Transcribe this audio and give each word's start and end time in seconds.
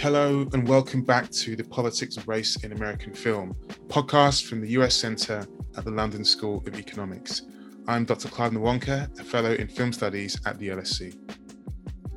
Hello, 0.00 0.46
and 0.52 0.68
welcome 0.68 1.02
back 1.02 1.30
to 1.30 1.56
the 1.56 1.64
Politics 1.64 2.18
of 2.18 2.28
Race 2.28 2.62
in 2.62 2.72
American 2.72 3.14
Film, 3.14 3.54
podcast 3.86 4.44
from 4.44 4.60
the 4.60 4.68
US 4.72 4.94
Centre 4.94 5.46
at 5.74 5.86
the 5.86 5.90
London 5.90 6.22
School 6.22 6.62
of 6.66 6.78
Economics. 6.78 7.42
I'm 7.88 8.04
Dr. 8.04 8.28
Clive 8.28 8.52
Nwonka, 8.52 9.18
a 9.18 9.24
fellow 9.24 9.52
in 9.52 9.68
film 9.68 9.94
studies 9.94 10.38
at 10.44 10.58
the 10.58 10.68
LSE. 10.68 11.16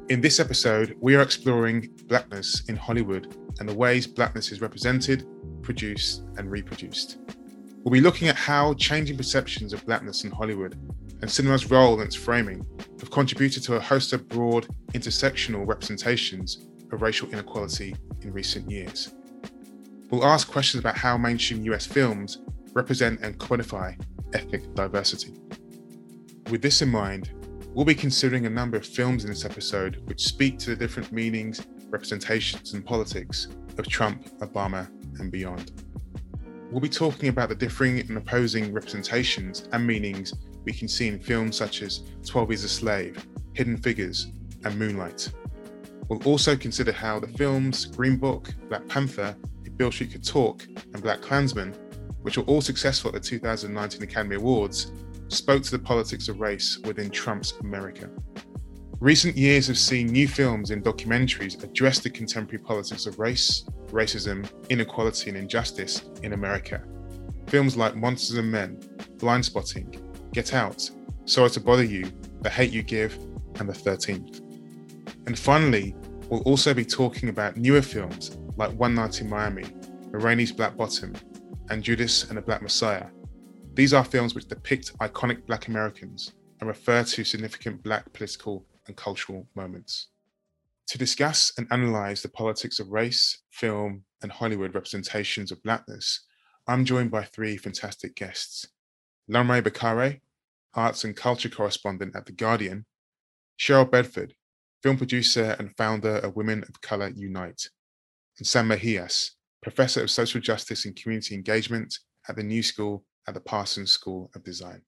In 0.09 0.19
this 0.19 0.41
episode, 0.41 0.97
we 0.99 1.15
are 1.15 1.21
exploring 1.21 1.89
blackness 2.07 2.63
in 2.67 2.75
Hollywood 2.75 3.37
and 3.61 3.69
the 3.69 3.73
ways 3.73 4.05
blackness 4.05 4.51
is 4.51 4.59
represented, 4.59 5.25
produced, 5.61 6.23
and 6.35 6.51
reproduced. 6.51 7.17
We'll 7.83 7.93
be 7.93 8.01
looking 8.01 8.27
at 8.27 8.35
how 8.35 8.73
changing 8.73 9.15
perceptions 9.15 9.71
of 9.71 9.85
blackness 9.85 10.25
in 10.25 10.31
Hollywood 10.31 10.73
and 11.21 11.31
cinema's 11.31 11.71
role 11.71 11.99
in 11.99 12.05
its 12.05 12.15
framing 12.15 12.65
have 12.99 13.09
contributed 13.09 13.63
to 13.63 13.75
a 13.75 13.79
host 13.79 14.11
of 14.11 14.27
broad 14.27 14.67
intersectional 14.93 15.65
representations 15.65 16.65
of 16.91 17.01
racial 17.01 17.29
inequality 17.29 17.95
in 18.21 18.33
recent 18.33 18.69
years. 18.69 19.13
We'll 20.09 20.25
ask 20.25 20.49
questions 20.49 20.79
about 20.79 20.97
how 20.97 21.17
mainstream 21.17 21.63
US 21.65 21.85
films 21.85 22.39
represent 22.73 23.21
and 23.21 23.37
quantify 23.37 23.99
ethnic 24.33 24.73
diversity. 24.73 25.33
With 26.49 26.61
this 26.61 26.81
in 26.81 26.89
mind, 26.89 27.31
we'll 27.73 27.85
be 27.85 27.95
considering 27.95 28.45
a 28.45 28.49
number 28.49 28.77
of 28.77 28.85
films 28.85 29.23
in 29.23 29.29
this 29.29 29.45
episode 29.45 30.01
which 30.07 30.23
speak 30.23 30.57
to 30.59 30.71
the 30.71 30.75
different 30.75 31.11
meanings, 31.11 31.65
representations, 31.89 32.73
and 32.73 32.85
politics 32.85 33.47
of 33.77 33.87
Trump, 33.87 34.27
Obama, 34.39 34.89
and 35.19 35.31
beyond. 35.31 35.71
We'll 36.71 36.81
be 36.81 36.89
talking 36.89 37.29
about 37.29 37.49
the 37.49 37.55
differing 37.55 37.99
and 37.99 38.17
opposing 38.17 38.73
representations 38.73 39.67
and 39.71 39.85
meanings 39.85 40.33
we 40.65 40.73
can 40.73 40.87
see 40.87 41.07
in 41.07 41.19
films 41.19 41.55
such 41.55 41.81
as 41.81 42.03
12 42.25 42.49
Years 42.49 42.63
a 42.63 42.69
Slave, 42.69 43.27
Hidden 43.53 43.77
Figures, 43.77 44.27
and 44.63 44.77
Moonlight. 44.77 45.31
We'll 46.09 46.23
also 46.23 46.57
consider 46.57 46.91
how 46.91 47.19
the 47.19 47.27
films 47.27 47.85
Green 47.85 48.17
Book, 48.17 48.53
Black 48.67 48.87
Panther, 48.87 49.37
Beale 49.79 49.91
Street 49.93 50.11
Could 50.11 50.27
Talk, 50.27 50.67
and 50.93 51.01
Black 51.01 51.21
Klansman, 51.21 51.73
which 52.23 52.37
were 52.37 52.43
all 52.43 52.59
successful 52.59 53.07
at 53.09 53.13
the 53.13 53.19
2019 53.21 54.03
Academy 54.03 54.35
Awards, 54.35 54.91
spoke 55.29 55.63
to 55.63 55.71
the 55.71 55.79
politics 55.79 56.27
of 56.27 56.41
race 56.41 56.77
within 56.83 57.09
Trump's 57.09 57.53
America. 57.61 58.09
Recent 58.99 59.37
years 59.37 59.67
have 59.67 59.77
seen 59.77 60.07
new 60.07 60.27
films 60.27 60.71
and 60.71 60.83
documentaries 60.83 61.63
address 61.63 61.99
the 61.99 62.09
contemporary 62.09 62.61
politics 62.61 63.05
of 63.05 63.19
race, 63.19 63.63
racism, 63.87 64.51
inequality, 64.69 65.29
and 65.29 65.37
injustice 65.37 66.03
in 66.23 66.33
America. 66.33 66.83
Films 67.47 67.77
like 67.77 67.95
Monsters 67.95 68.37
and 68.37 68.51
Men, 68.51 68.81
Blindspotting, 69.15 70.01
Get 70.33 70.53
Out, 70.53 70.89
Sorry 71.23 71.49
to 71.51 71.61
Bother 71.61 71.85
You, 71.85 72.11
The 72.41 72.49
Hate 72.49 72.71
You 72.71 72.83
Give, 72.83 73.13
and 73.59 73.69
The 73.69 73.73
13th. 73.73 74.48
And 75.29 75.37
finally, 75.37 75.95
we'll 76.27 76.41
also 76.41 76.73
be 76.73 76.83
talking 76.83 77.29
about 77.29 77.55
newer 77.55 77.83
films 77.83 78.35
like 78.57 78.71
One 78.71 78.95
Night 78.95 79.21
in 79.21 79.29
Miami, 79.29 79.63
Ma 80.11 80.45
Black 80.57 80.75
Bottom, 80.75 81.13
and 81.69 81.83
Judas 81.83 82.27
and 82.29 82.35
the 82.35 82.41
Black 82.41 82.63
Messiah. 82.63 83.05
These 83.75 83.93
are 83.93 84.03
films 84.03 84.33
which 84.33 84.47
depict 84.47 84.97
iconic 84.97 85.45
Black 85.45 85.67
Americans 85.67 86.33
and 86.59 86.67
refer 86.67 87.03
to 87.03 87.23
significant 87.23 87.83
Black 87.83 88.11
political 88.11 88.65
and 88.87 88.97
cultural 88.97 89.47
moments. 89.53 90.07
To 90.87 90.97
discuss 90.97 91.53
and 91.59 91.67
analyze 91.69 92.23
the 92.23 92.29
politics 92.29 92.79
of 92.79 92.89
race, 92.89 93.43
film, 93.51 94.05
and 94.23 94.31
Hollywood 94.31 94.73
representations 94.73 95.51
of 95.51 95.61
Blackness, 95.61 96.21
I'm 96.67 96.85
joined 96.85 97.11
by 97.11 97.23
three 97.23 97.55
fantastic 97.55 98.15
guests. 98.15 98.67
Lanre 99.29 99.61
Bakare, 99.61 100.21
arts 100.73 101.03
and 101.03 101.15
culture 101.15 101.49
correspondent 101.49 102.15
at 102.15 102.25
The 102.25 102.31
Guardian, 102.31 102.87
Cheryl 103.59 103.91
Bedford, 103.91 104.33
film 104.81 104.97
producer 104.97 105.55
and 105.59 105.75
founder 105.77 106.17
of 106.17 106.35
Women 106.35 106.63
of 106.67 106.81
Color 106.81 107.09
Unite, 107.15 107.69
and 108.37 108.47
Sam 108.47 108.69
Mejias, 108.69 109.31
professor 109.61 110.01
of 110.01 110.11
social 110.11 110.39
justice 110.39 110.85
and 110.85 110.95
community 110.95 111.35
engagement 111.35 111.97
at 112.27 112.35
the 112.35 112.43
New 112.43 112.63
School 112.63 113.03
at 113.27 113.33
the 113.33 113.41
Parsons 113.41 113.91
School 113.91 114.31
of 114.35 114.43
Design. 114.43 114.81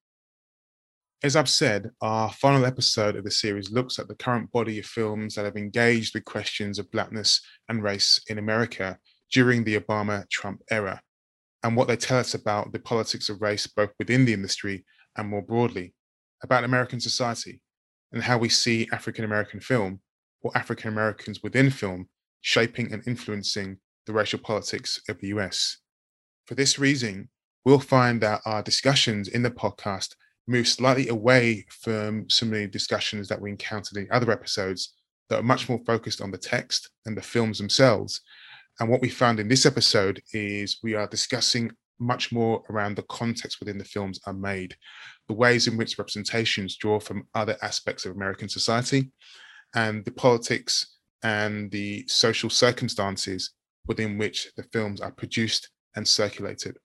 As 1.24 1.36
I've 1.36 1.50
said, 1.50 1.92
our 2.02 2.32
final 2.32 2.66
episode 2.66 3.16
of 3.16 3.24
the 3.24 3.32
series 3.32 3.72
looks 3.72 4.00
at 4.00 4.08
the 4.08 4.16
current 4.16 4.52
body 4.52 4.80
of 4.80 4.86
films 4.86 5.36
that 5.36 5.46
have 5.46 5.56
engaged 5.56 6.16
with 6.16 6.26
questions 6.26 6.80
of 6.80 6.90
blackness 6.90 7.42
and 7.70 7.84
race 7.84 8.22
in 8.28 8.40
America 8.40 8.98
during 9.32 9.64
the 9.64 9.80
Obama 9.80 10.28
Trump 10.30 10.62
era, 10.72 11.02
and 11.64 11.76
what 11.76 11.88
they 11.88 11.96
tell 11.96 12.18
us 12.18 12.34
about 12.34 12.72
the 12.72 12.80
politics 12.80 13.30
of 13.30 13.42
race 13.42 13.68
both 13.68 13.92
within 14.00 14.26
the 14.26 14.34
industry 14.34 14.84
and 15.18 15.30
more 15.30 15.44
broadly, 15.44 15.94
about 16.44 16.64
American 16.64 17.00
society, 17.00 17.62
and 18.12 18.24
how 18.24 18.38
we 18.38 18.50
see 18.50 18.88
African 18.92 19.26
American 19.26 19.60
film 19.60 20.00
or 20.42 20.52
African 20.56 20.90
Americans 20.90 21.42
within 21.44 21.70
film 21.70 22.08
shaping 22.42 22.92
and 22.92 23.08
influencing 23.08 23.78
the 24.06 24.14
racial 24.14 24.40
politics 24.40 25.00
of 25.10 25.20
the 25.20 25.28
US. 25.28 25.78
For 26.46 26.56
this 26.56 26.80
reason, 26.80 27.30
we'll 27.64 27.80
find 27.80 28.22
that 28.22 28.42
our 28.46 28.64
discussions 28.64 29.28
in 29.28 29.44
the 29.44 29.52
podcast 29.52 30.16
move 30.48 30.68
slightly 30.68 31.08
away 31.08 31.66
from 31.70 32.30
some 32.30 32.50
of 32.50 32.56
the 32.56 32.68
discussions 32.68 33.28
that 33.28 33.40
we 33.40 33.52
encountered 33.52 33.98
in 33.98 34.08
other 34.12 34.32
episodes 34.32 34.94
that 35.30 35.40
are 35.40 35.44
much 35.44 35.70
more 35.70 35.80
focused 35.86 36.20
on 36.20 36.32
the 36.32 36.38
text 36.38 36.90
and 37.06 37.16
the 37.16 37.22
films 37.22 37.58
themselves. 37.58 38.22
And 38.80 38.90
what 38.90 39.02
we 39.02 39.10
found 39.10 39.40
in 39.40 39.48
this 39.48 39.66
episode 39.66 40.22
is 40.34 40.80
we 40.84 40.96
are 40.96 41.08
discussing 41.08 41.72
much 42.00 42.32
more 42.32 42.64
around 42.70 42.96
the 42.96 43.04
context 43.04 43.60
within 43.60 43.78
the 43.78 43.86
films 43.86 44.20
are 44.26 44.34
made, 44.34 44.76
the 45.32 45.38
ways 45.38 45.66
in 45.66 45.78
which 45.78 45.98
representations 45.98 46.76
draw 46.76 47.00
from 47.00 47.26
other 47.34 47.56
aspects 47.62 48.06
of 48.06 48.14
American 48.14 48.50
society, 48.50 49.10
and 49.74 50.04
the 50.04 50.12
politics 50.12 50.98
and 51.24 51.72
the 51.72 52.06
social 52.06 52.50
circumstances 52.50 53.54
within 53.88 54.18
which 54.18 54.52
the 54.58 54.64
films 54.74 55.00
are 55.00 55.14
produced 55.14 55.70
and 55.96 56.06
circulated. 56.06 56.76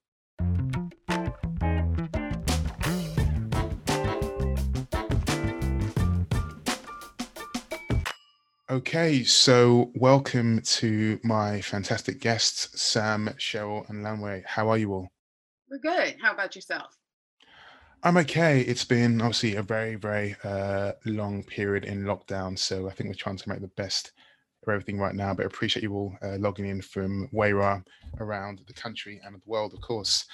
Okay, 8.69 9.25
so 9.25 9.91
welcome 9.95 10.61
to 10.61 11.19
my 11.21 11.59
fantastic 11.59 12.21
guests, 12.21 12.81
Sam, 12.81 13.27
Cheryl, 13.37 13.89
and 13.89 14.05
Lanre. 14.05 14.45
How 14.45 14.69
are 14.69 14.77
you 14.77 14.93
all? 14.93 15.09
We're 15.69 15.79
good. 15.79 16.15
How 16.21 16.31
about 16.31 16.55
yourself? 16.55 16.97
I'm 18.03 18.17
okay. 18.17 18.61
It's 18.61 18.85
been 18.85 19.21
obviously 19.21 19.55
a 19.55 19.63
very, 19.63 19.95
very 19.95 20.35
uh, 20.43 20.93
long 21.05 21.43
period 21.43 21.83
in 21.83 22.03
lockdown, 22.03 22.57
so 22.57 22.87
I 22.87 22.91
think 22.91 23.09
we're 23.09 23.15
trying 23.15 23.37
to 23.37 23.49
make 23.49 23.59
the 23.59 23.69
best 23.69 24.11
of 24.63 24.69
everything 24.69 24.99
right 24.99 25.15
now. 25.15 25.33
But 25.33 25.43
I 25.43 25.47
appreciate 25.47 25.81
you 25.81 25.93
all 25.93 26.15
uh, 26.21 26.37
logging 26.37 26.67
in 26.67 26.81
from 26.81 27.27
where 27.31 27.49
you 27.49 27.61
are 27.61 27.83
around 28.19 28.61
the 28.67 28.73
country 28.73 29.19
and 29.25 29.35
the 29.35 29.41
world, 29.45 29.73
of 29.73 29.81
course. 29.81 30.25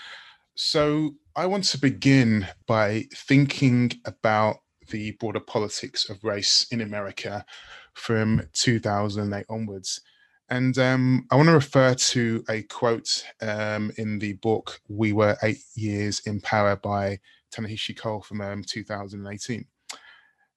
So 0.56 1.16
I 1.38 1.46
want 1.46 1.64
to 1.66 1.80
begin 1.80 2.48
by 2.68 3.06
thinking 3.16 3.94
about 4.06 4.58
the 4.90 5.12
broader 5.12 5.40
politics 5.40 6.10
of 6.10 6.24
race 6.24 6.68
in 6.70 6.82
America 6.82 7.46
from 7.94 8.42
2008 8.54 9.46
onwards. 9.50 10.02
And 10.50 10.78
um, 10.78 11.26
I 11.32 11.38
want 11.38 11.48
to 11.48 11.54
refer 11.54 11.96
to 11.96 12.44
a 12.50 12.64
quote 12.64 13.24
um, 13.42 13.92
in 13.98 14.20
the 14.20 14.34
book 14.34 14.82
We 14.90 15.14
Were 15.14 15.38
Eight 15.42 15.64
Years 15.76 16.20
in 16.26 16.42
Power 16.42 16.76
by 16.76 17.20
Ta-Nehisi 17.54 17.98
Coates 17.98 18.28
from 18.28 18.42
um, 18.42 18.64
2018. 18.64 19.66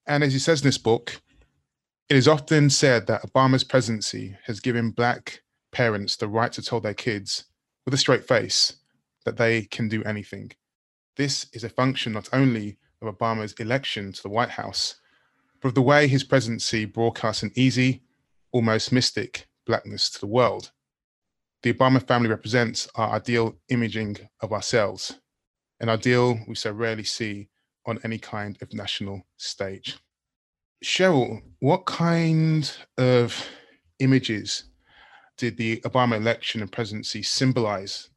And 0.07 0.25
as 0.25 0.33
he 0.33 0.39
says 0.39 0.63
in 0.63 0.69
this 0.69 0.79
book, 0.79 1.21
it 2.09 2.17
is 2.17 2.29
often 2.29 2.71
said 2.71 3.07
that 3.09 3.23
Obama's 3.23 3.65
presidency 3.65 4.37
has 4.45 4.61
given 4.61 4.91
Black 4.91 5.43
parents 5.73 6.17
the 6.17 6.29
right 6.29 6.53
to 6.53 6.63
tell 6.63 6.81
their 6.81 6.95
kids 6.95 7.47
with 7.85 7.95
a 7.95 7.99
straight 7.99 8.25
face 8.25 8.77
that 9.25 9.37
they 9.37 9.63
can 9.63 9.89
do 9.89 10.05
anything. 10.05 10.53
This 11.17 11.47
is 11.53 11.65
a 11.65 11.69
function 11.69 12.13
not 12.13 12.29
only 12.33 12.79
of 13.03 13.17
Obama's 13.17 13.53
election 13.55 14.13
to 14.13 14.23
the 14.23 14.29
White 14.29 14.51
House, 14.51 14.97
but 15.61 15.69
of 15.69 15.75
the 15.75 15.83
way 15.83 16.07
his 16.07 16.25
presidency 16.25 16.85
broadcasts 16.85 17.43
an 17.43 17.51
easy, 17.57 18.03
almost 18.53 18.93
mystic 18.93 19.49
blackness 19.67 20.09
to 20.11 20.21
the 20.21 20.27
world. 20.27 20.71
The 21.63 21.73
Obama 21.73 22.07
family 22.07 22.29
represents 22.29 22.89
our 22.95 23.17
ideal 23.17 23.57
imaging 23.69 24.19
of 24.41 24.53
ourselves, 24.53 25.19
an 25.81 25.89
ideal 25.89 26.39
we 26.47 26.55
so 26.55 26.73
rarely 26.73 27.05
see 27.05 27.49
on 27.87 27.99
any 28.05 28.19
kind 28.19 28.59
of 28.61 28.73
national 28.73 29.23
stage. 29.37 29.99
Cheryl, 30.85 31.41
what 31.61 31.87
kind 31.87 32.71
of 32.99 33.49
images 34.01 34.65
did 35.39 35.57
the 35.57 35.81
Obama 35.83 36.17
election 36.17 36.61
and 36.61 36.71
presidency 36.71 37.23
symbolize 37.23 38.11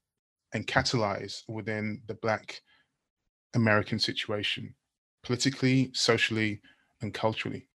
and 0.53 0.67
catalyze 0.67 1.43
within 1.47 2.01
the 2.07 2.15
Black 2.15 2.61
American 3.53 3.99
situation, 3.99 4.75
politically, 5.23 5.91
socially, 5.93 6.61
and 7.01 7.13
culturally? 7.13 7.68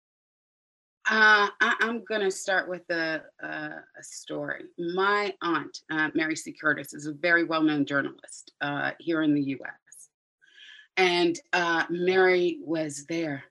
Uh, 1.09 1.49
I, 1.59 1.75
am 1.81 2.03
going 2.03 2.21
to 2.21 2.29
start 2.29 2.69
with 2.69 2.87
a, 2.91 3.23
a, 3.41 3.47
a, 3.47 4.03
story. 4.03 4.65
My 4.77 5.33
aunt, 5.41 5.79
uh, 5.89 6.09
Mary 6.13 6.35
C. 6.35 6.53
Curtis, 6.53 6.93
is 6.93 7.07
a 7.07 7.13
very 7.13 7.43
well 7.43 7.63
known 7.63 7.85
journalist 7.85 8.51
uh, 8.61 8.91
here 8.99 9.23
in 9.23 9.33
the 9.33 9.41
US. 9.41 10.09
And 10.97 11.39
uh, 11.53 11.85
Mary 11.89 12.59
was 12.63 13.05
there. 13.07 13.43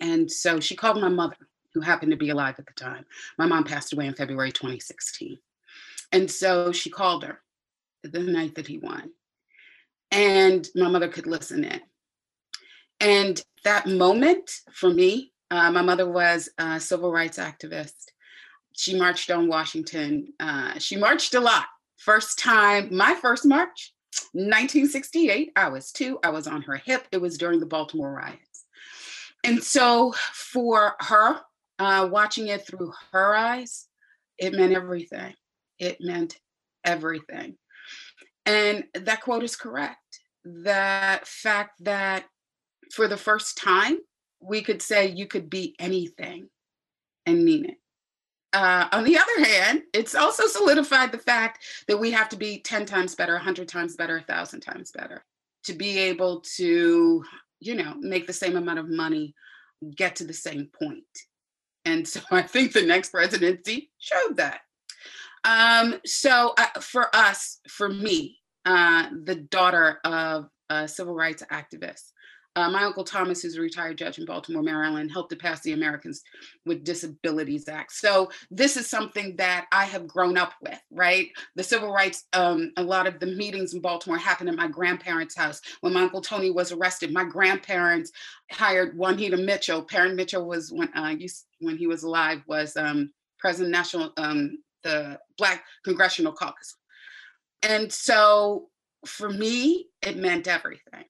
And 0.00 0.30
so 0.30 0.58
she 0.58 0.74
called 0.74 1.00
my 1.00 1.08
mother 1.08 1.36
who 1.74 1.80
happened 1.80 2.10
to 2.10 2.16
be 2.16 2.30
alive 2.30 2.56
at 2.58 2.66
the 2.66 2.72
time. 2.72 3.04
My 3.38 3.46
mom 3.46 3.62
passed 3.62 3.92
away 3.92 4.06
in 4.06 4.14
February 4.14 4.50
2016. 4.50 5.38
And 6.10 6.28
so 6.28 6.72
she 6.72 6.90
called 6.90 7.22
her 7.22 7.40
the 8.02 8.18
night 8.18 8.56
that 8.56 8.66
he 8.66 8.78
won. 8.78 9.10
And 10.10 10.68
my 10.74 10.88
mother 10.88 11.08
could 11.08 11.28
listen 11.28 11.62
in. 11.62 11.80
And 12.98 13.40
that 13.62 13.86
moment 13.86 14.50
for 14.72 14.90
me, 14.90 15.29
uh, 15.50 15.70
my 15.70 15.82
mother 15.82 16.08
was 16.08 16.48
a 16.58 16.78
civil 16.78 17.12
rights 17.12 17.38
activist. 17.38 17.94
She 18.76 18.96
marched 18.96 19.30
on 19.30 19.48
Washington. 19.48 20.32
Uh, 20.38 20.78
she 20.78 20.96
marched 20.96 21.34
a 21.34 21.40
lot. 21.40 21.66
First 21.98 22.38
time, 22.38 22.94
my 22.94 23.14
first 23.14 23.44
march, 23.44 23.92
1968. 24.32 25.52
I 25.56 25.68
was 25.68 25.92
two. 25.92 26.18
I 26.22 26.30
was 26.30 26.46
on 26.46 26.62
her 26.62 26.76
hip. 26.76 27.06
It 27.12 27.20
was 27.20 27.36
during 27.36 27.60
the 27.60 27.66
Baltimore 27.66 28.12
riots. 28.12 28.64
And 29.44 29.62
so 29.62 30.14
for 30.32 30.94
her, 31.00 31.40
uh, 31.78 32.08
watching 32.10 32.48
it 32.48 32.66
through 32.66 32.92
her 33.12 33.34
eyes, 33.34 33.86
it 34.38 34.54
meant 34.54 34.72
everything. 34.72 35.34
It 35.78 35.98
meant 36.00 36.38
everything. 36.84 37.56
And 38.46 38.84
that 38.94 39.22
quote 39.22 39.42
is 39.42 39.56
correct. 39.56 40.20
The 40.44 41.20
fact 41.24 41.84
that 41.84 42.24
for 42.92 43.08
the 43.08 43.16
first 43.16 43.58
time, 43.58 43.98
we 44.40 44.62
could 44.62 44.82
say 44.82 45.08
you 45.08 45.26
could 45.26 45.50
be 45.50 45.74
anything 45.78 46.48
and 47.26 47.44
mean 47.44 47.66
it. 47.66 47.76
Uh, 48.52 48.88
on 48.90 49.04
the 49.04 49.16
other 49.16 49.44
hand, 49.44 49.82
it's 49.92 50.14
also 50.14 50.46
solidified 50.46 51.12
the 51.12 51.18
fact 51.18 51.62
that 51.86 52.00
we 52.00 52.10
have 52.10 52.28
to 52.28 52.36
be 52.36 52.58
10 52.58 52.84
times 52.84 53.14
better, 53.14 53.34
100 53.34 53.68
times 53.68 53.94
better, 53.94 54.16
1,000 54.16 54.60
times 54.60 54.90
better 54.90 55.24
to 55.64 55.72
be 55.72 55.98
able 55.98 56.40
to, 56.40 57.24
you 57.60 57.74
know, 57.74 57.94
make 58.00 58.26
the 58.26 58.32
same 58.32 58.56
amount 58.56 58.78
of 58.78 58.88
money, 58.88 59.34
get 59.94 60.16
to 60.16 60.24
the 60.24 60.32
same 60.32 60.66
point. 60.66 61.04
And 61.84 62.06
so 62.06 62.20
I 62.30 62.42
think 62.42 62.72
the 62.72 62.82
next 62.82 63.10
presidency 63.10 63.90
showed 63.98 64.36
that. 64.36 64.60
Um, 65.44 66.00
so 66.04 66.54
uh, 66.58 66.80
for 66.80 67.14
us, 67.14 67.60
for 67.68 67.88
me, 67.88 68.38
uh, 68.66 69.06
the 69.24 69.36
daughter 69.36 70.00
of 70.04 70.48
a 70.68 70.86
civil 70.86 71.14
rights 71.14 71.42
activist, 71.50 72.12
uh, 72.56 72.68
my 72.68 72.82
uncle 72.82 73.04
Thomas, 73.04 73.42
who's 73.42 73.56
a 73.56 73.60
retired 73.60 73.96
judge 73.96 74.18
in 74.18 74.24
Baltimore, 74.24 74.62
Maryland, 74.62 75.12
helped 75.12 75.30
to 75.30 75.36
pass 75.36 75.60
the 75.60 75.72
Americans 75.72 76.22
with 76.66 76.84
Disabilities 76.84 77.68
Act. 77.68 77.92
So 77.92 78.30
this 78.50 78.76
is 78.76 78.88
something 78.88 79.36
that 79.36 79.66
I 79.70 79.84
have 79.84 80.08
grown 80.08 80.36
up 80.36 80.54
with, 80.60 80.80
right? 80.90 81.28
The 81.54 81.62
civil 81.62 81.92
rights, 81.92 82.24
um, 82.32 82.72
a 82.76 82.82
lot 82.82 83.06
of 83.06 83.20
the 83.20 83.26
meetings 83.26 83.74
in 83.74 83.80
Baltimore 83.80 84.18
happened 84.18 84.48
at 84.48 84.56
my 84.56 84.66
grandparents' 84.66 85.36
house. 85.36 85.60
When 85.80 85.92
my 85.92 86.02
uncle 86.02 86.20
Tony 86.20 86.50
was 86.50 86.72
arrested, 86.72 87.12
my 87.12 87.24
grandparents 87.24 88.10
hired 88.50 88.98
Juanita 88.98 89.36
Mitchell. 89.36 89.84
Parren 89.84 90.16
Mitchell 90.16 90.46
was 90.46 90.72
when 90.72 90.88
uh, 90.94 91.14
when 91.60 91.76
he 91.76 91.86
was 91.86 92.02
alive 92.02 92.42
was 92.48 92.76
um, 92.76 93.12
president 93.38 93.70
national 93.70 94.12
um, 94.16 94.58
the 94.82 95.18
Black 95.38 95.64
Congressional 95.84 96.32
Caucus, 96.32 96.74
and 97.62 97.92
so 97.92 98.70
for 99.06 99.30
me, 99.30 99.88
it 100.02 100.16
meant 100.16 100.48
everything 100.48 101.04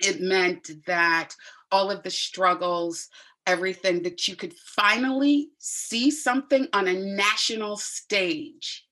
it 0.00 0.20
meant 0.20 0.70
that 0.86 1.30
all 1.70 1.90
of 1.90 2.02
the 2.02 2.10
struggles, 2.10 3.08
everything 3.46 4.02
that 4.02 4.26
you 4.26 4.36
could 4.36 4.54
finally 4.54 5.50
see 5.58 6.10
something 6.10 6.68
on 6.72 6.88
a 6.88 6.94
national 6.94 7.76
stage 7.76 8.84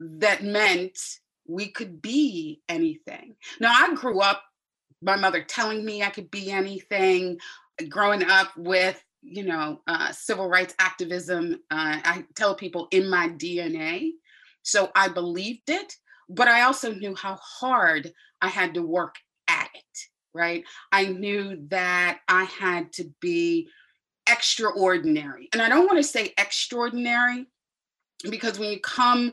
that 0.00 0.44
meant 0.44 0.98
we 1.46 1.68
could 1.68 2.00
be 2.00 2.62
anything. 2.68 3.36
Now, 3.60 3.72
I 3.74 3.94
grew 3.94 4.20
up, 4.20 4.42
my 5.02 5.16
mother 5.16 5.42
telling 5.42 5.84
me 5.84 6.02
I 6.02 6.10
could 6.10 6.30
be 6.30 6.50
anything, 6.50 7.38
growing 7.88 8.24
up 8.24 8.56
with, 8.56 9.02
you 9.22 9.44
know, 9.44 9.80
uh, 9.86 10.12
civil 10.12 10.48
rights 10.48 10.74
activism. 10.78 11.54
Uh, 11.70 12.00
I 12.04 12.24
tell 12.34 12.54
people 12.54 12.88
in 12.90 13.08
my 13.08 13.28
DNA. 13.28 14.10
So 14.62 14.90
I 14.94 15.08
believed 15.08 15.68
it, 15.68 15.94
but 16.28 16.48
I 16.48 16.62
also 16.62 16.92
knew 16.94 17.14
how 17.14 17.36
hard 17.36 18.12
I 18.40 18.48
had 18.48 18.74
to 18.74 18.82
work 18.82 19.16
at 19.48 19.68
it 19.74 20.08
right? 20.34 20.64
I 20.92 21.06
knew 21.06 21.64
that 21.68 22.20
I 22.28 22.44
had 22.44 22.92
to 22.94 23.10
be 23.20 23.68
extraordinary. 24.28 25.48
And 25.52 25.62
I 25.62 25.68
don't 25.68 25.86
want 25.86 25.98
to 25.98 26.02
say 26.02 26.34
extraordinary 26.38 27.46
because 28.28 28.58
when 28.58 28.70
you 28.70 28.80
come, 28.80 29.32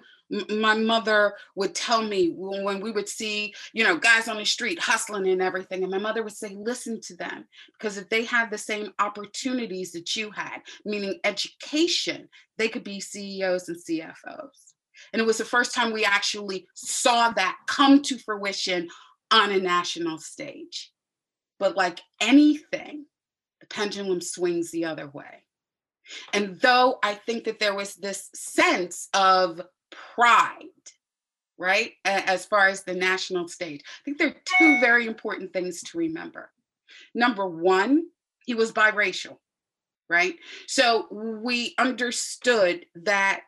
my 0.49 0.73
mother 0.75 1.33
would 1.55 1.75
tell 1.75 2.01
me 2.01 2.33
when 2.33 2.79
we 2.79 2.91
would 2.91 3.09
see, 3.09 3.53
you 3.73 3.83
know, 3.83 3.97
guys 3.97 4.29
on 4.29 4.37
the 4.37 4.45
street 4.45 4.79
hustling 4.79 5.27
and 5.27 5.41
everything. 5.41 5.83
And 5.83 5.91
my 5.91 5.97
mother 5.97 6.23
would 6.23 6.35
say, 6.35 6.55
listen 6.57 7.01
to 7.01 7.15
them, 7.17 7.45
because 7.73 7.97
if 7.97 8.07
they 8.09 8.23
had 8.23 8.49
the 8.49 8.57
same 8.57 8.93
opportunities 8.99 9.91
that 9.91 10.15
you 10.15 10.31
had, 10.31 10.59
meaning 10.85 11.19
education, 11.25 12.29
they 12.57 12.69
could 12.69 12.83
be 12.83 13.01
CEOs 13.01 13.67
and 13.67 13.77
CFOs. 13.77 14.71
And 15.11 15.21
it 15.21 15.25
was 15.25 15.37
the 15.37 15.45
first 15.45 15.73
time 15.73 15.91
we 15.91 16.05
actually 16.05 16.67
saw 16.75 17.31
that 17.31 17.57
come 17.67 18.01
to 18.03 18.17
fruition 18.17 18.87
on 19.31 19.51
a 19.51 19.59
national 19.59 20.17
stage. 20.17 20.91
But 21.59 21.77
like 21.77 22.01
anything, 22.19 23.05
the 23.59 23.67
pendulum 23.67 24.21
swings 24.21 24.71
the 24.71 24.85
other 24.85 25.07
way. 25.07 25.43
And 26.33 26.59
though 26.59 26.99
I 27.03 27.13
think 27.13 27.45
that 27.45 27.59
there 27.59 27.75
was 27.75 27.95
this 27.95 28.29
sense 28.33 29.07
of 29.13 29.61
pride, 29.91 30.65
right, 31.57 31.91
as 32.03 32.45
far 32.45 32.67
as 32.67 32.83
the 32.83 32.95
national 32.95 33.47
stage, 33.47 33.81
I 33.85 34.01
think 34.03 34.17
there 34.17 34.29
are 34.29 34.35
two 34.57 34.79
very 34.79 35.05
important 35.05 35.53
things 35.53 35.81
to 35.83 35.97
remember. 35.97 36.51
Number 37.13 37.47
one, 37.47 38.07
he 38.45 38.55
was 38.55 38.71
biracial, 38.71 39.37
right? 40.09 40.35
So 40.67 41.07
we 41.11 41.75
understood 41.77 42.85
that 42.95 43.43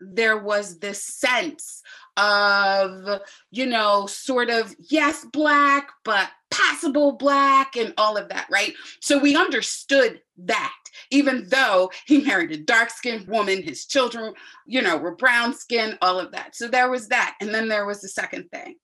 there 0.00 0.38
was 0.38 0.78
this 0.78 1.02
sense 1.02 1.82
of, 2.16 3.20
you 3.50 3.66
know, 3.66 4.06
sort 4.06 4.50
of, 4.50 4.74
yes, 4.90 5.26
black, 5.32 5.90
but 6.04 6.28
passable 6.50 7.12
black 7.12 7.76
and 7.76 7.94
all 7.96 8.16
of 8.16 8.28
that, 8.28 8.46
right? 8.50 8.74
So 9.00 9.18
we 9.18 9.36
understood 9.36 10.20
that, 10.38 10.74
even 11.10 11.48
though 11.48 11.90
he 12.06 12.22
married 12.22 12.50
a 12.52 12.56
dark 12.56 12.90
skinned 12.90 13.28
woman, 13.28 13.62
his 13.62 13.86
children, 13.86 14.34
you 14.66 14.82
know, 14.82 14.96
were 14.96 15.14
brown 15.14 15.54
skinned, 15.54 15.98
all 16.02 16.18
of 16.18 16.32
that. 16.32 16.56
So 16.56 16.66
there 16.68 16.90
was 16.90 17.08
that. 17.08 17.36
And 17.40 17.54
then 17.54 17.68
there 17.68 17.86
was 17.86 18.00
the 18.00 18.08
second 18.08 18.50
thing, 18.50 18.76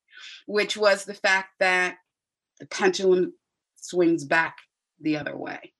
which 0.46 0.76
was 0.76 1.04
the 1.04 1.14
fact 1.14 1.50
that 1.60 1.96
the 2.60 2.66
pendulum 2.66 3.34
swings 3.74 4.24
back 4.24 4.56
the 5.00 5.16
other 5.16 5.36
way. 5.36 5.72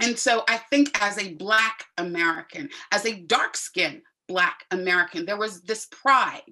And 0.00 0.18
so 0.18 0.42
I 0.48 0.56
think 0.56 1.00
as 1.00 1.18
a 1.18 1.34
Black 1.34 1.84
American, 1.96 2.68
as 2.90 3.06
a 3.06 3.20
dark 3.20 3.56
skinned 3.56 4.02
Black 4.28 4.64
American. 4.70 5.26
There 5.26 5.36
was 5.36 5.62
this 5.62 5.86
pride 5.86 6.42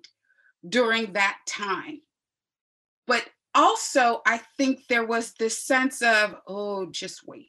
during 0.69 1.13
that 1.13 1.39
time. 1.47 2.01
But 3.07 3.25
also, 3.55 4.23
I 4.27 4.41
think 4.57 4.87
there 4.89 5.07
was 5.07 5.33
this 5.35 5.59
sense 5.59 6.03
of, 6.03 6.37
oh, 6.47 6.87
just 6.91 7.27
wait. 7.27 7.49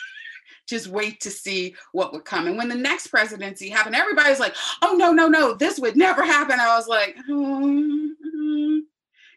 just 0.68 0.88
wait 0.88 1.20
to 1.20 1.30
see 1.30 1.74
what 1.92 2.12
would 2.12 2.24
come. 2.24 2.46
And 2.46 2.56
when 2.56 2.68
the 2.68 2.74
next 2.74 3.08
presidency 3.08 3.68
happened, 3.68 3.94
everybody's 3.94 4.40
like, 4.40 4.54
oh, 4.82 4.94
no, 4.94 5.12
no, 5.12 5.28
no, 5.28 5.54
this 5.54 5.78
would 5.78 5.96
never 5.96 6.24
happen. 6.24 6.58
I 6.60 6.76
was 6.76 6.88
like, 6.88 7.16
mm-hmm. 7.28 8.78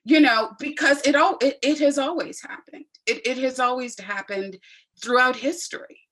you 0.05 0.19
know, 0.19 0.51
because 0.59 1.05
it 1.05 1.15
all 1.15 1.37
it, 1.41 1.59
it 1.61 1.79
has 1.79 1.97
always 1.97 2.41
happened. 2.41 2.85
It, 3.05 3.25
it 3.25 3.37
has 3.39 3.59
always 3.59 3.99
happened 3.99 4.57
throughout 5.01 5.35
history. 5.35 6.08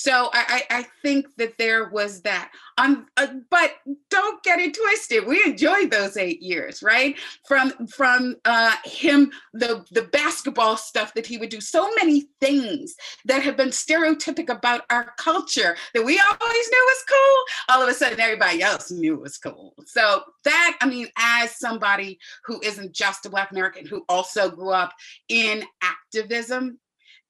So 0.00 0.30
I, 0.32 0.62
I, 0.70 0.78
I 0.78 0.86
think 1.02 1.26
that 1.36 1.58
there 1.58 1.90
was 1.90 2.22
that. 2.22 2.50
Um, 2.78 3.06
uh, 3.18 3.26
but 3.50 3.74
don't 4.08 4.42
get 4.42 4.58
it 4.58 4.74
twisted. 4.74 5.26
We 5.26 5.42
enjoyed 5.44 5.90
those 5.90 6.16
eight 6.16 6.40
years, 6.40 6.82
right? 6.82 7.18
From 7.46 7.86
from 7.86 8.36
uh, 8.46 8.76
him, 8.86 9.30
the 9.52 9.84
the 9.90 10.04
basketball 10.04 10.78
stuff 10.78 11.12
that 11.12 11.26
he 11.26 11.36
would 11.36 11.50
do. 11.50 11.60
So 11.60 11.90
many 11.96 12.28
things 12.40 12.94
that 13.26 13.42
have 13.42 13.58
been 13.58 13.68
stereotypic 13.68 14.48
about 14.48 14.84
our 14.88 15.12
culture 15.18 15.76
that 15.92 16.02
we 16.02 16.18
always 16.18 16.70
knew 16.70 16.86
was 16.88 17.04
cool. 17.06 17.44
All 17.68 17.82
of 17.82 17.88
a 17.90 17.92
sudden, 17.92 18.20
everybody 18.20 18.62
else 18.62 18.90
knew 18.90 19.18
was 19.18 19.36
cool. 19.36 19.74
So 19.84 20.22
that 20.44 20.78
I 20.80 20.88
mean, 20.88 21.08
as 21.18 21.58
somebody 21.58 22.18
who 22.46 22.58
isn't 22.62 22.94
just 22.94 23.26
a 23.26 23.28
Black 23.28 23.50
American 23.50 23.84
who 23.84 24.06
also 24.08 24.50
grew 24.50 24.70
up 24.70 24.94
in 25.28 25.62
activism, 25.82 26.78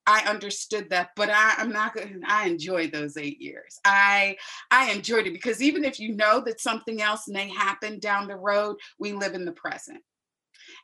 I 0.07 0.25
understood 0.28 0.90
that, 0.90 1.11
but 1.14 1.30
I, 1.30 1.54
I'm 1.59 1.73
not 1.73 1.95
going. 1.95 2.23
I 2.26 2.49
enjoyed 2.49 2.92
those 2.92 3.16
eight 3.16 3.40
years. 3.40 3.78
I 3.85 4.37
I 4.71 4.90
enjoyed 4.92 5.26
it 5.26 5.33
because 5.33 5.62
even 5.62 5.85
if 5.85 6.00
you 6.00 6.16
know 6.16 6.40
that 6.40 6.61
something 6.61 7.02
else 7.02 7.28
may 7.28 7.49
happen 7.49 7.99
down 7.99 8.26
the 8.26 8.37
road, 8.37 8.76
we 8.99 9.12
live 9.12 9.35
in 9.35 9.45
the 9.45 9.52
present, 9.52 10.02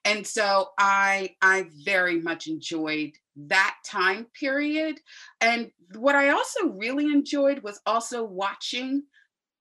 and 0.05 0.27
so 0.27 0.69
I 0.79 1.35
I 1.41 1.67
very 1.85 2.21
much 2.21 2.47
enjoyed 2.47 3.13
that 3.37 3.77
time 3.85 4.27
period. 4.39 5.01
And 5.41 5.71
what 5.95 6.15
I 6.15 6.31
also 6.31 6.69
really 6.69 7.07
enjoyed 7.07 7.63
was 7.63 7.81
also 7.87 8.23
watching 8.23 9.03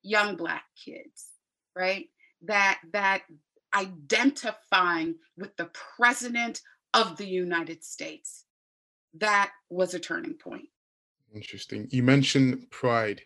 young 0.03 0.35
Black 0.35 0.63
kids, 0.83 1.27
right? 1.75 2.07
That 2.43 2.79
that 2.93 3.23
identifying 3.73 5.15
with 5.37 5.55
the 5.57 5.69
president 5.97 6.61
of 6.93 7.17
the 7.17 7.27
United 7.27 7.83
States 7.83 8.44
that 9.19 9.51
was 9.69 9.93
a 9.93 9.99
turning 9.99 10.33
point. 10.33 10.67
Interesting. 11.33 11.87
You 11.91 12.03
mentioned 12.03 12.69
pride, 12.71 13.21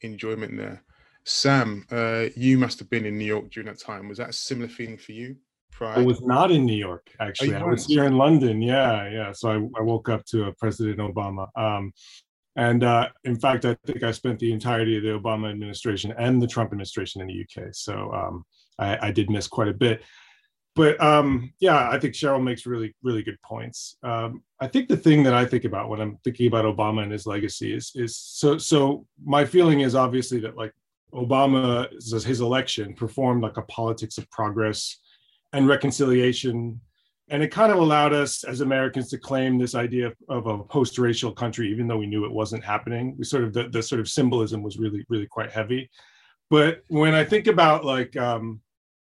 enjoyment 0.00 0.56
there. 0.56 0.82
Sam, 1.24 1.86
uh, 1.90 2.26
you 2.34 2.58
must 2.58 2.78
have 2.78 2.88
been 2.88 3.04
in 3.04 3.18
New 3.18 3.26
York 3.26 3.50
during 3.50 3.66
that 3.66 3.78
time. 3.78 4.08
Was 4.08 4.18
that 4.18 4.30
a 4.30 4.32
similar 4.32 4.68
feeling 4.68 4.96
for 4.96 5.12
you? 5.12 5.36
Pride? 5.70 5.98
I 5.98 6.02
was 6.02 6.22
not 6.22 6.50
in 6.50 6.64
New 6.64 6.76
York, 6.76 7.10
actually. 7.20 7.54
Oh, 7.54 7.60
I 7.60 7.64
was 7.64 7.86
here 7.86 8.04
in 8.04 8.16
London. 8.16 8.62
Yeah, 8.62 9.08
yeah. 9.08 9.32
So 9.32 9.50
I, 9.50 9.54
I 9.78 9.82
woke 9.82 10.08
up 10.08 10.24
to 10.26 10.44
a 10.44 10.52
President 10.52 10.98
Obama. 10.98 11.48
Um, 11.56 11.92
and 12.56 12.82
uh, 12.82 13.08
in 13.24 13.38
fact, 13.38 13.64
I 13.64 13.76
think 13.86 14.02
I 14.02 14.10
spent 14.10 14.38
the 14.38 14.52
entirety 14.52 14.96
of 14.96 15.02
the 15.02 15.10
Obama 15.10 15.50
administration 15.50 16.12
and 16.18 16.42
the 16.42 16.46
Trump 16.46 16.72
administration 16.72 17.20
in 17.20 17.28
the 17.28 17.42
UK. 17.42 17.68
So 17.72 18.12
um, 18.12 18.44
I, 18.78 19.08
I, 19.08 19.12
did 19.12 19.30
miss 19.30 19.46
quite 19.46 19.68
a 19.68 19.74
bit. 19.74 20.02
But 20.76 21.00
um, 21.02 21.52
yeah, 21.58 21.90
I 21.90 21.98
think 21.98 22.14
Cheryl 22.14 22.42
makes 22.42 22.64
really, 22.64 22.94
really 23.02 23.22
good 23.22 23.40
points. 23.42 23.96
Um, 24.02 24.42
I 24.60 24.68
think 24.68 24.88
the 24.88 24.96
thing 24.96 25.22
that 25.24 25.34
I 25.34 25.44
think 25.44 25.64
about 25.64 25.88
when 25.88 26.00
I'm 26.00 26.18
thinking 26.22 26.46
about 26.46 26.64
Obama 26.64 27.02
and 27.02 27.12
his 27.12 27.26
legacy 27.26 27.74
is, 27.74 27.92
is 27.94 28.16
so. 28.16 28.56
So 28.56 29.06
my 29.24 29.44
feeling 29.44 29.80
is 29.80 29.94
obviously 29.94 30.40
that 30.40 30.56
like 30.56 30.72
Obama, 31.12 31.90
his 31.90 32.40
election 32.40 32.94
performed 32.94 33.42
like 33.42 33.56
a 33.56 33.62
politics 33.62 34.16
of 34.16 34.30
progress 34.30 34.98
and 35.52 35.66
reconciliation 35.66 36.80
and 37.30 37.44
it 37.44 37.52
kind 37.52 37.70
of 37.70 37.78
allowed 37.78 38.12
us 38.12 38.42
as 38.42 38.60
Americans 38.60 39.08
to 39.10 39.18
claim 39.18 39.56
this 39.56 39.76
idea 39.76 40.08
of, 40.08 40.14
of 40.28 40.46
a 40.46 40.64
post-racial 40.64 41.32
country, 41.32 41.70
even 41.70 41.86
though 41.86 41.96
we 41.96 42.06
knew 42.06 42.24
it 42.24 42.32
wasn't 42.32 42.64
happening. 42.64 43.14
We 43.16 43.24
sort 43.24 43.44
of 43.44 43.52
the, 43.52 43.68
the 43.68 43.82
sort 43.82 44.00
of 44.00 44.08
symbolism 44.08 44.62
was 44.62 44.78
really 44.78 45.06
really 45.08 45.26
quite 45.26 45.52
heavy. 45.52 45.90
But 46.50 46.82
when 46.88 47.14
I 47.14 47.24
think 47.24 47.46
about 47.46 47.84
like 47.84 48.16
um, 48.16 48.60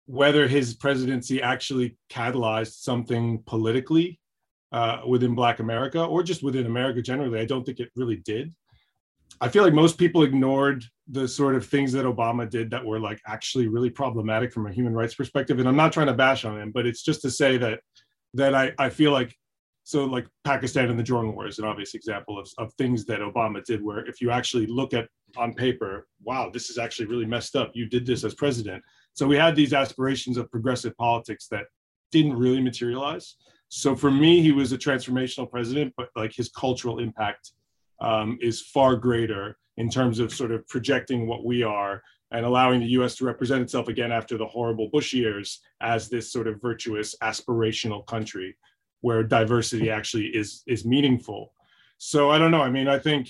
whether 0.06 0.48
his 0.48 0.74
presidency 0.74 1.42
actually 1.42 1.98
catalyzed 2.10 2.82
something 2.82 3.44
politically 3.46 4.20
uh, 4.72 5.02
within 5.08 5.36
Black 5.36 5.60
America 5.60 6.04
or 6.04 6.24
just 6.24 6.44
within 6.44 6.66
America 6.66 7.02
generally, 7.02 7.40
I 7.40 7.46
don't 7.46 7.66
think 7.66 7.80
it 7.80 7.90
really 7.96 8.18
did. 8.18 8.54
I 9.40 9.50
feel 9.50 9.64
like 9.64 9.74
most 9.74 9.98
people 9.98 10.24
ignored 10.24 10.84
the 11.08 11.28
sort 11.28 11.56
of 11.56 11.66
things 11.66 11.92
that 11.94 12.06
Obama 12.06 12.50
did 12.50 12.70
that 12.72 12.86
were 12.86 13.00
like 13.00 13.20
actually 13.26 13.68
really 13.68 13.90
problematic 13.90 14.54
from 14.54 14.68
a 14.68 14.72
human 14.72 14.94
rights 14.94 15.16
perspective. 15.16 15.60
And 15.60 15.68
I'm 15.68 15.76
not 15.76 15.92
trying 15.92 16.08
to 16.08 16.14
bash 16.14 16.46
on 16.46 16.60
him, 16.60 16.72
but 16.72 16.86
it's 16.86 17.02
just 17.02 17.22
to 17.24 17.32
say 17.32 17.58
that 17.58 17.80
that 18.34 18.56
I, 18.56 18.72
I 18.78 18.90
feel 18.90 19.12
like 19.12 19.36
so 19.84 20.06
like 20.06 20.28
Pakistan 20.44 20.90
and 20.90 21.00
the 21.00 21.04
drone 21.04 21.34
war 21.34 21.48
is 21.48 21.60
an 21.60 21.66
obvious 21.66 21.96
example 21.96 22.40
of, 22.40 22.48
of 22.58 22.74
things 22.76 23.06
that 23.06 23.20
Obama 23.20 23.64
did 23.64 23.84
where 23.84 24.06
if 24.06 24.22
you 24.22 24.32
actually 24.32 24.68
look 24.68 24.94
at 24.94 25.10
on 25.38 25.54
paper, 25.54 26.08
wow, 26.24 26.50
this 26.54 26.70
is 26.70 26.78
actually 26.78 27.08
really 27.08 27.26
messed 27.26 27.56
up. 27.56 27.72
You 27.74 27.88
did 27.88 28.06
this 28.06 28.24
as 28.24 28.36
president. 28.36 28.84
So 29.14 29.28
we 29.28 29.36
had 29.36 29.56
these 29.56 29.74
aspirations 29.74 30.38
of 30.38 30.50
progressive 30.52 30.96
politics 30.98 31.48
that 31.52 31.66
didn't 32.12 32.38
really 32.38 32.62
materialize. 32.62 33.36
So 33.70 33.96
for 33.96 34.12
me, 34.12 34.42
he 34.42 34.52
was 34.52 34.72
a 34.72 34.78
transformational 34.78 35.50
president, 35.50 35.94
but 35.96 36.10
like 36.16 36.34
his 36.34 36.50
cultural 36.50 37.00
impact 37.00 37.52
um, 38.02 38.38
is 38.42 38.62
far 38.62 38.96
greater 38.96 39.58
in 39.78 39.90
terms 39.90 40.20
of 40.20 40.34
sort 40.34 40.52
of 40.52 40.68
projecting 40.68 41.28
what 41.28 41.46
we 41.46 41.64
are 41.64 42.02
and 42.32 42.46
allowing 42.46 42.80
the 42.80 42.88
US 42.88 43.16
to 43.16 43.26
represent 43.26 43.62
itself 43.62 43.88
again 43.88 44.12
after 44.12 44.38
the 44.38 44.46
horrible 44.46 44.90
Bush 44.90 45.14
years 45.14 45.62
as 45.82 46.10
this 46.10 46.32
sort 46.32 46.48
of 46.48 46.62
virtuous 46.62 47.16
aspirational 47.24 48.06
country 48.06 48.58
where 49.02 49.24
diversity 49.24 49.90
actually 49.90 50.28
is 50.28 50.64
is 50.68 50.86
meaningful. 50.86 51.54
So 51.98 52.30
I 52.30 52.40
don't 52.40 52.52
know. 52.52 52.62
I 52.62 52.70
mean, 52.70 52.88
I 52.88 53.00
think 53.00 53.30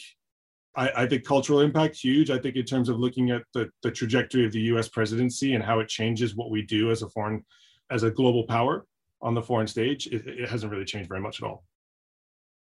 I, 0.76 0.92
I 1.04 1.06
think 1.06 1.26
cultural 1.26 1.62
impact 1.62 1.98
huge. 1.98 2.30
I 2.30 2.38
think 2.38 2.56
in 2.56 2.66
terms 2.66 2.90
of 2.90 3.00
looking 3.00 3.32
at 3.32 3.44
the, 3.54 3.70
the 3.84 3.92
trajectory 3.92 4.46
of 4.46 4.52
the 4.52 4.62
US 4.74 4.88
presidency 4.88 5.54
and 5.54 5.64
how 5.64 5.80
it 5.80 5.90
changes 5.90 6.36
what 6.36 6.52
we 6.52 6.62
do 6.62 6.92
as 6.92 7.02
a 7.02 7.10
foreign 7.10 7.46
as 7.90 8.04
a 8.04 8.12
global 8.12 8.44
power 8.46 8.86
on 9.22 9.34
the 9.36 9.42
foreign 9.42 9.68
stage, 9.68 10.08
it, 10.08 10.26
it 10.26 10.50
hasn't 10.50 10.72
really 10.72 10.86
changed 10.86 11.10
very 11.10 11.20
much 11.20 11.42
at 11.42 11.48
all. 11.48 11.66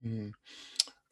Mm. 0.05 0.33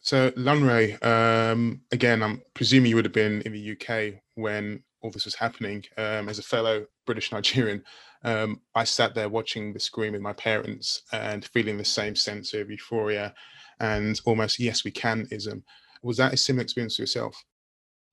So, 0.00 0.30
Lanre, 0.30 1.02
um, 1.04 1.82
again, 1.92 2.22
I'm 2.22 2.40
presuming 2.54 2.88
you 2.88 2.96
would 2.96 3.04
have 3.04 3.12
been 3.12 3.42
in 3.42 3.52
the 3.52 3.72
UK 3.72 4.22
when 4.36 4.82
all 5.02 5.10
this 5.10 5.26
was 5.26 5.34
happening, 5.34 5.84
um, 5.96 6.28
as 6.28 6.38
a 6.38 6.42
fellow 6.42 6.86
British 7.06 7.32
Nigerian, 7.32 7.84
um, 8.24 8.60
I 8.74 8.84
sat 8.84 9.14
there 9.14 9.28
watching 9.28 9.72
the 9.72 9.80
screen 9.80 10.12
with 10.12 10.22
my 10.22 10.32
parents 10.32 11.02
and 11.12 11.44
feeling 11.44 11.78
the 11.78 11.84
same 11.84 12.16
sense 12.16 12.52
of 12.54 12.70
euphoria 12.70 13.34
and 13.80 14.20
almost 14.24 14.58
yes 14.58 14.84
we 14.84 14.90
can 14.90 15.28
ism. 15.30 15.62
Was 16.02 16.16
that 16.18 16.32
a 16.32 16.36
similar 16.36 16.62
experience 16.62 16.96
for 16.96 17.02
yourself? 17.02 17.44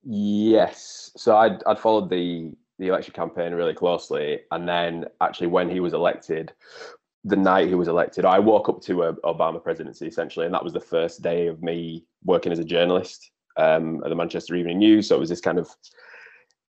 Yes. 0.04 1.12
So 1.18 1.36
I'd 1.36 1.64
I'd 1.66 1.80
followed 1.80 2.10
the 2.10 2.52
the 2.78 2.88
election 2.88 3.14
campaign 3.14 3.54
really 3.54 3.74
closely, 3.74 4.42
and 4.52 4.68
then 4.68 5.06
actually 5.22 5.48
when 5.48 5.70
he 5.70 5.80
was 5.80 5.94
elected, 5.94 6.54
the 7.24 7.36
night 7.36 7.68
he 7.68 7.76
was 7.76 7.88
elected, 7.88 8.26
I 8.26 8.40
woke 8.40 8.70
up 8.70 8.82
to 8.84 9.04
a 9.04 9.14
Obama 9.22 9.64
presidency 9.64 10.08
essentially, 10.08 10.46
and 10.46 10.54
that 10.54 10.64
was 10.64 10.74
the 10.74 10.80
first 10.80 11.22
day 11.22 11.48
of 11.48 11.64
me 11.64 12.06
working 12.24 12.52
as 12.52 12.60
a 12.60 12.64
journalist 12.64 13.32
um, 13.58 14.04
at 14.04 14.10
the 14.10 14.16
Manchester 14.16 14.56
Evening 14.56 14.80
News. 14.80 15.08
So 15.08 15.16
it 15.16 15.20
was 15.20 15.30
this 15.30 15.42
kind 15.42 15.58
of 15.58 15.70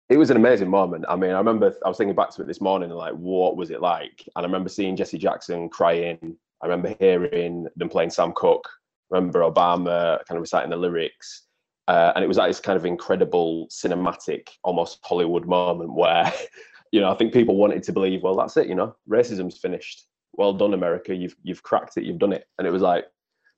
it 0.08 0.16
was 0.16 0.30
an 0.30 0.36
amazing 0.36 0.70
moment. 0.70 1.04
I 1.08 1.16
mean, 1.16 1.32
I 1.32 1.38
remember 1.38 1.76
I 1.84 1.88
was 1.88 1.98
thinking 1.98 2.16
back 2.16 2.30
to 2.30 2.42
it 2.42 2.48
this 2.48 2.62
morning 2.62 2.90
and 2.90 2.98
like, 2.98 3.12
what 3.14 3.56
was 3.56 3.70
it 3.70 3.82
like? 3.82 4.26
And 4.34 4.44
I 4.44 4.46
remember 4.46 4.70
seeing 4.70 4.96
Jesse 4.96 5.18
Jackson 5.18 5.68
crying. 5.68 6.36
I 6.62 6.66
remember 6.66 6.96
hearing 6.98 7.68
them 7.76 7.88
playing 7.88 8.10
Sam 8.10 8.32
Cooke. 8.34 8.68
Remember 9.10 9.40
Obama 9.40 10.18
kind 10.26 10.36
of 10.36 10.40
reciting 10.40 10.70
the 10.70 10.76
lyrics. 10.76 11.44
Uh, 11.86 12.12
and 12.14 12.22
it 12.22 12.28
was 12.28 12.36
like 12.36 12.50
this 12.50 12.60
kind 12.60 12.76
of 12.76 12.84
incredible 12.84 13.66
cinematic, 13.68 14.48
almost 14.62 14.98
Hollywood 15.02 15.46
moment 15.46 15.94
where, 15.94 16.30
you 16.92 17.00
know, 17.00 17.10
I 17.10 17.14
think 17.14 17.32
people 17.32 17.56
wanted 17.56 17.82
to 17.84 17.92
believe, 17.92 18.22
well, 18.22 18.36
that's 18.36 18.56
it, 18.58 18.68
you 18.68 18.74
know, 18.74 18.94
racism's 19.08 19.56
finished. 19.56 20.06
Well 20.34 20.52
done, 20.52 20.74
America. 20.74 21.14
You've 21.14 21.34
you've 21.42 21.62
cracked 21.62 21.96
it. 21.96 22.04
You've 22.04 22.18
done 22.18 22.32
it. 22.32 22.44
And 22.58 22.66
it 22.66 22.70
was 22.70 22.82
like 22.82 23.06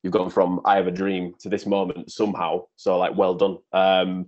you've 0.03 0.13
gone 0.13 0.31
from 0.31 0.61
I 0.65 0.77
have 0.77 0.87
a 0.87 0.93
dream 0.93 1.35
to 1.41 1.49
this 1.49 1.67
moment 1.67 2.11
somehow. 2.11 2.67
So 2.77 2.97
like, 2.97 3.17
well 3.17 3.35
done. 3.35 3.59
Um, 3.73 4.27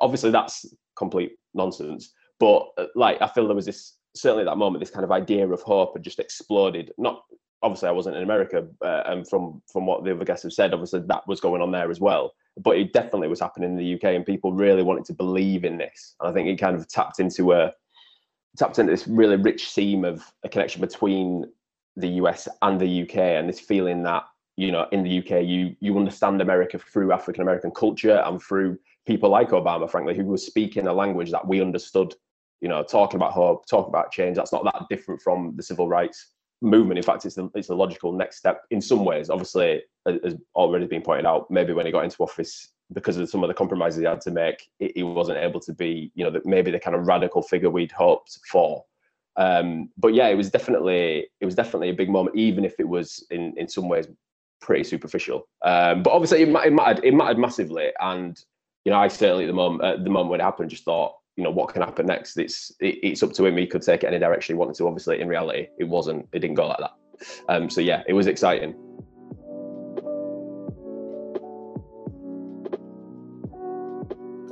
obviously, 0.00 0.30
that's 0.30 0.66
complete 0.96 1.32
nonsense. 1.54 2.12
But 2.40 2.68
uh, 2.76 2.86
like, 2.94 3.22
I 3.22 3.28
feel 3.28 3.46
there 3.46 3.56
was 3.56 3.64
this 3.64 3.96
certainly 4.14 4.42
at 4.42 4.46
that 4.46 4.58
moment, 4.58 4.80
this 4.80 4.90
kind 4.90 5.04
of 5.04 5.12
idea 5.12 5.48
of 5.48 5.62
hope 5.62 5.94
had 5.94 6.02
just 6.02 6.18
exploded. 6.18 6.92
Not 6.98 7.22
obviously, 7.64 7.88
I 7.88 7.92
wasn't 7.92 8.16
in 8.16 8.22
America, 8.22 8.66
uh, 8.84 9.02
and 9.06 9.26
from 9.26 9.62
from 9.72 9.86
what 9.86 10.04
the 10.04 10.12
other 10.12 10.24
guests 10.24 10.44
have 10.44 10.52
said, 10.52 10.72
obviously 10.72 11.00
that 11.00 11.26
was 11.26 11.40
going 11.40 11.62
on 11.62 11.72
there 11.72 11.90
as 11.90 11.98
well. 11.98 12.34
But 12.56 12.76
it 12.76 12.92
definitely 12.92 13.28
was 13.28 13.40
happening 13.40 13.70
in 13.70 13.76
the 13.76 13.94
UK, 13.94 14.14
and 14.14 14.24
people 14.24 14.52
really 14.52 14.82
wanted 14.82 15.06
to 15.06 15.14
believe 15.14 15.64
in 15.64 15.78
this. 15.78 16.14
And 16.20 16.28
I 16.28 16.32
think 16.32 16.46
it 16.46 16.60
kind 16.60 16.76
of 16.76 16.86
tapped 16.86 17.18
into 17.18 17.52
a 17.52 17.72
tapped 18.56 18.78
into 18.78 18.92
this 18.92 19.08
really 19.08 19.36
rich 19.36 19.68
seam 19.68 20.04
of 20.04 20.22
a 20.44 20.48
connection 20.48 20.80
between 20.80 21.46
the 21.96 22.08
US 22.20 22.46
and 22.62 22.80
the 22.80 23.02
UK, 23.02 23.16
and 23.16 23.48
this 23.48 23.60
feeling 23.60 24.02
that 24.04 24.24
you 24.56 24.70
know 24.70 24.86
in 24.92 25.02
the 25.02 25.18
UK 25.18 25.44
you 25.44 25.74
you 25.80 25.96
understand 25.96 26.40
America 26.42 26.78
through 26.78 27.12
African 27.12 27.42
American 27.42 27.70
culture 27.70 28.22
and 28.26 28.40
through 28.40 28.78
people 29.06 29.30
like 29.30 29.50
Obama, 29.50 29.90
frankly, 29.90 30.14
who 30.14 30.24
was 30.24 30.46
speaking 30.46 30.86
a 30.86 30.92
language 30.92 31.30
that 31.30 31.46
we 31.46 31.60
understood, 31.60 32.14
you 32.60 32.68
know, 32.68 32.82
talking 32.82 33.16
about 33.16 33.32
hope, 33.32 33.66
talking 33.66 33.90
about 33.90 34.12
change. 34.12 34.36
That's 34.36 34.52
not 34.52 34.64
that 34.64 34.84
different 34.90 35.20
from 35.22 35.54
the 35.56 35.62
civil 35.62 35.88
rights 35.88 36.34
movement. 36.64 36.98
In 36.98 37.04
fact, 37.04 37.24
it's 37.24 37.36
the, 37.36 37.50
it's 37.54 37.68
the 37.68 37.76
logical 37.76 38.12
next 38.12 38.38
step 38.38 38.62
in 38.70 38.80
some 38.80 39.04
ways. 39.04 39.30
Obviously, 39.30 39.82
as 40.06 40.36
already 40.54 40.86
been 40.86 41.02
pointed 41.02 41.26
out, 41.26 41.50
maybe 41.50 41.72
when 41.72 41.86
he 41.86 41.92
got 41.92 42.04
into 42.04 42.22
office, 42.22 42.68
because 42.92 43.16
of 43.16 43.28
some 43.28 43.42
of 43.42 43.48
the 43.48 43.54
compromises 43.54 44.00
he 44.00 44.06
had 44.06 44.20
to 44.22 44.30
make, 44.30 44.68
he 44.78 45.02
wasn't 45.02 45.38
able 45.38 45.60
to 45.60 45.72
be, 45.72 46.10
you 46.14 46.24
know, 46.24 46.40
maybe 46.44 46.70
the 46.70 46.80
kind 46.80 46.96
of 46.96 47.06
radical 47.06 47.42
figure 47.42 47.70
we'd 47.70 47.92
hoped 47.92 48.38
for. 48.50 48.84
Um, 49.36 49.90
but 49.96 50.14
yeah, 50.14 50.28
it 50.28 50.36
was 50.36 50.50
definitely 50.50 51.28
it 51.40 51.44
was 51.44 51.54
definitely 51.54 51.90
a 51.90 51.94
big 51.94 52.08
moment, 52.08 52.36
even 52.36 52.64
if 52.64 52.78
it 52.78 52.88
was 52.88 53.26
in 53.30 53.54
in 53.56 53.68
some 53.68 53.88
ways 53.88 54.06
pretty 54.60 54.84
superficial. 54.84 55.48
Um, 55.62 56.02
but 56.02 56.12
obviously, 56.12 56.42
it, 56.42 56.48
it 56.48 56.72
mattered. 56.72 57.04
It 57.04 57.14
mattered 57.14 57.38
massively, 57.38 57.90
and 58.00 58.38
you 58.84 58.92
know, 58.92 58.98
I 58.98 59.08
certainly 59.08 59.44
at 59.44 59.48
the 59.48 59.54
moment 59.54 59.84
at 59.84 60.04
the 60.04 60.10
moment 60.10 60.30
when 60.30 60.40
it 60.40 60.44
happened, 60.44 60.70
just 60.70 60.84
thought, 60.84 61.16
you 61.36 61.42
know, 61.42 61.50
what 61.50 61.72
can 61.72 61.82
happen 61.82 62.06
next? 62.06 62.36
It's 62.36 62.72
it, 62.80 62.98
it's 63.02 63.22
up 63.22 63.32
to 63.34 63.46
him. 63.46 63.56
He 63.56 63.66
could 63.66 63.82
take 63.82 64.04
it 64.04 64.06
any 64.06 64.18
direction 64.18 64.54
he 64.54 64.58
wanted 64.58 64.76
to. 64.76 64.86
Obviously, 64.86 65.20
in 65.20 65.28
reality, 65.28 65.68
it 65.78 65.84
wasn't. 65.84 66.28
It 66.32 66.40
didn't 66.40 66.56
go 66.56 66.66
like 66.66 66.78
that. 66.78 66.92
Um, 67.48 67.68
so 67.70 67.80
yeah, 67.80 68.02
it 68.06 68.12
was 68.12 68.26
exciting. 68.26 68.74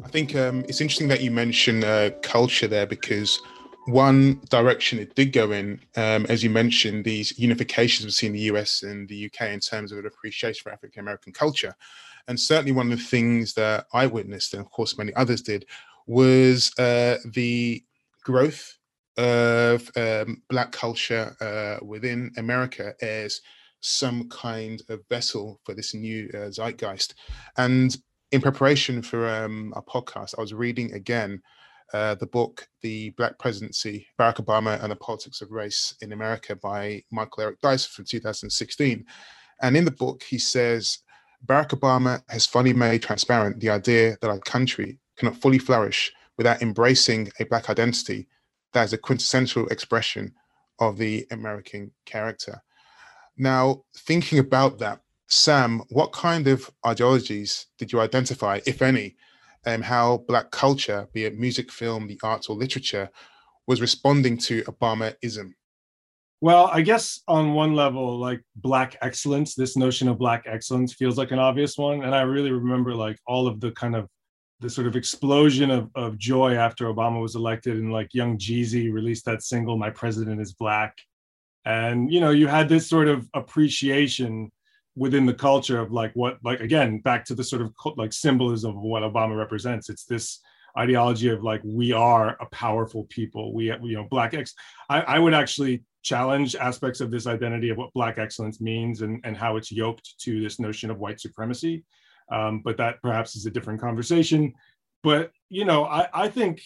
I 0.04 0.08
think 0.08 0.36
um, 0.36 0.64
it's 0.68 0.80
interesting 0.80 1.08
that 1.08 1.22
you 1.22 1.30
mention 1.30 1.84
uh, 1.84 2.10
culture 2.22 2.66
there 2.66 2.86
because 2.86 3.40
one 3.86 4.40
direction 4.50 4.98
it 4.98 5.14
did 5.14 5.32
go 5.32 5.52
in, 5.52 5.80
um, 5.96 6.26
as 6.28 6.44
you 6.44 6.50
mentioned, 6.50 7.04
these 7.04 7.32
unifications 7.34 8.06
between 8.06 8.32
the 8.32 8.40
US 8.40 8.82
and 8.82 9.08
the 9.08 9.26
UK 9.26 9.48
in 9.48 9.60
terms 9.60 9.90
of 9.90 9.98
an 9.98 10.06
appreciation 10.06 10.62
for 10.62 10.70
African 10.70 11.00
American 11.00 11.32
culture. 11.32 11.74
And 12.28 12.38
certainly 12.38 12.72
one 12.72 12.92
of 12.92 12.98
the 12.98 13.04
things 13.04 13.54
that 13.54 13.86
I 13.92 14.06
witnessed, 14.06 14.54
and 14.54 14.64
of 14.64 14.70
course 14.70 14.98
many 14.98 15.12
others 15.14 15.40
did, 15.40 15.66
was 16.06 16.72
uh, 16.78 17.18
the 17.32 17.82
growth 18.24 18.78
of 19.16 19.90
um, 19.96 20.42
Black 20.48 20.72
culture 20.72 21.36
uh, 21.40 21.84
within 21.84 22.30
America 22.36 22.94
as 23.02 23.40
some 23.80 24.28
kind 24.28 24.80
of 24.88 25.00
vessel 25.08 25.60
for 25.64 25.74
this 25.74 25.94
new 25.94 26.30
uh, 26.34 26.50
zeitgeist. 26.50 27.14
And 27.58 27.96
in 28.30 28.40
preparation 28.40 29.02
for 29.02 29.28
um, 29.28 29.72
our 29.76 29.82
podcast, 29.82 30.34
I 30.38 30.40
was 30.40 30.54
reading 30.54 30.92
again 30.94 31.42
uh, 31.92 32.14
the 32.14 32.26
book, 32.26 32.66
The 32.80 33.10
Black 33.10 33.38
Presidency 33.38 34.06
Barack 34.18 34.36
Obama 34.36 34.82
and 34.82 34.90
the 34.90 34.96
Politics 34.96 35.42
of 35.42 35.50
Race 35.50 35.94
in 36.00 36.12
America 36.12 36.56
by 36.56 37.02
Michael 37.10 37.42
Eric 37.42 37.60
Dyson 37.60 37.90
from 37.94 38.04
2016. 38.06 39.04
And 39.60 39.76
in 39.76 39.84
the 39.84 39.90
book, 39.90 40.22
he 40.22 40.38
says 40.38 41.00
Barack 41.44 41.70
Obama 41.70 42.22
has 42.30 42.46
finally 42.46 42.72
made 42.72 43.02
transparent 43.02 43.60
the 43.60 43.68
idea 43.68 44.16
that 44.20 44.30
our 44.30 44.38
country 44.38 44.98
cannot 45.22 45.40
fully 45.40 45.58
flourish 45.58 46.12
without 46.36 46.62
embracing 46.62 47.30
a 47.38 47.44
Black 47.44 47.70
identity 47.70 48.26
that 48.72 48.84
is 48.84 48.92
a 48.92 48.98
quintessential 48.98 49.68
expression 49.68 50.34
of 50.80 50.98
the 50.98 51.24
American 51.30 51.92
character. 52.04 52.60
Now, 53.36 53.84
thinking 53.96 54.40
about 54.40 54.78
that, 54.80 55.00
Sam, 55.28 55.82
what 55.90 56.12
kind 56.12 56.48
of 56.48 56.68
ideologies 56.84 57.66
did 57.78 57.92
you 57.92 58.00
identify, 58.00 58.60
if 58.66 58.82
any, 58.82 59.16
and 59.64 59.84
how 59.84 60.24
Black 60.26 60.50
culture, 60.50 61.08
be 61.12 61.24
it 61.24 61.38
music, 61.38 61.70
film, 61.70 62.08
the 62.08 62.18
arts, 62.24 62.48
or 62.48 62.56
literature, 62.56 63.08
was 63.68 63.80
responding 63.80 64.36
to 64.38 64.62
Obamaism? 64.64 65.52
Well, 66.40 66.68
I 66.72 66.82
guess 66.82 67.20
on 67.28 67.54
one 67.54 67.74
level, 67.74 68.18
like 68.18 68.42
Black 68.56 68.96
excellence, 69.00 69.54
this 69.54 69.76
notion 69.76 70.08
of 70.08 70.18
Black 70.18 70.42
excellence 70.46 70.92
feels 70.92 71.16
like 71.16 71.30
an 71.30 71.38
obvious 71.38 71.78
one. 71.78 72.02
And 72.02 72.12
I 72.12 72.22
really 72.22 72.50
remember 72.50 72.96
like 72.96 73.16
all 73.28 73.46
of 73.46 73.60
the 73.60 73.70
kind 73.70 73.94
of 73.94 74.08
the 74.62 74.70
sort 74.70 74.86
of 74.86 74.94
explosion 74.94 75.70
of, 75.70 75.90
of 75.96 76.16
joy 76.16 76.54
after 76.54 76.86
Obama 76.86 77.20
was 77.20 77.34
elected 77.34 77.76
and 77.76 77.92
like 77.92 78.14
Young 78.14 78.38
Jeezy 78.38 78.92
released 78.92 79.24
that 79.24 79.42
single, 79.42 79.76
My 79.76 79.90
President 79.90 80.40
is 80.40 80.52
Black. 80.52 80.96
And, 81.64 82.12
you 82.12 82.20
know, 82.20 82.30
you 82.30 82.46
had 82.46 82.68
this 82.68 82.88
sort 82.88 83.08
of 83.08 83.28
appreciation 83.34 84.52
within 84.94 85.26
the 85.26 85.34
culture 85.34 85.80
of 85.80 85.90
like 85.90 86.12
what, 86.14 86.38
like, 86.44 86.60
again, 86.60 87.00
back 87.00 87.24
to 87.26 87.34
the 87.34 87.42
sort 87.42 87.60
of 87.60 87.72
like 87.96 88.12
symbolism 88.12 88.76
of 88.76 88.82
what 88.82 89.02
Obama 89.02 89.36
represents. 89.36 89.90
It's 89.90 90.04
this 90.04 90.40
ideology 90.78 91.28
of 91.28 91.42
like, 91.42 91.60
we 91.64 91.92
are 91.92 92.36
a 92.40 92.46
powerful 92.46 93.04
people. 93.10 93.52
We, 93.54 93.66
you 93.66 93.96
know, 93.96 94.04
Black 94.04 94.32
ex. 94.32 94.54
I 94.88 95.18
would 95.18 95.34
actually 95.34 95.82
challenge 96.02 96.54
aspects 96.54 97.00
of 97.00 97.10
this 97.10 97.26
identity 97.26 97.70
of 97.70 97.78
what 97.78 97.92
Black 97.94 98.18
excellence 98.18 98.60
means 98.60 99.02
and, 99.02 99.20
and 99.24 99.36
how 99.36 99.56
it's 99.56 99.72
yoked 99.72 100.18
to 100.20 100.40
this 100.40 100.60
notion 100.60 100.90
of 100.90 100.98
white 100.98 101.20
supremacy 101.20 101.84
um, 102.30 102.60
but 102.64 102.76
that 102.76 103.00
perhaps 103.02 103.36
is 103.36 103.46
a 103.46 103.50
different 103.50 103.80
conversation. 103.80 104.52
But 105.02 105.32
you 105.48 105.64
know, 105.64 105.84
I, 105.84 106.06
I 106.12 106.28
think 106.28 106.62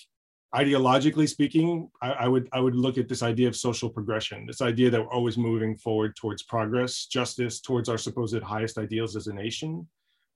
ideologically 0.55 1.29
speaking, 1.29 1.91
I, 2.01 2.11
I, 2.11 2.29
would 2.29 2.49
I 2.53 2.61
would 2.61 2.75
look 2.75 2.99
at 2.99 3.09
this 3.09 3.23
idea 3.23 3.49
of 3.49 3.57
social 3.57 3.91
progression, 3.91 4.47
this 4.47 4.63
idea 4.63 4.91
that 4.91 5.01
we're 5.01 5.13
always 5.13 5.37
moving 5.37 5.77
forward 5.77 6.17
towards 6.17 6.43
progress, 6.43 7.07
justice, 7.07 7.61
towards 7.61 7.89
our 7.89 7.99
supposed 7.99 8.43
highest 8.43 8.79
ideals 8.79 9.17
as 9.17 9.27
a 9.27 9.35
nation. 9.35 9.87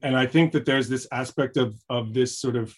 And 0.03 0.17
I 0.17 0.27
think 0.27 0.53
that 0.53 0.65
there's 0.65 0.89
this 0.89 1.07
aspect 1.13 1.57
of 1.57 1.79
of 1.89 2.15
this 2.15 2.39
sort 2.39 2.57
of 2.57 2.75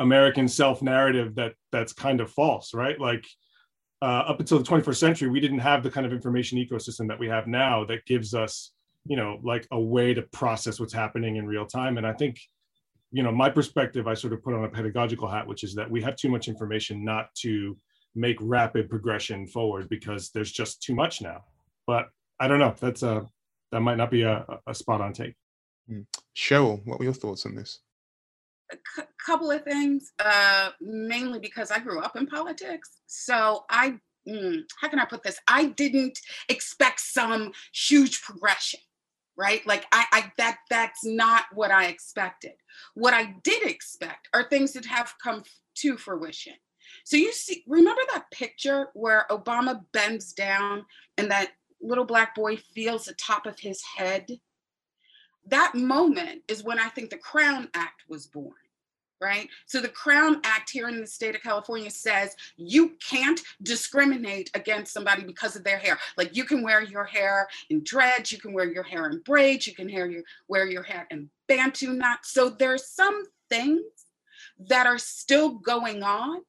American 0.00 0.48
self 0.48 0.82
narrative 0.82 1.34
that 1.36 1.54
that's 1.72 1.92
kind 1.92 2.20
of 2.20 2.30
false, 2.30 2.74
right? 2.74 3.00
Like 3.00 3.26
uh, 4.00 4.24
up 4.28 4.40
until 4.40 4.58
the 4.58 4.64
21st 4.64 4.96
century, 4.96 5.28
we 5.28 5.40
didn't 5.40 5.58
have 5.58 5.82
the 5.82 5.90
kind 5.90 6.06
of 6.06 6.12
information 6.12 6.58
ecosystem 6.58 7.08
that 7.08 7.18
we 7.18 7.28
have 7.28 7.46
now 7.46 7.84
that 7.84 8.04
gives 8.06 8.34
us 8.34 8.72
you 9.08 9.16
know 9.16 9.40
like 9.42 9.66
a 9.72 9.80
way 9.80 10.14
to 10.14 10.22
process 10.22 10.78
what's 10.78 10.92
happening 10.92 11.36
in 11.36 11.46
real 11.46 11.66
time. 11.66 11.96
And 11.96 12.06
i 12.06 12.12
think 12.12 12.38
you 13.10 13.22
know 13.22 13.32
my 13.32 13.48
perspective 13.48 14.06
i 14.06 14.14
sort 14.14 14.32
of 14.34 14.42
put 14.42 14.54
on 14.54 14.64
a 14.64 14.68
pedagogical 14.68 15.28
hat 15.28 15.46
which 15.46 15.64
is 15.64 15.74
that 15.74 15.90
we 15.90 16.02
have 16.02 16.14
too 16.16 16.28
much 16.28 16.46
information 16.46 17.04
not 17.04 17.34
to 17.36 17.76
make 18.14 18.36
rapid 18.40 18.88
progression 18.90 19.46
forward 19.46 19.88
because 19.88 20.30
there's 20.30 20.52
just 20.52 20.82
too 20.82 20.94
much 20.94 21.22
now. 21.22 21.44
But 21.86 22.06
i 22.40 22.46
don't 22.46 22.60
know 22.60 22.74
that's 22.78 23.02
a 23.02 23.26
that 23.72 23.80
might 23.80 23.96
not 23.96 24.10
be 24.10 24.22
a, 24.22 24.44
a 24.66 24.74
spot 24.74 25.00
on 25.00 25.12
take. 25.12 25.34
Mm. 25.90 26.04
cheryl 26.36 26.84
what 26.84 26.98
were 26.98 27.06
your 27.06 27.14
thoughts 27.14 27.46
on 27.46 27.54
this? 27.54 27.80
A 28.70 28.76
c- 28.76 29.08
couple 29.24 29.50
of 29.50 29.62
things 29.64 30.12
uh 30.22 30.70
mainly 30.80 31.38
because 31.38 31.70
i 31.70 31.78
grew 31.78 32.00
up 32.00 32.14
in 32.16 32.26
politics. 32.26 33.00
So 33.06 33.64
i 33.70 33.98
mm, 34.28 34.60
how 34.80 34.88
can 34.88 34.98
i 34.98 35.06
put 35.06 35.22
this? 35.22 35.38
I 35.48 35.66
didn't 35.66 36.18
expect 36.50 37.00
some 37.00 37.52
huge 37.72 38.20
progression 38.20 38.80
right? 39.38 39.64
Like 39.66 39.86
I, 39.92 40.04
I 40.12 40.32
that 40.36 40.58
that's 40.68 41.04
not 41.04 41.44
what 41.54 41.70
i 41.70 41.86
expected. 41.86 42.54
What 42.94 43.14
i 43.14 43.34
did 43.44 43.62
expect 43.62 44.28
are 44.34 44.48
things 44.48 44.72
that 44.72 44.84
have 44.84 45.14
come 45.22 45.44
to 45.76 45.96
fruition. 45.96 46.54
So 47.04 47.16
you 47.16 47.32
see 47.32 47.62
remember 47.66 48.02
that 48.12 48.30
picture 48.30 48.88
where 48.94 49.24
obama 49.30 49.82
bends 49.92 50.32
down 50.32 50.84
and 51.16 51.30
that 51.30 51.52
little 51.80 52.04
black 52.04 52.34
boy 52.34 52.56
feels 52.56 53.04
the 53.04 53.14
top 53.14 53.46
of 53.46 53.58
his 53.60 53.82
head? 53.96 54.28
That 55.46 55.74
moment 55.74 56.42
is 56.48 56.62
when 56.62 56.78
i 56.78 56.88
think 56.88 57.08
the 57.08 57.16
crown 57.16 57.68
act 57.74 58.02
was 58.08 58.26
born 58.26 58.52
right? 59.20 59.48
So 59.66 59.80
the 59.80 59.88
Crown 59.88 60.40
Act 60.44 60.70
here 60.70 60.88
in 60.88 61.00
the 61.00 61.06
state 61.06 61.34
of 61.34 61.42
California 61.42 61.90
says 61.90 62.36
you 62.56 62.92
can't 63.08 63.40
discriminate 63.62 64.50
against 64.54 64.92
somebody 64.92 65.24
because 65.24 65.56
of 65.56 65.64
their 65.64 65.78
hair. 65.78 65.98
Like 66.16 66.36
you 66.36 66.44
can 66.44 66.62
wear 66.62 66.82
your 66.82 67.04
hair 67.04 67.48
in 67.70 67.82
dreads, 67.84 68.32
you 68.32 68.38
can 68.38 68.52
wear 68.52 68.70
your 68.70 68.82
hair 68.82 69.08
in 69.08 69.20
braids, 69.24 69.66
you 69.66 69.74
can 69.74 69.88
your, 69.88 70.22
wear 70.48 70.66
your 70.66 70.82
hair 70.82 71.06
in 71.10 71.30
Bantu 71.48 71.92
knots. 71.92 72.32
So 72.32 72.50
there's 72.50 72.88
some 72.88 73.24
things 73.48 73.82
that 74.68 74.86
are 74.86 74.98
still 74.98 75.50
going 75.50 76.02
on 76.02 76.40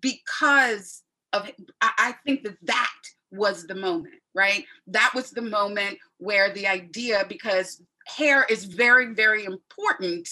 because 0.00 1.02
of, 1.32 1.50
I 1.80 2.14
think 2.24 2.42
that 2.44 2.56
that 2.62 2.90
was 3.30 3.66
the 3.66 3.74
moment, 3.74 4.14
right? 4.34 4.64
That 4.86 5.12
was 5.14 5.30
the 5.30 5.42
moment 5.42 5.98
where 6.18 6.52
the 6.52 6.66
idea, 6.66 7.24
because 7.28 7.82
hair 8.06 8.44
is 8.48 8.64
very, 8.64 9.14
very 9.14 9.44
important 9.44 10.28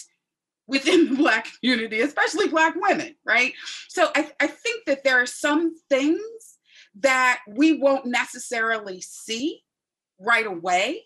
within 0.67 1.11
the 1.11 1.17
Black 1.17 1.49
community, 1.61 2.01
especially 2.01 2.49
Black 2.49 2.75
women, 2.77 3.15
right? 3.25 3.53
So 3.89 4.09
I, 4.15 4.31
I 4.41 4.47
think 4.47 4.85
that 4.87 5.05
there 5.05 5.21
are 5.21 5.27
some 5.27 5.77
things 5.89 6.21
that 7.01 7.41
we 7.49 7.79
won't 7.79 8.07
necessarily 8.07 9.01
see 9.01 9.63
right 10.19 10.47
away 10.47 11.03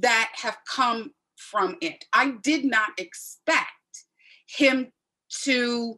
that 0.00 0.32
have 0.34 0.58
come 0.68 1.12
from 1.36 1.76
it. 1.80 2.04
I 2.12 2.32
did 2.42 2.64
not 2.64 2.90
expect 2.98 3.70
him 4.46 4.92
to 5.42 5.96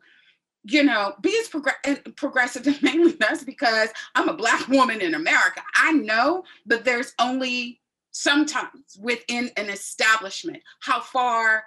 you 0.65 0.85
know, 0.85 1.15
be 1.21 1.37
as 1.41 1.49
prog- 1.49 1.69
eh, 1.85 1.97
progressive 2.17 2.67
and 2.67 2.81
mainly 2.83 3.13
that's 3.13 3.45
because 3.45 3.89
I'm 4.15 4.29
a 4.29 4.35
black 4.35 4.69
woman 4.69 5.01
in 5.01 5.15
America. 5.15 5.63
I 5.75 5.93
know 5.93 6.45
that 6.67 6.85
there's 6.85 7.15
only 7.19 7.81
sometimes 8.13 8.97
within 9.01 9.51
an 9.57 9.71
establishment 9.71 10.63
how 10.81 11.01
far 11.01 11.65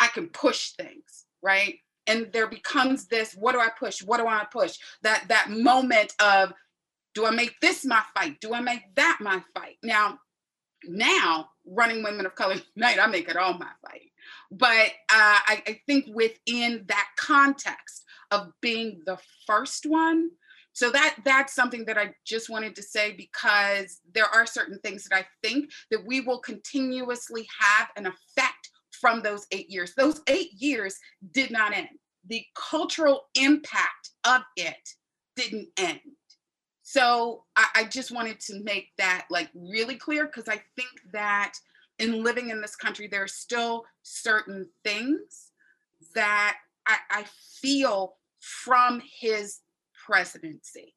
I 0.00 0.08
can 0.08 0.28
push 0.28 0.70
things, 0.72 1.26
right? 1.42 1.76
And 2.06 2.32
there 2.32 2.48
becomes 2.48 3.06
this, 3.06 3.34
what 3.34 3.52
do 3.52 3.60
I 3.60 3.68
push? 3.78 4.02
What 4.02 4.18
do 4.18 4.26
I 4.26 4.44
push? 4.50 4.78
That 5.02 5.24
that 5.28 5.50
moment 5.50 6.14
of 6.20 6.52
do 7.14 7.26
I 7.26 7.30
make 7.30 7.60
this 7.60 7.84
my 7.84 8.02
fight? 8.14 8.40
Do 8.40 8.54
I 8.54 8.60
make 8.60 8.82
that 8.96 9.18
my 9.20 9.42
fight? 9.54 9.76
Now, 9.82 10.18
now 10.84 11.50
running 11.66 12.02
women 12.02 12.26
of 12.26 12.34
color 12.34 12.56
night, 12.76 12.98
I 13.00 13.06
make 13.06 13.28
it 13.28 13.36
all 13.36 13.54
my 13.54 13.70
fight. 13.86 14.10
But 14.50 14.90
uh, 15.12 15.40
I, 15.46 15.62
I 15.66 15.80
think 15.86 16.06
within 16.12 16.84
that 16.88 17.08
context 17.16 18.04
of 18.30 18.52
being 18.60 19.02
the 19.06 19.18
first 19.46 19.86
one, 19.86 20.30
so 20.72 20.90
that 20.90 21.16
that's 21.24 21.54
something 21.54 21.84
that 21.86 21.98
I 21.98 22.14
just 22.24 22.48
wanted 22.48 22.76
to 22.76 22.82
say 22.82 23.12
because 23.12 24.00
there 24.14 24.26
are 24.26 24.46
certain 24.46 24.78
things 24.78 25.04
that 25.04 25.16
I 25.16 25.26
think 25.42 25.70
that 25.90 26.06
we 26.06 26.20
will 26.20 26.38
continuously 26.38 27.46
have 27.60 27.88
an 27.96 28.06
effect 28.06 28.59
from 29.00 29.22
those 29.22 29.46
eight 29.52 29.70
years. 29.70 29.94
Those 29.94 30.20
eight 30.26 30.52
years 30.52 30.98
did 31.32 31.50
not 31.50 31.74
end. 31.74 31.88
The 32.26 32.44
cultural 32.54 33.22
impact 33.34 34.10
of 34.26 34.42
it 34.56 34.90
didn't 35.36 35.68
end. 35.76 36.00
So 36.82 37.44
I, 37.56 37.66
I 37.76 37.84
just 37.84 38.10
wanted 38.10 38.40
to 38.40 38.62
make 38.62 38.88
that 38.98 39.26
like 39.30 39.48
really 39.54 39.94
clear 39.94 40.26
because 40.26 40.48
I 40.48 40.60
think 40.76 40.90
that 41.12 41.54
in 41.98 42.24
living 42.24 42.50
in 42.50 42.60
this 42.60 42.74
country, 42.76 43.06
there 43.06 43.22
are 43.22 43.28
still 43.28 43.84
certain 44.02 44.68
things 44.84 45.50
that 46.14 46.56
I, 46.88 46.96
I 47.10 47.24
feel 47.60 48.16
from 48.40 49.02
his 49.20 49.60
presidency. 50.04 50.94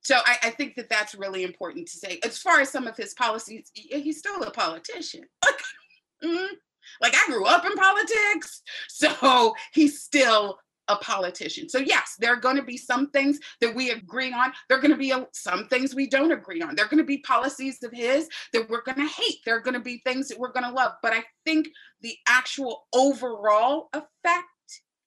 So 0.00 0.16
I, 0.16 0.36
I, 0.44 0.50
think 0.50 0.74
that 0.74 0.88
that's 0.90 1.14
really 1.14 1.44
important 1.44 1.86
to 1.88 1.96
say. 1.96 2.18
As 2.24 2.38
far 2.38 2.60
as 2.60 2.70
some 2.70 2.88
of 2.88 2.96
his 2.96 3.14
policies, 3.14 3.70
he's 3.74 4.18
still 4.18 4.42
a 4.42 4.50
politician. 4.50 5.22
mm-hmm. 6.24 6.54
Like 7.00 7.14
I 7.14 7.30
grew 7.30 7.46
up 7.46 7.64
in 7.64 7.72
politics, 7.72 8.62
so 8.88 9.54
he's 9.72 10.02
still 10.02 10.58
a 10.88 10.96
politician. 10.96 11.68
So 11.68 11.78
yes, 11.78 12.16
there 12.18 12.32
are 12.32 12.40
going 12.40 12.56
to 12.56 12.62
be 12.62 12.76
some 12.76 13.10
things 13.10 13.38
that 13.60 13.74
we 13.74 13.90
agree 13.90 14.32
on. 14.32 14.52
There 14.68 14.78
are 14.78 14.80
going 14.80 14.92
to 14.92 14.96
be 14.96 15.10
a, 15.10 15.26
some 15.32 15.68
things 15.68 15.94
we 15.94 16.08
don't 16.08 16.32
agree 16.32 16.60
on. 16.60 16.74
There 16.74 16.84
are 16.84 16.88
going 16.88 16.98
to 16.98 17.04
be 17.04 17.18
policies 17.18 17.82
of 17.82 17.92
his 17.92 18.28
that 18.52 18.68
we're 18.68 18.82
going 18.82 18.98
to 18.98 19.06
hate. 19.06 19.38
There 19.44 19.56
are 19.56 19.60
going 19.60 19.74
to 19.74 19.80
be 19.80 20.02
things 20.04 20.28
that 20.28 20.38
we're 20.38 20.52
going 20.52 20.66
to 20.66 20.72
love. 20.72 20.92
But 21.02 21.12
I 21.12 21.24
think 21.44 21.68
the 22.00 22.16
actual 22.28 22.86
overall 22.92 23.88
effect 23.92 24.48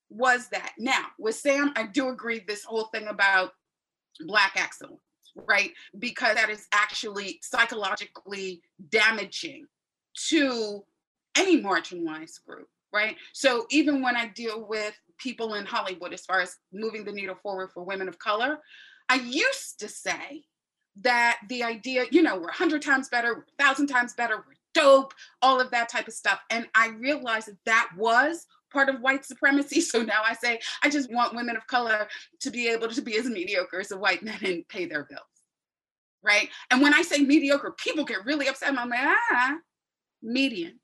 was 0.10 0.48
that. 0.50 0.72
Now, 0.78 1.06
with 1.20 1.36
Sam, 1.36 1.74
I 1.76 1.88
do 1.88 2.10
agree 2.10 2.44
this 2.48 2.64
whole 2.64 2.86
thing 2.86 3.08
about 3.08 3.52
black 4.22 4.54
excellence, 4.56 5.02
right? 5.36 5.72
Because 5.98 6.36
that 6.36 6.50
is 6.50 6.68
actually 6.74 7.40
psychologically 7.42 8.62
damaging 8.90 9.66
to 10.30 10.86
any 11.36 11.62
marginalized 11.62 12.44
group, 12.46 12.68
right? 12.94 13.16
So 13.34 13.66
even 13.70 14.02
when 14.02 14.16
I 14.16 14.28
deal 14.28 14.66
with 14.68 14.94
people 15.18 15.56
in 15.56 15.66
Hollywood, 15.66 16.14
as 16.14 16.26
far 16.26 16.42
as 16.42 16.58
moving 16.72 17.04
the 17.04 17.12
needle 17.12 17.36
forward 17.36 17.72
for 17.74 17.84
women 17.84 18.08
of 18.08 18.20
color, 18.20 18.60
I 19.10 19.16
used 19.16 19.80
to 19.80 19.88
say 19.88 20.44
that 21.02 21.40
the 21.50 21.64
idea, 21.64 22.06
you 22.12 22.22
know, 22.22 22.36
we're 22.36 22.44
100 22.44 22.82
times 22.82 23.10
better, 23.10 23.46
1,000 23.58 23.88
times 23.88 24.14
better, 24.14 24.38
we're 24.38 24.56
dope, 24.74 25.14
all 25.42 25.60
of 25.60 25.72
that 25.72 25.90
type 25.90 26.08
of 26.08 26.14
stuff. 26.14 26.40
And 26.50 26.68
I 26.76 26.90
realized 26.90 27.48
that 27.48 27.58
that 27.66 27.90
was 27.98 28.46
part 28.72 28.90
of 28.90 29.02
white 29.02 29.26
supremacy. 29.26 29.82
So 29.86 30.02
now 30.04 30.22
I 30.24 30.34
say, 30.34 30.60
I 30.84 30.90
just 30.90 31.12
want 31.12 31.36
women 31.36 31.56
of 31.56 31.66
color 31.68 32.08
to 32.42 32.52
be 32.52 32.68
able 32.68 32.90
to 32.90 33.02
be 33.02 33.18
as 33.18 33.26
mediocre 33.26 33.80
as 33.80 33.90
the 33.90 33.98
white 33.98 34.24
men 34.24 34.38
and 34.44 34.68
pay 34.68 34.86
their 34.86 35.06
bills. 35.06 35.22
Right. 36.22 36.50
And 36.72 36.82
when 36.82 36.94
I 36.94 37.04
say 37.04 37.20
mediocre, 37.20 37.76
people 37.78 38.04
get 38.04 38.26
really 38.26 38.48
upset. 38.48 38.70
I'm 38.70 38.90
like, 38.90 39.00
ah, 39.00 39.58
median, 40.24 40.80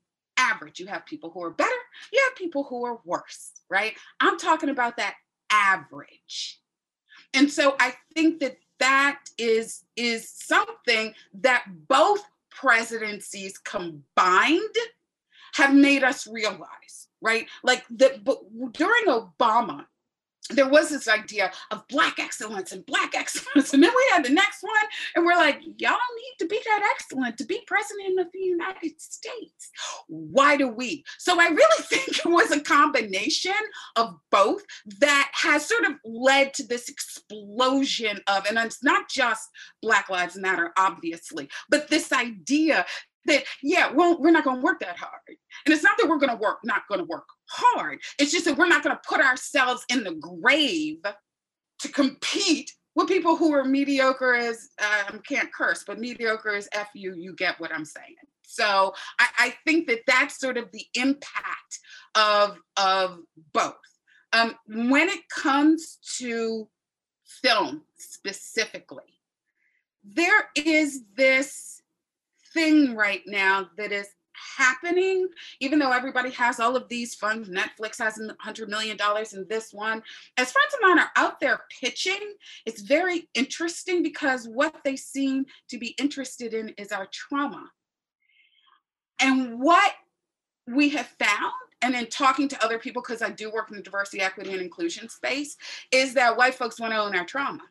average. 0.50 0.80
You 0.80 0.86
have 0.86 1.06
people 1.06 1.30
who 1.30 1.42
are 1.42 1.50
better, 1.50 1.70
you 2.12 2.22
have 2.28 2.36
people 2.36 2.64
who 2.64 2.84
are 2.84 3.00
worse. 3.04 3.52
Right. 3.68 3.94
I'm 4.20 4.38
talking 4.38 4.68
about 4.68 4.96
that 4.96 5.14
average. 5.50 6.60
And 7.34 7.50
so 7.50 7.76
I 7.80 7.94
think 8.14 8.40
that 8.40 8.58
that 8.78 9.20
is 9.38 9.84
is 9.96 10.28
something 10.28 11.14
that 11.34 11.64
both 11.88 12.22
presidencies 12.50 13.56
combined 13.58 14.76
have 15.54 15.74
made 15.74 16.02
us 16.02 16.26
realize, 16.26 17.08
right? 17.20 17.46
Like 17.62 17.84
that 17.90 18.24
during 18.24 19.04
Obama, 19.06 19.86
there 20.52 20.68
was 20.68 20.90
this 20.90 21.08
idea 21.08 21.50
of 21.70 21.86
black 21.88 22.18
excellence 22.18 22.72
and 22.72 22.84
black 22.86 23.14
excellence 23.16 23.72
and 23.72 23.82
then 23.82 23.92
we 23.94 24.12
had 24.12 24.24
the 24.24 24.30
next 24.30 24.62
one 24.62 24.72
and 25.14 25.24
we're 25.24 25.36
like 25.36 25.60
y'all 25.78 25.92
need 25.92 26.34
to 26.38 26.46
be 26.46 26.60
that 26.64 26.88
excellent 26.94 27.36
to 27.38 27.44
be 27.44 27.60
president 27.66 28.20
of 28.20 28.26
the 28.32 28.40
united 28.40 29.00
states. 29.00 29.70
Why 30.08 30.56
do 30.56 30.68
we? 30.68 31.04
So 31.18 31.40
i 31.40 31.46
really 31.46 31.82
think 31.88 32.18
it 32.18 32.26
was 32.26 32.50
a 32.50 32.60
combination 32.60 33.52
of 33.96 34.14
both 34.30 34.64
that 35.00 35.30
has 35.32 35.66
sort 35.66 35.84
of 35.84 35.94
led 36.04 36.54
to 36.54 36.66
this 36.66 36.88
explosion 36.88 38.20
of 38.26 38.46
and 38.46 38.58
it's 38.58 38.82
not 38.82 39.08
just 39.08 39.48
black 39.80 40.08
lives 40.08 40.36
matter 40.36 40.72
obviously 40.76 41.48
but 41.68 41.88
this 41.88 42.12
idea 42.12 42.84
that 43.26 43.44
yeah 43.62 43.90
well 43.92 44.20
we're 44.20 44.30
not 44.30 44.44
going 44.44 44.56
to 44.56 44.62
work 44.62 44.80
that 44.80 44.96
hard. 44.96 45.20
And 45.64 45.72
it's 45.72 45.84
not 45.84 45.96
that 45.98 46.08
we're 46.08 46.18
going 46.18 46.36
to 46.36 46.42
work 46.42 46.58
not 46.64 46.82
going 46.88 47.00
to 47.00 47.06
work 47.06 47.24
hard. 47.52 48.00
It's 48.18 48.32
just 48.32 48.46
that 48.46 48.56
we're 48.56 48.68
not 48.68 48.82
going 48.82 48.96
to 48.96 49.02
put 49.06 49.20
ourselves 49.20 49.84
in 49.88 50.04
the 50.04 50.14
grave 50.14 51.02
to 51.80 51.88
compete 51.88 52.72
with 52.94 53.08
people 53.08 53.36
who 53.36 53.52
are 53.52 53.64
mediocre 53.64 54.34
as 54.34 54.68
um, 54.80 55.20
can't 55.26 55.52
curse 55.52 55.82
but 55.86 55.98
mediocre 55.98 56.54
as 56.54 56.68
f 56.72 56.88
you 56.94 57.14
you 57.16 57.34
get 57.34 57.58
what 57.58 57.72
i'm 57.72 57.84
saying. 57.84 58.14
So 58.42 58.94
I, 59.18 59.26
I 59.38 59.54
think 59.64 59.86
that 59.86 60.00
that's 60.06 60.38
sort 60.38 60.58
of 60.58 60.70
the 60.72 60.84
impact 60.94 61.80
of 62.14 62.58
of 62.76 63.18
both. 63.52 63.74
Um, 64.34 64.54
when 64.66 65.08
it 65.08 65.28
comes 65.28 65.98
to 66.18 66.68
film 67.24 67.82
specifically 67.96 69.12
there 70.04 70.48
is 70.54 71.02
this 71.16 71.80
thing 72.52 72.94
right 72.94 73.22
now 73.26 73.68
that 73.76 73.92
is 73.92 74.08
happening, 74.56 75.28
even 75.60 75.78
though 75.78 75.92
everybody 75.92 76.30
has 76.30 76.60
all 76.60 76.76
of 76.76 76.88
these 76.88 77.14
funds. 77.14 77.48
Netflix 77.48 77.98
has 77.98 78.18
$100 78.18 78.68
million 78.68 78.96
in 79.32 79.46
this 79.48 79.72
one. 79.72 80.02
As 80.36 80.52
friends 80.52 80.74
of 80.74 80.80
mine 80.82 80.98
are 80.98 81.10
out 81.16 81.40
there 81.40 81.64
pitching, 81.80 82.34
it's 82.66 82.82
very 82.82 83.28
interesting 83.34 84.02
because 84.02 84.48
what 84.48 84.76
they 84.84 84.96
seem 84.96 85.46
to 85.68 85.78
be 85.78 85.94
interested 85.98 86.54
in 86.54 86.70
is 86.78 86.92
our 86.92 87.06
trauma. 87.12 87.70
And 89.20 89.60
what 89.60 89.92
we 90.66 90.90
have 90.90 91.06
found 91.18 91.52
and 91.82 91.94
in 91.94 92.06
talking 92.06 92.48
to 92.48 92.64
other 92.64 92.78
people, 92.78 93.02
because 93.02 93.22
I 93.22 93.30
do 93.30 93.50
work 93.50 93.70
in 93.70 93.76
the 93.76 93.82
diversity, 93.82 94.22
equity, 94.22 94.52
and 94.52 94.62
inclusion 94.62 95.08
space, 95.08 95.56
is 95.90 96.14
that 96.14 96.36
white 96.36 96.54
folks 96.54 96.78
want 96.78 96.92
to 96.92 96.98
own 96.98 97.16
our 97.16 97.24
trauma 97.24 97.62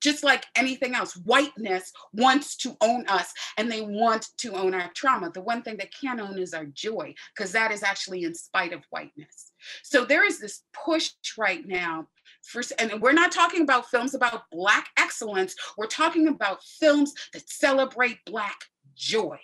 just 0.00 0.24
like 0.24 0.46
anything 0.56 0.94
else, 0.94 1.14
whiteness 1.16 1.92
wants 2.12 2.56
to 2.56 2.76
own 2.80 3.06
us 3.08 3.32
and 3.56 3.70
they 3.70 3.82
want 3.82 4.28
to 4.38 4.54
own 4.54 4.74
our 4.74 4.90
trauma. 4.94 5.30
The 5.30 5.42
one 5.42 5.62
thing 5.62 5.76
they 5.76 5.90
can't 6.00 6.20
own 6.20 6.38
is 6.38 6.54
our 6.54 6.66
joy, 6.66 7.14
because 7.34 7.52
that 7.52 7.70
is 7.70 7.82
actually 7.82 8.24
in 8.24 8.34
spite 8.34 8.72
of 8.72 8.84
whiteness. 8.90 9.52
So 9.82 10.04
there 10.04 10.24
is 10.24 10.40
this 10.40 10.62
push 10.72 11.10
right 11.36 11.66
now 11.66 12.08
for, 12.42 12.62
and 12.78 13.00
we're 13.00 13.12
not 13.12 13.32
talking 13.32 13.62
about 13.62 13.90
films 13.90 14.14
about 14.14 14.50
Black 14.50 14.88
excellence, 14.98 15.54
we're 15.76 15.86
talking 15.86 16.28
about 16.28 16.62
films 16.62 17.12
that 17.32 17.48
celebrate 17.48 18.18
Black 18.24 18.64
joy. 18.96 19.38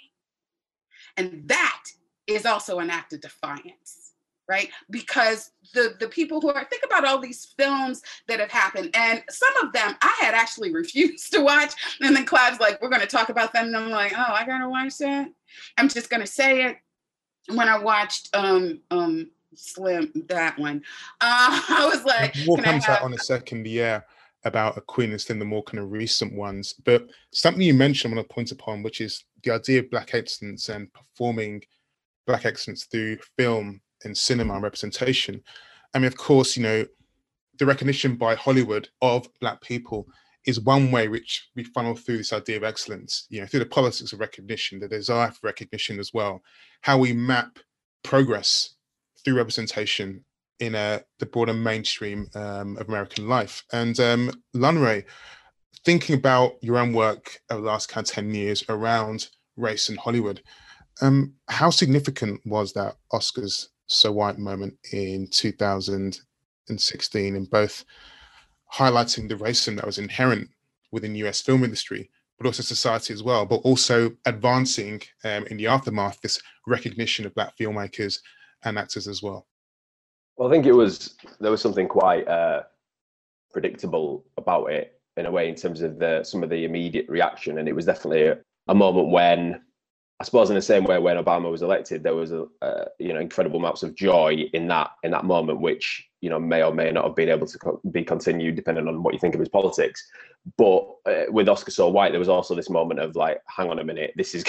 And 1.16 1.42
that 1.48 1.84
is 2.26 2.46
also 2.46 2.78
an 2.78 2.90
act 2.90 3.12
of 3.12 3.20
defiance 3.20 4.05
right? 4.48 4.70
Because 4.90 5.50
the 5.74 5.94
the 5.98 6.08
people 6.08 6.40
who 6.40 6.48
are 6.48 6.64
think 6.64 6.84
about 6.84 7.04
all 7.04 7.18
these 7.18 7.54
films 7.56 8.02
that 8.28 8.40
have 8.40 8.50
happened, 8.50 8.90
and 8.94 9.22
some 9.28 9.56
of 9.58 9.72
them 9.72 9.94
I 10.00 10.14
had 10.20 10.34
actually 10.34 10.72
refused 10.74 11.32
to 11.32 11.42
watch, 11.42 11.72
and 12.00 12.14
then 12.14 12.24
Clive's 12.24 12.60
like, 12.60 12.80
"We're 12.80 12.88
going 12.88 13.00
to 13.00 13.06
talk 13.06 13.28
about 13.28 13.52
them," 13.52 13.66
and 13.66 13.76
I'm 13.76 13.90
like, 13.90 14.12
"Oh, 14.16 14.32
I 14.32 14.46
gotta 14.46 14.68
watch 14.68 14.98
that." 14.98 15.28
I'm 15.78 15.88
just 15.88 16.10
going 16.10 16.20
to 16.20 16.26
say 16.26 16.64
it. 16.64 16.76
When 17.54 17.68
I 17.68 17.78
watched 17.78 18.34
um 18.34 18.80
um 18.90 19.30
Slim 19.54 20.12
that 20.28 20.58
one, 20.58 20.82
uh, 21.20 21.62
I 21.68 21.88
was 21.90 22.04
like, 22.04 22.34
"We'll 22.46 22.58
come 22.58 22.80
to 22.80 22.86
that 22.86 23.02
on 23.02 23.14
a 23.14 23.18
second." 23.18 23.66
Yeah. 23.66 24.02
About 24.44 24.76
a 24.76 24.80
queen 24.80 25.10
and 25.10 25.20
Slim, 25.20 25.40
the 25.40 25.44
more 25.44 25.64
kind 25.64 25.82
of 25.82 25.90
recent 25.90 26.32
ones. 26.32 26.72
But 26.84 27.08
something 27.32 27.62
you 27.62 27.74
mentioned, 27.74 28.14
I 28.14 28.16
want 28.16 28.28
to 28.28 28.32
point 28.32 28.52
upon, 28.52 28.84
which 28.84 29.00
is 29.00 29.24
the 29.42 29.50
idea 29.50 29.80
of 29.80 29.90
Black 29.90 30.14
excellence 30.14 30.68
and 30.68 30.92
performing 30.92 31.64
Black 32.28 32.44
excellence 32.44 32.84
through 32.84 33.18
film 33.36 33.80
in 34.06 34.14
cinema 34.14 34.54
and 34.54 34.62
representation. 34.62 35.42
I 35.94 35.98
mean, 35.98 36.06
of 36.06 36.16
course, 36.16 36.56
you 36.56 36.62
know, 36.62 36.86
the 37.58 37.66
recognition 37.66 38.16
by 38.16 38.34
Hollywood 38.34 38.88
of 39.02 39.28
Black 39.40 39.60
people 39.60 40.06
is 40.46 40.60
one 40.60 40.90
way 40.90 41.08
which 41.08 41.48
we 41.56 41.64
funnel 41.64 41.94
through 41.94 42.18
this 42.18 42.32
idea 42.32 42.56
of 42.56 42.64
excellence, 42.64 43.26
you 43.28 43.40
know, 43.40 43.46
through 43.46 43.60
the 43.60 43.66
politics 43.66 44.12
of 44.12 44.20
recognition, 44.20 44.78
the 44.78 44.88
desire 44.88 45.30
for 45.30 45.46
recognition 45.46 45.98
as 45.98 46.14
well, 46.14 46.40
how 46.82 46.96
we 46.96 47.12
map 47.12 47.58
progress 48.04 48.76
through 49.24 49.36
representation 49.36 50.24
in 50.60 50.74
a, 50.74 51.02
the 51.18 51.26
broader 51.26 51.52
mainstream 51.52 52.28
um, 52.34 52.76
of 52.78 52.88
American 52.88 53.28
life. 53.28 53.64
And 53.72 53.98
um, 53.98 54.30
Lanre, 54.54 55.04
thinking 55.84 56.14
about 56.14 56.52
your 56.62 56.78
own 56.78 56.92
work 56.92 57.40
over 57.50 57.60
the 57.60 57.66
last 57.66 57.88
kind 57.88 58.06
of 58.06 58.12
10 58.12 58.32
years 58.32 58.64
around 58.68 59.28
race 59.56 59.88
in 59.88 59.96
Hollywood, 59.96 60.42
um, 61.02 61.34
how 61.48 61.70
significant 61.70 62.40
was 62.46 62.72
that 62.72 62.96
Oscars 63.12 63.66
so 63.86 64.12
White 64.12 64.38
moment 64.38 64.74
in 64.92 65.28
2016, 65.30 67.36
in 67.36 67.44
both 67.44 67.84
highlighting 68.72 69.28
the 69.28 69.36
racism 69.36 69.76
that 69.76 69.86
was 69.86 69.98
inherent 69.98 70.48
within 70.92 71.14
US 71.16 71.40
film 71.40 71.64
industry, 71.64 72.10
but 72.38 72.46
also 72.46 72.62
society 72.62 73.14
as 73.14 73.22
well, 73.22 73.46
but 73.46 73.56
also 73.56 74.12
advancing 74.26 75.00
um, 75.24 75.46
in 75.46 75.56
the 75.56 75.66
aftermath 75.66 76.20
this 76.20 76.40
recognition 76.66 77.26
of 77.26 77.34
Black 77.34 77.56
filmmakers 77.56 78.20
and 78.64 78.78
actors 78.78 79.08
as 79.08 79.22
well. 79.22 79.46
Well, 80.36 80.48
I 80.48 80.50
think 80.50 80.66
it 80.66 80.72
was 80.72 81.16
there 81.40 81.50
was 81.50 81.62
something 81.62 81.88
quite 81.88 82.28
uh, 82.28 82.62
predictable 83.52 84.24
about 84.36 84.66
it 84.66 85.00
in 85.16 85.26
a 85.26 85.30
way 85.30 85.48
in 85.48 85.54
terms 85.54 85.80
of 85.80 85.98
the 85.98 86.22
some 86.24 86.42
of 86.42 86.50
the 86.50 86.64
immediate 86.64 87.08
reaction, 87.08 87.58
and 87.58 87.68
it 87.68 87.74
was 87.74 87.86
definitely 87.86 88.26
a, 88.26 88.38
a 88.68 88.74
moment 88.74 89.08
when 89.08 89.62
I 90.18 90.24
suppose 90.24 90.48
in 90.48 90.56
the 90.56 90.62
same 90.62 90.84
way 90.84 90.98
when 90.98 91.18
Obama 91.18 91.50
was 91.50 91.60
elected, 91.60 92.02
there 92.02 92.14
was 92.14 92.32
a, 92.32 92.46
you 92.98 93.12
know 93.12 93.20
incredible 93.20 93.58
amounts 93.58 93.82
of 93.82 93.94
joy 93.94 94.48
in 94.54 94.66
that 94.68 94.92
in 95.02 95.10
that 95.10 95.24
moment, 95.24 95.60
which 95.60 96.08
you 96.22 96.30
know 96.30 96.40
may 96.40 96.62
or 96.62 96.72
may 96.72 96.90
not 96.90 97.04
have 97.04 97.16
been 97.16 97.28
able 97.28 97.46
to 97.46 97.58
co- 97.58 97.80
be 97.90 98.02
continued 98.02 98.56
depending 98.56 98.88
on 98.88 99.02
what 99.02 99.12
you 99.12 99.20
think 99.20 99.34
of 99.34 99.40
his 99.40 99.48
politics. 99.48 100.06
But 100.56 100.88
uh, 101.04 101.24
with 101.28 101.48
Oscar 101.48 101.70
so 101.70 101.88
white, 101.88 102.12
there 102.12 102.18
was 102.18 102.30
also 102.30 102.54
this 102.54 102.70
moment 102.70 103.00
of 103.00 103.14
like, 103.14 103.42
hang 103.46 103.70
on 103.70 103.78
a 103.78 103.84
minute, 103.84 104.12
this 104.16 104.34
is 104.34 104.44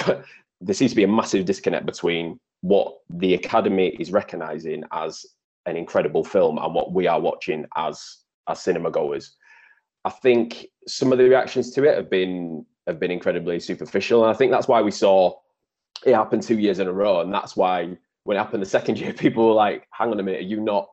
there 0.62 0.74
seems 0.74 0.92
to 0.92 0.96
be 0.96 1.04
a 1.04 1.08
massive 1.08 1.46
disconnect 1.46 1.86
between 1.86 2.40
what 2.62 2.98
the 3.10 3.34
Academy 3.34 3.90
is 4.00 4.12
recognizing 4.12 4.84
as 4.92 5.26
an 5.66 5.76
incredible 5.76 6.24
film 6.24 6.58
and 6.58 6.74
what 6.74 6.94
we 6.94 7.08
are 7.08 7.20
watching 7.20 7.66
as 7.76 8.20
as 8.48 8.62
cinema 8.62 8.90
goers. 8.90 9.36
I 10.06 10.12
think 10.12 10.68
some 10.88 11.12
of 11.12 11.18
the 11.18 11.26
reactions 11.26 11.72
to 11.72 11.84
it 11.84 11.98
have 11.98 12.10
been 12.10 12.66
have 12.88 13.02
been 13.02 13.12
incredibly 13.12 13.60
superficial, 13.60 14.24
and 14.24 14.34
I 14.34 14.38
think 14.38 14.54
that's 14.54 14.70
why 14.70 14.82
we 14.82 14.92
saw 14.92 15.36
it 16.06 16.14
happened 16.14 16.44
two 16.44 16.60
years 16.60 16.80
in 16.80 16.88
a 16.88 16.94
row, 16.94 17.22
and 17.22 17.34
that's 17.34 17.56
why 17.56 17.98
when 18.24 18.38
it 18.38 18.40
happened 18.40 18.62
the 18.62 18.68
second 18.68 19.00
year, 19.00 19.14
people 19.26 19.48
were 19.48 19.54
like, 19.54 19.88
"Hang 19.92 20.12
on 20.12 20.20
a 20.20 20.24
minute, 20.24 20.42
are 20.42 20.44
you 20.44 20.60
not 20.60 20.88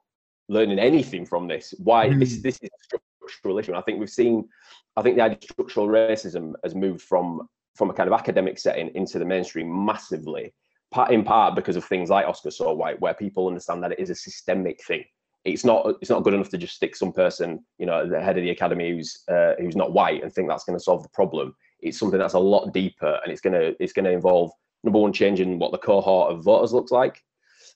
learning 0.48 0.78
anything 0.78 1.26
from 1.26 1.48
this? 1.48 1.74
Why 1.78 2.08
mm. 2.08 2.20
this 2.20 2.40
this 2.42 2.58
is 2.62 2.70
a 2.70 2.96
structural 3.18 3.58
issue?" 3.58 3.72
And 3.72 3.78
I 3.78 3.82
think 3.82 3.98
we've 3.98 4.10
seen, 4.10 4.48
I 4.96 5.02
think 5.02 5.16
the 5.16 5.22
idea 5.22 5.38
of 5.38 5.44
structural 5.44 5.88
racism 5.88 6.52
has 6.62 6.74
moved 6.74 7.02
from 7.02 7.48
from 7.74 7.90
a 7.90 7.94
kind 7.94 8.08
of 8.08 8.18
academic 8.18 8.58
setting 8.58 8.90
into 8.94 9.18
the 9.18 9.24
mainstream 9.24 9.84
massively, 9.84 10.54
part 10.92 11.10
in 11.10 11.24
part 11.24 11.56
because 11.56 11.76
of 11.76 11.84
things 11.84 12.08
like 12.08 12.26
Oscar 12.26 12.52
So 12.52 12.72
White, 12.72 13.00
where 13.00 13.14
people 13.14 13.48
understand 13.48 13.82
that 13.82 13.92
it 13.92 13.98
is 13.98 14.10
a 14.10 14.14
systemic 14.14 14.82
thing. 14.84 15.04
It's 15.44 15.64
not 15.64 15.96
it's 16.00 16.10
not 16.10 16.22
good 16.22 16.34
enough 16.34 16.50
to 16.50 16.58
just 16.58 16.76
stick 16.76 16.96
some 16.96 17.12
person, 17.12 17.64
you 17.78 17.86
know, 17.86 18.02
at 18.02 18.10
the 18.10 18.20
head 18.20 18.38
of 18.38 18.44
the 18.44 18.50
academy 18.50 18.90
who's 18.90 19.22
uh, 19.28 19.54
who's 19.58 19.76
not 19.76 19.92
white 19.92 20.22
and 20.22 20.32
think 20.32 20.48
that's 20.48 20.64
going 20.64 20.78
to 20.78 20.84
solve 20.84 21.02
the 21.02 21.08
problem. 21.10 21.54
It's 21.80 21.98
something 21.98 22.18
that's 22.18 22.34
a 22.34 22.38
lot 22.38 22.72
deeper, 22.72 23.18
and 23.22 23.30
it's 23.30 23.42
gonna 23.42 23.72
it's 23.80 23.92
gonna 23.92 24.10
involve 24.10 24.52
number 24.84 24.98
one, 24.98 25.12
changing 25.12 25.58
what 25.58 25.72
the 25.72 25.78
cohort 25.78 26.32
of 26.32 26.44
voters 26.44 26.72
looks 26.72 26.92
like, 26.92 27.22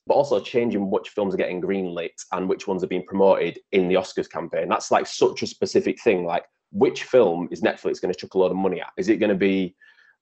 but 0.07 0.15
also 0.15 0.41
changing 0.41 0.91
which 0.91 1.11
films 1.11 1.35
are 1.35 1.39
getting 1.39 1.61
greenlit 1.61 2.11
and 2.33 2.49
which 2.49 2.67
ones 2.67 2.85
are 2.85 2.89
being 2.89 3.05
promoted 3.07 3.59
in 3.73 3.89
the 3.89 3.95
Oscars 3.95 4.31
campaign. 4.31 4.69
That's 4.69 4.91
like 4.91 5.07
such 5.07 5.43
a 5.43 5.47
specific 5.47 6.01
thing. 6.03 6.25
Like, 6.25 6.45
which 6.71 7.05
film 7.05 7.49
is 7.51 7.63
Netflix 7.63 8.01
going 8.01 8.13
to 8.13 8.19
chuck 8.19 8.35
a 8.35 8.39
load 8.39 8.51
of 8.51 8.57
money 8.57 8.81
at? 8.81 8.93
Is 8.97 9.09
it 9.09 9.17
going 9.17 9.31
to 9.31 9.37
be 9.37 9.75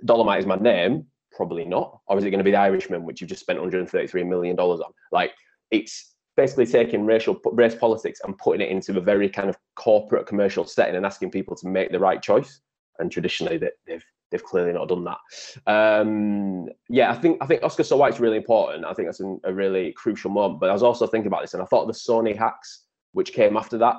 Dolemite 0.05 0.40
is 0.40 0.46
my 0.46 0.57
name, 0.57 1.07
Probably 1.37 1.66
not. 1.66 2.01
Or 2.07 2.16
is 2.16 2.25
it 2.25 2.31
going 2.31 2.38
to 2.38 2.44
be 2.44 2.51
The 2.51 2.57
Irishman, 2.57 3.05
which 3.05 3.20
you've 3.20 3.29
just 3.29 3.42
spent 3.42 3.59
133 3.59 4.25
million 4.25 4.57
dollars 4.57 4.81
on? 4.81 4.90
Like 5.12 5.33
it's 5.70 6.14
basically 6.35 6.66
taking 6.66 7.05
racial 7.05 7.38
race 7.53 7.75
politics 7.75 8.20
and 8.25 8.37
putting 8.38 8.66
it 8.66 8.70
into 8.70 8.96
a 8.96 9.03
very 9.03 9.29
kind 9.29 9.51
of 9.51 9.57
corporate 9.77 10.27
commercial 10.27 10.64
setting 10.64 10.96
and 10.96 11.05
asking 11.05 11.31
people 11.31 11.55
to 11.57 11.68
make 11.68 11.92
the 11.92 11.99
right 11.99 12.22
choice. 12.22 12.61
And 12.99 13.12
traditionally, 13.12 13.59
they, 13.59 13.70
they've 13.87 14.05
they've 14.30 14.42
clearly 14.42 14.72
not 14.72 14.88
done 14.88 15.04
that. 15.04 15.18
Um, 15.66 16.68
yeah, 16.88 17.10
I 17.10 17.14
think 17.14 17.38
I 17.40 17.46
think 17.46 17.62
Oscar 17.62 17.84
So 17.84 17.96
White's 17.96 18.20
really 18.20 18.36
important. 18.36 18.84
I 18.84 18.92
think 18.92 19.08
that's 19.08 19.20
a, 19.20 19.36
a 19.44 19.52
really 19.52 19.92
crucial 19.92 20.30
moment. 20.30 20.60
But 20.60 20.70
I 20.70 20.72
was 20.72 20.82
also 20.82 21.06
thinking 21.06 21.28
about 21.28 21.42
this, 21.42 21.54
and 21.54 21.62
I 21.62 21.66
thought 21.66 21.86
the 21.86 21.92
Sony 21.92 22.36
hacks, 22.36 22.84
which 23.12 23.32
came 23.32 23.56
after 23.56 23.78
that, 23.78 23.96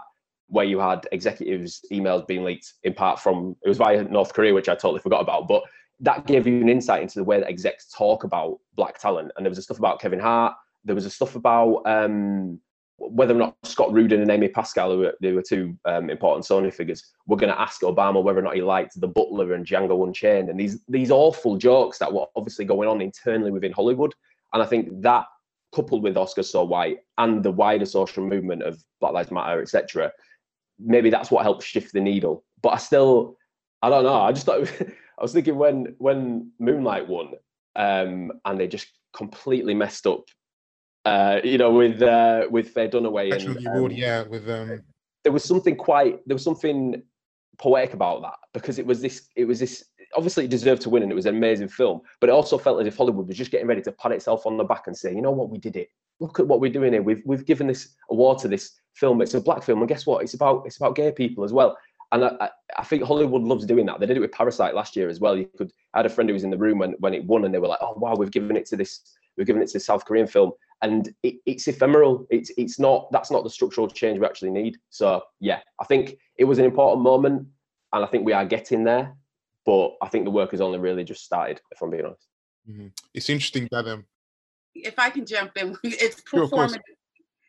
where 0.47 0.65
you 0.65 0.79
had 0.79 1.07
executives' 1.11 1.81
emails 1.91 2.27
being 2.27 2.43
leaked 2.43 2.73
in 2.83 2.93
part 2.93 3.19
from 3.19 3.55
it 3.63 3.69
was 3.69 3.77
via 3.77 4.03
North 4.03 4.33
Korea, 4.33 4.53
which 4.53 4.69
I 4.69 4.75
totally 4.75 5.01
forgot 5.01 5.21
about, 5.21 5.47
but 5.47 5.63
that 5.99 6.27
gave 6.27 6.45
you 6.45 6.61
an 6.61 6.69
insight 6.69 7.01
into 7.01 7.19
the 7.19 7.23
way 7.23 7.39
that 7.39 7.49
execs 7.49 7.91
talk 7.91 8.23
about 8.23 8.59
black 8.75 8.99
talent. 8.99 9.31
And 9.35 9.45
there 9.45 9.49
was 9.49 9.57
a 9.57 9.63
stuff 9.63 9.79
about 9.79 9.99
Kevin 9.99 10.19
Hart. 10.19 10.53
There 10.85 10.95
was 10.95 11.05
a 11.05 11.09
stuff 11.09 11.35
about 11.35 11.81
um, 11.85 12.59
whether 12.97 13.35
or 13.35 13.37
not 13.37 13.55
Scott 13.63 13.93
Rudin 13.93 14.21
and 14.21 14.31
Amy 14.31 14.47
Pascal, 14.47 14.91
who 14.91 14.97
were, 14.99 15.33
were 15.33 15.41
two 15.41 15.77
um, 15.85 16.09
important 16.09 16.45
Sony 16.45 16.73
figures, 16.73 17.11
were 17.27 17.37
going 17.37 17.53
to 17.53 17.61
ask 17.61 17.81
Obama 17.81 18.23
whether 18.23 18.39
or 18.39 18.43
not 18.43 18.55
he 18.55 18.61
liked 18.61 18.99
The 18.99 19.07
Butler 19.07 19.53
and 19.53 19.65
Django 19.65 20.05
Unchained, 20.05 20.49
and 20.49 20.59
these 20.59 20.81
these 20.87 21.11
awful 21.11 21.57
jokes 21.57 21.99
that 21.99 22.11
were 22.11 22.25
obviously 22.35 22.65
going 22.65 22.89
on 22.89 23.01
internally 23.01 23.51
within 23.51 23.71
Hollywood. 23.71 24.13
And 24.53 24.63
I 24.63 24.65
think 24.65 25.01
that, 25.01 25.25
coupled 25.75 26.01
with 26.01 26.17
Oscar 26.17 26.43
So 26.43 26.63
White 26.63 26.99
and 27.17 27.43
the 27.43 27.51
wider 27.51 27.85
social 27.85 28.25
movement 28.25 28.63
of 28.63 28.83
Black 28.99 29.13
Lives 29.13 29.31
Matter, 29.31 29.61
etc., 29.61 30.11
maybe 30.79 31.09
that's 31.09 31.29
what 31.29 31.43
helped 31.43 31.63
shift 31.63 31.93
the 31.93 32.01
needle. 32.01 32.43
But 32.61 32.69
I 32.69 32.77
still, 32.77 33.37
I 33.81 33.89
don't 33.89 34.03
know. 34.03 34.21
I 34.21 34.31
just 34.31 34.45
thought 34.47 34.71
I 35.19 35.21
was 35.21 35.33
thinking 35.33 35.55
when 35.55 35.95
when 35.99 36.51
Moonlight 36.59 37.07
won, 37.07 37.33
um, 37.75 38.31
and 38.45 38.59
they 38.59 38.67
just 38.67 38.87
completely 39.13 39.75
messed 39.75 40.07
up 40.07 40.25
uh, 41.05 41.39
you 41.43 41.57
know, 41.57 41.71
with 41.71 42.01
uh, 42.01 42.47
with 42.49 42.69
Faye 42.69 42.89
Dunaway. 42.89 43.33
and, 43.33 43.67
um, 43.67 43.91
yeah, 43.91 44.23
with 44.23 44.49
um... 44.49 44.81
there 45.23 45.31
was 45.31 45.43
something 45.43 45.75
quite 45.75 46.19
there 46.27 46.35
was 46.35 46.43
something 46.43 47.01
poetic 47.57 47.93
about 47.93 48.21
that 48.21 48.35
because 48.53 48.77
it 48.77 48.85
was 48.85 49.01
this 49.01 49.29
it 49.35 49.45
was 49.45 49.59
this 49.59 49.83
obviously 50.15 50.45
it 50.45 50.51
deserved 50.51 50.81
to 50.81 50.89
win 50.89 51.03
and 51.03 51.11
it 51.11 51.15
was 51.15 51.25
an 51.25 51.35
amazing 51.35 51.67
film, 51.67 52.01
but 52.19 52.29
it 52.29 52.33
also 52.33 52.57
felt 52.57 52.79
as 52.79 52.87
if 52.87 52.95
Hollywood 52.95 53.27
was 53.27 53.37
just 53.37 53.51
getting 53.51 53.67
ready 53.67 53.81
to 53.81 53.91
pat 53.91 54.11
itself 54.11 54.45
on 54.45 54.57
the 54.57 54.63
back 54.63 54.87
and 54.87 54.95
say, 54.95 55.13
you 55.13 55.21
know 55.21 55.31
what, 55.31 55.49
we 55.49 55.57
did 55.57 55.75
it. 55.75 55.89
Look 56.19 56.39
at 56.39 56.47
what 56.47 56.59
we're 56.59 56.71
doing 56.71 56.93
here. 56.93 57.01
We've 57.01 57.21
we've 57.25 57.45
given 57.45 57.67
this 57.67 57.95
award 58.09 58.39
to 58.39 58.47
this 58.47 58.79
film. 58.93 59.21
It's 59.21 59.33
a 59.33 59.41
black 59.41 59.63
film, 59.63 59.79
and 59.79 59.87
guess 59.87 60.05
what? 60.05 60.23
It's 60.23 60.33
about 60.33 60.63
it's 60.65 60.77
about 60.77 60.95
gay 60.95 61.11
people 61.11 61.43
as 61.43 61.53
well. 61.53 61.77
And 62.11 62.23
I, 62.23 62.49
I 62.77 62.83
think 62.83 63.03
Hollywood 63.03 63.43
loves 63.43 63.65
doing 63.65 63.85
that. 63.87 63.99
They 63.99 64.05
did 64.05 64.17
it 64.17 64.21
with 64.21 64.31
Parasite 64.31 64.73
last 64.73 64.95
year 64.95 65.09
as 65.09 65.19
well. 65.19 65.37
You 65.37 65.49
could 65.57 65.71
I 65.93 65.99
had 65.99 66.05
a 66.05 66.09
friend 66.09 66.29
who 66.29 66.33
was 66.33 66.45
in 66.45 66.49
the 66.49 66.57
room 66.57 66.79
when, 66.79 66.93
when 66.99 67.13
it 67.13 67.25
won, 67.25 67.45
and 67.45 67.53
they 67.53 67.59
were 67.59 67.67
like, 67.67 67.79
"Oh 67.81 67.93
wow, 67.97 68.15
we've 68.15 68.31
given 68.31 68.55
it 68.55 68.65
to 68.67 68.77
this, 68.77 69.01
we've 69.35 69.45
given 69.45 69.61
it 69.61 69.67
to 69.67 69.73
the 69.73 69.79
South 69.79 70.05
Korean 70.05 70.27
film." 70.27 70.51
And 70.81 71.09
it, 71.23 71.35
it's 71.45 71.67
ephemeral. 71.67 72.27
It's 72.29 72.51
it's 72.57 72.79
not 72.79 73.11
that's 73.11 73.31
not 73.31 73.43
the 73.43 73.49
structural 73.49 73.87
change 73.87 74.19
we 74.19 74.25
actually 74.25 74.51
need. 74.51 74.77
So 74.89 75.21
yeah, 75.39 75.59
I 75.79 75.85
think 75.85 76.17
it 76.37 76.45
was 76.45 76.59
an 76.59 76.65
important 76.65 77.03
moment, 77.03 77.47
and 77.93 78.03
I 78.03 78.07
think 78.07 78.25
we 78.25 78.33
are 78.33 78.45
getting 78.45 78.83
there. 78.83 79.15
But 79.65 79.95
I 80.01 80.07
think 80.07 80.25
the 80.25 80.31
work 80.31 80.51
has 80.51 80.61
only 80.61 80.79
really 80.79 81.03
just 81.03 81.25
started, 81.25 81.59
if 81.71 81.81
I'm 81.81 81.89
being 81.89 82.05
honest. 82.05 82.27
Mm-hmm. 82.69 82.87
It's 83.13 83.29
interesting 83.29 83.67
that 83.71 83.85
um, 83.87 84.05
if 84.73 84.97
I 84.97 85.09
can 85.09 85.25
jump 85.25 85.51
in, 85.57 85.77
it's 85.83 86.21
performative. 86.21 86.69
Sure, 86.69 86.97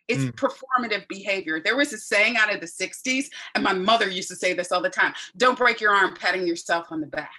it's 0.08 0.24
mm. 0.24 0.32
performative 0.32 1.06
behavior. 1.08 1.60
There 1.62 1.76
was 1.76 1.92
a 1.92 1.98
saying 1.98 2.36
out 2.38 2.52
of 2.52 2.60
the 2.60 2.66
60s, 2.66 3.26
and 3.54 3.62
my 3.62 3.74
mother 3.74 4.08
used 4.08 4.30
to 4.30 4.36
say 4.36 4.54
this 4.54 4.72
all 4.72 4.80
the 4.80 4.88
time 4.88 5.12
don't 5.36 5.58
break 5.58 5.80
your 5.80 5.94
arm 5.94 6.14
patting 6.14 6.46
yourself 6.46 6.86
on 6.90 7.00
the 7.00 7.06
back. 7.06 7.30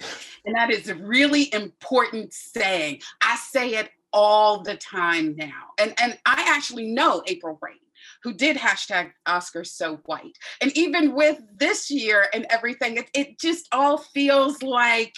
And 0.44 0.54
that 0.54 0.70
is 0.70 0.88
a 0.88 0.94
really 0.94 1.52
important 1.52 2.32
saying. 2.32 3.00
I 3.20 3.34
say 3.34 3.70
it 3.70 3.90
all 4.16 4.62
the 4.62 4.76
time 4.76 5.36
now. 5.36 5.74
And 5.78 5.92
and 6.00 6.18
I 6.24 6.46
actually 6.48 6.88
know 6.88 7.22
April 7.26 7.58
Reign 7.60 7.76
who 8.22 8.32
did 8.32 8.56
hashtag 8.56 9.12
Oscars 9.28 9.68
so 9.68 9.96
white. 10.06 10.36
And 10.60 10.76
even 10.76 11.14
with 11.14 11.38
this 11.54 11.90
year 11.90 12.26
and 12.32 12.46
everything, 12.50 12.96
it, 12.96 13.10
it 13.14 13.38
just 13.38 13.68
all 13.72 13.98
feels 13.98 14.62
like 14.62 15.14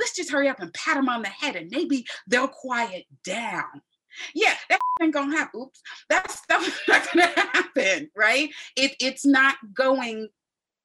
let's 0.00 0.16
just 0.16 0.32
hurry 0.32 0.48
up 0.48 0.60
and 0.60 0.72
pat 0.72 0.96
them 0.96 1.10
on 1.10 1.22
the 1.22 1.28
head 1.28 1.56
and 1.56 1.70
maybe 1.70 2.06
they'll 2.26 2.48
quiet 2.48 3.04
down. 3.22 3.82
Yeah, 4.34 4.54
that 4.70 4.80
ain't 5.02 5.12
gonna 5.12 5.36
happen. 5.36 5.60
Oops, 5.60 5.80
that 6.08 6.30
stuff 6.30 6.80
not 6.88 7.06
gonna 7.12 7.26
happen, 7.36 8.10
right? 8.16 8.48
It 8.76 8.96
it's 8.98 9.26
not 9.26 9.56
going 9.74 10.28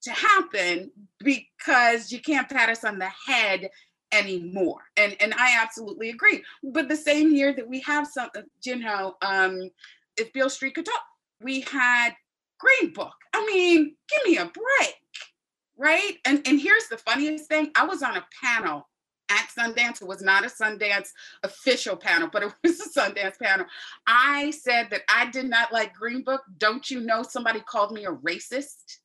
to 0.03 0.11
happen 0.11 0.91
because 1.19 2.11
you 2.11 2.21
can't 2.21 2.49
pat 2.49 2.69
us 2.69 2.83
on 2.83 2.99
the 2.99 3.11
head 3.25 3.69
anymore. 4.17 4.81
And 4.95 5.15
and 5.19 5.33
I 5.35 5.57
absolutely 5.61 6.09
agree. 6.09 6.43
But 6.63 6.89
the 6.89 6.95
same 6.95 7.33
year 7.33 7.53
that 7.53 7.67
we 7.67 7.81
have 7.81 8.07
some 8.07 8.29
uh, 8.35 8.41
Jinho, 8.65 9.13
um, 9.21 9.69
if 10.17 10.33
Beale 10.33 10.49
Street 10.49 10.75
could 10.75 10.85
talk, 10.85 11.03
we 11.41 11.61
had 11.61 12.11
Green 12.59 12.93
Book. 12.93 13.13
I 13.33 13.45
mean, 13.45 13.95
give 14.09 14.25
me 14.25 14.37
a 14.37 14.45
break. 14.45 14.95
Right. 15.77 16.17
And 16.25 16.41
and 16.47 16.59
here's 16.59 16.87
the 16.87 16.97
funniest 16.97 17.47
thing. 17.47 17.71
I 17.75 17.85
was 17.85 18.01
on 18.01 18.17
a 18.17 18.25
panel 18.43 18.87
at 19.29 19.49
Sundance. 19.57 20.01
It 20.01 20.07
was 20.07 20.21
not 20.21 20.45
a 20.45 20.49
Sundance 20.49 21.09
official 21.43 21.95
panel, 21.95 22.29
but 22.31 22.43
it 22.43 22.53
was 22.63 22.79
a 22.79 22.99
Sundance 22.99 23.39
panel. 23.39 23.65
I 24.05 24.51
said 24.51 24.89
that 24.91 25.01
I 25.09 25.29
did 25.29 25.49
not 25.49 25.71
like 25.71 25.93
Green 25.93 26.23
Book. 26.23 26.41
Don't 26.57 26.89
you 26.89 27.01
know 27.01 27.23
somebody 27.23 27.59
called 27.59 27.91
me 27.91 28.05
a 28.05 28.11
racist? 28.11 28.99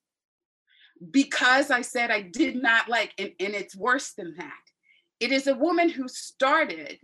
Because 1.10 1.70
I 1.70 1.80
said 1.82 2.10
I 2.10 2.22
did 2.22 2.62
not 2.62 2.88
like, 2.88 3.12
and, 3.18 3.32
and 3.40 3.54
it's 3.54 3.74
worse 3.74 4.12
than 4.12 4.34
that. 4.36 4.61
It 5.22 5.30
is 5.30 5.46
a 5.46 5.54
woman 5.54 5.88
who 5.88 6.08
started, 6.08 6.98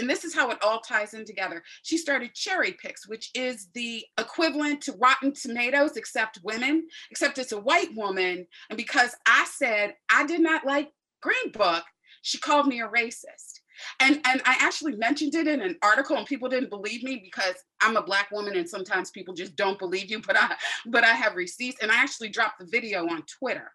and 0.00 0.10
this 0.10 0.24
is 0.24 0.34
how 0.34 0.50
it 0.50 0.58
all 0.60 0.80
ties 0.80 1.14
in 1.14 1.24
together. 1.24 1.62
She 1.84 1.98
started 1.98 2.34
Cherry 2.34 2.72
Picks, 2.72 3.06
which 3.06 3.30
is 3.32 3.68
the 3.74 4.04
equivalent 4.18 4.80
to 4.82 4.96
Rotten 4.98 5.32
Tomatoes, 5.32 5.96
except 5.96 6.40
women, 6.42 6.88
except 7.12 7.38
it's 7.38 7.52
a 7.52 7.60
white 7.60 7.94
woman. 7.94 8.44
And 8.70 8.76
because 8.76 9.14
I 9.24 9.46
said 9.54 9.94
I 10.10 10.26
did 10.26 10.40
not 10.40 10.66
like 10.66 10.90
Green 11.22 11.52
Book, 11.52 11.84
she 12.22 12.38
called 12.38 12.66
me 12.66 12.80
a 12.80 12.88
racist. 12.88 13.60
And, 14.00 14.20
and 14.24 14.42
I 14.44 14.56
actually 14.58 14.96
mentioned 14.96 15.36
it 15.36 15.46
in 15.46 15.62
an 15.62 15.76
article 15.80 16.16
and 16.16 16.26
people 16.26 16.48
didn't 16.48 16.70
believe 16.70 17.04
me 17.04 17.20
because 17.22 17.54
I'm 17.80 17.96
a 17.96 18.02
black 18.02 18.32
woman 18.32 18.56
and 18.56 18.68
sometimes 18.68 19.12
people 19.12 19.32
just 19.32 19.54
don't 19.54 19.78
believe 19.78 20.10
you, 20.10 20.20
but 20.26 20.36
I 20.36 20.56
but 20.86 21.04
I 21.04 21.12
have 21.12 21.36
receipts 21.36 21.78
and 21.80 21.92
I 21.92 22.02
actually 22.02 22.30
dropped 22.30 22.58
the 22.58 22.66
video 22.66 23.06
on 23.06 23.22
Twitter 23.38 23.70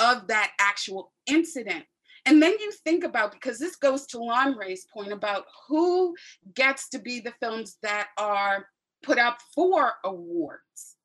of 0.00 0.26
that 0.26 0.50
actual 0.58 1.12
incident 1.28 1.84
and 2.26 2.42
then 2.42 2.54
you 2.60 2.72
think 2.72 3.04
about, 3.04 3.32
because 3.32 3.58
this 3.58 3.76
goes 3.76 4.06
to 4.08 4.18
Lanre's 4.18 4.86
point 4.92 5.12
about 5.12 5.44
who 5.68 6.14
gets 6.54 6.88
to 6.90 6.98
be 6.98 7.20
the 7.20 7.32
films 7.40 7.78
that 7.82 8.08
are 8.18 8.66
put 9.02 9.18
up 9.18 9.38
for 9.54 9.94
awards. 10.04 10.96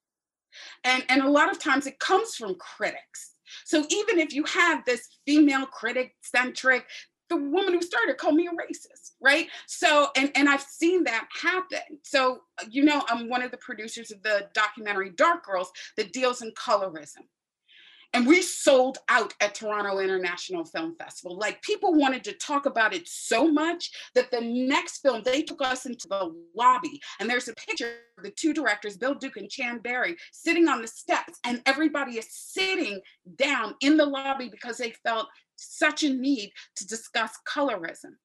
And, 0.83 1.03
and 1.09 1.21
a 1.21 1.29
lot 1.29 1.51
of 1.51 1.59
times 1.59 1.87
it 1.87 1.99
comes 1.99 2.35
from 2.35 2.55
critics. 2.55 3.35
So 3.65 3.85
even 3.89 4.19
if 4.19 4.33
you 4.33 4.43
have 4.45 4.83
this 4.85 5.07
female 5.25 5.65
critic 5.65 6.15
centric, 6.21 6.85
the 7.29 7.37
woman 7.37 7.73
who 7.73 7.81
started 7.81 8.17
called 8.17 8.35
me 8.35 8.47
a 8.47 8.51
racist, 8.51 9.11
right? 9.21 9.47
So, 9.65 10.09
and, 10.17 10.31
and 10.35 10.49
I've 10.49 10.61
seen 10.61 11.05
that 11.05 11.27
happen. 11.41 11.99
So, 12.03 12.41
you 12.69 12.83
know, 12.83 13.03
I'm 13.07 13.29
one 13.29 13.41
of 13.41 13.51
the 13.51 13.57
producers 13.57 14.11
of 14.11 14.21
the 14.23 14.49
documentary 14.53 15.11
Dark 15.11 15.45
Girls 15.45 15.71
that 15.95 16.11
deals 16.11 16.41
in 16.41 16.51
colorism. 16.51 17.23
And 18.13 18.27
we 18.27 18.41
sold 18.41 18.97
out 19.07 19.33
at 19.39 19.55
Toronto 19.55 19.99
International 19.99 20.65
Film 20.65 20.95
Festival. 20.97 21.37
Like 21.37 21.61
people 21.61 21.93
wanted 21.93 22.25
to 22.25 22.33
talk 22.33 22.65
about 22.65 22.93
it 22.93 23.07
so 23.07 23.49
much 23.49 23.89
that 24.15 24.31
the 24.31 24.41
next 24.41 24.99
film, 24.99 25.21
they 25.23 25.41
took 25.41 25.61
us 25.61 25.85
into 25.85 26.07
the 26.09 26.33
lobby. 26.55 27.01
And 27.19 27.29
there's 27.29 27.47
a 27.47 27.53
picture 27.53 27.93
of 28.17 28.25
the 28.25 28.31
two 28.31 28.53
directors, 28.53 28.97
Bill 28.97 29.15
Duke 29.15 29.37
and 29.37 29.49
Chan 29.49 29.79
Berry, 29.79 30.17
sitting 30.33 30.67
on 30.67 30.81
the 30.81 30.87
steps. 30.87 31.39
And 31.45 31.61
everybody 31.65 32.17
is 32.17 32.27
sitting 32.29 32.99
down 33.37 33.75
in 33.79 33.95
the 33.95 34.05
lobby 34.05 34.49
because 34.49 34.77
they 34.77 34.91
felt 35.05 35.27
such 35.55 36.03
a 36.03 36.09
need 36.09 36.51
to 36.75 36.87
discuss 36.87 37.37
colorism. 37.47 38.15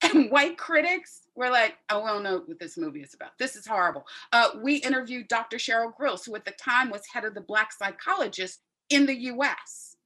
And 0.14 0.30
white 0.30 0.56
critics 0.56 1.22
were 1.34 1.50
like, 1.50 1.76
I 1.88 1.96
won't 1.96 2.22
know 2.22 2.42
what 2.46 2.60
this 2.60 2.78
movie 2.78 3.00
is 3.00 3.14
about. 3.14 3.32
This 3.36 3.56
is 3.56 3.66
horrible. 3.66 4.04
Uh, 4.32 4.50
we 4.62 4.76
interviewed 4.76 5.26
Dr. 5.26 5.56
Cheryl 5.56 5.92
Grills, 5.92 6.24
who 6.24 6.36
at 6.36 6.44
the 6.44 6.52
time 6.52 6.88
was 6.88 7.02
head 7.12 7.24
of 7.24 7.34
the 7.34 7.40
Black 7.40 7.72
Psychologist 7.72 8.60
in 8.90 9.06
the 9.06 9.16
US. 9.32 9.96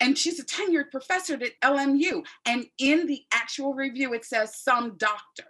And 0.00 0.18
she's 0.18 0.40
a 0.40 0.44
tenured 0.44 0.90
professor 0.90 1.34
at 1.34 1.60
LMU. 1.62 2.24
And 2.46 2.66
in 2.78 3.06
the 3.06 3.22
actual 3.32 3.74
review, 3.74 4.12
it 4.14 4.24
says 4.24 4.56
some 4.56 4.96
doctor 4.96 5.44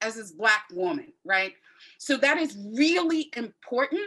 as 0.00 0.14
this 0.14 0.32
Black 0.32 0.64
woman, 0.72 1.12
right? 1.24 1.52
So 1.98 2.16
that 2.18 2.38
is 2.38 2.56
really 2.74 3.30
important. 3.36 4.02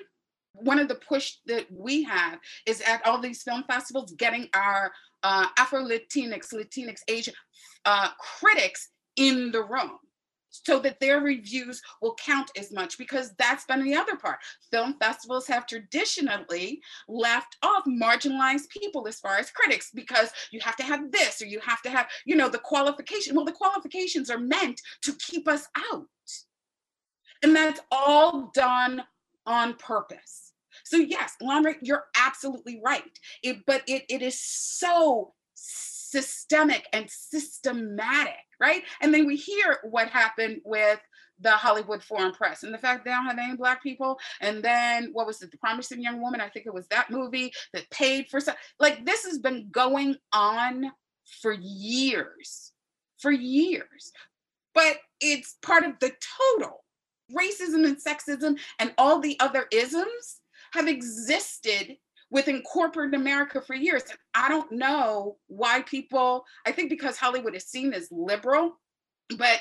One 0.54 0.80
of 0.80 0.88
the 0.88 0.95
push 0.95 1.36
that 1.45 1.67
we 1.71 2.04
have 2.04 2.39
is 2.65 2.82
at 2.82 3.06
all 3.06 3.19
these 3.19 3.43
film 3.43 3.63
festivals, 3.67 4.13
getting 4.13 4.49
our 4.54 4.91
uh, 5.23 5.47
Afro 5.58 5.84
Latinx, 5.86 6.54
Latinx 6.54 7.02
Asian 7.08 7.34
uh, 7.86 8.10
critics 8.19 8.89
in 9.15 9.52
the 9.52 9.63
room 9.63 9.99
so 10.50 10.80
that 10.80 11.00
their 11.00 11.22
reviews 11.22 11.82
will 12.02 12.16
count 12.16 12.52
as 12.58 12.72
much 12.72 12.98
because 12.98 13.34
that's 13.38 13.66
been 13.66 13.84
the 13.84 13.96
other 13.96 14.16
part. 14.16 14.40
Film 14.72 14.96
festivals 15.00 15.48
have 15.48 15.68
traditionally 15.68 16.82
left 17.08 17.58
off 17.64 17.84
marginalized 17.86 18.70
people 18.70 19.08
as 19.08 19.20
far 19.20 19.38
as 19.38 19.52
critics 19.52 19.92
because 19.94 20.32
you 20.52 20.60
have 20.62 20.76
to 20.76 20.84
have 20.84 21.12
this 21.12 21.42
or 21.42 21.46
you 21.46 21.60
have 21.60 21.82
to 21.82 21.90
have, 21.90 22.08
you 22.26 22.36
know, 22.36 22.50
the 22.50 22.58
qualification. 22.58 23.36
Well, 23.36 23.46
the 23.46 23.52
qualifications 23.52 24.30
are 24.30 24.40
meant 24.40 24.82
to 25.04 25.14
keep 25.20 25.48
us 25.48 25.68
out. 25.92 26.08
And 27.42 27.56
that's 27.56 27.80
all 27.92 28.52
done 28.54 29.04
on 29.46 29.76
purpose. 29.76 30.54
So 30.84 30.98
yes, 30.98 31.36
Lanre, 31.42 31.76
you're 31.82 32.06
absolutely 32.18 32.82
right. 32.84 33.04
It, 33.44 33.58
but 33.66 33.84
it, 33.88 34.04
it 34.10 34.22
is 34.22 34.40
so 34.42 35.34
systemic 36.10 36.88
and 36.93 37.10
systematic, 37.10 38.34
right? 38.60 38.84
And 39.02 39.13
then 39.13 39.28
we 39.28 39.36
hear 39.36 39.80
what 39.84 40.10
happened 40.10 40.62
with 40.65 41.00
the 41.41 41.52
Hollywood 41.52 42.04
Foreign 42.04 42.34
Press 42.34 42.63
and 42.63 42.74
the 42.74 42.78
fact 42.78 43.06
they 43.06 43.12
don't 43.12 43.26
have 43.26 43.38
any 43.38 43.56
black 43.56 43.82
people. 43.82 44.19
And 44.41 44.63
then 44.63 45.10
what 45.13 45.28
was 45.28 45.41
it, 45.41 45.52
The 45.52 45.58
Promising 45.58 46.02
Young 46.02 46.22
Woman? 46.22 46.41
I 46.41 46.50
think 46.50 46.65
it 46.65 46.74
was 46.74 46.88
that 46.88 47.12
movie 47.12 47.52
that 47.74 47.89
paid 47.91 48.28
for 48.28 48.39
some. 48.39 48.56
Like 48.80 49.06
this 49.06 49.24
has 49.26 49.39
been 49.39 49.69
going 49.72 50.15
on 50.34 50.91
for 51.41 51.54
years, 51.54 52.74
for 53.19 53.32
years. 53.32 54.12
But 54.74 54.98
it's 55.22 55.58
part 55.62 55.84
of 55.84 55.93
the 56.00 56.12
total. 56.58 56.84
Racism 57.32 57.86
and 57.86 57.98
sexism 57.98 58.60
and 58.80 58.93
all 58.98 59.19
the 59.19 59.39
other 59.39 59.67
isms 59.72 60.41
have 60.74 60.88
existed 60.88 61.98
within 62.32 62.62
corporate 62.62 63.13
America 63.13 63.62
for 63.62 63.76
years. 63.76 64.04
I 64.34 64.50
don't 64.50 64.72
know 64.72 65.38
why 65.48 65.82
people, 65.82 66.46
I 66.65 66.72
think 66.72 66.89
because 66.89 67.18
Hollywood 67.18 67.56
is 67.56 67.65
seen 67.65 67.94
as 67.94 68.08
liberal, 68.12 68.78
but 69.38 69.60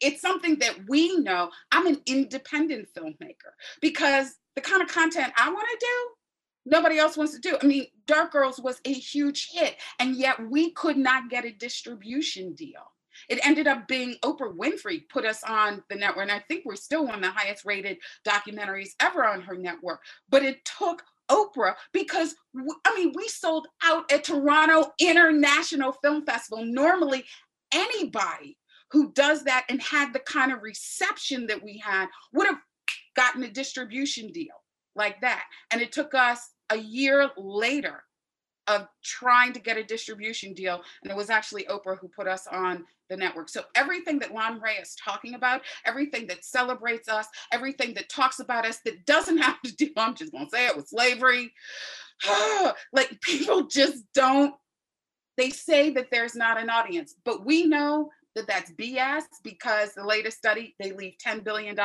it's 0.00 0.20
something 0.20 0.58
that 0.58 0.76
we 0.88 1.16
know. 1.18 1.50
I'm 1.72 1.86
an 1.86 2.00
independent 2.06 2.88
filmmaker 2.96 3.52
because 3.80 4.36
the 4.54 4.60
kind 4.60 4.82
of 4.82 4.88
content 4.88 5.32
I 5.36 5.50
want 5.50 5.66
to 5.68 5.86
do, 5.86 6.70
nobody 6.76 6.98
else 6.98 7.16
wants 7.16 7.34
to 7.34 7.40
do. 7.40 7.56
I 7.62 7.66
mean, 7.66 7.86
Dark 8.06 8.32
Girls 8.32 8.60
was 8.60 8.80
a 8.84 8.92
huge 8.92 9.48
hit, 9.52 9.76
and 9.98 10.16
yet 10.16 10.36
we 10.50 10.72
could 10.72 10.96
not 10.96 11.30
get 11.30 11.44
a 11.44 11.52
distribution 11.52 12.54
deal. 12.54 12.92
It 13.28 13.44
ended 13.44 13.66
up 13.66 13.86
being 13.86 14.16
Oprah 14.22 14.54
Winfrey 14.54 15.08
put 15.08 15.24
us 15.24 15.42
on 15.44 15.82
the 15.88 15.96
network, 15.96 16.22
and 16.22 16.32
I 16.32 16.40
think 16.40 16.64
we're 16.64 16.76
still 16.76 17.04
one 17.04 17.16
of 17.16 17.22
the 17.22 17.30
highest 17.30 17.64
rated 17.64 17.98
documentaries 18.26 18.90
ever 19.00 19.24
on 19.24 19.42
her 19.42 19.56
network. 19.56 20.00
But 20.28 20.42
it 20.42 20.64
took 20.64 21.02
Oprah 21.30 21.74
because 21.92 22.34
I 22.84 22.94
mean, 22.96 23.12
we 23.14 23.28
sold 23.28 23.68
out 23.84 24.10
at 24.12 24.24
Toronto 24.24 24.92
International 25.00 25.92
Film 25.92 26.24
Festival. 26.24 26.64
Normally, 26.64 27.24
anybody 27.72 28.58
who 28.90 29.12
does 29.12 29.44
that 29.44 29.66
and 29.68 29.80
had 29.80 30.12
the 30.12 30.20
kind 30.20 30.52
of 30.52 30.62
reception 30.62 31.46
that 31.46 31.62
we 31.62 31.78
had 31.78 32.08
would 32.32 32.46
have 32.46 32.58
gotten 33.16 33.42
a 33.44 33.50
distribution 33.50 34.32
deal 34.32 34.48
like 34.96 35.20
that. 35.20 35.44
And 35.70 35.80
it 35.80 35.92
took 35.92 36.14
us 36.14 36.50
a 36.70 36.76
year 36.76 37.30
later 37.36 38.02
of 38.66 38.86
trying 39.02 39.52
to 39.52 39.60
get 39.60 39.76
a 39.76 39.84
distribution 39.84 40.54
deal. 40.54 40.82
And 41.02 41.10
it 41.10 41.16
was 41.16 41.30
actually 41.30 41.64
Oprah 41.64 41.98
who 41.98 42.08
put 42.08 42.28
us 42.28 42.46
on 42.46 42.84
the 43.08 43.16
network. 43.16 43.48
So 43.48 43.64
everything 43.74 44.18
that 44.20 44.32
Lanre 44.32 44.80
is 44.80 44.94
talking 44.94 45.34
about, 45.34 45.62
everything 45.84 46.26
that 46.28 46.44
celebrates 46.44 47.08
us, 47.08 47.26
everything 47.52 47.94
that 47.94 48.08
talks 48.08 48.38
about 48.38 48.64
us 48.64 48.78
that 48.84 49.04
doesn't 49.06 49.38
have 49.42 49.60
to 49.62 49.74
do, 49.74 49.90
I'm 49.96 50.14
just 50.14 50.32
gonna 50.32 50.48
say 50.48 50.66
it, 50.66 50.76
with 50.76 50.88
slavery. 50.88 51.52
like 52.92 53.20
people 53.20 53.66
just 53.66 54.04
don't, 54.14 54.54
they 55.36 55.50
say 55.50 55.90
that 55.90 56.08
there's 56.10 56.36
not 56.36 56.60
an 56.60 56.70
audience, 56.70 57.14
but 57.24 57.44
we 57.44 57.64
know 57.66 58.10
that 58.36 58.46
that's 58.46 58.72
BS 58.72 59.24
because 59.42 59.92
the 59.94 60.06
latest 60.06 60.38
study, 60.38 60.74
they 60.78 60.92
leave 60.92 61.14
$10 61.24 61.42
billion 61.42 61.76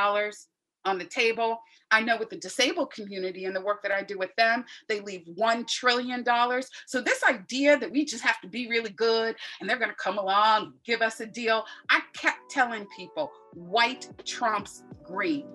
on 0.86 0.98
the 0.98 1.06
table. 1.06 1.60
I 1.91 2.02
know 2.02 2.17
with 2.17 2.30
the 2.30 2.38
disabled 2.38 2.91
community 2.91 3.45
and 3.45 3.56
the 3.56 3.62
work 3.62 3.84
that 3.84 3.91
I 3.91 4.02
do 4.02 4.17
with 4.17 4.36
them, 4.36 4.65
they 4.88 5.02
leave 5.02 5.26
$1 5.38 5.67
trillion. 5.67 6.26
So, 6.88 7.02
this 7.02 7.24
idea 7.24 7.78
that 7.78 7.91
we 7.91 8.06
just 8.06 8.24
have 8.24 8.41
to 8.41 8.48
be 8.48 8.67
really 8.67 8.89
good 8.89 9.36
and 9.60 9.69
they're 9.69 9.78
going 9.78 9.91
to 9.91 9.95
come 9.95 10.17
along, 10.17 10.74
give 10.84 11.02
us 11.02 11.19
a 11.19 11.26
deal, 11.26 11.65
I 11.89 12.02
kept 12.13 12.50
telling 12.50 12.88
people 12.98 13.32
white 13.54 14.10
trumps 14.26 14.84
green. 15.04 15.45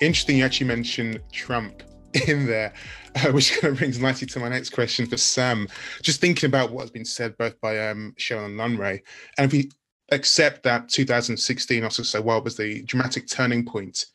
Interesting, 0.00 0.38
you 0.38 0.44
actually 0.44 0.66
mentioned 0.66 1.20
Trump 1.32 1.82
in 2.28 2.46
there, 2.46 2.72
uh, 3.16 3.32
which 3.32 3.52
kind 3.60 3.72
of 3.72 3.78
brings 3.78 3.98
nicely 3.98 4.26
to 4.28 4.40
my 4.40 4.48
next 4.48 4.70
question 4.70 5.06
for 5.06 5.16
Sam. 5.16 5.68
Just 6.02 6.20
thinking 6.20 6.48
about 6.48 6.72
what's 6.72 6.90
been 6.90 7.04
said 7.04 7.36
both 7.38 7.60
by 7.60 7.88
um, 7.88 8.14
and 8.30 8.58
Lanre, 8.58 9.00
and 9.38 9.46
if 9.46 9.52
we 9.52 9.70
accept 10.12 10.62
that 10.62 10.88
2016 10.88 11.82
also 11.82 12.02
so 12.02 12.20
well 12.20 12.42
was 12.42 12.56
the 12.56 12.82
dramatic 12.82 13.26
turning 13.26 13.64
point 13.64 14.06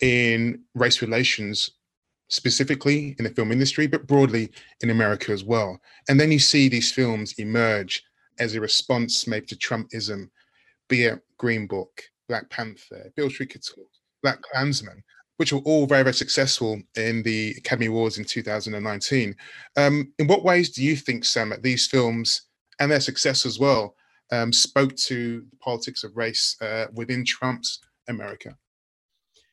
in 0.00 0.62
race 0.74 1.02
relations 1.02 1.70
specifically 2.28 3.14
in 3.18 3.24
the 3.24 3.30
film 3.30 3.52
industry 3.52 3.86
but 3.86 4.06
broadly 4.06 4.50
in 4.80 4.90
america 4.90 5.30
as 5.30 5.44
well 5.44 5.78
and 6.08 6.18
then 6.18 6.32
you 6.32 6.38
see 6.38 6.68
these 6.68 6.90
films 6.90 7.34
emerge 7.38 8.02
as 8.38 8.54
a 8.54 8.60
response 8.60 9.26
maybe 9.26 9.46
to 9.46 9.56
trumpism 9.56 10.28
be 10.88 11.04
it 11.04 11.20
green 11.38 11.66
book 11.66 12.02
black 12.28 12.48
panther 12.50 13.12
beale 13.14 13.30
street 13.30 13.52
talk 13.52 13.86
black 14.22 14.40
klansman 14.42 15.02
which 15.36 15.52
were 15.52 15.60
all 15.60 15.86
very, 15.86 16.02
very 16.02 16.14
successful 16.14 16.80
in 16.96 17.22
the 17.22 17.54
Academy 17.58 17.86
Awards 17.86 18.18
in 18.18 18.24
2019. 18.24 19.34
Um, 19.76 20.12
in 20.18 20.26
what 20.26 20.44
ways 20.44 20.70
do 20.70 20.82
you 20.82 20.96
think, 20.96 21.24
Sam, 21.24 21.50
that 21.50 21.62
these 21.62 21.86
films 21.86 22.42
and 22.80 22.90
their 22.90 23.00
success 23.00 23.44
as 23.44 23.58
well 23.58 23.94
um, 24.32 24.52
spoke 24.52 24.94
to 24.96 25.44
the 25.50 25.56
politics 25.58 26.04
of 26.04 26.16
race 26.16 26.56
uh, 26.60 26.86
within 26.92 27.24
Trump's 27.24 27.80
America? 28.08 28.56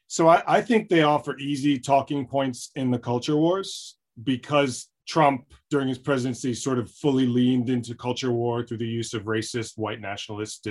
So 0.07 0.27
I, 0.27 0.43
I 0.47 0.61
think 0.61 0.89
they 0.89 1.03
offer 1.03 1.37
easy 1.37 1.79
talking 1.79 2.27
points 2.27 2.69
in 2.75 2.91
the 2.91 2.99
culture 2.99 3.35
wars 3.35 3.97
because 4.23 4.87
Trump, 5.07 5.45
during 5.69 5.87
his 5.87 5.97
presidency, 5.97 6.53
sort 6.53 6.79
of 6.79 6.89
fully 6.91 7.25
leaned 7.25 7.69
into 7.69 7.95
culture 7.95 8.31
war 8.31 8.65
through 8.65 8.77
the 8.77 8.85
use 8.85 9.13
of 9.13 9.23
racist 9.23 9.77
white 9.77 9.99
nationalist 9.99 10.63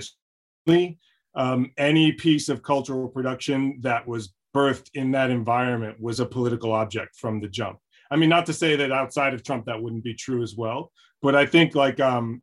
um, 1.34 1.70
any 1.76 2.12
piece 2.12 2.48
of 2.48 2.62
cultural 2.62 3.08
production 3.08 3.78
that 3.80 4.06
was 4.06 4.32
birthed 4.54 4.90
in 4.94 5.12
that 5.12 5.30
environment 5.30 6.00
was 6.00 6.20
a 6.20 6.26
political 6.26 6.72
object 6.72 7.16
from 7.16 7.40
the 7.40 7.48
jump. 7.48 7.78
I 8.10 8.16
mean, 8.16 8.28
not 8.28 8.46
to 8.46 8.52
say 8.52 8.76
that 8.76 8.92
outside 8.92 9.32
of 9.32 9.42
Trump 9.42 9.66
that 9.66 9.82
wouldn't 9.82 10.04
be 10.04 10.14
true 10.14 10.42
as 10.42 10.54
well, 10.54 10.92
but 11.22 11.34
I 11.34 11.46
think 11.46 11.74
like 11.74 11.98
um, 12.00 12.42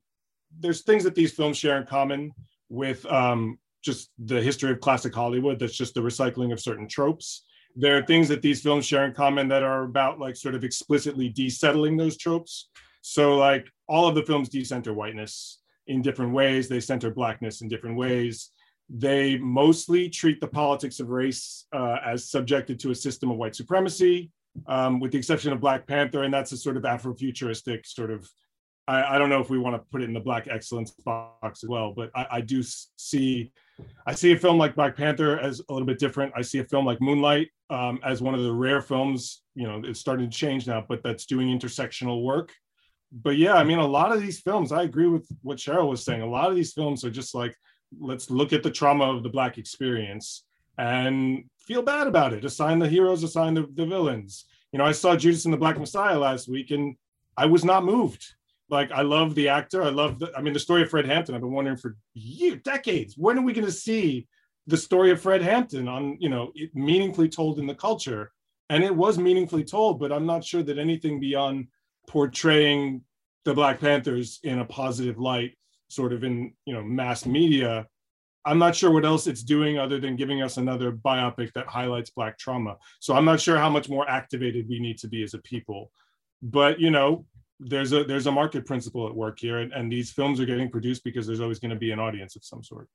there's 0.59 0.81
things 0.81 1.03
that 1.03 1.15
these 1.15 1.31
films 1.31 1.57
share 1.57 1.77
in 1.77 1.85
common 1.85 2.31
with 2.69 3.05
um, 3.05 3.59
just 3.83 4.09
the 4.17 4.41
history 4.41 4.71
of 4.71 4.79
classic 4.79 5.13
Hollywood. 5.13 5.59
That's 5.59 5.77
just 5.77 5.93
the 5.93 6.01
recycling 6.01 6.51
of 6.51 6.59
certain 6.59 6.87
tropes. 6.87 7.45
There 7.75 7.97
are 7.97 8.05
things 8.05 8.27
that 8.29 8.41
these 8.41 8.61
films 8.61 8.85
share 8.85 9.05
in 9.05 9.13
common 9.13 9.47
that 9.49 9.63
are 9.63 9.83
about 9.83 10.19
like 10.19 10.35
sort 10.35 10.55
of 10.55 10.63
explicitly 10.63 11.29
desettling 11.29 11.97
those 11.97 12.17
tropes. 12.17 12.69
So 13.01 13.37
like 13.37 13.67
all 13.87 14.07
of 14.07 14.15
the 14.15 14.23
films 14.23 14.49
decenter 14.49 14.93
whiteness 14.93 15.59
in 15.87 16.01
different 16.01 16.33
ways. 16.33 16.67
They 16.67 16.79
center 16.79 17.11
blackness 17.11 17.61
in 17.61 17.67
different 17.67 17.97
ways. 17.97 18.51
They 18.89 19.38
mostly 19.38 20.10
treat 20.10 20.41
the 20.41 20.47
politics 20.47 20.99
of 20.99 21.10
race 21.10 21.65
uh, 21.73 21.97
as 22.04 22.30
subjected 22.30 22.80
to 22.80 22.91
a 22.91 22.95
system 22.95 23.30
of 23.30 23.38
white 23.38 23.56
supremacy, 23.56 24.32
um, 24.67 24.99
with 24.99 25.12
the 25.12 25.17
exception 25.17 25.54
of 25.54 25.62
Black 25.62 25.86
Panther, 25.86 26.23
and 26.23 26.34
that's 26.34 26.52
a 26.52 26.58
sort 26.58 26.75
of 26.75 26.84
Afrofuturistic 26.84 27.86
sort 27.86 28.12
of. 28.12 28.28
I, 28.88 29.15
I 29.15 29.17
don't 29.19 29.30
know 29.30 29.39
if 29.39 29.52
we 29.52 29.60
want 29.60 29.75
to 29.75 29.86
put 29.91 30.02
it 30.02 30.06
in 30.06 30.13
the 30.13 30.19
Black 30.19 30.47
excellence 30.47 30.89
box 30.89 31.63
as 31.63 31.69
well, 31.69 31.93
but 31.95 32.10
I, 32.15 32.25
I 32.32 32.41
do 32.41 32.63
see, 32.63 33.52
I 34.08 34.15
see 34.15 34.32
a 34.32 34.39
film 34.39 34.58
like 34.58 34.73
Black 34.73 34.97
Panther 34.97 35.39
as 35.39 35.62
a 35.69 35.71
little 35.71 35.86
bit 35.86 35.99
different. 35.99 36.34
I 36.36 36.41
see 36.41 36.58
a 36.58 36.63
film 36.63 36.88
like 36.88 36.99
Moonlight 36.99 37.49
um, 37.69 37.99
as 38.04 38.23
one 38.23 38.34
of 38.34 38.41
the 38.41 38.52
rare 38.52 38.82
films. 38.82 39.43
You 39.54 39.67
know, 39.67 39.82
it's 39.86 39.99
starting 39.99 40.28
to 40.28 40.36
change 40.36 40.65
now, 40.65 40.84
but 40.89 41.04
that's 41.04 41.28
doing 41.28 41.47
intersectional 41.47 42.23
work. 42.23 42.52
But 43.12 43.38
yeah, 43.38 43.54
I 43.54 43.63
mean, 43.63 43.78
a 43.78 43.86
lot 43.86 44.12
of 44.12 44.21
these 44.21 44.39
films, 44.39 44.71
I 44.71 44.84
agree 44.84 45.08
with 45.08 45.28
what 45.43 45.58
Cheryl 45.58 45.89
was 45.89 46.04
saying. 46.04 46.21
A 46.23 46.30
lot 46.30 46.49
of 46.49 46.56
these 46.56 46.73
films 46.73 47.06
are 47.06 47.12
just 47.12 47.36
like 47.36 47.56
let's 47.97 48.30
look 48.30 48.54
at 48.54 48.63
the 48.63 48.71
trauma 48.71 49.06
of 49.06 49.23
the 49.23 49.30
black 49.30 49.58
experience 49.58 50.43
and 50.78 51.43
feel 51.58 51.82
bad 51.82 52.08
about 52.08 52.34
it. 52.34 52.45
Assign 52.45 52.80
the 52.80 52.88
heroes 52.88 53.23
assign 53.23 53.54
the, 53.54 53.67
the 53.73 53.86
villains. 53.86 54.45
You 54.71 54.79
know 54.79 54.85
i 54.85 54.92
saw 54.92 55.15
judas 55.15 55.46
and 55.46 55.54
the 55.54 55.58
black 55.58 55.79
messiah 55.79 56.17
last 56.17 56.48
week 56.48 56.71
and 56.71 56.96
i 57.37 57.46
was 57.46 57.65
not 57.65 57.85
moved. 57.85 58.25
Like 58.69 58.92
i 58.92 59.02
love 59.02 59.35
the 59.35 59.50
actor. 59.50 59.83
I 59.83 59.90
love 59.90 60.19
the 60.19 60.31
i 60.37 60.42
mean 60.42 60.54
the 60.54 60.60
story 60.60 60.83
of 60.83 60.90
fred 60.90 61.06
hampton. 61.06 61.35
I've 61.35 61.42
been 61.42 61.52
wondering 61.52 61.77
for 61.77 61.96
years 62.13 62.62
decades 62.63 63.15
when 63.17 63.37
are 63.37 63.44
we 63.44 63.54
going 63.54 63.65
to 63.65 63.71
see 63.71 64.27
the 64.67 64.77
story 64.77 65.12
of 65.12 65.21
fred 65.21 65.42
hampton 65.42 65.87
on 65.87 66.17
you 66.19 66.29
know 66.29 66.52
meaningfully 66.73 67.29
told 67.29 67.60
in 67.60 67.67
the 67.67 67.75
culture? 67.75 68.31
And 68.71 68.83
it 68.83 68.96
was 68.96 69.17
meaningfully 69.17 69.63
told 69.63 70.00
but 70.00 70.12
i'm 70.12 70.27
not 70.27 70.44
sure 70.44 70.62
that 70.63 70.77
anything 70.77 71.19
beyond 71.19 71.67
portraying 72.08 73.02
the 73.46 73.54
black 73.54 73.79
panthers 73.79 74.40
in 74.44 74.60
a 74.60 74.65
positive 74.65 75.17
light 75.17 75.58
sort 75.90 76.13
of 76.13 76.23
in 76.23 76.54
you 76.65 76.73
know 76.73 76.83
mass 76.83 77.25
media 77.25 77.85
i'm 78.46 78.60
not 78.60 78.75
sure 78.75 78.92
what 78.92 79.06
else 79.06 79.27
it's 79.27 79.44
doing 79.44 79.77
other 79.77 80.00
than 80.00 80.15
giving 80.15 80.42
us 80.42 80.58
another 80.58 80.92
biopic 80.92 81.52
that 81.54 81.67
highlights 81.67 82.10
black 82.10 82.37
trauma 82.37 82.75
so 83.00 83.15
i'm 83.15 83.25
not 83.25 83.40
sure 83.40 83.58
how 83.58 83.69
much 83.69 83.90
more 83.90 84.10
activated 84.10 84.67
we 84.69 84.79
need 84.79 84.98
to 84.98 85.08
be 85.08 85.23
as 85.23 85.33
a 85.33 85.40
people 85.40 85.92
but 86.42 86.79
you 86.79 86.90
know 86.92 87.25
there's 87.60 87.92
a 87.92 88.04
there's 88.04 88.27
a 88.27 88.31
market 88.31 88.65
principle 88.65 89.08
at 89.08 89.15
work 89.15 89.40
here, 89.40 89.60
and, 89.60 89.73
and 89.73 89.92
these 89.92 90.12
films 90.12 90.40
are 90.40 90.46
getting 90.46 90.69
produced 90.69 91.04
because 91.04 91.27
there's 91.27 91.42
always 91.42 91.60
going 91.60 91.71
to 91.71 91.77
be 91.77 91.92
an 91.92 92.00
audience 92.00 92.35
of 92.35 92.44
some 92.44 92.63
sort. 92.63 92.87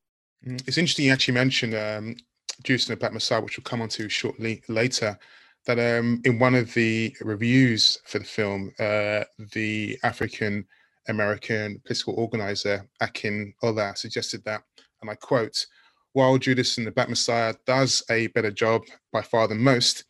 Mm, 0.47 0.67
it's 0.67 0.79
interesting 0.79 1.07
you 1.07 1.13
actually 1.13 1.35
mentioned 1.35 1.75
um, 1.75 2.17
Judas 2.63 2.89
and 2.89 2.97
the 2.97 3.01
Black 3.01 3.13
Messiah, 3.13 3.41
which 3.41 3.59
we'll 3.59 3.65
come 3.65 3.83
on 3.83 3.89
to 3.91 4.09
shortly 4.09 4.63
later. 4.69 5.19
That 5.67 5.79
um, 5.79 6.21
in 6.25 6.39
one 6.39 6.55
of 6.55 6.75
the 6.75 7.15
reviews 7.23 7.99
for 8.05 8.19
the 8.19 8.25
film, 8.25 8.73
uh, 8.79 9.25
the 9.53 9.99
African 10.03 10.67
American 11.09 11.81
political 11.85 12.15
organizer 12.15 12.89
Akin 13.01 13.55
Olla 13.63 13.95
suggested 13.97 14.45
that, 14.45 14.63
and 15.03 15.11
I 15.11 15.15
quote, 15.15 15.67
while 16.13 16.39
Judas 16.39 16.79
and 16.79 16.87
the 16.87 16.93
Black 16.93 17.09
Messiah 17.09 17.55
does 17.67 18.03
a 18.11 18.29
better 18.29 18.51
job 18.51 18.83
by 19.13 19.21
far 19.23 19.49
than 19.49 19.59
most, 19.59 20.05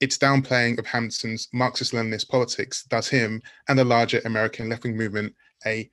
its 0.00 0.16
downplaying 0.16 0.78
of 0.78 0.86
Hampton's 0.86 1.48
Marxist 1.52 1.92
Leninist 1.92 2.28
politics 2.28 2.84
does 2.84 3.08
him 3.08 3.42
and 3.68 3.78
the 3.78 3.84
larger 3.84 4.20
American 4.24 4.70
left 4.70 4.84
wing 4.84 4.96
movement 4.96 5.34
a 5.66 5.90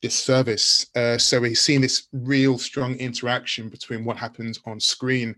disservice. 0.00 0.86
Uh, 0.96 1.18
so 1.18 1.40
we're 1.40 1.54
seeing 1.54 1.82
this 1.82 2.08
real 2.12 2.56
strong 2.56 2.94
interaction 2.94 3.68
between 3.68 4.04
what 4.04 4.16
happens 4.16 4.58
on 4.64 4.80
screen 4.80 5.36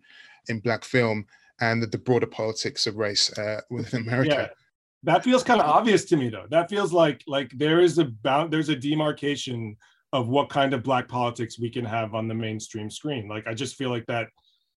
in 0.48 0.60
black 0.60 0.84
film 0.84 1.26
and 1.60 1.82
the, 1.82 1.86
the 1.88 1.98
broader 1.98 2.26
politics 2.26 2.86
of 2.86 2.96
race 2.96 3.36
uh, 3.38 3.60
within 3.70 4.02
America. 4.02 4.50
Yeah. 4.50 4.61
That 5.04 5.24
feels 5.24 5.42
kind 5.42 5.60
of 5.60 5.66
obvious 5.66 6.04
to 6.06 6.16
me, 6.16 6.28
though. 6.28 6.46
That 6.50 6.70
feels 6.70 6.92
like 6.92 7.22
like 7.26 7.50
there 7.56 7.80
is 7.80 7.98
a 7.98 8.04
bound, 8.04 8.52
there's 8.52 8.68
a 8.68 8.76
demarcation 8.76 9.76
of 10.12 10.28
what 10.28 10.50
kind 10.50 10.74
of 10.74 10.82
black 10.82 11.08
politics 11.08 11.58
we 11.58 11.70
can 11.70 11.84
have 11.84 12.14
on 12.14 12.28
the 12.28 12.34
mainstream 12.34 12.90
screen. 12.90 13.28
Like 13.28 13.46
I 13.46 13.54
just 13.54 13.76
feel 13.76 13.90
like 13.90 14.06
that 14.06 14.28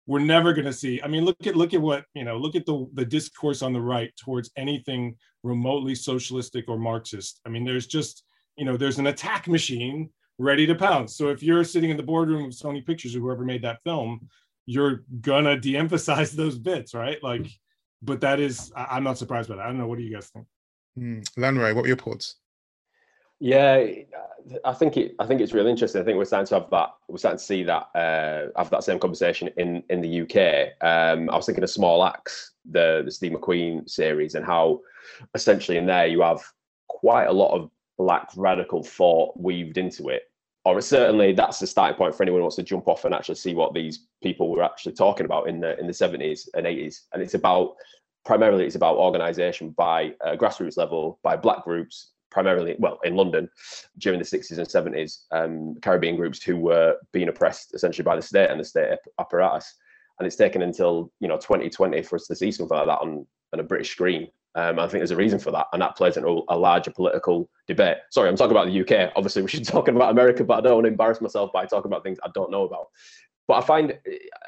we're 0.06 0.18
never 0.20 0.52
going 0.52 0.64
to 0.64 0.72
see 0.72 1.00
i 1.02 1.08
mean 1.08 1.24
look 1.24 1.46
at 1.46 1.56
look 1.56 1.74
at 1.74 1.80
what 1.80 2.04
you 2.14 2.24
know 2.24 2.36
look 2.36 2.54
at 2.54 2.66
the 2.66 2.86
the 2.94 3.04
discourse 3.04 3.62
on 3.62 3.72
the 3.72 3.80
right 3.80 4.12
towards 4.16 4.50
anything 4.56 5.16
remotely 5.42 5.94
socialistic 5.94 6.64
or 6.68 6.78
marxist 6.78 7.40
i 7.46 7.48
mean 7.48 7.64
there's 7.64 7.86
just 7.86 8.24
you 8.56 8.64
know 8.64 8.76
there's 8.76 8.98
an 8.98 9.06
attack 9.08 9.48
machine 9.48 10.08
ready 10.38 10.66
to 10.66 10.74
pounce 10.74 11.16
so 11.16 11.28
if 11.28 11.42
you're 11.42 11.64
sitting 11.64 11.90
in 11.90 11.96
the 11.96 12.02
boardroom 12.02 12.46
of 12.46 12.52
sony 12.52 12.84
pictures 12.84 13.14
or 13.16 13.20
whoever 13.20 13.44
made 13.44 13.62
that 13.62 13.82
film 13.82 14.20
you're 14.66 15.04
gonna 15.20 15.58
de-emphasize 15.58 16.32
those 16.36 16.58
bits 16.58 16.94
right 16.94 17.22
like 17.22 17.46
but 18.04 18.20
that 18.20 18.40
is 18.40 18.72
I, 18.76 18.96
am 18.96 19.04
not 19.04 19.18
surprised 19.18 19.48
by 19.48 19.56
that 19.56 19.64
i 19.64 19.66
don't 19.66 19.78
know 19.78 19.86
what 19.86 19.98
do 19.98 20.04
you 20.04 20.14
guys 20.14 20.28
think 20.28 20.46
mm. 20.98 21.24
Lanre, 21.36 21.74
what 21.74 21.82
were 21.82 21.88
your 21.88 21.96
thoughts 21.96 22.36
yeah, 23.40 23.84
I 24.64 24.72
think 24.72 24.96
it. 24.96 25.14
I 25.18 25.26
think 25.26 25.40
it's 25.40 25.52
really 25.52 25.70
interesting. 25.70 26.00
I 26.00 26.04
think 26.04 26.16
we're 26.16 26.24
starting 26.24 26.46
to 26.46 26.60
have 26.60 26.70
that. 26.70 26.90
We're 27.08 27.18
starting 27.18 27.38
to 27.38 27.44
see 27.44 27.62
that 27.64 27.88
uh, 27.94 28.46
have 28.56 28.70
that 28.70 28.84
same 28.84 28.98
conversation 28.98 29.50
in 29.56 29.82
in 29.90 30.00
the 30.00 30.22
UK. 30.22 30.72
Um, 30.86 31.28
I 31.30 31.36
was 31.36 31.46
thinking 31.46 31.64
of 31.64 31.70
Small 31.70 32.04
Axe, 32.04 32.52
the 32.70 33.02
the 33.04 33.10
Steve 33.10 33.32
McQueen 33.32 33.88
series, 33.88 34.34
and 34.34 34.46
how 34.46 34.80
essentially 35.34 35.78
in 35.78 35.86
there 35.86 36.06
you 36.06 36.22
have 36.22 36.42
quite 36.88 37.26
a 37.26 37.32
lot 37.32 37.54
of 37.54 37.70
black 37.98 38.30
radical 38.36 38.82
thought 38.82 39.38
weaved 39.38 39.78
into 39.78 40.08
it. 40.08 40.22
Or 40.64 40.80
certainly 40.80 41.32
that's 41.32 41.58
the 41.58 41.66
starting 41.66 41.96
point 41.96 42.14
for 42.14 42.22
anyone 42.22 42.38
who 42.40 42.44
wants 42.44 42.56
to 42.56 42.62
jump 42.62 42.88
off 42.88 43.04
and 43.04 43.14
actually 43.14 43.34
see 43.34 43.54
what 43.54 43.74
these 43.74 44.06
people 44.22 44.50
were 44.50 44.62
actually 44.62 44.94
talking 44.94 45.26
about 45.26 45.48
in 45.48 45.60
the 45.60 45.78
in 45.78 45.86
the 45.86 45.92
70s 45.92 46.48
and 46.54 46.66
80s. 46.66 47.00
And 47.12 47.22
it's 47.22 47.34
about 47.34 47.74
primarily 48.24 48.64
it's 48.64 48.74
about 48.74 48.96
organisation 48.96 49.70
by 49.70 50.14
uh, 50.24 50.36
grassroots 50.36 50.78
level 50.78 51.18
by 51.22 51.36
black 51.36 51.64
groups 51.64 52.12
primarily, 52.34 52.74
well, 52.80 52.98
in 53.04 53.14
London 53.14 53.48
during 53.98 54.18
the 54.18 54.24
60s 54.24 54.58
and 54.58 54.66
70s, 54.66 55.20
um, 55.30 55.76
Caribbean 55.80 56.16
groups 56.16 56.42
who 56.42 56.56
were 56.56 56.96
being 57.12 57.28
oppressed 57.28 57.74
essentially 57.74 58.02
by 58.02 58.16
the 58.16 58.22
state 58.22 58.50
and 58.50 58.58
the 58.58 58.64
state 58.64 58.98
apparatus. 59.20 59.72
And 60.18 60.26
it's 60.26 60.34
taken 60.34 60.62
until 60.62 61.12
you 61.20 61.28
know 61.28 61.36
2020 61.36 62.02
for 62.02 62.16
us 62.16 62.26
to 62.26 62.34
see 62.34 62.50
something 62.50 62.76
like 62.76 62.86
that 62.86 63.00
on, 63.00 63.26
on 63.52 63.60
a 63.60 63.62
British 63.62 63.90
screen. 63.90 64.28
Um, 64.56 64.78
I 64.78 64.86
think 64.86 65.00
there's 65.00 65.10
a 65.10 65.16
reason 65.16 65.38
for 65.38 65.50
that, 65.50 65.66
and 65.72 65.82
that 65.82 65.96
plays 65.96 66.16
into 66.16 66.44
a 66.48 66.56
larger 66.56 66.92
political 66.92 67.50
debate. 67.66 67.96
Sorry, 68.10 68.28
I'm 68.28 68.36
talking 68.36 68.52
about 68.52 68.68
the 68.68 68.80
UK. 68.80 69.12
Obviously, 69.16 69.42
we 69.42 69.48
should 69.48 69.60
be 69.66 69.66
talking 69.66 69.96
about 69.96 70.12
America, 70.12 70.44
but 70.44 70.58
I 70.58 70.60
don't 70.60 70.74
want 70.74 70.84
to 70.84 70.90
embarrass 70.90 71.20
myself 71.20 71.52
by 71.52 71.66
talking 71.66 71.90
about 71.90 72.04
things 72.04 72.18
I 72.22 72.28
don't 72.34 72.50
know 72.50 72.64
about. 72.64 72.86
But 73.48 73.54
I 73.54 73.66
find, 73.66 73.98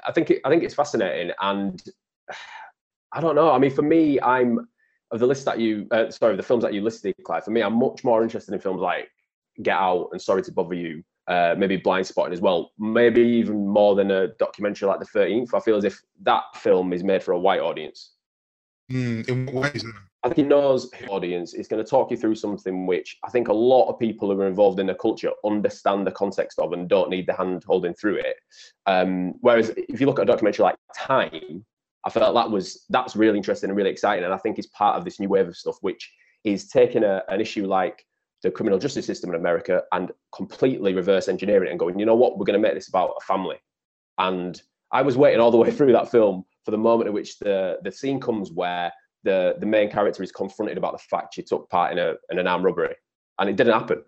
I 0.06 0.12
think, 0.12 0.30
it, 0.30 0.40
I 0.44 0.48
think 0.48 0.62
it's 0.62 0.74
fascinating, 0.74 1.34
and 1.40 1.82
I 3.12 3.20
don't 3.20 3.34
know. 3.34 3.50
I 3.50 3.58
mean, 3.58 3.70
for 3.70 3.82
me, 3.82 4.20
I'm 4.20 4.68
of 5.10 5.20
the 5.20 5.26
list 5.26 5.44
that 5.44 5.58
you, 5.58 5.86
uh, 5.90 6.10
sorry, 6.10 6.36
the 6.36 6.42
films 6.42 6.62
that 6.62 6.74
you 6.74 6.82
listed, 6.82 7.14
Clive, 7.24 7.44
for 7.44 7.50
me, 7.50 7.62
I'm 7.62 7.78
much 7.78 8.04
more 8.04 8.22
interested 8.22 8.52
in 8.52 8.60
films 8.60 8.80
like 8.80 9.08
Get 9.62 9.76
Out 9.76 10.08
and 10.12 10.20
Sorry 10.20 10.42
to 10.42 10.52
Bother 10.52 10.74
You, 10.74 11.02
uh, 11.28 11.54
maybe 11.56 11.78
Blindspotting 11.78 12.32
as 12.32 12.40
well, 12.40 12.72
maybe 12.78 13.22
even 13.22 13.66
more 13.66 13.94
than 13.94 14.10
a 14.10 14.28
documentary 14.34 14.88
like 14.88 15.00
The 15.00 15.06
13th. 15.06 15.54
I 15.54 15.60
feel 15.60 15.76
as 15.76 15.84
if 15.84 16.00
that 16.22 16.42
film 16.56 16.92
is 16.92 17.04
made 17.04 17.22
for 17.22 17.32
a 17.32 17.38
white 17.38 17.60
audience. 17.60 18.15
Mm, 18.90 19.28
in 19.28 19.46
what? 19.46 19.76
I 20.22 20.28
think 20.28 20.36
he 20.36 20.42
knows 20.42 20.90
his 20.92 21.08
audience 21.08 21.54
is 21.54 21.68
going 21.68 21.84
to 21.84 21.88
talk 21.88 22.10
you 22.10 22.16
through 22.16 22.34
something 22.34 22.86
which 22.86 23.16
I 23.24 23.30
think 23.30 23.48
a 23.48 23.52
lot 23.52 23.88
of 23.88 23.98
people 23.98 24.28
who 24.32 24.40
are 24.40 24.46
involved 24.46 24.80
in 24.80 24.86
the 24.86 24.94
culture 24.94 25.30
understand 25.44 26.06
the 26.06 26.12
context 26.12 26.58
of 26.58 26.72
and 26.72 26.88
don't 26.88 27.10
need 27.10 27.26
the 27.26 27.32
hand 27.32 27.64
holding 27.64 27.94
through 27.94 28.16
it. 28.16 28.36
Um, 28.86 29.34
whereas 29.40 29.70
if 29.76 30.00
you 30.00 30.06
look 30.06 30.18
at 30.18 30.24
a 30.24 30.26
documentary 30.26 30.64
like 30.64 30.76
Time, 30.96 31.64
I 32.04 32.10
felt 32.10 32.34
that 32.34 32.50
was 32.50 32.84
that's 32.88 33.16
really 33.16 33.36
interesting 33.38 33.70
and 33.70 33.76
really 33.76 33.90
exciting, 33.90 34.24
and 34.24 34.34
I 34.34 34.38
think 34.38 34.58
is 34.58 34.66
part 34.68 34.96
of 34.96 35.04
this 35.04 35.20
new 35.20 35.28
wave 35.28 35.48
of 35.48 35.56
stuff, 35.56 35.76
which 35.80 36.12
is 36.44 36.68
taking 36.68 37.02
a, 37.02 37.22
an 37.28 37.40
issue 37.40 37.66
like 37.66 38.04
the 38.42 38.50
criminal 38.50 38.78
justice 38.78 39.06
system 39.06 39.30
in 39.30 39.36
America 39.36 39.82
and 39.92 40.12
completely 40.34 40.94
reverse 40.94 41.28
engineering 41.28 41.68
it 41.68 41.70
and 41.70 41.80
going, 41.80 41.98
you 41.98 42.06
know 42.06 42.14
what, 42.14 42.38
we're 42.38 42.44
going 42.44 42.60
to 42.60 42.62
make 42.62 42.74
this 42.74 42.88
about 42.88 43.14
a 43.20 43.24
family. 43.24 43.56
And 44.18 44.60
I 44.92 45.02
was 45.02 45.16
waiting 45.16 45.40
all 45.40 45.50
the 45.50 45.56
way 45.56 45.70
through 45.72 45.92
that 45.92 46.10
film 46.10 46.44
for 46.66 46.72
the 46.72 46.78
moment 46.78 47.06
at 47.06 47.14
which 47.14 47.38
the 47.38 47.78
the 47.84 47.92
scene 47.92 48.20
comes 48.20 48.50
where 48.50 48.92
the 49.22 49.54
the 49.60 49.66
main 49.66 49.88
character 49.90 50.22
is 50.22 50.32
confronted 50.32 50.76
about 50.76 50.92
the 50.92 50.98
fact 50.98 51.34
she 51.34 51.42
took 51.42 51.70
part 51.70 51.92
in 51.92 51.98
a 51.98 52.14
in 52.30 52.38
an 52.38 52.48
armed 52.48 52.64
robbery, 52.64 52.94
and 53.38 53.48
it 53.48 53.56
didn't 53.56 53.72
happen. 53.72 54.02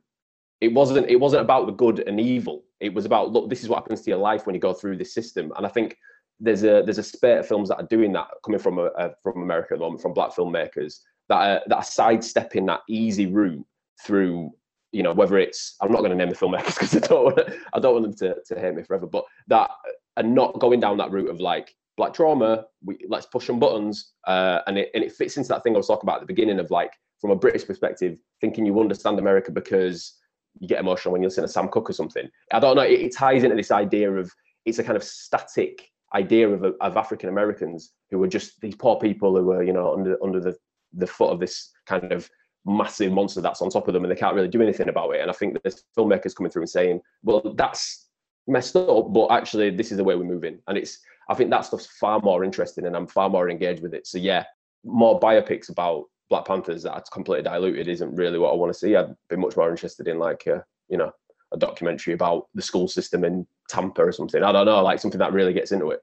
It 0.60 0.74
wasn't 0.74 1.08
it 1.08 1.20
wasn't 1.20 1.42
about 1.42 1.66
the 1.66 1.72
good 1.72 2.00
and 2.00 2.20
evil. 2.20 2.64
It 2.80 2.92
was 2.92 3.06
about 3.06 3.30
look, 3.30 3.48
this 3.48 3.62
is 3.62 3.68
what 3.68 3.76
happens 3.76 4.02
to 4.02 4.10
your 4.10 4.18
life 4.18 4.44
when 4.44 4.54
you 4.54 4.60
go 4.60 4.74
through 4.74 4.96
this 4.98 5.14
system. 5.14 5.52
And 5.56 5.64
I 5.64 5.68
think 5.68 5.96
there's 6.40 6.64
a 6.64 6.82
there's 6.84 6.98
a 6.98 7.02
spate 7.02 7.38
of 7.38 7.46
films 7.46 7.68
that 7.68 7.76
are 7.76 7.86
doing 7.86 8.12
that 8.12 8.26
coming 8.44 8.60
from 8.60 8.78
a, 8.78 9.10
from 9.22 9.42
America 9.42 9.74
at 9.74 9.78
the 9.78 9.84
moment 9.84 10.02
from 10.02 10.12
black 10.12 10.32
filmmakers 10.32 10.98
that 11.28 11.36
are 11.36 11.62
that 11.68 11.76
are 11.76 11.84
sidestepping 11.84 12.66
that 12.66 12.80
easy 12.88 13.26
route 13.26 13.64
through 14.04 14.50
you 14.90 15.04
know 15.04 15.12
whether 15.12 15.38
it's 15.38 15.76
I'm 15.80 15.92
not 15.92 15.98
going 15.98 16.10
to 16.10 16.16
name 16.16 16.30
the 16.30 16.34
filmmakers 16.34 16.74
because 16.78 16.96
I 16.96 17.00
don't 17.00 17.24
want 17.24 17.40
I 17.72 17.78
don't 17.78 17.94
want 17.94 18.18
them 18.18 18.34
to, 18.34 18.54
to 18.54 18.60
hate 18.60 18.74
me 18.74 18.82
forever 18.82 19.06
but 19.06 19.24
that 19.46 19.70
and 20.16 20.34
not 20.34 20.58
going 20.58 20.80
down 20.80 20.96
that 20.98 21.12
route 21.12 21.30
of 21.30 21.40
like 21.40 21.74
black 21.98 22.14
trauma 22.14 22.64
we 22.82 22.96
let's 23.08 23.26
push 23.26 23.46
some 23.46 23.58
buttons 23.58 24.12
uh, 24.26 24.60
and 24.66 24.78
it 24.78 24.90
and 24.94 25.04
it 25.04 25.12
fits 25.12 25.36
into 25.36 25.50
that 25.50 25.62
thing 25.62 25.74
I 25.74 25.78
was 25.78 25.88
talking 25.88 26.06
about 26.06 26.16
at 26.16 26.20
the 26.20 26.34
beginning 26.34 26.58
of 26.58 26.70
like 26.70 26.92
from 27.20 27.30
a 27.30 27.36
British 27.36 27.66
perspective 27.66 28.18
thinking 28.40 28.64
you 28.64 28.80
understand 28.80 29.18
America 29.18 29.52
because 29.52 30.14
you 30.60 30.66
get 30.66 30.80
emotional 30.80 31.12
when 31.12 31.22
you 31.22 31.28
listen 31.28 31.42
to 31.42 31.48
Sam 31.48 31.68
Cooke 31.68 31.90
or 31.90 31.92
something 31.92 32.26
I 32.52 32.60
don't 32.60 32.76
know 32.76 32.82
it, 32.82 33.00
it 33.00 33.14
ties 33.14 33.44
into 33.44 33.56
this 33.56 33.70
idea 33.70 34.10
of 34.10 34.32
it's 34.64 34.78
a 34.78 34.84
kind 34.84 34.96
of 34.96 35.04
static 35.04 35.90
idea 36.14 36.48
of, 36.48 36.64
of 36.80 36.96
African 36.96 37.28
Americans 37.28 37.92
who 38.10 38.18
were 38.18 38.28
just 38.28 38.60
these 38.60 38.74
poor 38.74 38.96
people 38.96 39.36
who 39.36 39.44
were, 39.44 39.62
you 39.62 39.72
know, 39.72 39.92
under 39.92 40.22
under 40.22 40.40
the, 40.40 40.56
the 40.92 41.06
foot 41.06 41.32
of 41.32 41.40
this 41.40 41.70
kind 41.86 42.12
of 42.12 42.30
massive 42.64 43.12
monster 43.12 43.40
that's 43.40 43.62
on 43.62 43.70
top 43.70 43.88
of 43.88 43.94
them 43.94 44.04
and 44.04 44.10
they 44.10 44.18
can't 44.18 44.34
really 44.34 44.48
do 44.48 44.62
anything 44.62 44.88
about 44.88 45.10
it. 45.10 45.20
And 45.20 45.30
I 45.30 45.34
think 45.34 45.56
there's 45.62 45.84
filmmakers 45.96 46.34
coming 46.34 46.50
through 46.50 46.62
and 46.62 46.70
saying, 46.70 47.00
well, 47.22 47.54
that's 47.56 48.08
messed 48.46 48.76
up, 48.76 49.12
but 49.12 49.30
actually 49.30 49.70
this 49.70 49.90
is 49.90 49.96
the 49.96 50.04
way 50.04 50.16
we're 50.16 50.24
moving. 50.24 50.58
And 50.66 50.76
it's 50.76 50.98
I 51.28 51.34
think 51.34 51.50
that 51.50 51.64
stuff's 51.64 51.86
far 51.86 52.20
more 52.20 52.44
interesting 52.44 52.86
and 52.86 52.96
I'm 52.96 53.06
far 53.06 53.28
more 53.28 53.50
engaged 53.50 53.82
with 53.82 53.94
it. 53.94 54.06
So 54.06 54.18
yeah, 54.18 54.44
more 54.84 55.20
biopics 55.20 55.68
about 55.68 56.04
Black 56.30 56.46
Panthers 56.46 56.82
that 56.82 56.92
are 56.92 57.04
completely 57.12 57.44
diluted 57.44 57.88
isn't 57.88 58.14
really 58.14 58.38
what 58.38 58.52
I 58.52 58.56
want 58.56 58.72
to 58.72 58.78
see. 58.78 58.96
I'd 58.96 59.14
be 59.28 59.36
much 59.36 59.56
more 59.56 59.70
interested 59.70 60.08
in 60.08 60.18
like 60.18 60.46
uh, 60.46 60.60
you 60.88 60.96
know, 60.96 61.12
a 61.52 61.56
documentary 61.56 62.14
about 62.14 62.46
the 62.54 62.62
school 62.62 62.88
system 62.88 63.24
in 63.24 63.46
Tampa 63.68 64.02
or 64.02 64.12
something. 64.12 64.42
I 64.42 64.52
don't 64.52 64.66
know, 64.66 64.82
like 64.82 65.00
something 65.00 65.18
that 65.18 65.32
really 65.32 65.52
gets 65.52 65.72
into 65.72 65.90
it. 65.90 66.00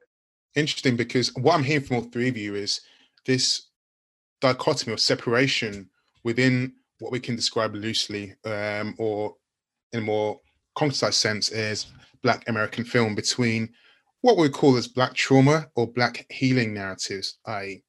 Interesting 0.54 0.96
because 0.96 1.34
what 1.36 1.54
I'm 1.54 1.64
hearing 1.64 1.84
from 1.84 1.96
all 1.96 2.02
three 2.02 2.28
of 2.28 2.36
you 2.36 2.54
is 2.54 2.80
this 3.26 3.68
dichotomy 4.40 4.94
or 4.94 4.98
separation 4.98 5.90
within 6.24 6.72
what 6.98 7.12
we 7.12 7.20
can 7.20 7.36
describe 7.36 7.74
loosely 7.74 8.34
um, 8.44 8.94
or 8.98 9.34
in 9.92 10.00
a 10.00 10.02
more 10.02 10.40
concise 10.76 11.16
sense 11.16 11.50
is 11.50 11.86
Black 12.22 12.48
American 12.48 12.84
film 12.84 13.14
between 13.14 13.68
what 14.20 14.36
we 14.36 14.48
call 14.48 14.76
as 14.76 14.88
Black 14.88 15.14
trauma 15.14 15.68
or 15.74 15.86
Black 15.86 16.26
healing 16.30 16.74
narratives, 16.74 17.38
i.e., 17.46 17.82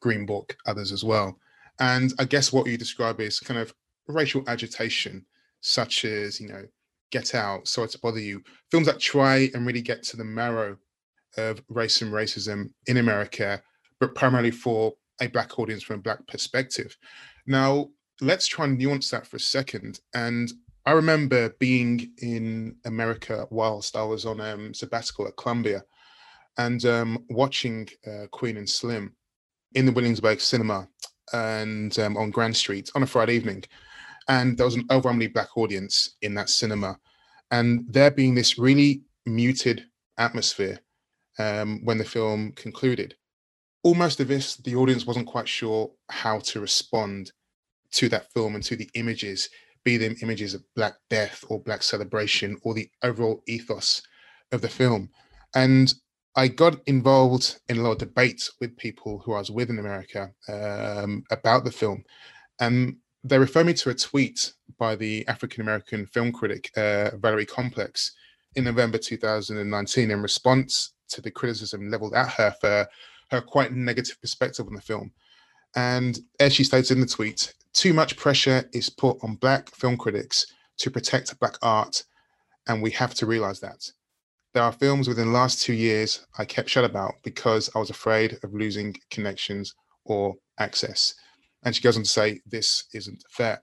Green 0.00 0.24
Book, 0.26 0.56
others 0.66 0.92
as 0.92 1.04
well. 1.04 1.38
And 1.78 2.12
I 2.18 2.24
guess 2.24 2.52
what 2.52 2.66
you 2.66 2.78
describe 2.78 3.20
is 3.20 3.40
kind 3.40 3.60
of 3.60 3.74
racial 4.08 4.42
agitation 4.48 5.24
such 5.60 6.04
as 6.04 6.40
you 6.40 6.48
know 6.48 6.64
Get 7.10 7.34
Out, 7.34 7.68
Sorry 7.68 7.88
to 7.88 7.98
Bother 7.98 8.20
You, 8.20 8.42
films 8.70 8.86
that 8.86 9.00
try 9.00 9.50
and 9.54 9.66
really 9.66 9.82
get 9.82 10.02
to 10.04 10.16
the 10.16 10.24
marrow 10.24 10.76
of 11.36 11.62
race 11.68 12.02
and 12.02 12.12
racism 12.12 12.70
in 12.86 12.96
America, 12.96 13.62
but 13.98 14.14
primarily 14.14 14.50
for 14.50 14.94
a 15.20 15.28
black 15.28 15.58
audience 15.58 15.82
from 15.82 15.96
a 15.96 16.02
black 16.02 16.26
perspective. 16.26 16.96
Now, 17.46 17.90
let's 18.20 18.46
try 18.46 18.64
and 18.66 18.78
nuance 18.78 19.10
that 19.10 19.26
for 19.26 19.36
a 19.36 19.40
second. 19.40 20.00
And 20.14 20.52
I 20.90 20.94
remember 20.94 21.50
being 21.60 22.10
in 22.18 22.74
America 22.84 23.46
whilst 23.50 23.94
I 23.94 24.02
was 24.02 24.26
on 24.26 24.40
um, 24.40 24.74
sabbatical 24.74 25.28
at 25.28 25.36
Columbia 25.36 25.84
and 26.58 26.84
um, 26.84 27.24
watching 27.30 27.88
uh, 28.04 28.26
Queen 28.32 28.56
and 28.56 28.68
Slim 28.68 29.14
in 29.76 29.86
the 29.86 29.92
Williamsburg 29.92 30.40
Cinema 30.40 30.88
and 31.32 31.96
um, 32.00 32.16
on 32.16 32.32
Grand 32.32 32.56
Street 32.56 32.90
on 32.96 33.04
a 33.04 33.06
Friday 33.06 33.34
evening. 33.34 33.62
and 34.26 34.58
there 34.58 34.66
was 34.66 34.74
an 34.74 34.84
overwhelmingly 34.90 35.28
black 35.28 35.56
audience 35.56 36.16
in 36.22 36.34
that 36.34 36.50
cinema, 36.50 36.98
and 37.52 37.84
there 37.88 38.10
being 38.10 38.34
this 38.34 38.58
really 38.58 39.02
muted 39.26 39.84
atmosphere 40.18 40.80
um, 41.38 41.84
when 41.84 41.98
the 41.98 42.04
film 42.04 42.50
concluded. 42.56 43.14
Almost 43.84 44.18
of 44.18 44.26
this, 44.26 44.56
the 44.56 44.74
audience 44.74 45.06
wasn't 45.06 45.28
quite 45.28 45.46
sure 45.48 45.92
how 46.08 46.40
to 46.40 46.58
respond 46.58 47.30
to 47.92 48.08
that 48.08 48.32
film 48.32 48.56
and 48.56 48.64
to 48.64 48.74
the 48.74 48.90
images, 48.94 49.50
be 49.84 49.96
them 49.96 50.16
images 50.22 50.54
of 50.54 50.62
Black 50.74 50.94
death 51.08 51.44
or 51.48 51.60
Black 51.60 51.82
celebration 51.82 52.58
or 52.62 52.74
the 52.74 52.88
overall 53.02 53.42
ethos 53.46 54.02
of 54.52 54.60
the 54.60 54.68
film. 54.68 55.10
And 55.54 55.92
I 56.36 56.48
got 56.48 56.80
involved 56.86 57.60
in 57.68 57.78
a 57.78 57.82
lot 57.82 57.92
of 57.92 57.98
debates 57.98 58.52
with 58.60 58.76
people 58.76 59.18
who 59.18 59.34
I 59.34 59.38
was 59.38 59.50
with 59.50 59.70
in 59.70 59.78
America 59.78 60.30
um, 60.48 61.24
about 61.30 61.64
the 61.64 61.72
film. 61.72 62.04
And 62.60 62.96
they 63.24 63.38
refer 63.38 63.64
me 63.64 63.74
to 63.74 63.90
a 63.90 63.94
tweet 63.94 64.52
by 64.78 64.96
the 64.96 65.26
African 65.28 65.62
American 65.62 66.06
film 66.06 66.32
critic 66.32 66.70
uh, 66.76 67.10
Valerie 67.16 67.46
Complex 67.46 68.12
in 68.56 68.64
November 68.64 68.98
2019 68.98 70.10
in 70.10 70.22
response 70.22 70.92
to 71.08 71.20
the 71.20 71.30
criticism 71.30 71.90
leveled 71.90 72.14
at 72.14 72.30
her 72.30 72.54
for 72.60 72.86
her 73.30 73.40
quite 73.40 73.72
negative 73.72 74.20
perspective 74.20 74.66
on 74.66 74.74
the 74.74 74.80
film. 74.80 75.12
And 75.76 76.18
as 76.38 76.52
she 76.52 76.64
states 76.64 76.90
in 76.90 77.00
the 77.00 77.06
tweet, 77.06 77.54
too 77.72 77.92
much 77.92 78.16
pressure 78.16 78.68
is 78.72 78.90
put 78.90 79.18
on 79.22 79.36
Black 79.36 79.70
film 79.70 79.96
critics 79.96 80.46
to 80.78 80.90
protect 80.90 81.38
Black 81.40 81.56
art, 81.62 82.04
and 82.68 82.82
we 82.82 82.90
have 82.92 83.14
to 83.14 83.26
realize 83.26 83.60
that. 83.60 83.90
There 84.52 84.62
are 84.62 84.72
films 84.72 85.06
within 85.06 85.28
the 85.28 85.32
last 85.32 85.62
two 85.62 85.72
years 85.72 86.26
I 86.38 86.44
kept 86.44 86.68
shut 86.68 86.84
about 86.84 87.14
because 87.22 87.70
I 87.74 87.78
was 87.78 87.90
afraid 87.90 88.38
of 88.42 88.52
losing 88.52 88.96
connections 89.10 89.74
or 90.04 90.34
access. 90.58 91.14
And 91.62 91.74
she 91.74 91.82
goes 91.82 91.96
on 91.96 92.02
to 92.02 92.08
say, 92.08 92.40
this 92.46 92.84
isn't 92.92 93.22
fair. 93.30 93.62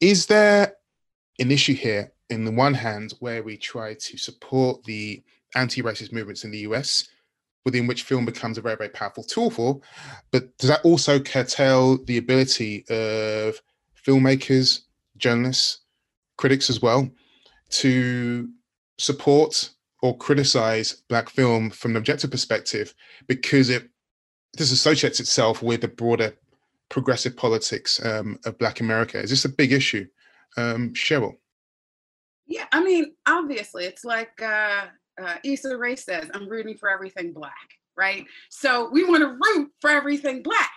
Is 0.00 0.26
there 0.26 0.74
an 1.38 1.50
issue 1.50 1.74
here, 1.74 2.12
in 2.30 2.44
the 2.44 2.52
one 2.52 2.74
hand, 2.74 3.14
where 3.20 3.42
we 3.42 3.56
try 3.56 3.94
to 3.94 4.16
support 4.16 4.84
the 4.84 5.22
anti 5.54 5.82
racist 5.82 6.12
movements 6.12 6.44
in 6.44 6.50
the 6.50 6.58
US, 6.58 7.08
within 7.64 7.86
which 7.86 8.02
film 8.02 8.24
becomes 8.24 8.58
a 8.58 8.60
very, 8.60 8.76
very 8.76 8.88
powerful 8.88 9.22
tool 9.22 9.50
for, 9.50 9.80
but 10.30 10.56
does 10.58 10.68
that 10.68 10.84
also 10.84 11.20
curtail 11.20 12.02
the 12.04 12.18
ability 12.18 12.84
of 12.90 13.60
filmmakers, 14.06 14.80
journalists, 15.16 15.80
critics 16.36 16.68
as 16.68 16.82
well, 16.82 17.08
to 17.70 18.48
support 18.98 19.70
or 20.02 20.16
criticize 20.18 21.02
black 21.08 21.30
film 21.30 21.70
from 21.70 21.92
an 21.92 21.96
objective 21.96 22.30
perspective 22.30 22.94
because 23.28 23.70
it 23.70 23.88
disassociates 24.58 25.20
itself 25.20 25.62
with 25.62 25.80
the 25.80 25.88
broader 25.88 26.34
progressive 26.92 27.36
politics 27.36 28.04
um, 28.04 28.38
of 28.44 28.58
Black 28.58 28.80
America? 28.80 29.18
Is 29.18 29.30
this 29.30 29.44
a 29.44 29.48
big 29.48 29.72
issue, 29.72 30.06
um, 30.56 30.92
Cheryl? 30.92 31.32
Yeah, 32.46 32.66
I 32.70 32.84
mean, 32.84 33.14
obviously, 33.26 33.84
it's 33.86 34.04
like 34.04 34.42
uh, 34.42 34.86
uh, 35.20 35.36
Issa 35.44 35.76
Rae 35.76 35.96
says, 35.96 36.30
"I'm 36.34 36.48
rooting 36.48 36.76
for 36.76 36.88
everything 36.88 37.32
Black," 37.32 37.70
right? 37.96 38.24
So 38.50 38.90
we 38.90 39.04
want 39.04 39.22
to 39.22 39.28
root 39.28 39.70
for 39.80 39.90
everything 39.90 40.42
Black, 40.42 40.70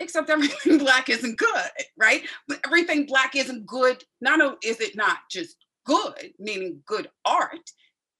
except 0.00 0.30
everything 0.30 0.78
Black 0.84 1.08
isn't 1.08 1.38
good, 1.38 1.70
right? 1.96 2.22
But 2.48 2.60
everything 2.64 3.06
Black 3.06 3.36
isn't 3.36 3.66
good. 3.66 4.02
Not 4.20 4.40
only 4.40 4.56
is 4.64 4.80
it 4.80 4.96
not 4.96 5.18
just 5.30 5.56
good, 5.84 6.32
meaning 6.38 6.82
good 6.86 7.10
art, 7.24 7.70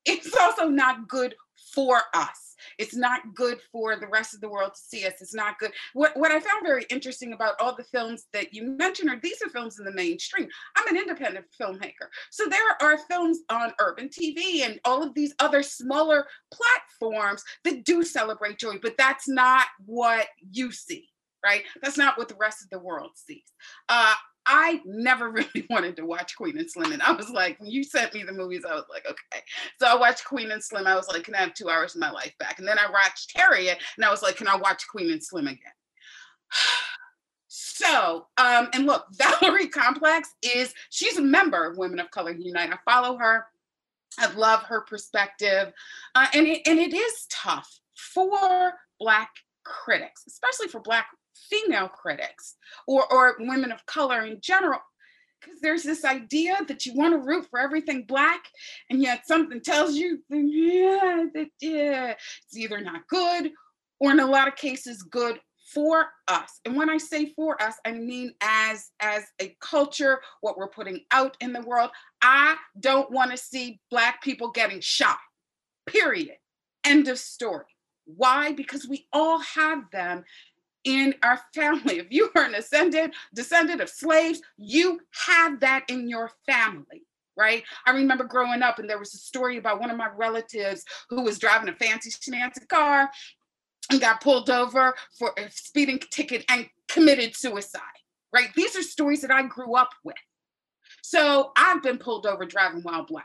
it's 0.04 0.34
also 0.36 0.68
not 0.68 1.08
good 1.08 1.34
for 1.74 2.00
us 2.14 2.45
it's 2.78 2.94
not 2.94 3.34
good 3.34 3.58
for 3.72 3.96
the 3.96 4.06
rest 4.06 4.34
of 4.34 4.40
the 4.40 4.48
world 4.48 4.72
to 4.74 4.80
see 4.80 5.06
us. 5.06 5.14
It's 5.20 5.34
not 5.34 5.58
good. 5.58 5.72
What, 5.94 6.16
what 6.16 6.30
I 6.30 6.40
found 6.40 6.64
very 6.64 6.84
interesting 6.90 7.32
about 7.32 7.54
all 7.60 7.74
the 7.74 7.84
films 7.84 8.26
that 8.32 8.52
you 8.54 8.76
mentioned 8.76 9.10
are 9.10 9.20
these 9.20 9.40
are 9.42 9.50
films 9.50 9.78
in 9.78 9.84
the 9.84 9.92
mainstream. 9.92 10.48
I'm 10.76 10.88
an 10.88 11.00
independent 11.00 11.46
filmmaker. 11.60 12.08
So 12.30 12.44
there 12.46 12.76
are 12.80 12.98
films 12.98 13.40
on 13.50 13.72
urban 13.80 14.08
TV 14.08 14.62
and 14.62 14.80
all 14.84 15.02
of 15.02 15.14
these 15.14 15.34
other 15.38 15.62
smaller 15.62 16.26
platforms 16.52 17.42
that 17.64 17.84
do 17.84 18.02
celebrate 18.02 18.58
joy, 18.58 18.74
but 18.82 18.96
that's 18.96 19.28
not 19.28 19.66
what 19.84 20.26
you 20.50 20.72
see 20.72 21.08
right? 21.44 21.62
That's 21.80 21.96
not 21.96 22.18
what 22.18 22.28
the 22.28 22.34
rest 22.34 22.62
of 22.62 22.70
the 22.70 22.78
world 22.78 23.10
sees. 23.14 23.44
Uh, 23.88 24.14
I 24.46 24.80
never 24.84 25.30
really 25.30 25.66
wanted 25.68 25.96
to 25.96 26.06
watch 26.06 26.36
Queen 26.36 26.58
and 26.58 26.70
Slim. 26.70 26.92
And 26.92 27.02
I 27.02 27.12
was 27.12 27.30
like, 27.30 27.58
when 27.60 27.70
you 27.70 27.84
sent 27.84 28.14
me 28.14 28.22
the 28.22 28.32
movies, 28.32 28.64
I 28.68 28.74
was 28.74 28.84
like, 28.90 29.04
okay. 29.06 29.42
So 29.80 29.86
I 29.86 29.96
watched 29.96 30.24
Queen 30.24 30.50
and 30.50 30.62
Slim. 30.62 30.86
I 30.86 30.94
was 30.94 31.08
like, 31.08 31.24
can 31.24 31.34
I 31.34 31.38
have 31.38 31.54
two 31.54 31.68
hours 31.68 31.94
of 31.94 32.00
my 32.00 32.10
life 32.10 32.34
back? 32.38 32.58
And 32.58 32.66
then 32.66 32.78
I 32.78 32.90
watched 32.90 33.36
Harriet 33.36 33.78
and 33.96 34.04
I 34.04 34.10
was 34.10 34.22
like, 34.22 34.36
can 34.36 34.48
I 34.48 34.56
watch 34.56 34.86
Queen 34.88 35.10
and 35.10 35.22
Slim 35.22 35.46
again? 35.46 35.58
So, 37.48 38.26
um, 38.38 38.68
and 38.72 38.86
look, 38.86 39.04
Valerie 39.12 39.68
Complex 39.68 40.30
is, 40.42 40.72
she's 40.88 41.18
a 41.18 41.22
member 41.22 41.64
of 41.64 41.76
Women 41.76 42.00
of 42.00 42.10
Color 42.10 42.32
Unite. 42.32 42.70
I 42.72 42.78
follow 42.90 43.18
her. 43.18 43.46
I 44.18 44.32
love 44.32 44.62
her 44.62 44.80
perspective. 44.82 45.72
Uh, 46.14 46.26
and, 46.32 46.46
it, 46.46 46.62
and 46.66 46.78
it 46.78 46.94
is 46.94 47.26
tough 47.30 47.80
for 47.94 48.72
Black 48.98 49.30
critics, 49.64 50.24
especially 50.26 50.68
for 50.68 50.80
Black 50.80 51.06
female 51.50 51.88
critics 51.88 52.56
or, 52.86 53.10
or 53.12 53.36
women 53.38 53.72
of 53.72 53.84
color 53.86 54.24
in 54.24 54.40
general. 54.40 54.80
Because 55.40 55.60
there's 55.60 55.82
this 55.82 56.04
idea 56.04 56.56
that 56.66 56.86
you 56.86 56.94
want 56.94 57.12
to 57.12 57.18
root 57.18 57.46
for 57.50 57.60
everything 57.60 58.04
black 58.04 58.44
and 58.90 59.02
yet 59.02 59.26
something 59.26 59.60
tells 59.60 59.94
you 59.94 60.18
yeah, 60.30 61.26
that, 61.34 61.48
yeah 61.60 62.14
it's 62.46 62.56
either 62.56 62.80
not 62.80 63.06
good 63.08 63.52
or 64.00 64.10
in 64.10 64.18
a 64.18 64.26
lot 64.26 64.48
of 64.48 64.56
cases 64.56 65.02
good 65.02 65.38
for 65.72 66.06
us. 66.26 66.60
And 66.64 66.74
when 66.74 66.88
i 66.88 66.96
say 66.96 67.32
for 67.34 67.60
us 67.62 67.74
i 67.84 67.92
mean 67.92 68.32
as 68.40 68.90
as 68.98 69.24
a 69.40 69.54
culture 69.60 70.20
what 70.40 70.56
we're 70.56 70.68
putting 70.68 71.02
out 71.12 71.36
in 71.40 71.52
the 71.52 71.60
world. 71.60 71.90
I 72.22 72.56
don't 72.80 73.10
want 73.10 73.30
to 73.30 73.36
see 73.36 73.78
black 73.90 74.22
people 74.22 74.50
getting 74.50 74.80
shot 74.80 75.18
period. 75.86 76.36
End 76.84 77.08
of 77.08 77.18
story. 77.18 77.64
Why? 78.04 78.52
Because 78.52 78.86
we 78.86 79.06
all 79.12 79.40
have 79.40 79.90
them 79.90 80.24
in 80.86 81.14
our 81.22 81.38
family. 81.54 81.98
If 81.98 82.06
you 82.10 82.30
are 82.34 82.44
an 82.44 82.54
ascendant, 82.54 83.14
descendant 83.34 83.82
of 83.82 83.90
slaves, 83.90 84.40
you 84.56 85.00
have 85.26 85.60
that 85.60 85.84
in 85.90 86.08
your 86.08 86.30
family. 86.46 87.02
Right. 87.36 87.64
I 87.84 87.90
remember 87.90 88.24
growing 88.24 88.62
up, 88.62 88.78
and 88.78 88.88
there 88.88 88.98
was 88.98 89.12
a 89.12 89.18
story 89.18 89.58
about 89.58 89.78
one 89.78 89.90
of 89.90 89.98
my 89.98 90.08
relatives 90.16 90.84
who 91.10 91.22
was 91.22 91.38
driving 91.38 91.68
a 91.68 91.74
fancy 91.74 92.10
schmancy 92.10 92.66
car 92.66 93.10
and 93.90 94.00
got 94.00 94.22
pulled 94.22 94.48
over 94.48 94.94
for 95.18 95.32
a 95.36 95.50
speeding 95.50 96.00
ticket 96.10 96.46
and 96.48 96.66
committed 96.88 97.36
suicide. 97.36 97.82
Right. 98.32 98.48
These 98.56 98.74
are 98.76 98.82
stories 98.82 99.20
that 99.20 99.30
I 99.30 99.42
grew 99.42 99.76
up 99.76 99.90
with. 100.02 100.16
So 101.02 101.52
I've 101.56 101.82
been 101.82 101.98
pulled 101.98 102.26
over 102.26 102.46
driving 102.46 102.80
while 102.82 103.04
black. 103.04 103.24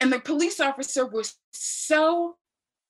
And 0.00 0.12
the 0.12 0.20
police 0.20 0.60
officer 0.60 1.04
was 1.06 1.34
so 1.52 2.36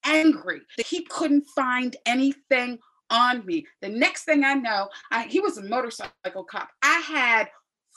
angry 0.04 0.60
that 0.76 0.86
he 0.86 1.04
couldn't 1.04 1.46
find 1.54 1.96
anything 2.06 2.78
on 3.10 3.44
me. 3.46 3.66
The 3.82 3.88
next 3.88 4.24
thing 4.24 4.44
I 4.44 4.54
know, 4.54 4.88
I, 5.10 5.24
he 5.24 5.40
was 5.40 5.58
a 5.58 5.62
motorcycle 5.62 6.44
cop. 6.44 6.68
I 6.82 7.00
had 7.00 7.48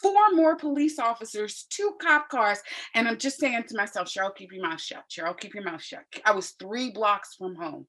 four 0.02 0.32
more 0.34 0.56
police 0.56 1.00
officers, 1.00 1.66
two 1.70 1.96
cop 2.02 2.30
cars, 2.30 2.60
and 2.96 3.08
I'm 3.08 3.18
just 3.18 3.40
saying 3.40 3.64
to 3.68 3.78
myself, 3.78 4.08
Cheryl, 4.08 4.36
keep 4.36 4.52
your 4.52 4.68
mouth 4.68 4.82
shut. 4.82 5.04
Cheryl, 5.10 5.38
keep 5.38 5.54
your 5.54 5.64
mouth 5.64 5.82
shut. 5.82 6.04
I 6.26 6.32
was 6.32 6.52
three 6.52 6.92
blocks 6.92 7.36
from 7.36 7.56
home. 7.56 7.88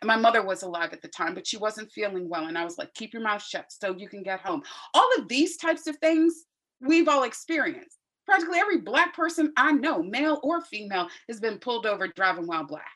And 0.00 0.08
my 0.08 0.16
mother 0.16 0.42
was 0.42 0.62
alive 0.62 0.92
at 0.92 1.02
the 1.02 1.08
time, 1.08 1.34
but 1.34 1.46
she 1.46 1.58
wasn't 1.58 1.92
feeling 1.92 2.28
well. 2.28 2.46
And 2.46 2.56
I 2.56 2.64
was 2.64 2.78
like, 2.78 2.94
keep 2.94 3.12
your 3.12 3.22
mouth 3.22 3.42
shut 3.42 3.66
so 3.68 3.94
you 3.96 4.08
can 4.08 4.22
get 4.22 4.40
home. 4.40 4.62
All 4.94 5.10
of 5.18 5.28
these 5.28 5.58
types 5.58 5.86
of 5.86 5.96
things 5.98 6.44
we've 6.80 7.08
all 7.08 7.24
experienced. 7.24 7.98
Practically 8.26 8.58
every 8.58 8.80
Black 8.80 9.14
person 9.14 9.52
I 9.56 9.72
know, 9.72 10.02
male 10.02 10.40
or 10.42 10.62
female, 10.62 11.08
has 11.28 11.40
been 11.40 11.58
pulled 11.58 11.84
over 11.86 12.08
driving 12.08 12.46
while 12.46 12.64
Black, 12.64 12.86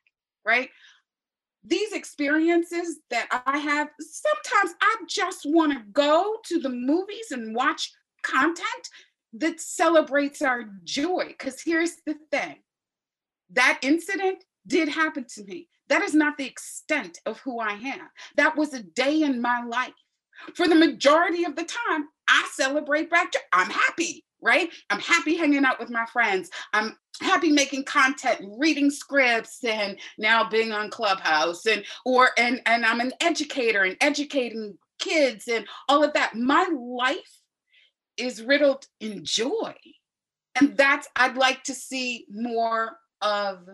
right? 0.47 0.71
These 1.65 1.93
experiences 1.93 3.01
that 3.11 3.43
I 3.47 3.59
have, 3.59 3.89
sometimes 4.01 4.75
I 4.81 4.97
just 5.09 5.41
want 5.45 5.73
to 5.73 5.85
go 5.93 6.37
to 6.47 6.61
the 6.61 6.69
movies 6.69 7.31
and 7.31 7.55
watch 7.55 7.93
content 8.23 8.89
that 9.35 9.61
celebrates 9.61 10.43
our 10.43 10.65
joy. 10.85 11.27
Because 11.29 11.61
here's 11.63 11.97
the 12.07 12.17
thing 12.31 12.57
that 13.51 13.79
incident 13.83 14.45
did 14.67 14.89
happen 14.89 15.27
to 15.35 15.45
me. 15.45 15.69
That 15.89 16.03
is 16.03 16.15
not 16.15 16.37
the 16.37 16.47
extent 16.47 17.19
of 17.25 17.41
who 17.41 17.61
I 17.61 17.73
am. 17.73 18.09
That 18.37 18.57
was 18.57 18.75
a 18.75 18.83
day 18.83 19.23
in 19.23 19.41
my 19.41 19.63
life. 19.63 19.95
For 20.55 20.69
the 20.69 20.75
majority 20.75 21.45
of 21.45 21.57
the 21.57 21.65
time, 21.65 22.09
I 22.29 22.49
celebrate 22.55 23.11
back. 23.11 23.33
I'm 23.53 23.71
happy 23.71 24.25
right? 24.43 24.71
I'm 24.91 25.01
happy 25.01 25.37
hanging 25.37 25.65
out 25.65 25.81
with 25.81 25.91
my 25.91 26.07
friends. 26.07 26.51
I'm 26.73 26.97
happy 27.21 27.51
making 27.51 27.85
content, 27.85 28.41
reading 28.59 28.91
scripts, 28.91 29.65
and 29.65 29.99
now 30.19 30.49
being 30.49 30.73
on 30.73 30.91
Clubhouse, 30.91 31.67
and 31.67 31.85
or 32.05 32.31
and 32.39 32.61
and 32.67 32.85
I'm 32.87 33.01
an 33.01 33.13
educator 33.21 33.85
and 33.85 33.97
educating 34.01 34.79
kids 34.99 35.49
and 35.49 35.67
all 35.89 36.05
of 36.05 36.13
that. 36.15 36.35
My 36.37 36.69
life 36.73 37.41
is 38.17 38.43
riddled 38.43 38.87
in 39.01 39.25
joy. 39.25 39.75
And 40.61 40.77
that's 40.77 41.09
I'd 41.17 41.37
like 41.37 41.63
to 41.65 41.75
see 41.75 42.27
more 42.31 42.99
of 43.23 43.69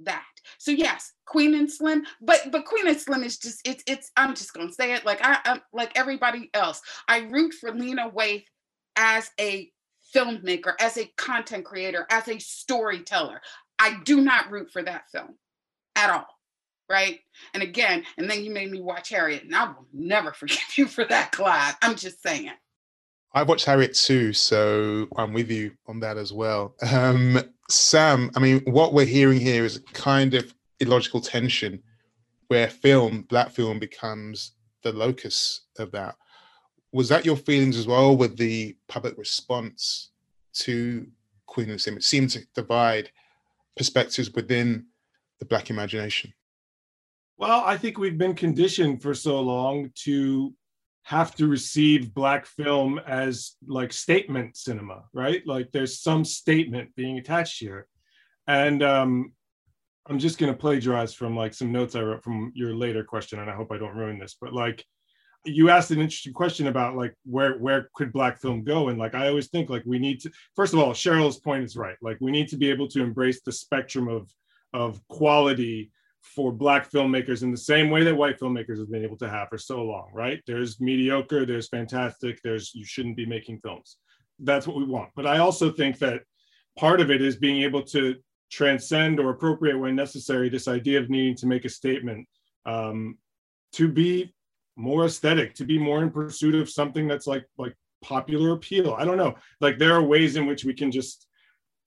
that. 0.00 0.24
So 0.58 0.70
yes, 0.70 1.12
Queen 1.26 1.54
and 1.54 1.70
Slim, 1.70 2.04
but 2.20 2.50
but 2.50 2.64
Queen 2.64 2.88
and 2.88 2.98
Slim 2.98 3.22
is 3.22 3.38
just 3.38 3.60
it's 3.66 3.84
it's 3.86 4.10
I'm 4.16 4.34
just 4.34 4.52
gonna 4.54 4.72
say 4.72 4.94
it 4.94 5.04
like 5.04 5.20
I, 5.22 5.38
I'm 5.44 5.60
like 5.72 5.92
everybody 5.96 6.50
else. 6.54 6.80
I 7.08 7.20
root 7.20 7.54
for 7.54 7.72
Lena 7.72 8.10
Waithe 8.10 8.44
as 8.96 9.30
a 9.38 9.70
filmmaker, 10.14 10.74
as 10.80 10.96
a 10.96 11.06
content 11.16 11.64
creator, 11.64 12.06
as 12.10 12.28
a 12.28 12.38
storyteller. 12.38 13.40
I 13.78 13.98
do 14.04 14.20
not 14.20 14.50
root 14.50 14.70
for 14.70 14.82
that 14.82 15.10
film 15.10 15.36
at 15.96 16.10
all. 16.10 16.26
Right. 16.88 17.20
And 17.54 17.62
again, 17.62 18.04
and 18.18 18.28
then 18.28 18.42
you 18.44 18.50
made 18.50 18.70
me 18.70 18.80
watch 18.80 19.10
Harriet, 19.10 19.44
and 19.44 19.54
I 19.54 19.66
will 19.66 19.86
never 19.92 20.32
forgive 20.34 20.76
you 20.76 20.86
for 20.86 21.04
that, 21.04 21.32
Clive. 21.32 21.76
I'm 21.82 21.94
just 21.94 22.22
saying. 22.22 22.50
I've 23.32 23.48
watched 23.48 23.64
Harriet 23.64 23.94
too, 23.94 24.32
so 24.32 25.06
I'm 25.16 25.32
with 25.32 25.50
you 25.50 25.70
on 25.86 26.00
that 26.00 26.16
as 26.16 26.32
well. 26.32 26.74
Um, 26.90 27.38
Sam, 27.68 28.30
I 28.34 28.40
mean, 28.40 28.60
what 28.64 28.92
we're 28.92 29.06
hearing 29.06 29.38
here 29.38 29.64
is 29.64 29.80
kind 29.92 30.34
of 30.34 30.52
illogical 30.80 31.20
tension 31.20 31.80
where 32.48 32.68
film, 32.68 33.22
black 33.28 33.50
film, 33.50 33.78
becomes 33.78 34.52
the 34.82 34.92
locus 34.92 35.62
of 35.78 35.92
that. 35.92 36.16
Was 36.92 37.08
that 37.08 37.24
your 37.24 37.36
feelings 37.36 37.76
as 37.76 37.86
well 37.86 38.16
with 38.16 38.36
the 38.36 38.76
public 38.88 39.16
response 39.16 40.10
to 40.54 41.06
Queen 41.46 41.70
of 41.70 41.80
Slim? 41.80 41.96
It 41.96 42.04
seemed 42.04 42.30
to 42.30 42.46
divide 42.54 43.10
perspectives 43.76 44.32
within 44.32 44.86
the 45.38 45.46
black 45.46 45.70
imagination. 45.70 46.32
Well, 47.38 47.62
I 47.64 47.78
think 47.78 47.96
we've 47.96 48.18
been 48.18 48.34
conditioned 48.34 49.00
for 49.00 49.14
so 49.14 49.40
long 49.40 49.90
to 50.04 50.52
have 51.04 51.34
to 51.36 51.46
receive 51.46 52.12
black 52.12 52.44
film 52.44 53.00
as 53.06 53.56
like 53.66 53.92
statement 53.92 54.56
cinema, 54.56 55.04
right? 55.12 55.46
Like 55.46 55.72
there's 55.72 56.00
some 56.00 56.24
statement 56.24 56.94
being 56.96 57.18
attached 57.18 57.58
here. 57.58 57.86
And 58.46 58.82
um, 58.82 59.32
I'm 60.06 60.18
just 60.18 60.38
going 60.38 60.52
to 60.52 60.58
plagiarize 60.58 61.14
from 61.14 61.36
like 61.36 61.54
some 61.54 61.72
notes 61.72 61.94
I 61.94 62.02
wrote 62.02 62.22
from 62.22 62.52
your 62.54 62.74
later 62.74 63.04
question, 63.04 63.38
and 63.38 63.50
I 63.50 63.54
hope 63.54 63.72
I 63.72 63.78
don't 63.78 63.96
ruin 63.96 64.18
this. 64.18 64.36
But 64.40 64.52
like, 64.52 64.84
you 65.44 65.70
asked 65.70 65.90
an 65.90 66.00
interesting 66.00 66.32
question 66.32 66.66
about 66.66 66.96
like 66.96 67.14
where 67.24 67.54
where 67.58 67.88
could 67.94 68.12
black 68.12 68.40
film 68.40 68.62
go, 68.62 68.88
and 68.88 68.98
like 68.98 69.14
I 69.14 69.28
always 69.28 69.48
think 69.48 69.70
like 69.70 69.82
we 69.86 69.98
need 69.98 70.20
to. 70.20 70.30
First 70.54 70.74
of 70.74 70.80
all, 70.80 70.92
Cheryl's 70.92 71.38
point 71.38 71.64
is 71.64 71.76
right. 71.76 71.96
Like 72.02 72.18
we 72.20 72.30
need 72.30 72.48
to 72.48 72.56
be 72.56 72.70
able 72.70 72.88
to 72.88 73.02
embrace 73.02 73.40
the 73.42 73.52
spectrum 73.52 74.08
of 74.08 74.30
of 74.72 75.00
quality 75.08 75.90
for 76.22 76.52
black 76.52 76.90
filmmakers 76.90 77.42
in 77.42 77.50
the 77.50 77.56
same 77.56 77.90
way 77.90 78.04
that 78.04 78.14
white 78.14 78.38
filmmakers 78.38 78.78
have 78.78 78.90
been 78.90 79.04
able 79.04 79.16
to 79.16 79.28
have 79.28 79.48
for 79.48 79.56
so 79.56 79.82
long, 79.82 80.10
right? 80.12 80.42
There's 80.46 80.80
mediocre, 80.80 81.46
there's 81.46 81.68
fantastic, 81.68 82.40
there's 82.42 82.74
you 82.74 82.84
shouldn't 82.84 83.16
be 83.16 83.26
making 83.26 83.60
films. 83.60 83.96
That's 84.38 84.66
what 84.66 84.76
we 84.76 84.84
want. 84.84 85.10
But 85.16 85.26
I 85.26 85.38
also 85.38 85.72
think 85.72 85.98
that 85.98 86.22
part 86.78 87.00
of 87.00 87.10
it 87.10 87.22
is 87.22 87.36
being 87.36 87.62
able 87.62 87.82
to 87.84 88.16
transcend 88.50 89.18
or 89.18 89.30
appropriate 89.30 89.78
when 89.78 89.96
necessary 89.96 90.48
this 90.48 90.68
idea 90.68 91.00
of 91.00 91.08
needing 91.08 91.36
to 91.36 91.46
make 91.46 91.64
a 91.64 91.70
statement 91.70 92.26
um, 92.66 93.16
to 93.72 93.88
be 93.88 94.34
more 94.80 95.04
aesthetic 95.04 95.54
to 95.54 95.64
be 95.64 95.78
more 95.78 96.02
in 96.02 96.10
pursuit 96.10 96.54
of 96.54 96.70
something 96.70 97.06
that's 97.06 97.26
like 97.26 97.44
like 97.58 97.76
popular 98.02 98.52
appeal. 98.52 98.94
I 98.98 99.04
don't 99.04 99.18
know. 99.18 99.34
Like 99.60 99.78
there 99.78 99.94
are 99.94 100.02
ways 100.02 100.36
in 100.36 100.46
which 100.46 100.64
we 100.64 100.74
can 100.74 100.90
just 100.90 101.26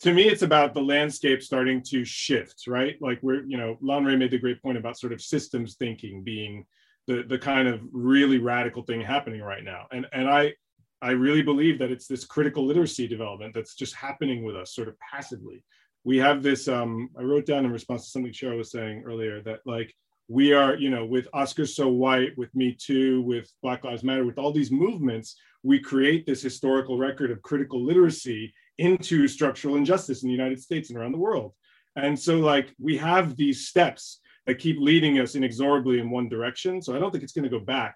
to 0.01 0.13
me 0.13 0.23
it's 0.23 0.41
about 0.41 0.73
the 0.73 0.81
landscape 0.81 1.41
starting 1.41 1.81
to 1.89 2.05
shift 2.05 2.65
right? 2.67 2.95
Like 3.01 3.19
we're 3.21 3.43
you 3.45 3.57
know 3.57 3.77
Lon 3.81 4.05
Lanre 4.05 4.17
made 4.17 4.31
the 4.31 4.37
great 4.37 4.61
point 4.61 4.77
about 4.77 4.99
sort 4.99 5.13
of 5.13 5.21
systems 5.21 5.75
thinking 5.75 6.23
being 6.23 6.65
the 7.07 7.23
the 7.23 7.37
kind 7.37 7.67
of 7.67 7.81
really 7.91 8.37
radical 8.37 8.83
thing 8.83 9.01
happening 9.01 9.41
right 9.41 9.63
now. 9.63 9.87
And 9.91 10.05
and 10.13 10.29
i 10.29 10.53
i 11.01 11.11
really 11.11 11.41
believe 11.41 11.79
that 11.79 11.91
it's 11.91 12.07
this 12.07 12.25
critical 12.25 12.65
literacy 12.65 13.07
development 13.07 13.53
that's 13.53 13.75
just 13.75 13.95
happening 13.95 14.43
with 14.43 14.55
us 14.55 14.73
sort 14.75 14.87
of 14.87 14.95
passively. 14.99 15.63
We 16.05 16.17
have 16.17 16.43
this 16.43 16.67
um, 16.67 17.09
i 17.17 17.23
wrote 17.23 17.47
down 17.47 17.65
in 17.65 17.71
response 17.71 18.03
to 18.05 18.11
something 18.11 18.31
cheryl 18.31 18.57
was 18.57 18.71
saying 18.71 19.03
earlier 19.05 19.41
that 19.41 19.61
like 19.65 19.95
we 20.27 20.53
are 20.53 20.75
you 20.75 20.89
know 20.89 21.05
with 21.05 21.27
oscars 21.31 21.69
so 21.69 21.89
white 21.89 22.37
with 22.37 22.53
me 22.55 22.75
too 22.79 23.21
with 23.23 23.51
black 23.61 23.83
lives 23.83 24.03
matter 24.03 24.25
with 24.25 24.37
all 24.37 24.53
these 24.53 24.71
movements 24.71 25.35
we 25.63 25.79
create 25.79 26.25
this 26.25 26.41
historical 26.41 26.97
record 26.97 27.31
of 27.31 27.41
critical 27.41 27.83
literacy 27.83 28.53
into 28.77 29.27
structural 29.27 29.75
injustice 29.75 30.23
in 30.23 30.27
the 30.27 30.35
united 30.35 30.61
states 30.61 30.89
and 30.89 30.99
around 30.99 31.13
the 31.13 31.17
world. 31.17 31.53
And 31.95 32.19
so 32.19 32.39
like 32.39 32.73
we 32.79 32.97
have 32.97 33.35
these 33.35 33.67
steps 33.67 34.19
that 34.45 34.59
keep 34.59 34.77
leading 34.79 35.19
us 35.19 35.35
inexorably 35.35 35.99
in 35.99 36.09
one 36.09 36.27
direction. 36.27 36.81
So 36.81 36.95
i 36.95 36.99
don't 36.99 37.11
think 37.11 37.23
it's 37.23 37.33
going 37.33 37.49
to 37.49 37.57
go 37.57 37.63
back. 37.63 37.95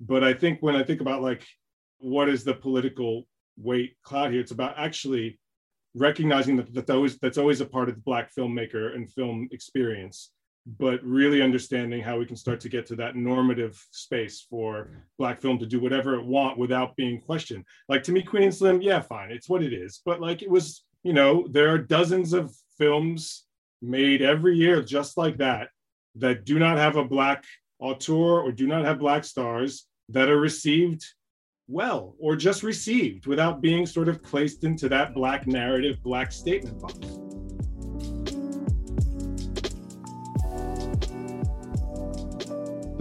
But 0.00 0.24
i 0.24 0.32
think 0.32 0.58
when 0.60 0.76
i 0.76 0.82
think 0.82 1.00
about 1.00 1.22
like 1.22 1.46
what 1.98 2.28
is 2.28 2.44
the 2.44 2.54
political 2.54 3.26
weight 3.56 3.96
cloud 4.02 4.32
here 4.32 4.40
it's 4.40 4.50
about 4.50 4.74
actually 4.76 5.38
recognizing 5.94 6.56
that, 6.56 6.74
that 6.74 6.90
always, 6.90 7.16
that's 7.18 7.38
always 7.38 7.60
a 7.60 7.66
part 7.66 7.88
of 7.88 7.94
the 7.94 8.00
black 8.00 8.34
filmmaker 8.36 8.94
and 8.96 9.12
film 9.12 9.48
experience 9.52 10.30
but 10.66 11.02
really 11.04 11.42
understanding 11.42 12.00
how 12.00 12.18
we 12.18 12.24
can 12.24 12.36
start 12.36 12.58
to 12.58 12.70
get 12.70 12.86
to 12.86 12.96
that 12.96 13.16
normative 13.16 13.84
space 13.90 14.46
for 14.48 14.88
black 15.18 15.40
film 15.40 15.58
to 15.58 15.66
do 15.66 15.78
whatever 15.78 16.14
it 16.14 16.24
want 16.24 16.56
without 16.56 16.96
being 16.96 17.20
questioned 17.20 17.64
like 17.88 18.02
to 18.02 18.12
me 18.12 18.22
queen 18.22 18.44
and 18.44 18.54
slim 18.54 18.80
yeah 18.80 19.00
fine 19.00 19.30
it's 19.30 19.48
what 19.48 19.62
it 19.62 19.74
is 19.74 20.00
but 20.06 20.20
like 20.20 20.42
it 20.42 20.50
was 20.50 20.84
you 21.02 21.12
know 21.12 21.46
there 21.50 21.68
are 21.68 21.78
dozens 21.78 22.32
of 22.32 22.54
films 22.78 23.44
made 23.82 24.22
every 24.22 24.56
year 24.56 24.82
just 24.82 25.18
like 25.18 25.36
that 25.36 25.68
that 26.14 26.44
do 26.44 26.58
not 26.58 26.78
have 26.78 26.96
a 26.96 27.04
black 27.04 27.44
auteur 27.78 28.40
or 28.40 28.50
do 28.50 28.66
not 28.66 28.84
have 28.84 28.98
black 28.98 29.24
stars 29.24 29.86
that 30.08 30.28
are 30.28 30.40
received 30.40 31.04
well 31.68 32.14
or 32.18 32.36
just 32.36 32.62
received 32.62 33.26
without 33.26 33.60
being 33.60 33.86
sort 33.86 34.08
of 34.08 34.22
placed 34.22 34.64
into 34.64 34.88
that 34.88 35.14
black 35.14 35.46
narrative, 35.46 36.02
black 36.02 36.32
statement 36.32 36.80
box. 36.80 37.23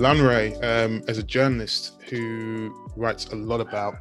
Lanre, 0.03 0.53
um, 0.61 1.01
as 1.07 1.17
a 1.17 1.23
journalist 1.23 1.93
who 2.09 2.75
writes 2.97 3.27
a 3.27 3.37
lot 3.37 3.61
about 3.61 3.95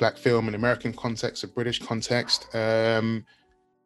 black 0.00 0.16
film 0.16 0.48
in 0.48 0.56
American 0.56 0.92
context, 0.92 1.44
a 1.44 1.46
British 1.46 1.78
context, 1.78 2.52
um, 2.52 3.24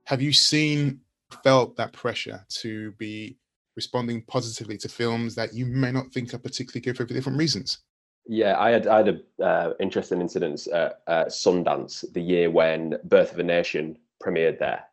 have 0.04 0.22
you 0.22 0.32
seen, 0.32 1.02
felt 1.44 1.76
that 1.76 1.92
pressure 1.92 2.42
to 2.48 2.92
be 2.92 3.36
responding 3.76 4.22
positively 4.22 4.78
to 4.78 4.88
films 4.88 5.34
that 5.34 5.52
you 5.52 5.66
may 5.66 5.92
not 5.92 6.10
think 6.12 6.32
are 6.32 6.38
particularly 6.38 6.80
good 6.80 6.96
for 6.96 7.04
different 7.04 7.36
reasons? 7.36 7.80
Yeah, 8.26 8.58
I 8.58 8.70
had 8.70 8.86
I 8.86 8.96
had 8.96 9.08
a 9.08 9.44
uh, 9.44 9.74
interesting 9.80 10.22
incident 10.22 10.66
at, 10.68 11.02
at 11.08 11.28
Sundance 11.28 12.10
the 12.14 12.22
year 12.22 12.50
when 12.50 12.96
Birth 13.04 13.34
of 13.34 13.38
a 13.38 13.42
Nation 13.42 13.98
premiered 14.24 14.58
there, 14.58 14.84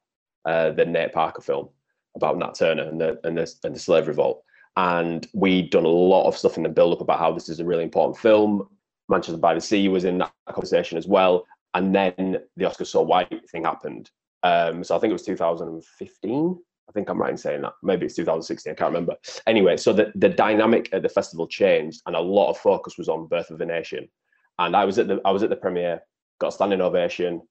uh, 0.44 0.72
the 0.72 0.86
Nate 0.86 1.14
Parker 1.14 1.42
film 1.42 1.70
about 2.14 2.38
Nat 2.38 2.56
Turner 2.56 2.84
and 2.84 3.00
the 3.00 3.22
and 3.24 3.38
the 3.38 3.56
and 3.64 3.74
the 3.74 3.80
slave 3.80 4.10
revolt. 4.10 4.44
And 4.80 5.28
we'd 5.34 5.72
done 5.72 5.84
a 5.84 5.90
lot 5.90 6.26
of 6.26 6.38
stuff 6.38 6.56
in 6.56 6.64
the 6.64 6.70
build 6.70 6.94
up 6.94 7.02
about 7.02 7.20
how 7.20 7.34
this 7.34 7.50
is 7.50 7.60
a 7.60 7.66
really 7.66 7.84
important 7.84 8.18
film. 8.18 8.70
Manchester 9.10 9.38
by 9.38 9.54
the 9.54 9.60
Sea 9.62 9.90
was 9.90 10.06
in 10.06 10.20
that 10.20 10.32
conversation 10.50 10.98
as 10.98 11.06
well. 11.06 11.46
And 11.74 11.94
then 11.94 12.38
the 12.56 12.66
Oscar 12.66 12.86
So 12.86 13.02
White 13.02 13.50
thing 13.50 13.66
happened. 13.66 14.10
Um, 14.44 14.84
so 14.84 14.96
I 14.96 15.00
think 15.00 15.10
it 15.10 15.14
was 15.14 15.26
2015 15.26 16.60
I 16.90 16.92
think 16.92 17.08
I'm 17.08 17.22
right 17.22 17.30
in 17.30 17.38
saying 17.38 17.62
that. 17.62 17.74
Maybe 17.84 18.08
it's 18.08 18.16
2016. 18.16 18.72
I 18.72 18.76
can't 18.76 18.90
remember. 18.90 19.16
Anyway, 19.46 19.78
so 19.78 19.94
the, 19.94 20.12
the 20.16 20.30
dynamic 20.30 20.90
at 20.92 21.04
the 21.04 21.10
festival 21.10 21.48
changed, 21.48 22.02
and 22.08 22.16
a 22.16 22.20
lot 22.20 22.50
of 22.50 22.58
focus 22.58 22.98
was 22.98 23.08
on 23.08 23.28
Birth 23.28 23.52
of 23.52 23.62
a 23.62 23.66
Nation. 23.66 24.10
And 24.58 24.76
I 24.76 24.86
was 24.86 24.98
at 24.98 25.08
the 25.08 25.22
I 25.24 25.32
was 25.32 25.44
at 25.44 25.52
the 25.52 25.56
premiere, 25.56 26.02
got 26.40 26.48
a 26.48 26.52
standing 26.52 26.82
ovation, 26.82 27.42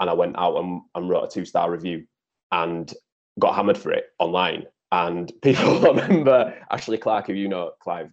and 0.00 0.10
I 0.10 0.14
went 0.14 0.38
out 0.38 0.56
and, 0.56 0.80
and 0.94 1.10
wrote 1.10 1.24
a 1.24 1.28
two 1.28 1.44
star 1.44 1.70
review, 1.70 2.06
and 2.52 2.92
got 3.38 3.54
hammered 3.54 3.76
for 3.76 3.92
it 3.92 4.06
online. 4.18 4.64
And 4.92 5.32
people 5.42 5.80
remember 5.80 6.54
Ashley 6.70 6.98
Clark, 6.98 7.26
who 7.26 7.34
you 7.34 7.48
know, 7.48 7.72
Clive, 7.80 8.10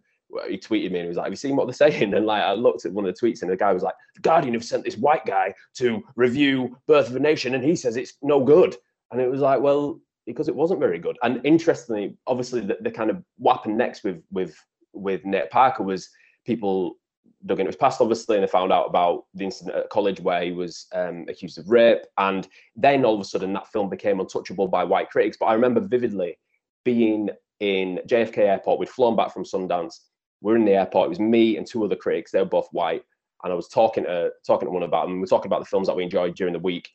he 0.47 0.57
tweeted 0.57 0.91
me 0.91 0.99
and 0.99 1.07
was 1.07 1.17
like, 1.17 1.25
Have 1.25 1.33
you 1.33 1.37
seen 1.37 1.55
what 1.55 1.67
they're 1.67 1.73
saying? 1.91 2.13
And 2.13 2.25
like 2.25 2.43
I 2.43 2.53
looked 2.53 2.85
at 2.85 2.91
one 2.91 3.05
of 3.05 3.13
the 3.13 3.19
tweets 3.19 3.41
and 3.41 3.51
the 3.51 3.57
guy 3.57 3.71
was 3.71 3.83
like, 3.83 3.95
The 4.15 4.21
Guardian 4.21 4.53
have 4.53 4.63
sent 4.63 4.83
this 4.83 4.97
white 4.97 5.25
guy 5.25 5.53
to 5.75 6.03
review 6.15 6.77
Birth 6.87 7.09
of 7.09 7.15
a 7.15 7.19
Nation 7.19 7.55
and 7.55 7.63
he 7.63 7.75
says 7.75 7.95
it's 7.95 8.13
no 8.21 8.43
good. 8.43 8.75
And 9.11 9.21
it 9.21 9.29
was 9.29 9.41
like, 9.41 9.61
Well, 9.61 9.99
because 10.25 10.47
it 10.47 10.55
wasn't 10.55 10.79
very 10.79 10.99
good. 10.99 11.17
And 11.21 11.41
interestingly, 11.45 12.17
obviously, 12.27 12.61
the, 12.61 12.77
the 12.81 12.91
kind 12.91 13.09
of 13.09 13.23
what 13.37 13.57
happened 13.57 13.77
next 13.77 14.03
with 14.03 14.23
with 14.31 14.55
with 14.93 15.25
Nate 15.25 15.49
Parker 15.49 15.83
was 15.83 16.09
people 16.45 16.97
dug 17.45 17.59
in. 17.59 17.65
It 17.65 17.69
was 17.69 17.75
passed 17.75 18.01
obviously, 18.01 18.37
and 18.37 18.43
they 18.43 18.47
found 18.47 18.71
out 18.71 18.87
about 18.87 19.25
the 19.33 19.43
incident 19.43 19.75
at 19.75 19.89
college 19.89 20.19
where 20.21 20.43
he 20.43 20.51
was 20.51 20.87
um, 20.93 21.25
accused 21.27 21.57
of 21.57 21.69
rape. 21.69 22.03
And 22.17 22.47
then 22.75 23.05
all 23.05 23.15
of 23.15 23.21
a 23.21 23.25
sudden, 23.25 23.53
that 23.53 23.67
film 23.67 23.89
became 23.89 24.19
untouchable 24.19 24.67
by 24.67 24.83
white 24.83 25.09
critics. 25.09 25.37
But 25.39 25.47
I 25.47 25.53
remember 25.53 25.81
vividly 25.81 26.37
being 26.83 27.29
in 27.59 27.99
JFK 28.07 28.39
Airport. 28.39 28.79
We'd 28.79 28.89
flown 28.89 29.15
back 29.15 29.33
from 29.33 29.43
Sundance. 29.43 29.99
We're 30.41 30.57
in 30.57 30.65
the 30.65 30.73
airport. 30.73 31.05
It 31.05 31.09
was 31.09 31.19
me 31.19 31.57
and 31.57 31.65
two 31.65 31.83
other 31.83 31.95
critics. 31.95 32.31
They 32.31 32.39
were 32.39 32.45
both 32.45 32.67
white. 32.71 33.03
And 33.43 33.51
I 33.51 33.55
was 33.55 33.67
talking 33.67 34.03
to 34.03 34.31
talking 34.45 34.67
to 34.67 34.71
one 34.71 34.83
about 34.83 35.07
them. 35.07 35.19
We 35.19 35.23
are 35.23 35.27
talking 35.27 35.49
about 35.49 35.59
the 35.59 35.65
films 35.65 35.87
that 35.87 35.95
we 35.95 36.03
enjoyed 36.03 36.35
during 36.35 36.53
the 36.53 36.59
week. 36.59 36.89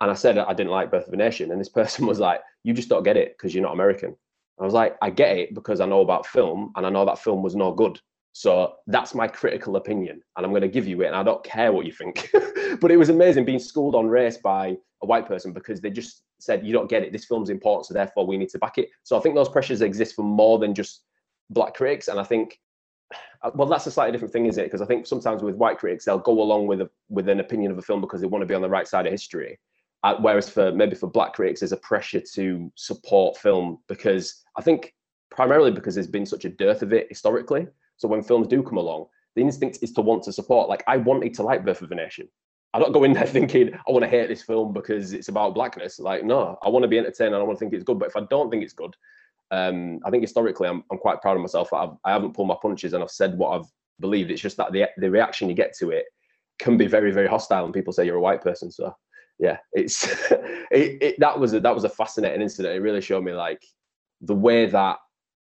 And 0.00 0.10
I 0.10 0.14
said 0.14 0.38
I 0.38 0.52
didn't 0.52 0.72
like 0.72 0.90
Birth 0.90 1.08
of 1.08 1.12
a 1.14 1.16
Nation, 1.16 1.50
and 1.50 1.60
this 1.60 1.68
person 1.80 2.06
was 2.06 2.20
like, 2.20 2.40
"You 2.64 2.72
just 2.72 2.88
don't 2.88 3.02
get 3.02 3.16
it 3.16 3.36
because 3.36 3.54
you're 3.54 3.62
not 3.62 3.72
American." 3.72 4.16
I 4.60 4.64
was 4.64 4.74
like, 4.74 4.96
"I 5.02 5.10
get 5.10 5.36
it 5.36 5.54
because 5.54 5.80
I 5.80 5.86
know 5.86 6.00
about 6.00 6.26
film, 6.26 6.72
and 6.76 6.86
I 6.86 6.90
know 6.90 7.04
that 7.04 7.18
film 7.18 7.42
was 7.42 7.56
no 7.56 7.72
good. 7.72 8.00
So 8.32 8.74
that's 8.86 9.14
my 9.14 9.26
critical 9.26 9.76
opinion, 9.76 10.22
and 10.36 10.46
I'm 10.46 10.52
going 10.52 10.62
to 10.62 10.68
give 10.68 10.86
you 10.86 11.02
it, 11.02 11.06
and 11.06 11.16
I 11.16 11.24
don't 11.24 11.42
care 11.42 11.72
what 11.72 11.86
you 11.86 11.92
think." 11.92 12.30
but 12.80 12.92
it 12.92 12.96
was 12.96 13.08
amazing 13.08 13.44
being 13.44 13.58
schooled 13.58 13.96
on 13.96 14.06
race 14.06 14.36
by 14.36 14.76
a 15.02 15.06
white 15.06 15.26
person 15.26 15.52
because 15.52 15.80
they 15.80 15.90
just 15.90 16.22
said, 16.38 16.66
"You 16.66 16.72
don't 16.72 16.90
get 16.90 17.02
it. 17.02 17.12
This 17.12 17.24
film's 17.24 17.50
important, 17.50 17.86
so 17.86 17.94
therefore 17.94 18.26
we 18.26 18.36
need 18.36 18.50
to 18.50 18.58
back 18.58 18.78
it." 18.78 18.88
So 19.02 19.16
I 19.16 19.20
think 19.20 19.34
those 19.34 19.48
pressures 19.48 19.82
exist 19.82 20.14
for 20.14 20.22
more 20.22 20.58
than 20.58 20.74
just 20.74 21.02
black 21.50 21.74
critics, 21.74 22.08
and 22.08 22.20
I 22.20 22.24
think 22.24 22.58
uh, 23.42 23.50
well, 23.54 23.68
that's 23.68 23.86
a 23.86 23.90
slightly 23.90 24.12
different 24.12 24.32
thing, 24.32 24.46
is 24.46 24.58
it? 24.58 24.64
Because 24.64 24.82
I 24.82 24.86
think 24.86 25.06
sometimes 25.06 25.42
with 25.42 25.54
white 25.54 25.78
critics, 25.78 26.04
they'll 26.04 26.18
go 26.18 26.40
along 26.40 26.66
with 26.66 26.80
a, 26.80 26.90
with 27.08 27.28
an 27.28 27.40
opinion 27.40 27.70
of 27.70 27.78
a 27.78 27.82
film 27.82 28.00
because 28.00 28.20
they 28.20 28.26
want 28.26 28.42
to 28.42 28.46
be 28.46 28.54
on 28.54 28.62
the 28.62 28.68
right 28.68 28.88
side 28.88 29.06
of 29.06 29.12
history. 29.12 29.58
Uh, 30.04 30.16
whereas 30.20 30.48
for 30.48 30.72
maybe 30.72 30.94
for 30.94 31.08
black 31.08 31.34
critics, 31.34 31.60
there's 31.60 31.72
a 31.72 31.78
pressure 31.78 32.20
to 32.34 32.70
support 32.76 33.36
film 33.36 33.78
because 33.88 34.42
I 34.56 34.62
think 34.62 34.94
primarily 35.30 35.70
because 35.70 35.94
there's 35.94 36.06
been 36.06 36.26
such 36.26 36.44
a 36.44 36.50
dearth 36.50 36.82
of 36.82 36.92
it 36.92 37.08
historically. 37.08 37.66
So 37.96 38.08
when 38.08 38.22
films 38.22 38.46
do 38.46 38.62
come 38.62 38.78
along, 38.78 39.06
the 39.34 39.42
instinct 39.42 39.78
is 39.82 39.92
to 39.92 40.00
want 40.00 40.22
to 40.24 40.32
support. 40.32 40.68
Like 40.68 40.84
I 40.86 40.96
wanted 40.96 41.34
to 41.34 41.42
like 41.42 41.64
Birth 41.64 41.82
of 41.82 41.90
a 41.90 41.94
Nation. 41.94 42.28
I 42.78 42.82
don't 42.82 42.92
go 42.92 43.04
in 43.04 43.12
there 43.12 43.26
thinking 43.38 43.74
I 43.74 43.90
want 43.90 44.04
to 44.04 44.08
hate 44.08 44.28
this 44.28 44.42
film 44.42 44.72
because 44.72 45.12
it's 45.12 45.28
about 45.28 45.54
blackness. 45.54 45.98
Like 45.98 46.24
no, 46.24 46.58
I 46.62 46.68
want 46.68 46.84
to 46.84 46.88
be 46.88 46.98
entertained 46.98 47.34
and 47.34 47.42
I 47.42 47.42
want 47.42 47.58
to 47.58 47.60
think 47.60 47.72
it's 47.72 47.84
good. 47.84 47.98
But 47.98 48.08
if 48.08 48.16
I 48.16 48.20
don't 48.30 48.50
think 48.50 48.62
it's 48.62 48.72
good, 48.72 48.94
um, 49.50 49.98
I 50.04 50.10
think 50.10 50.22
historically 50.22 50.68
I'm, 50.68 50.84
I'm 50.90 50.98
quite 50.98 51.20
proud 51.20 51.36
of 51.36 51.42
myself. 51.42 51.72
I've, 51.72 51.96
I 52.04 52.12
haven't 52.12 52.34
pulled 52.34 52.48
my 52.48 52.56
punches 52.60 52.92
and 52.92 53.02
I've 53.02 53.10
said 53.10 53.36
what 53.36 53.58
I've 53.58 53.66
believed. 53.98 54.30
It's 54.30 54.42
just 54.42 54.56
that 54.58 54.72
the 54.72 54.86
the 54.98 55.10
reaction 55.10 55.48
you 55.48 55.54
get 55.54 55.74
to 55.78 55.90
it 55.90 56.06
can 56.58 56.76
be 56.76 56.86
very 56.86 57.10
very 57.10 57.26
hostile, 57.26 57.64
and 57.64 57.74
people 57.74 57.92
say 57.92 58.06
you're 58.06 58.16
a 58.16 58.20
white 58.20 58.42
person. 58.42 58.70
So 58.70 58.94
yeah, 59.38 59.58
it's 59.72 60.06
it, 60.70 61.02
it, 61.02 61.20
that 61.20 61.38
was 61.38 61.54
a, 61.54 61.60
that 61.60 61.74
was 61.74 61.84
a 61.84 61.88
fascinating 61.88 62.42
incident. 62.42 62.76
It 62.76 62.80
really 62.80 63.00
showed 63.00 63.24
me 63.24 63.32
like 63.32 63.64
the 64.20 64.34
way 64.34 64.66
that 64.66 64.98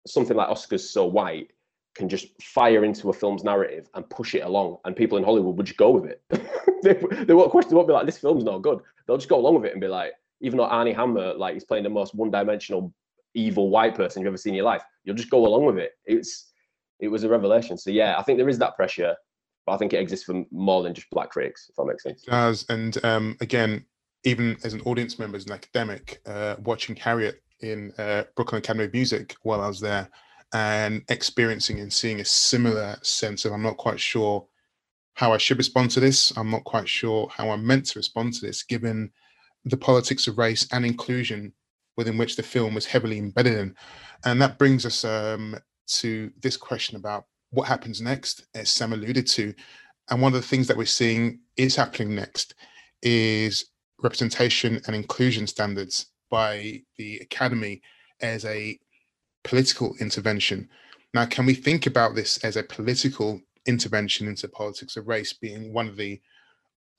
something 0.08 0.38
like 0.38 0.50
Oscars 0.50 0.82
so 0.82 1.06
white 1.06 1.52
can 1.96 2.10
just 2.10 2.28
fire 2.42 2.84
into 2.84 3.10
a 3.10 3.14
film's 3.14 3.44
narrative 3.44 3.88
and 3.94 4.10
push 4.10 4.36
it 4.36 4.44
along, 4.44 4.78
and 4.86 4.96
people 4.96 5.18
in 5.18 5.24
Hollywood 5.24 5.58
would 5.58 5.66
just 5.66 5.78
go 5.78 5.92
with 5.92 6.06
it. 6.06 6.22
they, 6.84 7.24
they 7.24 7.34
won't 7.34 7.52
question. 7.52 7.70
They 7.70 7.76
won't 7.76 7.88
be 7.88 7.94
like, 7.94 8.06
"This 8.06 8.18
film's 8.18 8.44
not 8.44 8.62
good." 8.62 8.80
They'll 9.08 9.18
just 9.18 9.30
go 9.30 9.40
along 9.40 9.56
with 9.56 9.66
it 9.66 9.72
and 9.72 9.82
be 9.82 9.88
like, 9.88 10.14
even 10.42 10.58
though 10.58 10.66
Armie 10.66 10.94
Hammer, 10.94 11.34
like, 11.34 11.54
he's 11.54 11.64
playing 11.64 11.84
the 11.84 11.90
most 11.90 12.16
one-dimensional 12.16 12.94
evil 13.34 13.70
white 13.70 13.96
person 13.96 14.22
you've 14.22 14.28
ever 14.28 14.38
seen 14.38 14.54
in 14.54 14.58
your 14.58 14.66
life, 14.66 14.84
you'll 15.04 15.16
just 15.16 15.30
go 15.30 15.46
along 15.46 15.66
with 15.66 15.78
it. 15.78 15.92
It's 16.06 16.52
it 17.00 17.10
was 17.10 17.24
a 17.24 17.30
revelation. 17.30 17.78
So 17.78 17.90
yeah, 17.90 18.16
I 18.18 18.24
think 18.24 18.38
there 18.38 18.50
is 18.50 18.58
that 18.60 18.76
pressure, 18.76 19.16
but 19.66 19.74
I 19.74 19.78
think 19.78 19.94
it 19.94 20.00
exists 20.00 20.26
for 20.26 20.44
more 20.52 20.84
than 20.84 20.94
just 20.94 21.10
black 21.10 21.32
critics, 21.32 21.68
if 21.70 21.76
that 21.76 21.86
makes 21.86 22.04
sense. 22.04 22.24
It 22.24 22.32
does, 22.32 22.66
and 22.70 23.04
um, 23.04 23.38
again, 23.42 23.86
even 24.24 24.58
as 24.64 24.74
an 24.74 24.82
audience 24.82 25.20
member, 25.20 25.38
as 25.38 25.46
an 25.46 25.52
academic, 25.52 26.22
uh, 26.26 26.56
watching 26.64 26.96
Harriet 26.96 27.42
in 27.62 27.92
uh, 27.98 28.24
Brooklyn 28.36 28.60
Academy 28.60 28.86
of 28.86 28.94
Music 28.94 29.36
while 29.44 29.62
I 29.62 29.68
was 29.68 29.80
there, 29.80 30.10
and 30.54 31.04
experiencing 31.10 31.80
and 31.80 31.92
seeing 31.92 32.20
a 32.20 32.26
similar 32.26 32.98
sense 33.02 33.46
of 33.46 33.52
I'm 33.52 33.64
not 33.64 33.78
quite 33.78 34.00
sure 34.00 34.48
how 35.16 35.34
I 35.34 35.38
should 35.38 35.58
respond 35.58 35.92
to 35.92 36.00
this. 36.00 36.32
I'm 36.38 36.52
not 36.52 36.64
quite 36.64 36.88
sure 36.88 37.28
how 37.30 37.50
I'm 37.50 37.66
meant 37.66 37.86
to 37.88 38.00
respond 38.00 38.34
to 38.34 38.46
this, 38.46 38.64
given 38.64 39.12
the 39.64 39.78
politics 39.78 40.28
of 40.28 40.38
race 40.38 40.68
and 40.72 40.86
inclusion 40.86 41.54
within 41.98 42.18
which 42.18 42.36
the 42.36 42.44
film 42.44 42.76
was 42.76 42.86
heavily 42.86 43.18
embedded 43.18 43.58
in. 43.58 43.76
And 44.26 44.42
that 44.42 44.58
brings 44.60 44.86
us 44.86 45.06
um, 45.06 45.58
to 45.88 46.32
this 46.42 46.58
question 46.58 46.98
about 46.98 47.26
what 47.52 47.68
happens 47.68 48.02
next, 48.02 48.46
as 48.54 48.70
Sam 48.70 48.94
alluded 48.94 49.26
to. 49.28 49.54
And 50.10 50.22
one 50.22 50.34
of 50.34 50.42
the 50.42 50.48
things 50.48 50.68
that 50.68 50.78
we're 50.78 50.86
seeing 50.86 51.40
is 51.58 51.76
happening 51.76 52.14
next 52.14 52.56
is 53.02 53.66
representation 54.02 54.82
and 54.86 54.96
inclusion 54.96 55.48
standards 55.48 56.08
by 56.30 56.82
the 56.98 57.18
Academy 57.18 57.82
as 58.22 58.46
a 58.46 58.78
political 59.46 59.96
intervention. 60.00 60.68
Now, 61.14 61.26
can 61.26 61.46
we 61.46 61.54
think 61.54 61.86
about 61.86 62.16
this 62.16 62.44
as 62.44 62.58
a 62.58 62.64
political 62.64 63.40
intervention 63.66 64.28
into 64.28 64.50
politics 64.50 64.98
of 64.98 65.08
race 65.08 65.32
being 65.32 65.72
one 65.72 65.88
of 65.88 65.96
the 65.96 66.20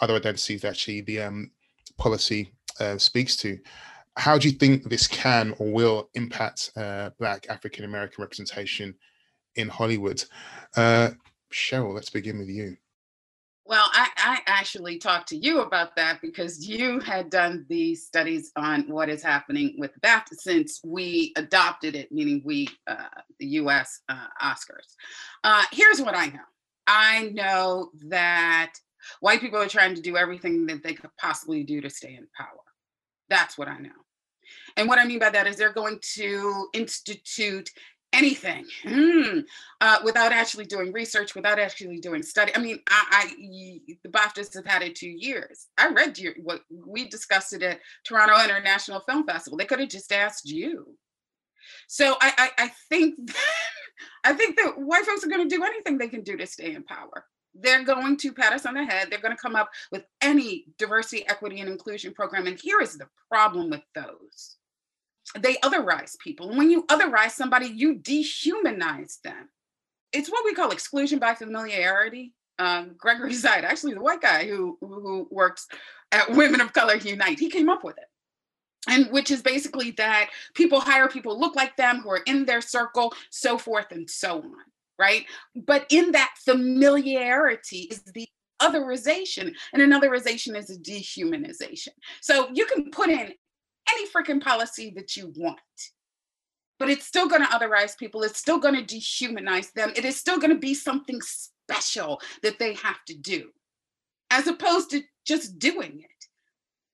other 0.01 0.15
identities 0.15 0.63
that 0.63 0.69
actually 0.69 1.03
the 1.03 1.21
um, 1.21 1.51
policy 1.99 2.53
uh, 2.81 2.97
speaks 2.97 3.37
to? 3.37 3.59
How 4.17 4.39
do 4.39 4.49
you 4.49 4.55
think 4.55 4.85
this 4.85 5.07
can 5.07 5.55
or 5.59 5.71
will 5.71 6.09
impact 6.15 6.71
uh, 6.77 7.11
Black 7.19 7.47
African 7.51 7.85
American 7.85 8.23
representation 8.23 8.95
in 9.57 9.69
Hollywood? 9.69 10.25
Uh, 10.75 11.11
Cheryl, 11.53 11.95
let's 11.95 12.11
begin 12.11 12.39
with 12.39 12.49
you. 12.49 12.77
Well, 13.69 13.89
I, 13.93 14.09
I, 14.17 14.39
actually 14.47 14.99
talked 14.99 15.29
to 15.31 15.37
you 15.37 15.61
about 15.61 15.97
that 15.97 16.21
because 16.23 16.65
you 16.69 17.01
had 17.01 17.31
done 17.31 17.67
these 17.69 18.07
studies 18.07 18.53
on 18.55 18.83
what 18.89 19.09
is 19.09 19.25
happening 19.25 19.75
with 19.77 19.91
BAFTA 20.03 20.35
since 20.35 20.81
we 20.85 21.33
adopted 21.37 21.97
it, 21.97 22.13
meaning 22.13 22.43
we, 22.45 22.69
uh, 22.87 23.09
the 23.41 23.47
US 23.47 24.03
uh, 24.09 24.29
Oscars. 24.41 24.95
Uh, 25.43 25.65
here's 25.73 26.01
what 26.01 26.15
I 26.15 26.27
know 26.27 26.47
I 26.87 27.31
know 27.35 27.91
that 28.09 28.75
white 29.19 29.41
people 29.41 29.61
are 29.61 29.69
trying 29.69 29.97
to 29.97 30.01
do 30.01 30.17
everything 30.17 30.67
that 30.67 30.85
they 30.85 30.95
could 30.95 31.11
possibly 31.19 31.65
do 31.65 31.81
to 31.81 31.91
stay 31.91 32.15
in 32.15 32.29
power. 32.37 32.63
That's 33.29 33.59
what 33.59 33.67
I 33.67 33.79
know. 33.79 33.91
And 34.77 34.89
what 34.89 35.01
I 35.01 35.05
mean 35.05 35.19
by 35.19 35.31
that 35.31 35.49
is 35.49 35.57
they're 35.57 35.73
going 35.73 35.99
to 36.15 36.69
institute 36.73 37.69
anything 38.17 38.67
mm, 38.85 39.45
uh, 39.81 39.99
without 40.05 40.33
actually 40.33 40.65
doing 40.65 40.93
research, 40.93 41.35
without 41.35 41.59
actually 41.59 41.99
doing 41.99 42.23
study. 42.23 42.53
I 42.55 42.59
mean, 42.59 42.81
I, 42.89 43.05
I 43.11 43.95
the 44.03 44.09
BAFTAs 44.09 44.55
have 44.55 44.67
had 44.67 44.83
it 44.83 44.95
two 44.95 45.09
years. 45.09 45.67
I 45.79 45.89
read 45.89 46.19
your, 46.19 46.35
what 46.43 46.63
we 46.71 47.09
discussed 47.09 47.53
it 47.53 47.63
at 47.63 47.81
Toronto 48.05 48.43
International 48.43 49.01
Film 49.01 49.27
Festival. 49.27 49.59
They 49.59 49.65
could 49.65 49.81
have 49.81 49.89
just 49.89 50.13
asked 50.13 50.49
you. 50.49 50.97
So 51.89 52.17
I, 52.21 52.33
I, 52.39 52.65
I 52.65 52.71
think 52.89 53.17
I 54.25 54.33
think 54.33 54.57
that 54.57 54.79
white 54.79 55.05
folks 55.05 55.25
are 55.25 55.29
going 55.29 55.49
to 55.49 55.57
do 55.57 55.65
anything 55.65 55.99
they 55.99 56.09
can 56.09 56.23
do 56.23 56.37
to 56.37 56.47
stay 56.47 56.75
in 56.75 56.83
power. 56.83 57.25
They're 57.55 57.85
going 57.85 58.19
to 58.19 58.33
pat 58.33 58.53
us 58.53 58.67
on 58.67 58.75
the 58.75 58.85
head. 58.85 59.09
They're 59.09 59.21
going 59.21 59.35
to 59.35 59.41
come 59.41 59.57
up 59.57 59.71
with 59.91 60.05
any 60.21 60.67
diversity, 60.79 61.27
equity, 61.27 61.61
and 61.61 61.71
inclusion 61.71 62.13
program. 62.13 62.47
And 62.47 62.61
here 62.61 62.81
is 62.83 62.99
the 62.99 63.09
problem 63.31 63.71
with 63.71 63.81
those 63.95 64.57
they 65.39 65.57
otherize 65.57 66.19
people. 66.19 66.49
And 66.49 66.59
when 66.59 66.71
you 66.71 66.85
otherize 66.87 67.33
somebody, 67.33 67.67
you 67.67 67.97
dehumanize 67.97 69.21
them. 69.23 69.49
It's 70.13 70.31
what 70.31 70.45
we 70.45 70.55
call 70.55 70.71
exclusion 70.71 71.19
by 71.19 71.35
familiarity. 71.35 72.35
Um, 72.59 72.95
Gregory 72.97 73.33
Zide, 73.35 73.65
actually 73.65 73.95
the 73.95 74.01
white 74.01 74.23
guy 74.23 74.47
who 74.47 74.79
who 74.81 75.29
works 75.31 75.67
at 76.13 76.31
Women 76.31 76.61
of 76.61 76.73
Color 76.73 76.97
Unite, 76.97 77.39
he 77.39 77.51
came 77.51 77.69
up 77.69 77.85
with 77.85 77.99
it. 77.99 78.05
And 78.89 79.11
which 79.11 79.33
is 79.33 79.43
basically 79.43 79.91
that 79.93 80.31
people 80.55 80.79
hire 80.79 81.09
people 81.09 81.39
look 81.39 81.57
like 81.57 81.77
them 81.77 82.01
who 82.01 82.11
are 82.11 82.23
in 82.27 82.45
their 82.45 82.61
circle, 82.61 83.13
so 83.31 83.59
forth 83.59 83.91
and 83.91 84.09
so 84.09 84.39
on, 84.39 84.55
right? 84.97 85.27
But 85.57 85.87
in 85.91 86.13
that 86.13 86.35
familiarity 86.45 87.89
is 87.91 88.03
the 88.03 88.29
otherization, 88.63 89.53
and 89.73 89.83
an 89.83 89.91
otherization 89.91 90.57
is 90.57 90.71
a 90.71 90.79
dehumanization. 90.79 91.89
So 92.21 92.49
you 92.55 92.65
can 92.67 92.91
put 92.91 93.11
in 93.11 93.33
any 93.91 94.09
freaking 94.09 94.43
policy 94.43 94.93
that 94.97 95.17
you 95.17 95.33
want. 95.37 95.61
But 96.79 96.91
it's 96.91 97.07
still 97.07 97.29
going 97.29 97.43
to 97.43 97.49
otherize 97.49 97.97
people. 97.97 98.23
It's 98.23 98.39
still 98.39 98.59
going 98.59 98.75
to 98.75 98.97
dehumanize 98.97 99.73
them. 99.73 99.93
It 99.97 100.05
is 100.05 100.17
still 100.17 100.39
going 100.39 100.53
to 100.53 100.59
be 100.59 100.75
something 100.75 101.21
special 101.23 102.21
that 102.43 102.59
they 102.59 102.75
have 102.75 103.03
to 103.07 103.15
do, 103.15 103.51
as 104.31 104.47
opposed 104.47 104.91
to 104.91 105.03
just 105.25 105.59
doing 105.59 106.01
it. 106.01 106.11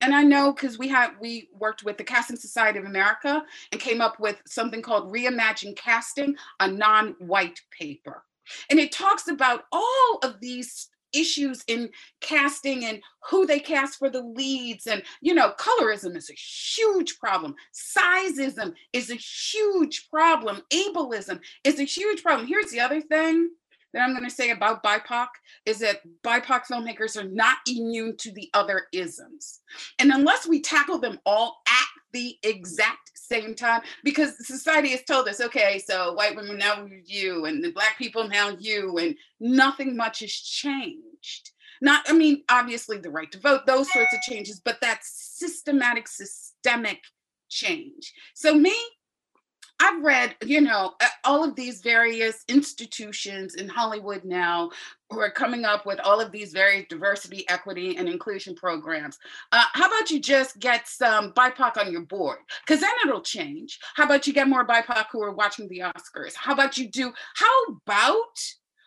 And 0.01 0.15
I 0.15 0.23
know 0.23 0.53
because 0.53 0.79
we 0.79 0.89
had 0.89 1.13
we 1.21 1.49
worked 1.53 1.85
with 1.85 1.97
the 1.97 2.05
Casting 2.05 2.37
Society 2.37 2.79
of 2.79 2.87
America 2.87 3.45
and 3.71 3.81
came 3.81 4.01
up 4.01 4.19
with 4.19 4.37
something 4.47 4.83
called 4.83 5.13
Reimagine 5.13 5.77
Casting, 5.77 6.35
a 6.59 6.69
non-white 6.69 7.61
paper. 7.71 8.25
And 8.69 8.81
it 8.81 8.91
talks 8.91 9.29
about 9.29 9.65
all 9.71 10.19
of 10.25 10.41
these 10.41 10.89
issues 11.13 11.63
in 11.67 11.91
casting 12.21 12.85
and 12.85 13.01
who 13.31 13.47
they 13.47 13.61
cast 13.61 13.99
for 13.99 14.11
the 14.11 14.23
leads. 14.23 14.87
And 14.87 15.03
you 15.21 15.35
know 15.35 15.53
colorism 15.59 16.17
is 16.17 16.31
a 16.31 16.35
huge 16.35 17.19
problem. 17.19 17.55
Sizeism 17.73 18.75
is 18.93 19.11
a 19.11 19.15
huge 19.15 20.09
problem. 20.11 20.63
Ableism 20.73 21.41
is 21.65 21.81
a 21.81 21.85
huge 21.85 22.23
problem. 22.23 22.47
Here's 22.47 22.71
the 22.71 22.81
other 22.81 23.01
thing 23.01 23.51
that 23.93 24.03
i'm 24.03 24.13
going 24.13 24.25
to 24.25 24.35
say 24.35 24.51
about 24.51 24.83
bipoc 24.83 25.29
is 25.67 25.79
that 25.79 26.01
bipoc 26.23 26.63
filmmakers 26.71 27.17
are 27.17 27.29
not 27.29 27.59
immune 27.69 28.17
to 28.17 28.33
the 28.33 28.49
other 28.55 28.87
isms. 28.93 29.61
And 29.99 30.11
unless 30.11 30.47
we 30.47 30.61
tackle 30.61 30.99
them 30.99 31.19
all 31.27 31.61
at 31.69 31.92
the 32.13 32.39
exact 32.43 33.11
same 33.15 33.55
time 33.55 33.83
because 34.05 34.47
society 34.47 34.91
has 34.91 35.03
told 35.05 35.29
us 35.29 35.41
okay 35.41 35.79
so 35.79 36.13
white 36.13 36.37
women 36.37 36.59
now 36.59 36.87
you 37.05 37.47
and 37.47 37.65
the 37.65 37.73
black 37.73 37.97
people 37.99 38.29
now 38.29 38.51
you 38.59 38.99
and 38.99 39.17
nothing 39.41 39.97
much 39.97 40.21
has 40.21 40.33
changed. 40.33 41.51
Not 41.81 42.05
i 42.09 42.13
mean 42.13 42.45
obviously 42.49 42.99
the 42.99 43.11
right 43.11 43.31
to 43.33 43.41
vote 43.41 43.67
those 43.67 43.93
sorts 43.93 44.15
of 44.15 44.21
changes 44.21 44.61
but 44.65 44.81
that 44.81 45.01
systematic 45.03 46.09
systemic 46.09 47.01
change. 47.49 48.13
So 48.35 48.55
me 48.55 48.75
I've 49.83 50.01
read, 50.01 50.37
you 50.47 50.61
know, 50.61 50.95
all 51.25 51.43
of 51.43 51.57
these 51.57 51.81
various 51.81 52.45
institutions 52.47 53.57
in 53.57 53.69
Hollywood 53.69 54.23
now 54.23 54.71
who 55.11 55.19
are 55.19 55.31
coming 55.31 55.65
up 55.65 55.85
with 55.85 55.99
all 56.05 56.21
of 56.21 56.31
these 56.31 56.53
various 56.53 56.87
diversity, 56.89 57.45
equity, 57.49 57.97
and 57.97 58.09
inclusion 58.09 58.55
programs. 58.55 59.19
Uh, 59.51 59.65
how 59.73 59.89
about 59.89 60.09
you 60.09 60.21
just 60.21 60.61
get 60.61 60.87
some 60.87 61.33
BIPOC 61.33 61.79
on 61.79 61.91
your 61.91 62.03
board? 62.03 62.39
Because 62.65 62.81
then 62.81 62.91
it'll 63.05 63.23
change. 63.23 63.81
How 63.97 64.05
about 64.05 64.25
you 64.25 64.33
get 64.33 64.47
more 64.47 64.65
BIPOC 64.65 65.07
who 65.11 65.21
are 65.21 65.35
watching 65.35 65.67
the 65.67 65.81
Oscars? 65.81 66.35
How 66.37 66.53
about 66.53 66.79
you 66.79 66.89
do, 66.89 67.13
how 67.35 67.65
about 67.65 68.41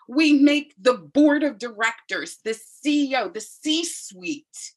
we 0.07 0.39
make 0.39 0.75
the 0.79 0.93
board 0.93 1.43
of 1.43 1.57
directors, 1.57 2.37
the 2.45 2.57
CEO, 2.57 3.33
the 3.33 3.41
C 3.41 3.83
suite 3.83 4.71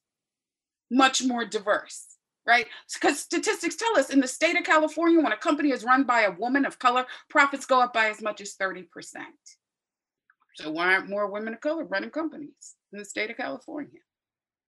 much 0.91 1.23
more 1.23 1.45
diverse? 1.45 2.08
Right? 2.49 2.67
Because 2.93 3.21
statistics 3.21 3.77
tell 3.77 3.99
us 3.99 4.11
in 4.11 4.21
the 4.21 4.27
state 4.27 4.57
of 4.57 4.65
California, 4.65 5.21
when 5.21 5.33
a 5.33 5.37
company 5.37 5.71
is 5.71 5.85
run 5.85 6.05
by 6.05 6.23
a 6.23 6.33
woman 6.33 6.65
of 6.65 6.79
color, 6.79 7.05
profits 7.29 7.67
go 7.67 7.81
up 7.81 7.93
by 7.93 8.09
as 8.09 8.23
much 8.23 8.41
as 8.41 8.57
30%. 8.57 8.87
So 10.55 10.73
why 10.73 10.95
aren't 10.95 11.11
more 11.11 11.31
women 11.31 11.53
of 11.53 11.61
color 11.61 11.85
running 11.85 12.11
companies 12.11 12.75
in 12.93 12.99
the 12.99 13.05
state 13.05 13.31
of 13.31 13.37
California? 13.37 14.01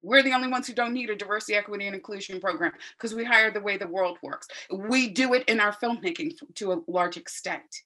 We're 0.03 0.23
the 0.23 0.33
only 0.33 0.49
ones 0.49 0.67
who 0.67 0.75
don't 0.75 0.93
need 0.93 1.11
a 1.11 1.17
diversity, 1.17 1.55
equity, 1.55 1.87
and 1.87 1.95
inclusion 1.95 2.41
program 2.41 2.73
because 2.97 3.15
we 3.15 3.25
hire 3.25 3.51
the 3.51 3.61
way 3.61 3.77
the 3.77 3.89
world 3.89 4.19
works. 4.23 4.47
We 4.71 5.09
do 5.09 5.35
it 5.35 5.49
in 5.49 5.59
our 5.59 5.73
filmmaking 5.73 6.35
to 6.57 6.73
a 6.73 6.81
large 6.87 7.17
extent. 7.17 7.83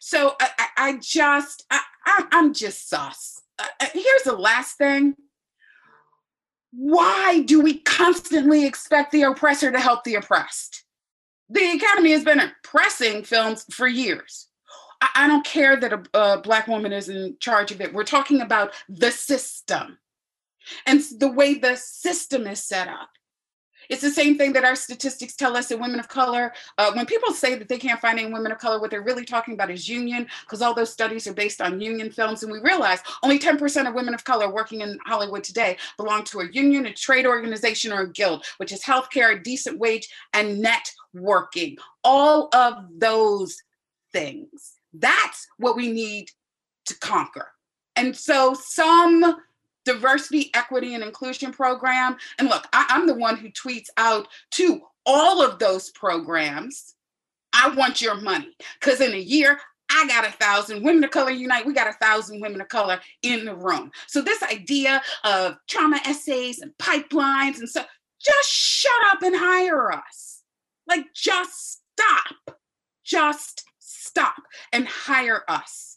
So 0.00 0.34
I, 0.40 0.66
I 0.76 0.98
just, 1.00 1.64
I, 1.70 1.80
am 2.32 2.52
just 2.52 2.88
sus. 2.88 3.42
Uh, 3.58 3.64
uh, 3.80 3.86
here's 3.92 4.22
the 4.24 4.36
last 4.36 4.76
thing. 4.76 5.14
Why 6.72 7.42
do 7.42 7.60
we 7.60 7.78
constantly 7.78 8.64
expect 8.64 9.12
the 9.12 9.22
oppressor 9.22 9.72
to 9.72 9.80
help 9.80 10.04
the 10.04 10.14
oppressed? 10.14 10.84
The 11.48 11.72
Academy 11.72 12.12
has 12.12 12.24
been 12.24 12.40
oppressing 12.40 13.24
films 13.24 13.66
for 13.72 13.88
years. 13.88 14.48
I, 15.00 15.08
I 15.16 15.26
don't 15.26 15.44
care 15.44 15.76
that 15.76 15.92
a, 15.92 16.18
a 16.18 16.40
Black 16.40 16.68
woman 16.68 16.92
is 16.92 17.08
in 17.08 17.36
charge 17.40 17.72
of 17.72 17.80
it. 17.80 17.92
We're 17.92 18.04
talking 18.04 18.40
about 18.40 18.72
the 18.88 19.10
system 19.10 19.98
and 20.86 21.02
the 21.18 21.30
way 21.30 21.54
the 21.54 21.76
system 21.76 22.46
is 22.46 22.62
set 22.62 22.88
up. 22.88 23.10
It's 23.90 24.02
the 24.02 24.10
same 24.10 24.38
thing 24.38 24.52
that 24.52 24.64
our 24.64 24.76
statistics 24.76 25.34
tell 25.34 25.56
us 25.56 25.66
that 25.68 25.80
women 25.80 25.98
of 25.98 26.06
color, 26.06 26.52
uh, 26.78 26.92
when 26.92 27.06
people 27.06 27.32
say 27.32 27.56
that 27.56 27.68
they 27.68 27.76
can't 27.76 28.00
find 28.00 28.20
any 28.20 28.32
women 28.32 28.52
of 28.52 28.58
color, 28.58 28.80
what 28.80 28.90
they're 28.90 29.02
really 29.02 29.24
talking 29.24 29.52
about 29.54 29.68
is 29.68 29.88
union, 29.88 30.28
because 30.42 30.62
all 30.62 30.72
those 30.72 30.92
studies 30.92 31.26
are 31.26 31.34
based 31.34 31.60
on 31.60 31.80
union 31.80 32.08
films. 32.08 32.44
And 32.44 32.52
we 32.52 32.60
realize 32.60 33.00
only 33.24 33.38
10% 33.38 33.88
of 33.88 33.94
women 33.94 34.14
of 34.14 34.22
color 34.24 34.48
working 34.48 34.80
in 34.80 34.96
Hollywood 35.06 35.42
today 35.42 35.76
belong 35.96 36.22
to 36.24 36.40
a 36.40 36.50
union, 36.52 36.86
a 36.86 36.94
trade 36.94 37.26
organization, 37.26 37.92
or 37.92 38.02
a 38.02 38.12
guild, 38.12 38.44
which 38.58 38.70
is 38.70 38.82
healthcare, 38.82 39.36
a 39.36 39.42
decent 39.42 39.78
wage, 39.78 40.08
and 40.34 40.64
networking. 40.64 41.76
All 42.04 42.48
of 42.54 42.76
those 42.96 43.60
things. 44.12 44.74
That's 44.94 45.48
what 45.58 45.76
we 45.76 45.90
need 45.90 46.30
to 46.86 46.98
conquer. 47.00 47.48
And 47.96 48.16
so 48.16 48.54
some 48.54 49.36
diversity, 49.84 50.50
equity, 50.54 50.94
and 50.94 51.02
inclusion 51.02 51.52
program. 51.52 52.16
And 52.38 52.48
look, 52.48 52.66
I, 52.72 52.86
I'm 52.88 53.06
the 53.06 53.14
one 53.14 53.36
who 53.36 53.50
tweets 53.50 53.88
out 53.96 54.28
to 54.52 54.82
all 55.06 55.42
of 55.42 55.58
those 55.58 55.90
programs, 55.90 56.94
I 57.52 57.74
want 57.74 58.00
your 58.00 58.20
money. 58.20 58.54
Because 58.78 59.00
in 59.00 59.12
a 59.12 59.18
year, 59.18 59.58
I 59.90 60.06
got 60.06 60.26
a 60.26 60.32
thousand 60.32 60.84
women 60.84 61.02
of 61.02 61.10
color 61.10 61.30
unite. 61.30 61.66
We 61.66 61.72
got 61.72 61.88
a 61.88 62.04
thousand 62.04 62.40
women 62.40 62.60
of 62.60 62.68
color 62.68 63.00
in 63.22 63.44
the 63.44 63.56
room. 63.56 63.90
So 64.06 64.22
this 64.22 64.42
idea 64.42 65.02
of 65.24 65.56
trauma 65.68 66.00
essays 66.06 66.60
and 66.60 66.72
pipelines 66.78 67.58
and 67.58 67.68
so 67.68 67.82
just 68.20 68.48
shut 68.48 68.92
up 69.10 69.22
and 69.22 69.34
hire 69.36 69.92
us. 69.92 70.42
Like 70.86 71.06
just 71.14 71.80
stop. 71.92 72.56
Just 73.04 73.64
stop 73.80 74.42
and 74.72 74.86
hire 74.86 75.42
us. 75.48 75.89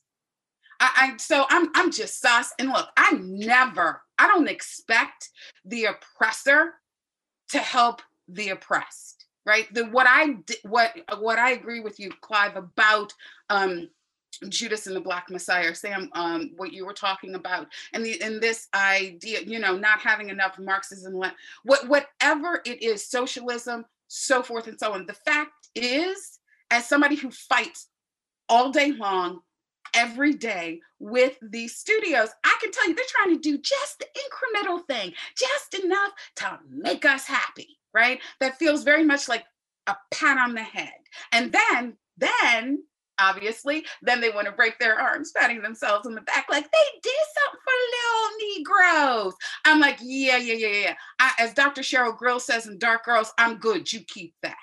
I, 0.83 1.13
I 1.13 1.17
so 1.17 1.45
I'm 1.49 1.69
I'm 1.75 1.91
just 1.91 2.19
sus. 2.19 2.51
And 2.59 2.69
look, 2.69 2.89
I 2.97 3.13
never, 3.13 4.01
I 4.19 4.27
don't 4.27 4.49
expect 4.49 5.29
the 5.63 5.85
oppressor 5.85 6.73
to 7.49 7.59
help 7.59 8.01
the 8.27 8.49
oppressed, 8.49 9.25
right? 9.45 9.73
The 9.73 9.85
what 9.85 10.07
I 10.09 10.37
what 10.63 10.93
what 11.19 11.39
I 11.39 11.51
agree 11.51 11.79
with 11.79 11.99
you, 11.99 12.11
Clive, 12.21 12.57
about 12.57 13.13
um 13.49 13.89
Judas 14.49 14.87
and 14.87 14.95
the 14.95 15.01
Black 15.01 15.29
Messiah, 15.29 15.73
Sam, 15.73 16.09
um, 16.13 16.51
what 16.57 16.73
you 16.73 16.85
were 16.85 16.93
talking 16.93 17.35
about, 17.35 17.67
and 17.93 18.05
the 18.05 18.21
and 18.21 18.41
this 18.41 18.67
idea, 18.73 19.41
you 19.41 19.59
know, 19.59 19.77
not 19.77 19.99
having 19.99 20.29
enough 20.29 20.59
Marxism, 20.59 21.13
what 21.13 21.87
whatever 21.87 22.61
it 22.65 22.83
is, 22.83 23.05
socialism, 23.07 23.85
so 24.09 24.43
forth 24.43 24.67
and 24.67 24.77
so 24.77 24.91
on. 24.91 25.05
The 25.05 25.13
fact 25.13 25.69
is, 25.75 26.39
as 26.71 26.89
somebody 26.89 27.15
who 27.15 27.31
fights 27.31 27.87
all 28.49 28.69
day 28.69 28.91
long 28.91 29.39
every 29.93 30.33
day 30.33 30.79
with 30.99 31.37
these 31.41 31.75
studios, 31.75 32.29
I 32.43 32.57
can 32.61 32.71
tell 32.71 32.87
you 32.87 32.95
they're 32.95 33.05
trying 33.07 33.35
to 33.35 33.41
do 33.41 33.57
just 33.57 33.99
the 33.99 34.05
incremental 34.05 34.85
thing, 34.87 35.13
just 35.37 35.83
enough 35.83 36.11
to 36.37 36.59
make 36.69 37.05
us 37.05 37.25
happy, 37.25 37.77
right? 37.93 38.19
That 38.39 38.57
feels 38.57 38.83
very 38.83 39.03
much 39.03 39.27
like 39.27 39.45
a 39.87 39.95
pat 40.11 40.37
on 40.37 40.53
the 40.53 40.63
head. 40.63 40.93
And 41.31 41.51
then, 41.51 41.97
then 42.17 42.83
obviously, 43.19 43.85
then 44.01 44.21
they 44.21 44.29
want 44.29 44.47
to 44.47 44.53
break 44.53 44.79
their 44.79 44.99
arms, 44.99 45.31
patting 45.35 45.61
themselves 45.61 46.07
on 46.07 46.15
the 46.15 46.21
back, 46.21 46.45
like 46.49 46.63
they 46.71 46.99
did 47.01 47.13
something 47.35 47.59
for 47.63 47.73
little 47.93 48.55
Negroes. 48.57 49.33
I'm 49.65 49.79
like, 49.79 49.97
yeah, 50.01 50.37
yeah, 50.37 50.53
yeah, 50.53 50.67
yeah. 50.67 50.95
I, 51.19 51.31
as 51.39 51.53
Dr. 51.53 51.81
Cheryl 51.81 52.17
Grills 52.17 52.45
says 52.45 52.67
in 52.67 52.79
Dark 52.79 53.05
Girls, 53.05 53.33
I'm 53.37 53.57
good. 53.57 53.91
You 53.91 54.01
keep 54.01 54.33
that. 54.41 54.57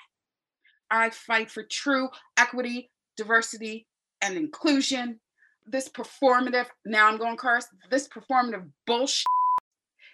I 0.89 1.09
fight 1.09 1.49
for 1.49 1.63
true 1.63 2.09
equity, 2.37 2.91
diversity, 3.15 3.87
and 4.21 4.37
inclusion, 4.37 5.19
this 5.65 5.89
performative, 5.89 6.67
now 6.85 7.07
I'm 7.07 7.17
going 7.17 7.37
curse, 7.37 7.67
this 7.89 8.07
performative 8.07 8.67
bullshit 8.85 9.25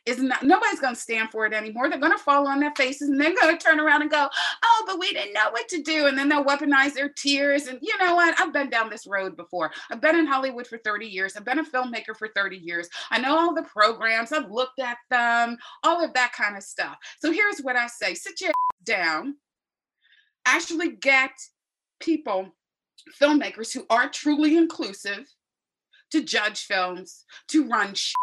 is 0.08 0.22
not 0.22 0.42
nobody's 0.42 0.80
going 0.80 0.96
to 0.96 1.00
stand 1.00 1.30
for 1.30 1.46
it 1.46 1.54
anymore. 1.54 1.90
They're 1.90 2.00
going 2.00 2.14
to 2.14 2.18
fall 2.18 2.48
on 2.48 2.62
their 2.62 2.74
faces 2.76 3.10
and 3.10 3.20
they're 3.20 3.36
going 3.36 3.56
to 3.56 3.64
turn 3.64 3.80
around 3.80 4.02
and 4.02 4.10
go, 4.10 4.30
"Oh, 4.64 4.84
but 4.88 5.00
we 5.00 5.12
didn't 5.12 5.34
know 5.34 5.52
what 5.52 5.68
to 5.68 5.84
do." 5.84 6.08
And 6.08 6.18
then 6.18 6.30
they'll 6.30 6.46
weaponize 6.46 6.94
their 6.94 7.10
tears 7.10 7.68
and 7.68 7.78
you 7.82 7.96
know 7.98 8.16
what? 8.16 8.40
I've 8.40 8.54
been 8.54 8.70
down 8.70 8.90
this 8.90 9.06
road 9.06 9.36
before. 9.36 9.72
I've 9.92 10.00
been 10.00 10.18
in 10.18 10.26
Hollywood 10.26 10.66
for 10.66 10.78
30 10.78 11.06
years. 11.06 11.36
I've 11.36 11.44
been 11.44 11.60
a 11.60 11.64
filmmaker 11.64 12.16
for 12.18 12.30
30 12.30 12.56
years. 12.56 12.88
I 13.12 13.20
know 13.20 13.38
all 13.38 13.54
the 13.54 13.64
programs. 13.64 14.32
I've 14.32 14.50
looked 14.50 14.80
at 14.80 14.98
them, 15.10 15.58
all 15.84 16.04
of 16.04 16.14
that 16.14 16.32
kind 16.32 16.56
of 16.56 16.64
stuff. 16.64 16.96
So 17.20 17.32
here's 17.32 17.60
what 17.60 17.76
I 17.76 17.88
say. 17.88 18.14
Sit 18.14 18.40
your 18.40 18.54
down. 18.86 19.36
Actually 20.46 20.92
get 20.96 21.32
people 22.00 22.56
filmmakers 23.20 23.74
who 23.74 23.86
are 23.90 24.10
truly 24.10 24.58
inclusive 24.58 25.28
to 26.12 26.24
judge 26.24 26.66
films, 26.66 27.26
to 27.50 27.68
run. 27.68 27.94
Sh- 27.94 28.14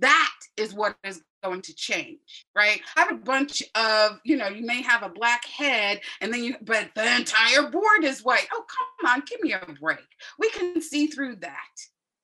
that 0.00 0.34
is 0.56 0.74
what 0.74 0.96
is 1.04 1.22
going 1.42 1.62
to 1.62 1.74
change, 1.74 2.46
right? 2.54 2.80
I 2.96 3.02
have 3.02 3.12
a 3.12 3.16
bunch 3.16 3.62
of, 3.74 4.20
you 4.24 4.36
know, 4.36 4.48
you 4.48 4.66
may 4.66 4.82
have 4.82 5.02
a 5.02 5.08
black 5.08 5.44
head 5.44 6.00
and 6.20 6.32
then 6.32 6.42
you, 6.42 6.56
but 6.62 6.90
the 6.94 7.16
entire 7.16 7.68
board 7.70 8.04
is 8.04 8.24
white. 8.24 8.46
Oh, 8.52 8.64
come 8.68 9.12
on, 9.12 9.22
give 9.26 9.40
me 9.42 9.52
a 9.52 9.64
break. 9.80 9.98
We 10.38 10.50
can 10.50 10.80
see 10.80 11.06
through 11.06 11.36
that 11.36 11.70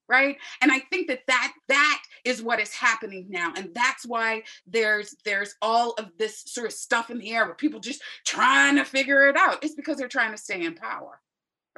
right 0.09 0.37
and 0.63 0.73
i 0.73 0.79
think 0.79 1.07
that 1.07 1.21
that 1.27 1.53
that 1.69 2.03
is 2.25 2.43
what 2.43 2.61
is 2.61 2.73
happening 2.73 3.27
now 3.29 3.53
and 3.57 3.71
that's 3.75 4.07
why 4.07 4.43
there's 4.67 5.15
there's 5.25 5.55
all 5.61 5.93
of 5.99 6.11
this 6.19 6.43
sort 6.47 6.67
of 6.67 6.73
stuff 6.73 7.11
in 7.11 7.19
the 7.19 7.31
air 7.31 7.45
where 7.45 7.55
people 7.55 7.81
just 7.81 8.03
trying 8.25 8.77
to 8.77 8.85
figure 8.85 9.29
it 9.29 9.37
out 9.37 9.63
it's 9.63 9.75
because 9.75 9.97
they're 9.97 10.09
trying 10.09 10.33
to 10.33 10.39
stay 10.39 10.65
in 10.65 10.75
power 10.75 11.21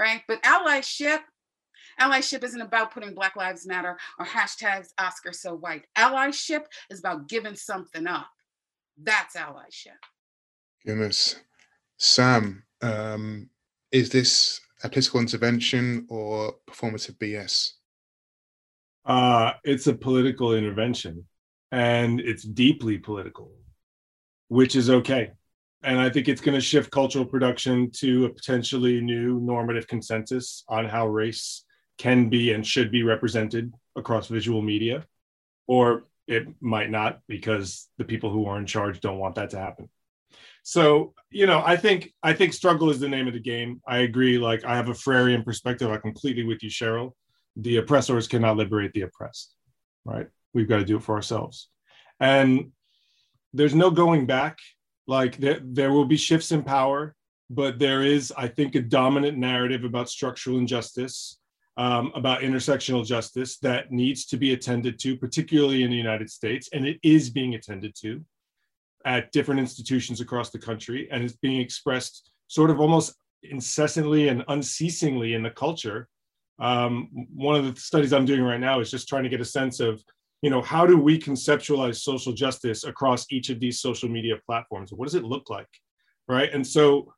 right? 0.00 0.22
But 0.26 0.42
allyship, 0.42 1.20
allyship 2.00 2.42
isn't 2.42 2.60
about 2.60 2.92
putting 2.92 3.14
Black 3.14 3.36
Lives 3.36 3.66
Matter 3.66 3.96
or 4.18 4.24
hashtags 4.24 4.88
Oscar 4.98 5.32
so 5.32 5.54
white. 5.54 5.84
Allyship 5.96 6.64
is 6.88 7.00
about 7.00 7.28
giving 7.28 7.54
something 7.54 8.06
up. 8.06 8.30
That's 9.00 9.36
allyship. 9.36 10.00
Goodness. 10.84 11.36
Sam, 11.98 12.64
um, 12.80 13.50
is 13.92 14.08
this 14.08 14.60
a 14.82 14.88
political 14.88 15.20
intervention 15.20 16.06
or 16.08 16.54
performative 16.68 17.18
BS? 17.18 17.72
Uh, 19.04 19.52
it's 19.64 19.86
a 19.86 19.94
political 19.94 20.54
intervention 20.54 21.26
and 21.72 22.20
it's 22.20 22.42
deeply 22.42 22.96
political, 22.96 23.52
which 24.48 24.76
is 24.76 24.88
okay 24.88 25.32
and 25.82 25.98
I 25.98 26.10
think 26.10 26.28
it's 26.28 26.40
going 26.40 26.54
to 26.54 26.60
shift 26.60 26.90
cultural 26.90 27.24
production 27.24 27.90
to 27.92 28.26
a 28.26 28.28
potentially 28.28 29.00
new 29.00 29.40
normative 29.40 29.86
consensus 29.86 30.64
on 30.68 30.84
how 30.84 31.06
race 31.06 31.64
can 31.98 32.28
be 32.28 32.52
and 32.52 32.66
should 32.66 32.90
be 32.90 33.02
represented 33.02 33.72
across 33.96 34.28
visual 34.28 34.62
media, 34.62 35.04
or 35.66 36.04
it 36.26 36.46
might 36.60 36.90
not 36.90 37.20
because 37.28 37.88
the 37.98 38.04
people 38.04 38.30
who 38.30 38.46
are 38.46 38.58
in 38.58 38.66
charge 38.66 39.00
don't 39.00 39.18
want 39.18 39.34
that 39.34 39.50
to 39.50 39.58
happen. 39.58 39.88
So, 40.62 41.14
you 41.30 41.46
know, 41.46 41.62
I 41.64 41.76
think 41.76 42.12
I 42.22 42.32
think 42.32 42.52
struggle 42.52 42.90
is 42.90 43.00
the 43.00 43.08
name 43.08 43.26
of 43.26 43.32
the 43.32 43.40
game. 43.40 43.80
I 43.86 43.98
agree. 43.98 44.38
Like 44.38 44.64
I 44.64 44.76
have 44.76 44.88
a 44.88 44.94
Freirean 44.94 45.44
perspective. 45.44 45.90
I 45.90 45.96
completely 45.96 46.44
with 46.44 46.62
you, 46.62 46.70
Cheryl. 46.70 47.12
The 47.56 47.78
oppressors 47.78 48.28
cannot 48.28 48.56
liberate 48.56 48.92
the 48.92 49.02
oppressed, 49.02 49.54
right? 50.04 50.28
We've 50.52 50.68
got 50.68 50.78
to 50.78 50.84
do 50.84 50.96
it 50.96 51.02
for 51.02 51.14
ourselves. 51.14 51.68
And 52.20 52.72
there's 53.52 53.74
no 53.74 53.90
going 53.90 54.26
back 54.26 54.58
like 55.10 55.36
there, 55.38 55.60
there 55.62 55.92
will 55.92 56.04
be 56.04 56.16
shifts 56.16 56.52
in 56.52 56.62
power 56.62 57.14
but 57.50 57.78
there 57.78 58.02
is 58.02 58.32
i 58.36 58.46
think 58.56 58.74
a 58.74 58.80
dominant 58.80 59.36
narrative 59.36 59.84
about 59.84 60.08
structural 60.08 60.58
injustice 60.58 61.38
um, 61.76 62.12
about 62.14 62.40
intersectional 62.40 63.06
justice 63.06 63.58
that 63.58 63.90
needs 63.90 64.26
to 64.26 64.36
be 64.36 64.52
attended 64.52 64.98
to 64.98 65.16
particularly 65.16 65.82
in 65.82 65.90
the 65.90 66.02
united 66.06 66.30
states 66.30 66.68
and 66.72 66.86
it 66.86 66.98
is 67.02 67.30
being 67.30 67.54
attended 67.54 67.94
to 67.94 68.24
at 69.04 69.32
different 69.32 69.60
institutions 69.60 70.20
across 70.20 70.50
the 70.50 70.58
country 70.58 71.08
and 71.10 71.24
it's 71.24 71.36
being 71.36 71.60
expressed 71.60 72.30
sort 72.48 72.70
of 72.70 72.80
almost 72.80 73.14
incessantly 73.42 74.28
and 74.28 74.44
unceasingly 74.48 75.34
in 75.34 75.42
the 75.42 75.50
culture. 75.50 76.08
Um, 76.58 77.08
one 77.34 77.56
of 77.56 77.74
the 77.74 77.80
studies 77.80 78.12
i'm 78.12 78.26
doing 78.26 78.42
right 78.42 78.60
now 78.60 78.80
is 78.80 78.90
just 78.90 79.08
trying 79.08 79.22
to 79.22 79.30
get 79.30 79.40
a 79.40 79.46
sense 79.46 79.80
of 79.80 80.02
you 80.42 80.50
know 80.50 80.62
how 80.62 80.86
do 80.86 80.96
we 80.96 81.18
conceptualize 81.18 81.96
social 81.96 82.32
justice 82.32 82.84
across 82.84 83.26
each 83.30 83.50
of 83.50 83.60
these 83.60 83.80
social 83.80 84.08
media 84.08 84.36
platforms? 84.46 84.92
What 84.92 85.06
does 85.06 85.14
it 85.14 85.24
look 85.24 85.50
like 85.50 85.68
right? 86.28 86.52
And 86.52 86.66
so 86.66 87.12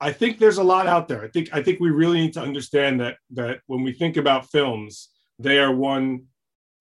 i 0.00 0.12
think 0.12 0.38
there's 0.38 0.58
a 0.58 0.62
lot 0.62 0.86
out 0.86 1.08
there. 1.08 1.24
I 1.24 1.28
think 1.28 1.48
i 1.52 1.62
think 1.62 1.80
we 1.80 1.90
really 1.90 2.20
need 2.20 2.34
to 2.34 2.40
understand 2.40 3.00
that 3.00 3.16
that 3.30 3.60
when 3.66 3.82
we 3.82 3.92
think 3.92 4.16
about 4.16 4.50
films 4.50 5.10
they 5.38 5.58
are 5.58 5.74
one 5.74 6.26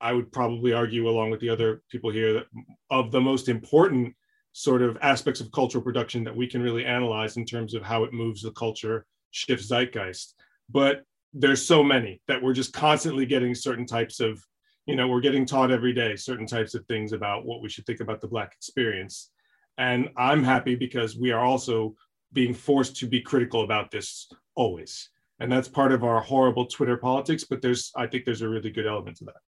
I 0.01 0.13
would 0.13 0.31
probably 0.31 0.73
argue, 0.73 1.07
along 1.07 1.29
with 1.29 1.39
the 1.39 1.49
other 1.49 1.83
people 1.89 2.09
here, 2.09 2.33
that 2.33 2.45
of 2.89 3.11
the 3.11 3.21
most 3.21 3.47
important 3.47 4.15
sort 4.51 4.81
of 4.81 4.97
aspects 5.01 5.39
of 5.39 5.51
cultural 5.51 5.83
production 5.83 6.23
that 6.23 6.35
we 6.35 6.47
can 6.47 6.61
really 6.61 6.85
analyze 6.85 7.37
in 7.37 7.45
terms 7.45 7.73
of 7.73 7.83
how 7.83 8.03
it 8.03 8.11
moves 8.11 8.41
the 8.41 8.51
culture, 8.51 9.05
shifts 9.29 9.67
zeitgeist. 9.67 10.33
But 10.69 11.03
there's 11.33 11.65
so 11.65 11.83
many 11.83 12.19
that 12.27 12.41
we're 12.41 12.53
just 12.53 12.73
constantly 12.73 13.25
getting 13.25 13.53
certain 13.53 13.85
types 13.85 14.19
of, 14.19 14.43
you 14.85 14.95
know, 14.95 15.07
we're 15.07 15.21
getting 15.21 15.45
taught 15.45 15.71
every 15.71 15.93
day 15.93 16.15
certain 16.15 16.47
types 16.47 16.73
of 16.73 16.85
things 16.85 17.13
about 17.13 17.45
what 17.45 17.61
we 17.61 17.69
should 17.69 17.85
think 17.85 17.99
about 17.99 18.21
the 18.21 18.27
Black 18.27 18.53
experience. 18.53 19.29
And 19.77 20.09
I'm 20.17 20.43
happy 20.43 20.75
because 20.75 21.17
we 21.17 21.31
are 21.31 21.43
also 21.43 21.95
being 22.33 22.53
forced 22.53 22.95
to 22.97 23.07
be 23.07 23.21
critical 23.21 23.63
about 23.63 23.91
this 23.91 24.29
always. 24.55 25.09
And 25.39 25.51
that's 25.51 25.67
part 25.67 25.91
of 25.91 26.03
our 26.03 26.21
horrible 26.21 26.65
Twitter 26.65 26.97
politics, 26.97 27.43
but 27.43 27.61
there's, 27.61 27.91
I 27.95 28.07
think 28.07 28.25
there's 28.25 28.43
a 28.43 28.49
really 28.49 28.69
good 28.69 28.87
element 28.87 29.17
to 29.17 29.25
that. 29.25 29.41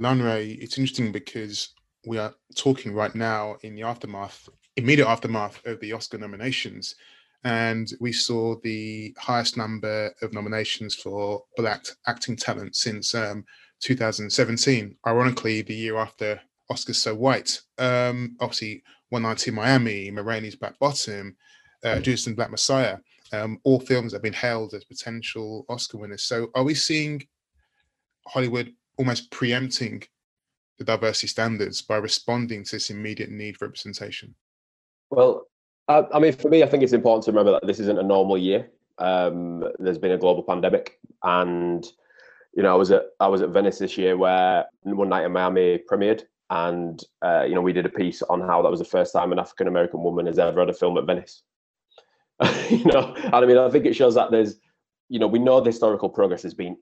Lanre, 0.00 0.58
it's 0.60 0.78
interesting 0.78 1.12
because 1.12 1.74
we 2.06 2.18
are 2.18 2.34
talking 2.56 2.92
right 2.94 3.14
now 3.14 3.56
in 3.62 3.74
the 3.74 3.82
aftermath, 3.82 4.48
immediate 4.76 5.06
aftermath 5.06 5.64
of 5.66 5.78
the 5.80 5.92
Oscar 5.92 6.18
nominations. 6.18 6.94
And 7.44 7.92
we 8.00 8.12
saw 8.12 8.56
the 8.62 9.14
highest 9.18 9.56
number 9.56 10.12
of 10.22 10.32
nominations 10.32 10.94
for 10.94 11.44
Black 11.56 11.84
acting 12.06 12.36
talent 12.36 12.74
since 12.74 13.14
um, 13.14 13.44
2017. 13.84 14.96
Ironically, 15.06 15.60
the 15.60 15.74
year 15.74 15.96
after 15.98 16.40
Oscars 16.72 16.96
So 16.96 17.14
White. 17.14 17.60
Um, 17.78 18.36
obviously, 18.40 18.82
One 19.10 19.22
Night 19.22 19.46
in 19.46 19.54
Miami, 19.54 20.10
Ma 20.10 20.22
Black 20.22 20.78
Bottom, 20.78 21.36
uh, 21.84 22.00
Judas 22.00 22.26
and 22.26 22.34
Black 22.34 22.50
Messiah. 22.50 22.96
Um, 23.32 23.58
all 23.62 23.78
films 23.78 24.12
have 24.14 24.22
been 24.22 24.32
hailed 24.32 24.72
as 24.72 24.84
potential 24.84 25.66
Oscar 25.68 25.98
winners. 25.98 26.22
So, 26.22 26.48
are 26.54 26.64
we 26.64 26.74
seeing 26.74 27.26
Hollywood 28.26 28.72
almost 28.96 29.30
preempting 29.30 30.02
the 30.78 30.84
diversity 30.84 31.26
standards 31.26 31.82
by 31.82 31.96
responding 31.96 32.64
to 32.64 32.76
this 32.76 32.90
immediate 32.90 33.30
need 33.30 33.58
for 33.58 33.66
representation? 33.66 34.34
Well, 35.10 35.46
I, 35.88 36.04
I 36.14 36.18
mean, 36.20 36.32
for 36.32 36.48
me, 36.48 36.62
I 36.62 36.66
think 36.66 36.82
it's 36.82 36.94
important 36.94 37.24
to 37.24 37.32
remember 37.32 37.52
that 37.52 37.66
this 37.66 37.80
isn't 37.80 37.98
a 37.98 38.02
normal 38.02 38.38
year. 38.38 38.70
Um, 38.96 39.64
there's 39.78 39.98
been 39.98 40.12
a 40.12 40.18
global 40.18 40.42
pandemic, 40.42 40.98
and 41.22 41.86
you 42.56 42.62
know, 42.62 42.72
I 42.72 42.76
was 42.76 42.90
at 42.90 43.06
I 43.20 43.28
was 43.28 43.42
at 43.42 43.50
Venice 43.50 43.78
this 43.78 43.98
year 43.98 44.16
where 44.16 44.66
One 44.82 45.08
Night 45.08 45.24
in 45.24 45.32
Miami 45.32 45.80
premiered, 45.90 46.22
and 46.50 47.02
uh, 47.22 47.44
you 47.44 47.54
know, 47.54 47.60
we 47.60 47.72
did 47.72 47.86
a 47.86 47.90
piece 47.90 48.22
on 48.22 48.40
how 48.40 48.62
that 48.62 48.70
was 48.70 48.80
the 48.80 48.84
first 48.84 49.12
time 49.12 49.32
an 49.32 49.38
African 49.38 49.66
American 49.66 50.02
woman 50.02 50.26
has 50.26 50.38
ever 50.38 50.60
had 50.60 50.70
a 50.70 50.74
film 50.74 50.96
at 50.98 51.06
Venice. 51.06 51.42
you 52.70 52.84
know, 52.84 53.14
and 53.16 53.34
I 53.34 53.46
mean, 53.46 53.58
I 53.58 53.70
think 53.70 53.86
it 53.86 53.94
shows 53.94 54.14
that 54.16 54.30
there's, 54.30 54.56
you 55.08 55.18
know, 55.18 55.26
we 55.26 55.38
know 55.38 55.60
the 55.60 55.70
historical 55.70 56.08
progress 56.08 56.42
has 56.42 56.54
been 56.54 56.76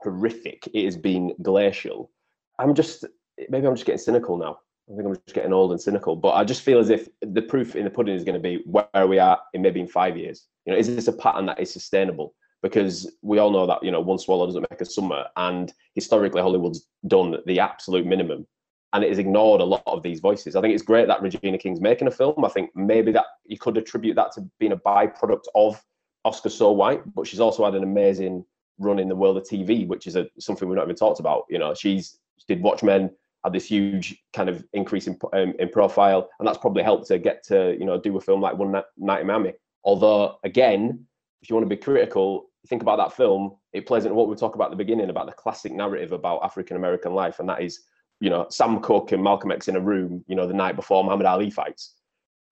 horrific. 0.00 0.68
It 0.72 0.84
has 0.84 0.96
been 0.96 1.34
glacial. 1.42 2.10
I'm 2.58 2.74
just 2.74 3.04
maybe 3.48 3.66
I'm 3.66 3.74
just 3.74 3.86
getting 3.86 3.98
cynical 3.98 4.36
now. 4.36 4.58
I 4.90 4.96
think 4.96 5.06
I'm 5.06 5.14
just 5.14 5.34
getting 5.34 5.52
old 5.52 5.70
and 5.70 5.80
cynical. 5.80 6.16
But 6.16 6.32
I 6.32 6.44
just 6.44 6.62
feel 6.62 6.78
as 6.78 6.90
if 6.90 7.08
the 7.20 7.42
proof 7.42 7.76
in 7.76 7.84
the 7.84 7.90
pudding 7.90 8.14
is 8.14 8.24
going 8.24 8.34
to 8.34 8.40
be 8.40 8.62
where 8.64 9.06
we 9.06 9.18
are 9.18 9.38
in 9.54 9.62
maybe 9.62 9.80
in 9.80 9.86
five 9.86 10.16
years. 10.16 10.46
You 10.64 10.72
know, 10.72 10.78
is 10.78 10.94
this 10.94 11.08
a 11.08 11.12
pattern 11.12 11.46
that 11.46 11.60
is 11.60 11.72
sustainable? 11.72 12.34
Because 12.62 13.10
we 13.22 13.38
all 13.38 13.50
know 13.50 13.66
that 13.66 13.82
you 13.82 13.90
know 13.90 14.00
one 14.00 14.18
swallow 14.18 14.46
doesn't 14.46 14.66
make 14.70 14.80
a 14.80 14.84
summer, 14.84 15.24
and 15.36 15.72
historically 15.94 16.42
Hollywood's 16.42 16.86
done 17.06 17.36
the 17.46 17.60
absolute 17.60 18.06
minimum, 18.06 18.46
and 18.92 19.02
it 19.02 19.08
has 19.08 19.18
ignored 19.18 19.60
a 19.60 19.64
lot 19.64 19.82
of 19.86 20.02
these 20.02 20.20
voices. 20.20 20.56
I 20.56 20.60
think 20.60 20.74
it's 20.74 20.82
great 20.82 21.06
that 21.08 21.22
Regina 21.22 21.58
King's 21.58 21.80
making 21.80 22.08
a 22.08 22.10
film. 22.10 22.44
I 22.44 22.48
think 22.48 22.70
maybe 22.74 23.12
that 23.12 23.26
you 23.46 23.58
could 23.58 23.78
attribute 23.78 24.16
that 24.16 24.32
to 24.32 24.42
being 24.58 24.72
a 24.72 24.76
byproduct 24.76 25.44
of 25.54 25.82
Oscar 26.24 26.50
So 26.50 26.72
White, 26.72 27.02
but 27.14 27.26
she's 27.26 27.40
also 27.40 27.64
had 27.64 27.74
an 27.74 27.82
amazing 27.82 28.44
run 28.78 28.98
in 28.98 29.08
the 29.08 29.16
world 29.16 29.36
of 29.36 29.44
TV, 29.44 29.86
which 29.86 30.06
is 30.06 30.16
a, 30.16 30.26
something 30.38 30.68
we've 30.68 30.76
not 30.76 30.84
even 30.84 30.96
talked 30.96 31.20
about. 31.20 31.44
You 31.48 31.58
know, 31.58 31.74
she's 31.74 32.18
she 32.38 32.54
did 32.54 32.62
Watchmen, 32.62 33.10
had 33.44 33.52
this 33.52 33.66
huge 33.66 34.22
kind 34.32 34.48
of 34.48 34.64
increase 34.72 35.06
in 35.06 35.18
um, 35.32 35.54
in 35.58 35.68
profile, 35.68 36.28
and 36.38 36.46
that's 36.46 36.58
probably 36.58 36.82
helped 36.82 37.06
to 37.08 37.18
get 37.18 37.42
to 37.44 37.76
you 37.78 37.86
know 37.86 37.98
do 38.00 38.16
a 38.16 38.20
film 38.20 38.40
like 38.40 38.56
One 38.56 38.72
Night 38.98 39.20
in 39.20 39.26
Miami. 39.26 39.52
Although, 39.84 40.38
again, 40.44 41.06
if 41.42 41.48
you 41.48 41.56
want 41.56 41.64
to 41.64 41.74
be 41.74 41.80
critical, 41.80 42.49
think 42.66 42.82
about 42.82 42.98
that 42.98 43.16
film. 43.16 43.56
It 43.72 43.86
plays 43.86 44.04
into 44.04 44.14
what 44.14 44.28
we 44.28 44.36
talked 44.36 44.54
about 44.54 44.66
at 44.66 44.70
the 44.70 44.76
beginning 44.76 45.10
about 45.10 45.26
the 45.26 45.32
classic 45.32 45.72
narrative 45.72 46.12
about 46.12 46.44
African 46.44 46.76
American 46.76 47.14
life, 47.14 47.40
and 47.40 47.48
that 47.48 47.62
is 47.62 47.80
you 48.20 48.30
know 48.30 48.46
Sam 48.50 48.80
Cooke 48.80 49.12
and 49.12 49.22
Malcolm 49.22 49.52
X 49.52 49.68
in 49.68 49.76
a 49.76 49.80
room, 49.80 50.24
you 50.28 50.36
know, 50.36 50.46
the 50.46 50.54
night 50.54 50.76
before 50.76 51.04
Muhammad 51.04 51.26
Ali 51.26 51.50
fights. 51.50 51.94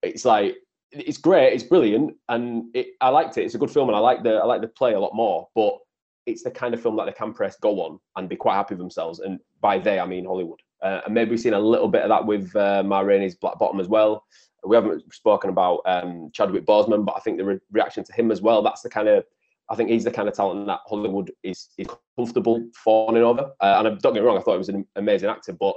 It's 0.01 0.25
like 0.25 0.55
it's 0.91 1.17
great, 1.17 1.53
it's 1.53 1.63
brilliant, 1.63 2.15
and 2.29 2.65
it, 2.73 2.87
I 3.01 3.09
liked 3.09 3.37
it. 3.37 3.43
It's 3.43 3.55
a 3.55 3.59
good 3.59 3.71
film, 3.71 3.89
and 3.89 3.95
I 3.95 3.99
like 3.99 4.23
the 4.23 4.35
I 4.35 4.45
like 4.45 4.61
the 4.61 4.67
play 4.67 4.93
a 4.93 4.99
lot 4.99 5.13
more, 5.13 5.47
but 5.55 5.77
it's 6.25 6.43
the 6.43 6.51
kind 6.51 6.73
of 6.73 6.81
film 6.81 6.95
that 6.97 7.05
they 7.05 7.11
can 7.11 7.33
press 7.33 7.57
go 7.57 7.81
on 7.81 7.99
and 8.15 8.29
be 8.29 8.35
quite 8.35 8.55
happy 8.55 8.75
with 8.75 8.79
themselves. 8.79 9.19
And 9.19 9.39
by 9.61 9.79
they, 9.79 9.99
I 9.99 10.05
mean 10.05 10.25
Hollywood. 10.25 10.61
Uh, 10.81 11.01
and 11.05 11.13
maybe 11.13 11.31
we've 11.31 11.39
seen 11.39 11.53
a 11.53 11.59
little 11.59 11.87
bit 11.87 12.03
of 12.03 12.09
that 12.09 12.25
with 12.25 12.55
uh, 12.55 12.83
Ma 12.83 12.99
Rainey's 12.99 13.35
Black 13.35 13.59
Bottom 13.59 13.79
as 13.79 13.87
well. 13.87 14.23
We 14.63 14.75
haven't 14.75 15.13
spoken 15.13 15.49
about 15.49 15.81
um, 15.85 16.29
Chadwick 16.33 16.65
Boseman, 16.65 17.05
but 17.05 17.15
I 17.17 17.19
think 17.19 17.37
the 17.37 17.45
re- 17.45 17.59
reaction 17.71 18.03
to 18.03 18.13
him 18.13 18.31
as 18.31 18.41
well, 18.41 18.61
that's 18.61 18.81
the 18.81 18.89
kind 18.89 19.07
of, 19.07 19.25
I 19.69 19.75
think 19.75 19.89
he's 19.89 20.03
the 20.03 20.11
kind 20.11 20.27
of 20.27 20.35
talent 20.35 20.65
that 20.67 20.79
Hollywood 20.87 21.31
is, 21.43 21.69
is 21.77 21.87
comfortable 22.17 22.67
fawning 22.73 23.23
over. 23.23 23.51
Uh, 23.61 23.83
and 23.85 23.99
don't 23.99 24.13
get 24.13 24.21
me 24.21 24.27
wrong, 24.27 24.37
I 24.37 24.41
thought 24.41 24.53
he 24.53 24.57
was 24.57 24.69
an 24.69 24.85
amazing 24.95 25.29
actor, 25.29 25.53
but 25.53 25.75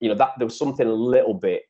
you 0.00 0.08
know, 0.08 0.14
that 0.14 0.32
there 0.38 0.46
was 0.46 0.58
something 0.58 0.86
a 0.86 0.92
little 0.92 1.34
bit 1.34 1.62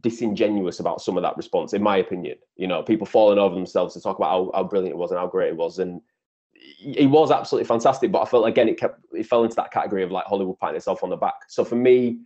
disingenuous 0.00 0.80
about 0.80 1.00
some 1.00 1.16
of 1.16 1.22
that 1.22 1.36
response, 1.36 1.72
in 1.72 1.82
my 1.82 1.98
opinion. 1.98 2.36
You 2.56 2.66
know, 2.66 2.82
people 2.82 3.06
falling 3.06 3.38
over 3.38 3.54
themselves 3.54 3.94
to 3.94 4.00
talk 4.00 4.18
about 4.18 4.30
how, 4.30 4.50
how 4.54 4.64
brilliant 4.64 4.94
it 4.94 4.98
was 4.98 5.10
and 5.10 5.18
how 5.18 5.26
great 5.26 5.48
it 5.48 5.56
was. 5.56 5.78
And 5.78 6.00
he 6.78 7.06
was 7.06 7.30
absolutely 7.30 7.66
fantastic, 7.66 8.12
but 8.12 8.22
I 8.22 8.24
felt 8.24 8.46
again 8.46 8.68
it 8.68 8.78
kept 8.78 9.00
it 9.12 9.26
fell 9.26 9.44
into 9.44 9.56
that 9.56 9.72
category 9.72 10.02
of 10.02 10.10
like 10.10 10.26
Hollywood 10.26 10.58
patting 10.58 10.76
itself 10.76 11.02
on 11.02 11.10
the 11.10 11.16
back. 11.16 11.34
So 11.48 11.64
for 11.64 11.76
me, 11.76 12.20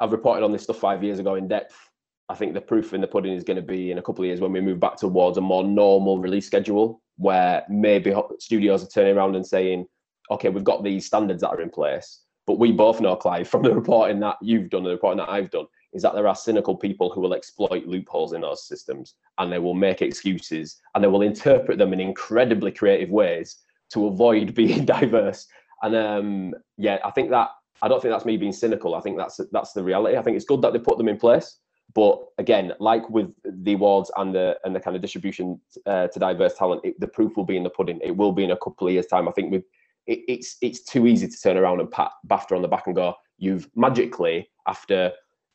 I've 0.00 0.12
reported 0.12 0.44
on 0.44 0.52
this 0.52 0.64
stuff 0.64 0.78
five 0.78 1.02
years 1.02 1.18
ago 1.18 1.34
in 1.34 1.48
depth. 1.48 1.87
I 2.28 2.34
think 2.34 2.52
the 2.54 2.60
proof 2.60 2.92
in 2.92 3.00
the 3.00 3.06
pudding 3.06 3.32
is 3.32 3.44
going 3.44 3.56
to 3.56 3.62
be 3.62 3.90
in 3.90 3.98
a 3.98 4.02
couple 4.02 4.22
of 4.22 4.26
years 4.26 4.40
when 4.40 4.52
we 4.52 4.60
move 4.60 4.80
back 4.80 4.96
towards 4.96 5.38
a 5.38 5.40
more 5.40 5.64
normal 5.64 6.18
release 6.18 6.46
schedule, 6.46 7.00
where 7.16 7.64
maybe 7.68 8.14
studios 8.38 8.84
are 8.84 8.88
turning 8.88 9.16
around 9.16 9.34
and 9.34 9.46
saying, 9.46 9.86
"Okay, 10.30 10.50
we've 10.50 10.64
got 10.64 10.84
these 10.84 11.06
standards 11.06 11.40
that 11.40 11.50
are 11.50 11.60
in 11.60 11.70
place." 11.70 12.20
But 12.46 12.58
we 12.58 12.72
both 12.72 13.00
know, 13.00 13.14
Clive, 13.16 13.48
from 13.48 13.62
the 13.62 13.74
reporting 13.74 14.20
that 14.20 14.36
you've 14.40 14.70
done, 14.70 14.80
and 14.80 14.86
the 14.86 14.92
reporting 14.92 15.18
that 15.18 15.30
I've 15.30 15.50
done, 15.50 15.66
is 15.92 16.02
that 16.02 16.14
there 16.14 16.28
are 16.28 16.34
cynical 16.34 16.76
people 16.76 17.10
who 17.10 17.20
will 17.20 17.34
exploit 17.34 17.86
loopholes 17.86 18.32
in 18.32 18.42
those 18.42 18.66
systems 18.66 19.14
and 19.38 19.50
they 19.50 19.58
will 19.58 19.74
make 19.74 20.02
excuses 20.02 20.80
and 20.94 21.02
they 21.02 21.08
will 21.08 21.22
interpret 21.22 21.78
them 21.78 21.92
in 21.92 22.00
incredibly 22.00 22.70
creative 22.70 23.10
ways 23.10 23.58
to 23.90 24.06
avoid 24.06 24.54
being 24.62 24.84
diverse. 24.84 25.46
And 25.82 25.94
um, 25.94 26.54
yeah, 26.76 26.98
I 27.04 27.10
think 27.10 27.30
that 27.30 27.50
I 27.80 27.88
don't 27.88 28.02
think 28.02 28.12
that's 28.12 28.24
me 28.24 28.36
being 28.36 28.52
cynical. 28.52 28.94
I 28.94 29.00
think 29.00 29.16
that's 29.16 29.40
that's 29.52 29.72
the 29.72 29.84
reality. 29.84 30.16
I 30.16 30.22
think 30.22 30.36
it's 30.36 30.46
good 30.46 30.62
that 30.62 30.72
they 30.72 30.78
put 30.78 30.98
them 30.98 31.08
in 31.08 31.16
place, 31.16 31.58
but 31.94 32.20
again, 32.36 32.72
like 32.80 33.08
with 33.08 33.30
the 33.44 33.72
awards 33.72 34.10
and 34.16 34.34
the 34.34 34.58
and 34.64 34.74
the 34.74 34.80
kind 34.80 34.94
of 34.94 35.02
distribution 35.02 35.60
uh, 35.86 36.08
to 36.08 36.18
diverse 36.18 36.54
talent, 36.54 36.82
it, 36.84 36.98
the 37.00 37.08
proof 37.08 37.36
will 37.36 37.44
be 37.44 37.56
in 37.56 37.62
the 37.62 37.70
pudding. 37.70 37.98
It 38.02 38.16
will 38.16 38.32
be 38.32 38.44
in 38.44 38.50
a 38.50 38.56
couple 38.56 38.86
of 38.86 38.92
years' 38.92 39.06
time. 39.06 39.28
I 39.28 39.32
think 39.32 39.50
with 39.50 39.64
it, 40.06 40.20
it's 40.28 40.56
it's 40.60 40.80
too 40.80 41.06
easy 41.06 41.28
to 41.28 41.40
turn 41.40 41.56
around 41.56 41.80
and 41.80 41.90
pat 41.90 42.10
BAFTA 42.26 42.54
on 42.54 42.62
the 42.62 42.68
back 42.68 42.86
and 42.86 42.94
go, 42.94 43.14
you've 43.38 43.68
magically 43.74 44.50
after 44.66 45.12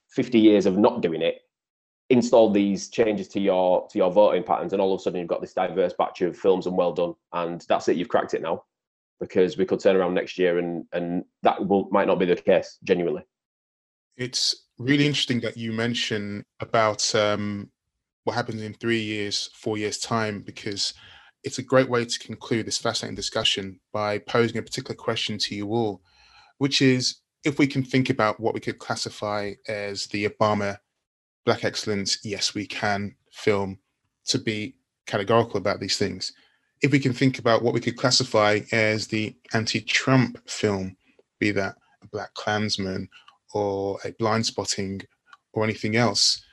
50 0.10 0.40
years 0.40 0.66
of 0.66 0.78
not 0.78 1.02
doing 1.02 1.22
it, 1.22 1.40
install 2.10 2.50
these 2.52 2.90
changes 2.90 3.28
to 3.30 3.40
your 3.40 3.88
to 3.90 3.98
your 3.98 4.12
voting 4.12 4.44
patterns, 4.44 4.74
and 4.74 4.82
all 4.82 4.94
of 4.94 5.00
a 5.00 5.04
sudden 5.04 5.20
you've 5.20 5.30
got 5.30 5.42
this 5.42 5.54
diverse 5.54 5.94
batch 5.94 6.22
of 6.22 6.36
films 6.36 6.66
and 6.66 6.76
well 6.76 6.94
done, 6.94 7.14
and 7.34 7.64
that's 7.70 7.88
it. 7.88 7.98
You've 7.98 8.10
cracked 8.10 8.34
it 8.34 8.42
now, 8.42 8.64
because 9.20 9.58
we 9.58 9.66
could 9.66 9.80
turn 9.80 9.96
around 9.96 10.16
next 10.16 10.38
year 10.40 10.58
and 10.58 10.86
and 10.94 11.26
that 11.44 11.68
will 11.68 11.88
might 11.92 12.08
not 12.08 12.20
be 12.20 12.26
the 12.26 12.36
case. 12.36 12.80
Genuinely, 12.84 13.24
it's 14.18 14.63
really 14.84 15.06
interesting 15.06 15.40
that 15.42 15.58
you 15.58 15.72
mention 15.72 16.46
about 16.60 17.14
um, 17.16 17.70
what 18.24 18.34
happens 18.34 18.62
in 18.62 18.74
three 18.74 19.02
years, 19.02 19.50
four 19.54 19.78
years 19.78 19.98
time, 19.98 20.42
because 20.42 20.94
it's 21.44 21.60
a 21.60 21.64
great 21.64 21.90
way 21.90 22.06
to 22.06 22.20
conclude 22.20 22.66
this 22.66 22.78
fascinating 22.78 23.16
discussion 23.16 23.80
by 23.92 24.18
posing 24.20 24.58
a 24.58 24.62
particular 24.62 24.96
question 24.96 25.38
to 25.38 25.56
you 25.56 25.68
all, 25.68 26.02
which 26.58 26.82
is 26.82 27.18
if 27.44 27.60
we 27.60 27.68
can 27.68 27.84
think 27.84 28.10
about 28.10 28.40
what 28.40 28.54
we 28.54 28.60
could 28.60 28.80
classify 28.80 29.52
as 29.68 30.08
the 30.08 30.28
Obama 30.30 30.78
Black 31.46 31.66
Excellence, 31.66 32.20
Yes 32.24 32.56
We 32.56 32.66
Can 32.66 33.16
film 33.32 33.78
to 34.26 34.40
be 34.40 34.76
categorical 35.06 35.58
about 35.58 35.82
these 35.82 35.98
things. 35.98 36.32
If 36.82 36.92
we 36.92 37.00
can 37.00 37.14
think 37.14 37.40
about 37.40 37.62
what 37.62 37.74
we 37.74 37.82
could 37.82 37.98
classify 37.98 38.60
as 38.72 39.08
the 39.08 39.36
anti 39.54 39.82
Trump 39.82 40.38
film, 40.50 40.96
be 41.40 41.52
that 41.52 41.76
a 42.02 42.08
BlacKkKlansman 42.08 43.08
or 43.54 43.98
a 44.04 44.12
Blindspotting 44.14 45.06
or 45.54 45.64
anything 45.64 45.96
else, 45.96 46.44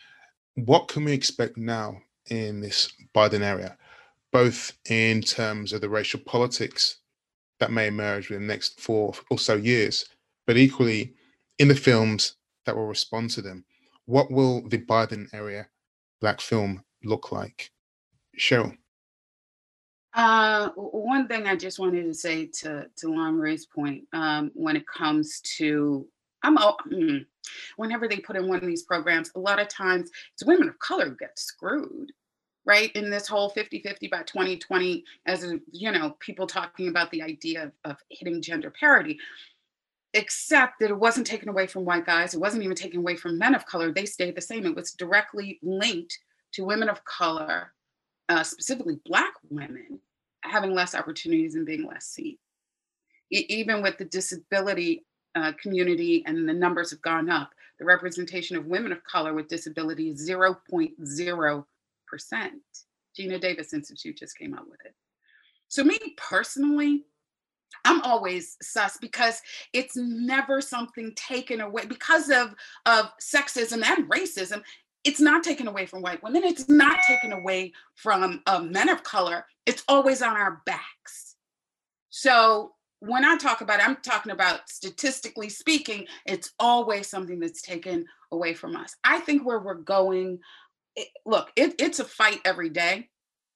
what 0.54 0.88
can 0.88 1.04
we 1.04 1.12
expect 1.12 1.56
now 1.56 1.96
in 2.28 2.60
this 2.60 2.92
Biden 3.14 3.40
area, 3.40 3.76
both 4.32 4.72
in 4.88 5.20
terms 5.20 5.72
of 5.72 5.80
the 5.80 5.88
racial 5.88 6.20
politics 6.20 6.98
that 7.58 7.72
may 7.72 7.88
emerge 7.88 8.28
within 8.28 8.46
the 8.46 8.52
next 8.52 8.80
four 8.80 9.12
or 9.30 9.38
so 9.38 9.54
years, 9.54 10.06
but 10.46 10.56
equally 10.56 11.14
in 11.58 11.68
the 11.68 11.74
films 11.74 12.36
that 12.64 12.76
will 12.76 12.86
respond 12.86 13.30
to 13.30 13.42
them? 13.42 13.64
What 14.06 14.30
will 14.30 14.66
the 14.68 14.78
Biden 14.78 15.32
area 15.32 15.68
black 16.20 16.40
film 16.40 16.82
look 17.04 17.32
like? 17.32 17.70
Cheryl. 18.38 18.76
Uh, 20.14 20.70
one 20.74 21.28
thing 21.28 21.46
I 21.46 21.54
just 21.54 21.78
wanted 21.78 22.04
to 22.04 22.14
say 22.14 22.46
to 22.46 22.88
to 22.96 23.08
Lon 23.08 23.40
point 23.72 24.04
um, 24.12 24.50
when 24.54 24.76
it 24.76 24.86
comes 24.86 25.40
to 25.58 26.06
I'm 26.42 26.56
mm, 26.56 27.26
whenever 27.76 28.08
they 28.08 28.18
put 28.18 28.36
in 28.36 28.48
one 28.48 28.58
of 28.58 28.66
these 28.66 28.82
programs, 28.82 29.30
a 29.34 29.38
lot 29.38 29.60
of 29.60 29.68
times 29.68 30.10
it's 30.32 30.44
women 30.44 30.68
of 30.68 30.78
color 30.78 31.08
who 31.08 31.16
get 31.16 31.38
screwed, 31.38 32.12
right? 32.64 32.90
In 32.92 33.10
this 33.10 33.28
whole 33.28 33.50
50-50 33.50 34.10
by 34.10 34.22
2020, 34.22 35.04
as 35.26 35.52
you 35.72 35.92
know, 35.92 36.16
people 36.20 36.46
talking 36.46 36.88
about 36.88 37.10
the 37.10 37.22
idea 37.22 37.64
of, 37.64 37.72
of 37.84 37.96
hitting 38.10 38.40
gender 38.40 38.70
parity 38.70 39.18
except 40.14 40.80
that 40.80 40.90
it 40.90 40.98
wasn't 40.98 41.26
taken 41.26 41.48
away 41.48 41.66
from 41.66 41.84
white 41.84 42.06
guys. 42.06 42.34
It 42.34 42.40
wasn't 42.40 42.64
even 42.64 42.76
taken 42.76 43.00
away 43.00 43.16
from 43.16 43.38
men 43.38 43.54
of 43.54 43.66
color. 43.66 43.92
They 43.92 44.06
stayed 44.06 44.34
the 44.34 44.40
same. 44.40 44.66
It 44.66 44.74
was 44.74 44.92
directly 44.92 45.58
linked 45.62 46.18
to 46.52 46.64
women 46.64 46.88
of 46.88 47.04
color, 47.04 47.72
uh, 48.28 48.42
specifically 48.42 48.98
Black 49.04 49.32
women, 49.48 50.00
having 50.42 50.74
less 50.74 50.94
opportunities 50.94 51.54
and 51.54 51.66
being 51.66 51.86
less 51.86 52.06
seen. 52.06 52.38
Even 53.30 53.82
with 53.82 53.98
the 53.98 54.04
disability 54.04 55.04
uh, 55.34 55.52
community 55.60 56.22
and 56.26 56.48
the 56.48 56.52
numbers 56.52 56.90
have 56.90 57.02
gone 57.02 57.30
up, 57.30 57.50
the 57.78 57.84
representation 57.84 58.56
of 58.56 58.66
women 58.66 58.92
of 58.92 59.02
color 59.04 59.34
with 59.34 59.48
disability 59.48 60.10
is 60.10 60.28
0.0%. 60.28 61.64
Geena 63.18 63.40
Davis 63.40 63.72
Institute 63.72 64.16
just 64.18 64.38
came 64.38 64.54
out 64.54 64.68
with 64.68 64.80
it. 64.84 64.94
So, 65.68 65.84
me 65.84 65.98
personally, 66.16 67.04
I'm 67.84 68.00
always 68.02 68.56
sus 68.60 68.98
because 68.98 69.40
it's 69.72 69.96
never 69.96 70.60
something 70.60 71.12
taken 71.14 71.60
away 71.60 71.86
because 71.86 72.28
of, 72.30 72.54
of 72.86 73.10
sexism 73.20 73.84
and 73.84 74.10
racism. 74.10 74.62
It's 75.04 75.20
not 75.20 75.42
taken 75.42 75.66
away 75.66 75.86
from 75.86 76.02
white 76.02 76.22
women. 76.22 76.44
It's 76.44 76.68
not 76.68 76.98
taken 77.06 77.32
away 77.32 77.72
from 77.94 78.42
uh, 78.46 78.60
men 78.60 78.88
of 78.88 79.02
color. 79.02 79.46
It's 79.64 79.84
always 79.88 80.20
on 80.20 80.36
our 80.36 80.62
backs. 80.66 81.36
So 82.10 82.72
when 83.00 83.24
I 83.24 83.36
talk 83.36 83.60
about 83.60 83.80
it, 83.80 83.88
I'm 83.88 83.96
talking 83.96 84.32
about 84.32 84.68
statistically 84.68 85.48
speaking, 85.48 86.06
it's 86.26 86.52
always 86.58 87.08
something 87.08 87.40
that's 87.40 87.62
taken 87.62 88.04
away 88.30 88.54
from 88.54 88.76
us. 88.76 88.94
I 89.04 89.20
think 89.20 89.44
where 89.44 89.58
we're 89.58 89.74
going, 89.74 90.38
it, 90.96 91.08
look, 91.26 91.50
it, 91.56 91.74
it's 91.78 91.98
a 91.98 92.04
fight 92.04 92.40
every 92.44 92.68
day 92.68 93.08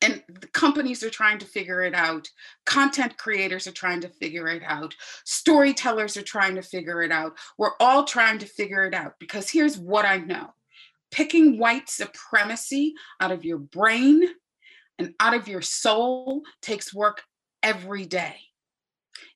and 0.04 0.22
the 0.40 0.46
companies 0.48 1.02
are 1.02 1.10
trying 1.10 1.38
to 1.38 1.46
figure 1.46 1.82
it 1.82 1.94
out 1.94 2.28
content 2.66 3.16
creators 3.16 3.66
are 3.66 3.72
trying 3.72 4.00
to 4.00 4.08
figure 4.08 4.48
it 4.48 4.62
out 4.66 4.94
storytellers 5.24 6.16
are 6.16 6.22
trying 6.22 6.54
to 6.54 6.62
figure 6.62 7.02
it 7.02 7.10
out. 7.10 7.36
We're 7.58 7.76
all 7.80 8.04
trying 8.04 8.38
to 8.38 8.46
figure 8.46 8.84
it 8.84 8.94
out 8.94 9.14
because 9.18 9.50
here's 9.50 9.78
what 9.78 10.04
i 10.04 10.18
know. 10.18 10.52
Picking 11.10 11.58
white 11.58 11.88
supremacy 11.88 12.94
out 13.20 13.32
of 13.32 13.44
your 13.44 13.58
brain 13.58 14.28
and 14.98 15.14
out 15.20 15.34
of 15.34 15.48
your 15.48 15.62
soul 15.62 16.42
takes 16.60 16.94
work 16.94 17.22
every 17.62 18.04
day 18.04 18.36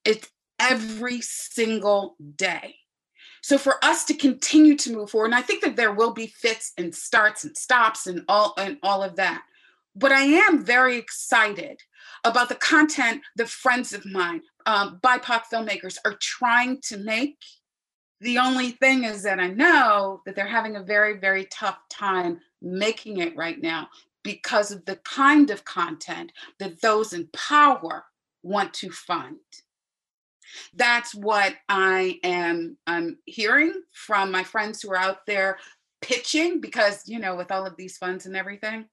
it's 0.08 0.28
every 0.58 1.20
single 1.20 2.16
day 2.34 2.74
so 3.42 3.56
for 3.56 3.82
us 3.84 4.04
to 4.04 4.14
continue 4.14 4.76
to 4.76 4.92
move 4.92 5.10
forward 5.10 5.26
and 5.26 5.34
i 5.34 5.42
think 5.42 5.62
that 5.62 5.76
there 5.76 5.92
will 5.92 6.12
be 6.12 6.26
fits 6.26 6.72
and 6.76 6.92
starts 6.92 7.44
and 7.44 7.56
stops 7.56 8.08
and 8.08 8.24
all 8.28 8.54
and 8.58 8.78
all 8.82 9.02
of 9.02 9.14
that 9.14 9.42
but 9.98 10.12
I 10.12 10.22
am 10.22 10.64
very 10.64 10.96
excited 10.96 11.82
about 12.22 12.48
the 12.48 12.54
content 12.54 13.22
that 13.34 13.48
friends 13.48 13.92
of 13.92 14.06
mine, 14.06 14.42
um, 14.64 15.00
BIPOC 15.02 15.42
filmmakers, 15.52 15.98
are 16.04 16.16
trying 16.20 16.80
to 16.82 16.98
make. 16.98 17.38
The 18.20 18.38
only 18.38 18.72
thing 18.72 19.02
is 19.04 19.24
that 19.24 19.40
I 19.40 19.48
know 19.48 20.22
that 20.24 20.36
they're 20.36 20.46
having 20.46 20.76
a 20.76 20.82
very, 20.82 21.18
very 21.18 21.46
tough 21.46 21.78
time 21.90 22.40
making 22.62 23.18
it 23.18 23.36
right 23.36 23.60
now 23.60 23.88
because 24.22 24.70
of 24.70 24.84
the 24.84 24.96
kind 24.96 25.50
of 25.50 25.64
content 25.64 26.32
that 26.60 26.80
those 26.80 27.12
in 27.12 27.28
power 27.32 28.04
want 28.44 28.74
to 28.74 28.90
fund. 28.90 29.38
That's 30.74 31.14
what 31.14 31.54
I 31.68 32.18
am 32.22 32.76
I'm 32.86 33.18
hearing 33.24 33.72
from 33.92 34.30
my 34.30 34.44
friends 34.44 34.82
who 34.82 34.90
are 34.90 34.96
out 34.96 35.26
there 35.26 35.58
pitching 36.00 36.60
because, 36.60 37.02
you 37.06 37.18
know, 37.18 37.36
with 37.36 37.50
all 37.50 37.66
of 37.66 37.76
these 37.76 37.96
funds 37.96 38.26
and 38.26 38.36
everything, 38.36 38.86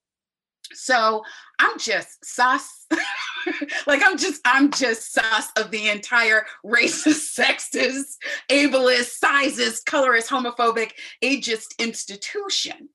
so 0.74 1.24
I'm 1.60 1.78
just 1.78 2.24
sus. 2.26 2.88
like 3.88 4.02
I'm 4.06 4.18
just, 4.18 4.42
I'm 4.46 4.72
just 4.72 5.14
sus 5.14 5.50
of 5.58 5.72
the 5.72 5.90
entire 5.90 6.46
racist, 6.66 7.38
sexist, 7.38 8.16
ableist, 8.50 9.20
sizist, 9.24 9.86
colorist, 9.86 10.30
homophobic, 10.30 10.92
ageist 11.24 11.78
institution. 11.80 12.90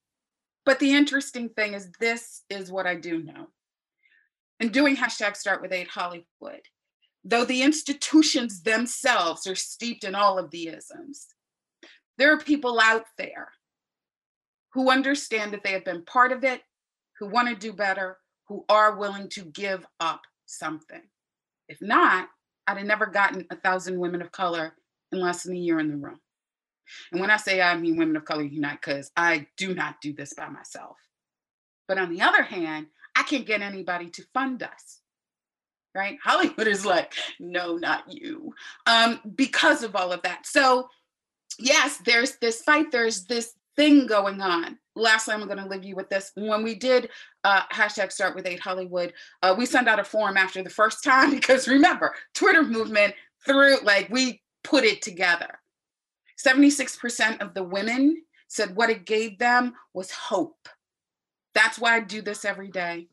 But 0.64 0.78
the 0.78 0.92
interesting 0.92 1.48
thing 1.50 1.74
is 1.74 1.90
this 2.00 2.42
is 2.50 2.70
what 2.70 2.86
I 2.86 2.94
do 2.94 3.22
know. 3.22 3.48
And 4.58 4.72
doing 4.72 4.96
hashtag 4.96 5.36
start 5.36 5.62
with 5.62 5.72
8 5.72 5.88
Hollywood, 5.88 6.60
though 7.24 7.44
the 7.44 7.62
institutions 7.62 8.62
themselves 8.62 9.46
are 9.46 9.54
steeped 9.54 10.04
in 10.04 10.14
all 10.14 10.38
of 10.38 10.50
the 10.50 10.68
isms, 10.68 11.28
there 12.18 12.32
are 12.32 12.38
people 12.38 12.80
out 12.80 13.04
there 13.18 13.52
who 14.72 14.90
understand 14.90 15.52
that 15.52 15.62
they 15.64 15.72
have 15.72 15.84
been 15.84 16.04
part 16.04 16.32
of 16.32 16.44
it 16.44 16.62
who 17.18 17.26
want 17.26 17.48
to 17.48 17.54
do 17.54 17.72
better, 17.72 18.18
who 18.48 18.64
are 18.68 18.96
willing 18.96 19.28
to 19.28 19.42
give 19.42 19.86
up 20.00 20.22
something. 20.46 21.02
If 21.68 21.78
not, 21.80 22.28
I'd 22.66 22.78
have 22.78 22.86
never 22.86 23.06
gotten 23.06 23.46
a 23.50 23.56
thousand 23.56 23.98
women 23.98 24.22
of 24.22 24.32
color 24.32 24.74
in 25.12 25.20
less 25.20 25.42
than 25.42 25.54
a 25.54 25.58
year 25.58 25.78
in 25.80 25.88
the 25.88 25.96
room. 25.96 26.20
And 27.12 27.20
when 27.20 27.30
I 27.30 27.36
say 27.36 27.60
I 27.60 27.76
mean 27.76 27.96
women 27.96 28.16
of 28.16 28.24
color 28.24 28.42
unite, 28.42 28.80
because 28.80 29.10
I 29.16 29.46
do 29.56 29.74
not 29.74 30.00
do 30.00 30.12
this 30.12 30.34
by 30.34 30.48
myself. 30.48 30.96
But 31.86 31.98
on 31.98 32.12
the 32.12 32.22
other 32.22 32.42
hand, 32.42 32.86
I 33.16 33.22
can't 33.22 33.46
get 33.46 33.62
anybody 33.62 34.08
to 34.10 34.24
fund 34.32 34.62
us. 34.62 35.00
Right? 35.94 36.18
Hollywood 36.22 36.68
is 36.68 36.86
like, 36.86 37.14
no, 37.40 37.76
not 37.76 38.04
you. 38.08 38.54
Um, 38.86 39.20
because 39.34 39.82
of 39.82 39.96
all 39.96 40.12
of 40.12 40.22
that. 40.22 40.46
So 40.46 40.88
yes, 41.58 41.98
there's 42.04 42.36
this 42.36 42.62
fight, 42.62 42.90
there's 42.90 43.24
this 43.24 43.54
thing 43.76 44.06
going 44.06 44.40
on. 44.40 44.78
Lastly, 44.96 45.34
I'm 45.34 45.44
going 45.46 45.58
to 45.58 45.66
leave 45.66 45.84
you 45.84 45.96
with 45.96 46.10
this. 46.10 46.32
When 46.34 46.62
we 46.62 46.74
did 46.74 47.08
uh, 47.44 47.62
hashtag 47.72 48.12
start 48.12 48.34
with 48.34 48.46
8 48.46 48.60
Hollywood, 48.60 49.12
uh, 49.42 49.54
we 49.56 49.66
sent 49.66 49.88
out 49.88 50.00
a 50.00 50.04
form 50.04 50.36
after 50.36 50.62
the 50.62 50.70
first 50.70 51.02
time 51.04 51.30
because 51.34 51.68
remember, 51.68 52.14
Twitter 52.34 52.62
movement 52.62 53.14
through, 53.44 53.78
like, 53.82 54.08
we 54.10 54.42
put 54.62 54.84
it 54.84 55.02
together. 55.02 55.58
76% 56.44 57.40
of 57.40 57.54
the 57.54 57.62
women 57.62 58.22
said 58.48 58.74
what 58.74 58.90
it 58.90 59.06
gave 59.06 59.38
them 59.38 59.74
was 59.94 60.10
hope. 60.10 60.68
That's 61.54 61.78
why 61.78 61.96
I 61.96 62.00
do 62.00 62.22
this 62.22 62.44
every 62.44 62.68
day. 62.68 63.08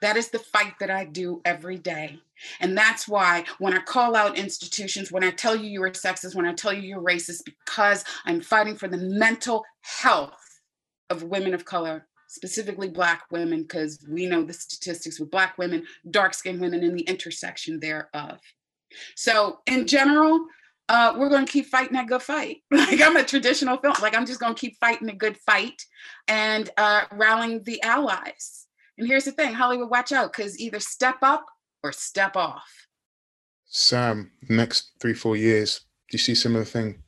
That 0.00 0.16
is 0.16 0.28
the 0.30 0.38
fight 0.38 0.74
that 0.80 0.90
I 0.90 1.04
do 1.04 1.40
every 1.44 1.76
day. 1.76 2.20
And 2.60 2.76
that's 2.76 3.08
why 3.08 3.44
when 3.58 3.74
I 3.74 3.80
call 3.80 4.14
out 4.14 4.38
institutions, 4.38 5.10
when 5.10 5.24
I 5.24 5.30
tell 5.30 5.56
you 5.56 5.68
you're 5.68 5.90
sexist, 5.90 6.34
when 6.34 6.46
I 6.46 6.52
tell 6.52 6.72
you 6.72 6.82
you're 6.82 7.02
racist, 7.02 7.44
because 7.44 8.04
I'm 8.24 8.40
fighting 8.40 8.76
for 8.76 8.88
the 8.88 8.96
mental 8.96 9.64
health 9.80 10.60
of 11.10 11.24
women 11.24 11.54
of 11.54 11.64
color, 11.64 12.06
specifically 12.28 12.88
Black 12.88 13.24
women, 13.30 13.62
because 13.62 13.98
we 14.08 14.26
know 14.26 14.44
the 14.44 14.52
statistics 14.52 15.18
with 15.18 15.30
Black 15.30 15.58
women, 15.58 15.84
dark 16.10 16.34
skinned 16.34 16.60
women, 16.60 16.84
and 16.84 16.96
the 16.96 17.02
intersection 17.02 17.80
thereof. 17.80 18.38
So, 19.16 19.60
in 19.66 19.86
general, 19.86 20.46
uh, 20.88 21.14
we're 21.16 21.28
going 21.28 21.44
to 21.44 21.52
keep 21.52 21.66
fighting 21.66 21.94
that 21.94 22.06
good 22.08 22.22
fight. 22.22 22.58
Like 22.70 23.02
I'm 23.02 23.16
a 23.16 23.24
traditional 23.24 23.76
film, 23.76 23.94
like 24.00 24.16
I'm 24.16 24.24
just 24.24 24.40
going 24.40 24.54
to 24.54 24.60
keep 24.60 24.78
fighting 24.78 25.10
a 25.10 25.14
good 25.14 25.36
fight 25.36 25.84
and 26.26 26.70
uh, 26.78 27.02
rallying 27.12 27.62
the 27.64 27.82
allies. 27.82 28.67
And 28.98 29.06
here's 29.06 29.24
the 29.24 29.32
thing 29.32 29.54
Hollywood, 29.54 29.90
watch 29.90 30.12
out, 30.12 30.32
because 30.32 30.58
either 30.58 30.80
step 30.80 31.18
up 31.22 31.46
or 31.82 31.92
step 31.92 32.36
off. 32.36 32.68
Sam, 33.66 34.32
next 34.48 34.92
three, 35.00 35.14
four 35.14 35.36
years, 35.36 35.80
do 36.10 36.16
you 36.16 36.18
see 36.18 36.34
similar 36.34 36.64
thing? 36.64 37.02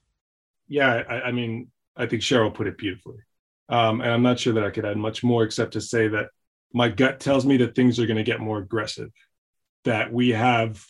Yeah, 0.68 1.02
I, 1.08 1.20
I 1.22 1.32
mean, 1.32 1.68
I 1.96 2.06
think 2.06 2.22
Cheryl 2.22 2.54
put 2.54 2.68
it 2.68 2.78
beautifully. 2.78 3.18
Um, 3.68 4.00
and 4.00 4.10
I'm 4.10 4.22
not 4.22 4.38
sure 4.38 4.52
that 4.54 4.64
I 4.64 4.70
could 4.70 4.84
add 4.84 4.96
much 4.96 5.24
more 5.24 5.42
except 5.42 5.72
to 5.72 5.80
say 5.80 6.08
that 6.08 6.28
my 6.72 6.88
gut 6.88 7.18
tells 7.18 7.44
me 7.44 7.56
that 7.58 7.74
things 7.74 7.98
are 7.98 8.06
going 8.06 8.16
to 8.16 8.22
get 8.22 8.40
more 8.40 8.58
aggressive. 8.58 9.10
That 9.84 10.12
we 10.12 10.30
have, 10.30 10.84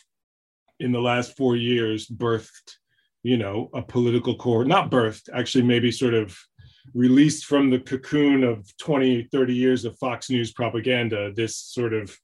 in 0.79 0.91
the 0.91 1.01
last 1.01 1.37
four 1.37 1.55
years, 1.55 2.07
birthed, 2.07 2.75
you 3.23 3.37
know, 3.37 3.69
a 3.73 3.81
political 3.81 4.35
core, 4.35 4.65
not 4.65 4.91
birthed, 4.91 5.29
actually, 5.33 5.63
maybe 5.63 5.91
sort 5.91 6.13
of 6.13 6.37
released 6.93 7.45
from 7.45 7.69
the 7.69 7.79
cocoon 7.79 8.43
of 8.43 8.75
20, 8.77 9.29
30 9.31 9.53
years 9.53 9.85
of 9.85 9.97
Fox 9.97 10.29
News 10.29 10.51
propaganda, 10.51 11.31
this 11.33 11.55
sort 11.55 11.93
of 11.93 12.15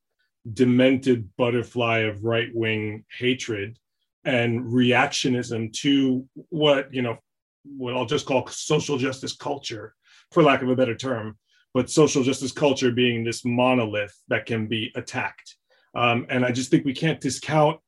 demented 0.54 1.30
butterfly 1.38 2.00
of 2.00 2.24
right 2.24 2.50
wing 2.54 3.06
hatred 3.18 3.78
and 4.24 4.66
reactionism 4.66 5.72
to 5.74 6.28
what, 6.50 6.94
you 6.94 7.02
know, 7.02 7.18
what 7.64 7.96
I'll 7.96 8.06
just 8.06 8.26
call 8.26 8.48
social 8.48 8.98
justice 8.98 9.36
culture, 9.36 9.94
for 10.32 10.44
lack 10.44 10.62
of 10.62 10.70
a 10.70 10.76
better 10.76 10.96
term, 10.96 11.38
but 11.74 11.90
social 11.90 12.24
justice 12.24 12.52
culture 12.52 12.92
being 12.92 13.24
this 13.24 13.46
monolith 13.46 14.16
that 14.30 14.46
can 14.46 14.68
be 14.68 14.92
attacked. 14.96 15.56
Um, 15.96 16.26
and 16.30 16.46
I 16.46 16.52
just 16.52 16.72
think 16.72 16.86
we 16.86 16.94
can't 16.94 17.22
discount 17.22 17.80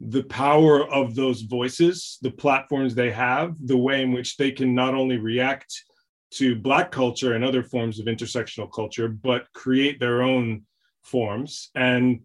the 0.00 0.24
power 0.24 0.90
of 0.92 1.14
those 1.14 1.42
voices, 1.42 2.18
the 2.22 2.30
platforms 2.30 2.94
they 2.94 3.10
have, 3.10 3.54
the 3.64 3.76
way 3.76 4.02
in 4.02 4.12
which 4.12 4.36
they 4.36 4.50
can 4.50 4.74
not 4.74 4.94
only 4.94 5.16
react 5.16 5.84
to 6.34 6.56
Black 6.56 6.90
culture 6.90 7.34
and 7.34 7.44
other 7.44 7.62
forms 7.62 7.98
of 7.98 8.06
intersectional 8.06 8.70
culture, 8.72 9.08
but 9.08 9.52
create 9.52 10.00
their 10.00 10.22
own 10.22 10.62
forms. 11.02 11.70
And 11.74 12.20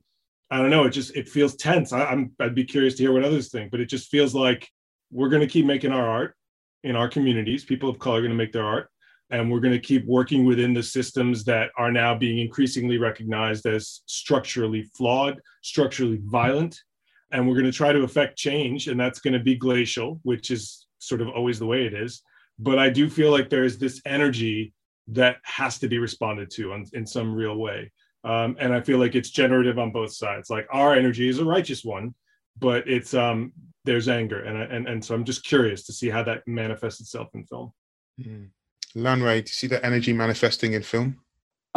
I 0.49 0.57
don't 0.57 0.69
know. 0.69 0.85
It 0.85 0.91
just 0.91 1.15
it 1.15 1.27
feels 1.27 1.55
tense. 1.55 1.91
I, 1.91 2.05
I'm 2.05 2.31
I'd 2.39 2.55
be 2.55 2.63
curious 2.63 2.95
to 2.95 3.03
hear 3.03 3.11
what 3.11 3.25
others 3.25 3.49
think, 3.49 3.71
but 3.71 3.81
it 3.81 3.87
just 3.87 4.09
feels 4.09 4.33
like 4.33 4.69
we're 5.11 5.29
going 5.29 5.41
to 5.41 5.47
keep 5.47 5.65
making 5.65 5.91
our 5.91 6.07
art 6.07 6.35
in 6.83 6.95
our 6.95 7.09
communities. 7.09 7.65
People 7.65 7.89
of 7.89 7.99
color 7.99 8.19
are 8.19 8.21
going 8.21 8.31
to 8.31 8.37
make 8.37 8.53
their 8.53 8.65
art, 8.65 8.89
and 9.29 9.51
we're 9.51 9.59
going 9.59 9.73
to 9.73 9.79
keep 9.79 10.05
working 10.05 10.45
within 10.45 10.73
the 10.73 10.83
systems 10.83 11.43
that 11.45 11.69
are 11.77 11.91
now 11.91 12.15
being 12.15 12.39
increasingly 12.39 12.97
recognized 12.97 13.65
as 13.65 14.01
structurally 14.05 14.83
flawed, 14.95 15.41
structurally 15.63 16.21
violent, 16.23 16.79
and 17.31 17.45
we're 17.45 17.55
going 17.55 17.65
to 17.65 17.71
try 17.71 17.91
to 17.91 18.03
affect 18.03 18.37
change, 18.37 18.87
and 18.87 18.99
that's 18.99 19.19
going 19.19 19.33
to 19.33 19.39
be 19.39 19.55
glacial, 19.55 20.19
which 20.23 20.49
is 20.49 20.87
sort 20.99 21.21
of 21.21 21.27
always 21.29 21.59
the 21.59 21.65
way 21.65 21.85
it 21.85 21.93
is. 21.93 22.21
But 22.59 22.79
I 22.79 22.89
do 22.89 23.09
feel 23.09 23.31
like 23.31 23.49
there's 23.49 23.77
this 23.77 24.01
energy 24.05 24.73
that 25.09 25.37
has 25.43 25.79
to 25.79 25.87
be 25.87 25.99
responded 25.99 26.49
to 26.51 26.73
on, 26.73 26.85
in 26.93 27.05
some 27.05 27.33
real 27.33 27.57
way. 27.57 27.91
Um, 28.23 28.57
and 28.59 28.73
I 28.73 28.81
feel 28.81 28.97
like 28.97 29.15
it's 29.15 29.29
generative 29.29 29.79
on 29.79 29.91
both 29.91 30.11
sides. 30.11 30.49
Like 30.49 30.67
our 30.71 30.95
energy 30.95 31.29
is 31.29 31.39
a 31.39 31.45
righteous 31.45 31.85
one, 31.85 32.13
but 32.59 32.87
it's 32.87 33.13
um, 33.13 33.53
there's 33.85 34.09
anger, 34.09 34.43
and 34.43 34.57
and 34.71 34.87
and 34.87 35.05
so 35.05 35.15
I'm 35.15 35.23
just 35.23 35.45
curious 35.45 35.83
to 35.85 35.93
see 35.93 36.09
how 36.09 36.23
that 36.23 36.45
manifests 36.45 36.99
itself 36.99 37.29
in 37.33 37.45
film. 37.45 37.71
Mm. 38.19 38.49
Do 39.41 39.51
you 39.51 39.55
see 39.55 39.67
that 39.67 39.85
energy 39.85 40.11
manifesting 40.11 40.73
in 40.73 40.81
film? 40.81 41.19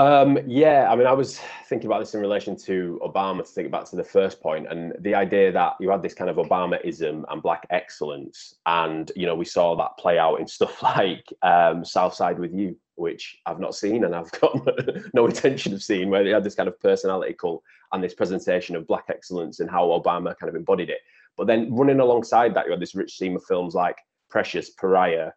Um, 0.00 0.38
yeah, 0.46 0.90
I 0.90 0.96
mean, 0.96 1.06
I 1.06 1.12
was 1.12 1.38
thinking 1.66 1.86
about 1.86 1.98
this 1.98 2.14
in 2.14 2.22
relation 2.22 2.56
to 2.60 2.98
Obama 3.04 3.44
to 3.44 3.44
think 3.44 3.70
back 3.70 3.84
to 3.90 3.96
the 3.96 4.02
first 4.02 4.40
point 4.40 4.66
and 4.72 4.94
the 5.00 5.14
idea 5.14 5.52
that 5.52 5.74
you 5.78 5.90
had 5.90 6.00
this 6.00 6.14
kind 6.14 6.30
of 6.30 6.36
Obamaism 6.36 7.24
and 7.28 7.42
black 7.42 7.66
excellence. 7.68 8.54
And, 8.64 9.12
you 9.14 9.26
know, 9.26 9.34
we 9.34 9.44
saw 9.44 9.76
that 9.76 9.98
play 9.98 10.18
out 10.18 10.40
in 10.40 10.46
stuff 10.46 10.82
like 10.96 11.30
um, 11.42 11.84
Southside 11.84 12.38
with 12.38 12.54
You, 12.54 12.78
which 12.94 13.40
I've 13.44 13.60
not 13.60 13.74
seen 13.74 14.04
and 14.04 14.16
I've 14.16 14.32
got 14.40 14.66
no 15.12 15.26
intention 15.26 15.74
of 15.74 15.82
seeing, 15.82 16.08
where 16.08 16.24
they 16.24 16.30
had 16.30 16.44
this 16.44 16.54
kind 16.54 16.70
of 16.70 16.80
personality 16.80 17.34
cult 17.34 17.62
and 17.92 18.02
this 18.02 18.14
presentation 18.14 18.76
of 18.76 18.86
black 18.86 19.04
excellence 19.10 19.60
and 19.60 19.70
how 19.70 19.88
Obama 19.88 20.34
kind 20.38 20.48
of 20.48 20.56
embodied 20.56 20.88
it. 20.88 21.00
But 21.36 21.46
then 21.46 21.76
running 21.76 22.00
alongside 22.00 22.54
that, 22.54 22.64
you 22.64 22.70
had 22.70 22.80
this 22.80 22.94
rich 22.94 23.18
theme 23.18 23.36
of 23.36 23.44
films 23.44 23.74
like 23.74 23.98
Precious, 24.30 24.70
Pariah, 24.70 25.32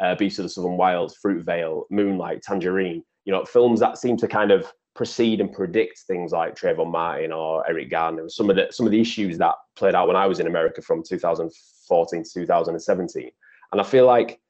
uh, 0.00 0.14
Beast 0.14 0.38
of 0.38 0.44
the 0.44 0.48
Southern 0.48 0.78
Wild, 0.78 1.14
Fruitvale, 1.22 1.82
Moonlight, 1.90 2.40
Tangerine 2.40 3.02
you 3.26 3.32
know, 3.32 3.44
films 3.44 3.80
that 3.80 3.98
seem 3.98 4.16
to 4.16 4.28
kind 4.28 4.50
of 4.50 4.72
precede 4.94 5.40
and 5.40 5.52
predict 5.52 5.98
things 5.98 6.32
like 6.32 6.54
Trayvon 6.56 6.90
Martin 6.90 7.32
or 7.32 7.68
Eric 7.68 7.90
Garner, 7.90 8.30
some 8.30 8.48
of 8.48 8.56
the 8.56 8.68
some 8.70 8.86
of 8.86 8.92
the 8.92 9.00
issues 9.00 9.36
that 9.38 9.54
played 9.76 9.94
out 9.94 10.06
when 10.08 10.16
I 10.16 10.26
was 10.26 10.40
in 10.40 10.46
America 10.46 10.80
from 10.80 11.02
2014 11.02 12.22
to 12.22 12.30
2017. 12.30 13.30
And 13.72 13.80
I 13.80 13.84
feel 13.84 14.06
like 14.06 14.40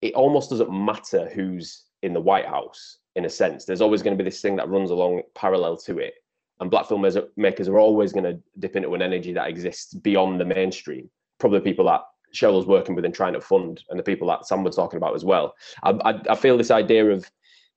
it 0.00 0.14
almost 0.14 0.50
doesn't 0.50 0.72
matter 0.72 1.28
who's 1.28 1.84
in 2.02 2.14
the 2.14 2.20
White 2.20 2.46
House 2.46 2.98
in 3.16 3.24
a 3.24 3.30
sense. 3.30 3.64
There's 3.64 3.80
always 3.80 4.02
going 4.02 4.16
to 4.16 4.22
be 4.22 4.28
this 4.28 4.40
thing 4.40 4.56
that 4.56 4.68
runs 4.68 4.90
along 4.90 5.22
parallel 5.34 5.76
to 5.78 5.98
it. 5.98 6.14
And 6.60 6.70
black 6.70 6.86
filmmakers 6.86 7.68
are 7.68 7.78
always 7.78 8.12
going 8.12 8.24
to 8.24 8.40
dip 8.58 8.76
into 8.76 8.94
an 8.94 9.02
energy 9.02 9.32
that 9.32 9.48
exists 9.48 9.92
beyond 9.92 10.40
the 10.40 10.44
mainstream. 10.44 11.10
Probably 11.38 11.60
people 11.60 11.86
that 11.86 12.02
Cheryl's 12.32 12.66
working 12.66 12.94
with 12.94 13.04
and 13.04 13.14
trying 13.14 13.32
to 13.32 13.40
fund, 13.40 13.82
and 13.90 13.98
the 13.98 14.02
people 14.02 14.28
that 14.28 14.46
Sam 14.46 14.62
was 14.62 14.76
talking 14.76 14.96
about 14.96 15.14
as 15.14 15.24
well. 15.24 15.54
I, 15.82 15.90
I, 16.04 16.20
I 16.30 16.34
feel 16.36 16.56
this 16.56 16.70
idea 16.70 17.10
of 17.10 17.28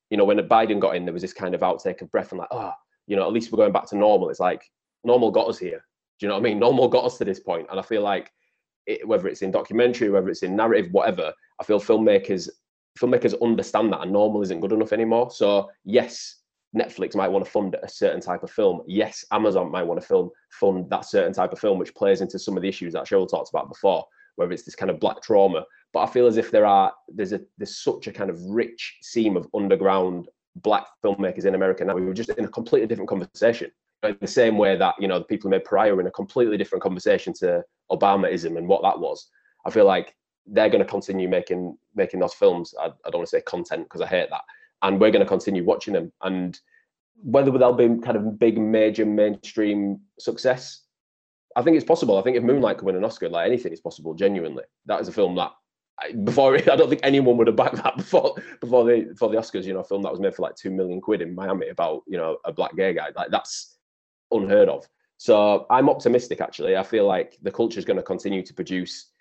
you 0.09 0.17
know, 0.17 0.25
when 0.25 0.37
Biden 0.37 0.79
got 0.79 0.95
in, 0.95 1.05
there 1.05 1.13
was 1.13 1.21
this 1.21 1.33
kind 1.33 1.53
of 1.53 1.61
outtake 1.61 2.01
of 2.01 2.11
breath 2.11 2.31
and 2.31 2.39
like, 2.39 2.49
oh, 2.51 2.73
you 3.07 3.15
know, 3.15 3.25
at 3.25 3.33
least 3.33 3.51
we're 3.51 3.57
going 3.57 3.73
back 3.73 3.87
to 3.87 3.97
normal. 3.97 4.29
It's 4.29 4.39
like 4.39 4.63
normal 5.03 5.31
got 5.31 5.47
us 5.47 5.57
here. 5.57 5.83
Do 6.19 6.25
you 6.25 6.27
know 6.29 6.35
what 6.35 6.41
I 6.41 6.43
mean? 6.43 6.59
Normal 6.59 6.87
got 6.87 7.05
us 7.05 7.17
to 7.17 7.25
this 7.25 7.39
point, 7.39 7.67
and 7.69 7.79
I 7.79 7.83
feel 7.83 8.01
like 8.01 8.31
it, 8.87 9.07
whether 9.07 9.27
it's 9.27 9.41
in 9.41 9.51
documentary, 9.51 10.09
whether 10.09 10.29
it's 10.29 10.43
in 10.43 10.55
narrative, 10.55 10.91
whatever, 10.91 11.33
I 11.59 11.63
feel 11.63 11.79
filmmakers 11.79 12.49
filmmakers 12.97 13.39
understand 13.41 13.93
that 13.93 14.01
and 14.01 14.11
normal 14.11 14.41
isn't 14.41 14.59
good 14.59 14.71
enough 14.71 14.91
anymore. 14.91 15.29
So 15.29 15.69
yes, 15.85 16.41
Netflix 16.75 17.15
might 17.15 17.27
want 17.27 17.45
to 17.45 17.51
fund 17.51 17.75
a 17.81 17.87
certain 17.87 18.19
type 18.19 18.43
of 18.43 18.51
film. 18.51 18.81
Yes, 18.87 19.23
Amazon 19.31 19.71
might 19.71 19.83
want 19.83 20.01
to 20.01 20.07
film 20.07 20.31
fund 20.51 20.89
that 20.89 21.05
certain 21.05 21.33
type 21.33 21.53
of 21.53 21.59
film, 21.59 21.79
which 21.79 21.95
plays 21.95 22.21
into 22.21 22.39
some 22.39 22.57
of 22.57 22.63
the 22.63 22.69
issues 22.69 22.93
that 22.93 23.05
Cheryl 23.05 23.29
talked 23.29 23.49
about 23.49 23.69
before, 23.69 24.03
whether 24.35 24.51
it's 24.51 24.63
this 24.63 24.75
kind 24.75 24.89
of 24.89 24.99
black 24.99 25.21
trauma 25.21 25.63
but 25.93 26.01
I 26.01 26.07
feel 26.07 26.27
as 26.27 26.37
if 26.37 26.51
there 26.51 26.65
are 26.65 26.93
there's 27.07 27.33
a 27.33 27.41
there's 27.57 27.77
such 27.77 28.07
a 28.07 28.11
kind 28.11 28.29
of 28.29 28.41
rich 28.43 28.97
seam 29.01 29.37
of 29.37 29.47
underground 29.53 30.27
black 30.57 30.87
filmmakers 31.03 31.45
in 31.45 31.55
America 31.55 31.85
now. 31.85 31.95
We 31.95 32.05
were 32.05 32.13
just 32.13 32.29
in 32.29 32.45
a 32.45 32.49
completely 32.49 32.87
different 32.87 33.09
conversation. 33.09 33.71
In 34.03 34.17
the 34.21 34.27
same 34.27 34.57
way 34.57 34.77
that 34.77 34.95
you 34.99 35.07
know 35.07 35.19
the 35.19 35.25
people 35.25 35.49
who 35.49 35.51
made 35.51 35.65
Pariah 35.65 35.95
were 35.95 36.01
in 36.01 36.07
a 36.07 36.11
completely 36.11 36.57
different 36.57 36.83
conversation 36.83 37.33
to 37.39 37.63
Obamaism 37.91 38.57
and 38.57 38.67
what 38.67 38.83
that 38.83 38.99
was. 38.99 39.29
I 39.65 39.71
feel 39.71 39.85
like 39.85 40.15
they're 40.45 40.69
going 40.69 40.83
to 40.83 40.89
continue 40.89 41.27
making 41.27 41.77
making 41.95 42.19
those 42.19 42.33
films. 42.33 42.73
I, 42.79 42.87
I 42.87 43.09
don't 43.09 43.15
want 43.15 43.27
to 43.27 43.37
say 43.37 43.41
content 43.41 43.85
because 43.85 44.01
I 44.01 44.07
hate 44.07 44.29
that, 44.29 44.43
and 44.81 44.99
we're 44.99 45.11
going 45.11 45.25
to 45.25 45.29
continue 45.29 45.63
watching 45.63 45.93
them. 45.93 46.11
And 46.21 46.59
whether 47.23 47.51
they'll 47.51 47.73
be 47.73 47.99
kind 48.03 48.17
of 48.17 48.37
big, 48.37 48.59
major, 48.59 49.05
mainstream 49.05 49.99
success, 50.19 50.83
I 51.55 51.63
think 51.63 51.75
it's 51.75 51.85
possible. 51.85 52.17
I 52.17 52.21
think 52.21 52.37
if 52.37 52.43
Moonlight 52.43 52.77
could 52.77 52.85
win 52.85 52.95
an 52.95 53.03
Oscar, 53.03 53.29
like 53.29 53.47
anything 53.47 53.73
is 53.73 53.81
possible. 53.81 54.13
Genuinely, 54.13 54.63
that 54.85 55.01
is 55.01 55.07
a 55.07 55.11
film 55.11 55.35
that 55.35 55.51
before 56.23 56.55
I 56.71 56.75
don't 56.75 56.89
think 56.89 57.01
anyone 57.03 57.37
would 57.37 57.47
have 57.47 57.55
backed 57.55 57.81
that 57.83 57.97
before 57.97 58.35
before 58.61 58.85
the 58.85 59.01
before 59.01 59.29
the 59.29 59.37
Oscars. 59.37 59.65
You 59.65 59.73
know, 59.73 59.79
a 59.79 59.83
film 59.83 60.03
that 60.03 60.11
was 60.11 60.19
made 60.19 60.35
for 60.35 60.43
like 60.43 60.55
two 60.55 60.71
million 60.71 61.01
quid 61.01 61.21
in 61.21 61.35
Miami 61.35 61.69
about 61.69 62.03
you 62.07 62.17
know 62.17 62.37
a 62.45 62.51
black 62.51 62.75
gay 62.75 62.93
guy. 62.93 63.09
Like 63.15 63.29
that's 63.31 63.77
unheard 64.31 64.69
of. 64.69 64.87
So 65.17 65.65
I'm 65.69 65.89
optimistic. 65.89 66.41
Actually, 66.41 66.77
I 66.77 66.83
feel 66.83 67.05
like 67.05 67.37
the 67.41 67.51
culture 67.51 67.79
is 67.79 67.85
going 67.85 67.97
to 67.97 68.03
continue 68.03 68.43
to 68.43 68.53
produce 68.53 69.11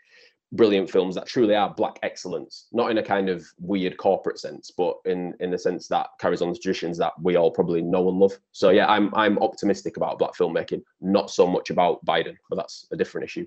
brilliant 0.52 0.88
films 0.88 1.14
that 1.16 1.26
truly 1.26 1.56
are 1.56 1.74
black 1.74 1.98
excellence, 2.02 2.68
not 2.72 2.90
in 2.90 2.98
a 2.98 3.02
kind 3.02 3.28
of 3.28 3.44
weird 3.58 3.96
corporate 3.96 4.38
sense, 4.38 4.70
but 4.70 4.96
in 5.06 5.34
in 5.40 5.50
the 5.50 5.58
sense 5.58 5.88
that 5.88 6.08
carries 6.20 6.42
on 6.42 6.52
the 6.52 6.58
traditions 6.58 6.98
that 6.98 7.12
we 7.20 7.36
all 7.36 7.50
probably 7.50 7.82
know 7.82 8.08
and 8.08 8.18
love. 8.18 8.38
So 8.52 8.70
yeah, 8.70 8.86
I'm 8.86 9.14
I'm 9.14 9.38
optimistic 9.38 9.96
about 9.96 10.18
black 10.18 10.34
filmmaking, 10.34 10.82
not 11.00 11.30
so 11.30 11.46
much 11.46 11.70
about 11.70 12.04
Biden, 12.04 12.36
but 12.50 12.56
that's 12.56 12.86
a 12.92 12.96
different 12.96 13.24
issue. 13.24 13.46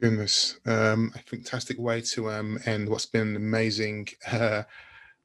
Goodness, 0.00 0.60
um, 0.64 1.12
a 1.16 1.18
fantastic 1.18 1.76
way 1.76 2.00
to 2.02 2.30
um, 2.30 2.56
end 2.66 2.88
what's 2.88 3.06
been 3.06 3.30
an 3.30 3.36
amazing 3.36 4.06
uh, 4.30 4.62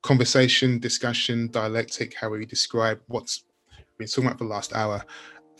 conversation, 0.02 0.80
discussion, 0.80 1.48
dialectic, 1.52 2.16
how 2.16 2.30
we 2.30 2.44
describe 2.48 3.00
what's 3.06 3.44
been 4.00 4.08
talking 4.08 4.26
about 4.26 4.40
for 4.40 4.46
the 4.46 4.50
last 4.50 4.74
hour. 4.74 5.06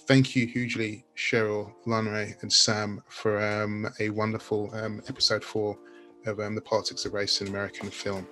Thank 0.08 0.36
you 0.36 0.48
hugely, 0.48 1.06
Cheryl, 1.16 1.72
Lanre, 1.86 2.42
and 2.42 2.52
Sam, 2.52 3.04
for 3.08 3.40
um, 3.40 3.88
a 4.00 4.10
wonderful 4.10 4.74
um, 4.74 5.00
episode 5.08 5.44
four 5.44 5.78
of 6.26 6.40
um, 6.40 6.56
the 6.56 6.62
politics 6.62 7.06
of 7.06 7.14
race 7.14 7.40
in 7.40 7.50
American 7.50 7.92
film. 7.92 8.28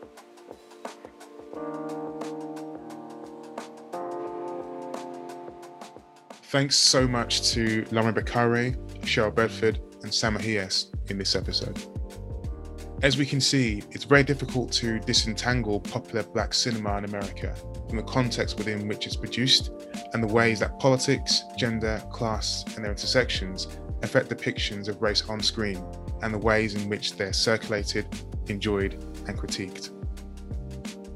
Thanks 6.45 6.75
so 6.75 7.07
much 7.07 7.51
to 7.51 7.83
Lanre 7.91 8.13
Bakare, 8.13 8.75
Cheryl 9.03 9.33
Bedford, 9.33 9.79
and 10.03 10.13
Sam 10.13 10.37
Mejias 10.37 10.87
in 11.09 11.17
this 11.17 11.35
episode. 11.35 11.79
As 13.03 13.17
we 13.17 13.25
can 13.25 13.41
see, 13.41 13.81
it's 13.91 14.03
very 14.03 14.21
difficult 14.21 14.71
to 14.73 14.99
disentangle 14.99 15.79
popular 15.79 16.21
black 16.21 16.53
cinema 16.53 16.99
in 16.99 17.05
America 17.05 17.55
from 17.87 17.97
the 17.97 18.03
context 18.03 18.59
within 18.59 18.87
which 18.87 19.07
it's 19.07 19.15
produced 19.15 19.71
and 20.13 20.21
the 20.21 20.27
ways 20.27 20.59
that 20.59 20.77
politics, 20.79 21.43
gender, 21.57 22.01
class, 22.11 22.63
and 22.75 22.85
their 22.85 22.91
intersections 22.91 23.67
affect 24.03 24.29
depictions 24.29 24.87
of 24.87 25.01
race 25.01 25.27
on 25.29 25.39
screen 25.39 25.83
and 26.21 26.31
the 26.31 26.37
ways 26.37 26.75
in 26.75 26.87
which 26.89 27.17
they're 27.17 27.33
circulated, 27.33 28.05
enjoyed, 28.47 28.93
and 29.27 29.37
critiqued. 29.37 29.89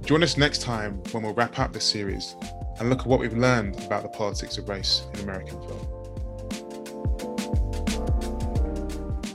Join 0.05 0.23
us 0.23 0.37
next 0.37 0.61
time 0.61 1.03
when 1.11 1.21
we'll 1.23 1.33
wrap 1.33 1.59
up 1.59 1.71
this 1.71 1.85
series 1.85 2.35
and 2.79 2.89
look 2.89 3.01
at 3.01 3.07
what 3.07 3.19
we've 3.19 3.37
learned 3.37 3.79
about 3.83 4.03
the 4.03 4.09
politics 4.09 4.57
of 4.57 4.67
race 4.67 5.03
in 5.13 5.21
American 5.21 5.61
film. 5.61 6.04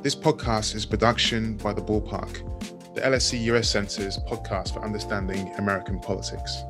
This 0.02 0.16
podcast 0.16 0.74
is 0.74 0.86
production 0.86 1.58
by 1.58 1.74
The 1.74 1.82
Ballpark, 1.82 2.94
the 2.94 3.02
LSE 3.02 3.38
US 3.52 3.68
Center's 3.68 4.16
podcast 4.20 4.72
for 4.72 4.82
understanding 4.82 5.52
American 5.58 6.00
politics. 6.00 6.62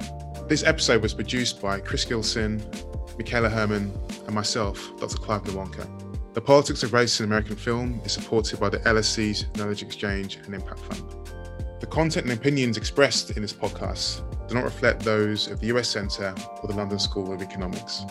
This 0.48 0.64
episode 0.64 1.00
was 1.00 1.14
produced 1.14 1.62
by 1.62 1.78
Chris 1.78 2.04
Gilson, 2.04 2.60
Michaela 3.16 3.48
Herman, 3.48 3.96
and 4.26 4.34
myself, 4.34 4.84
Dr. 4.98 5.16
Clive 5.18 5.44
Nwonka. 5.44 5.86
The 6.34 6.40
Politics 6.40 6.82
of 6.82 6.92
Race 6.92 7.20
in 7.20 7.26
American 7.26 7.54
Film 7.54 8.00
is 8.04 8.10
supported 8.10 8.58
by 8.58 8.68
the 8.68 8.80
LSE's 8.80 9.46
Knowledge 9.56 9.84
Exchange 9.84 10.38
and 10.44 10.52
Impact 10.52 10.80
Fund. 10.80 11.14
The 11.78 11.86
content 11.86 12.26
and 12.26 12.36
opinions 12.36 12.76
expressed 12.76 13.30
in 13.30 13.42
this 13.42 13.52
podcast 13.52 14.48
do 14.48 14.56
not 14.56 14.64
reflect 14.64 15.04
those 15.04 15.46
of 15.46 15.60
the 15.60 15.68
US 15.68 15.88
Centre 15.88 16.34
or 16.60 16.66
the 16.66 16.74
London 16.74 16.98
School 16.98 17.32
of 17.32 17.42
Economics. 17.42 18.02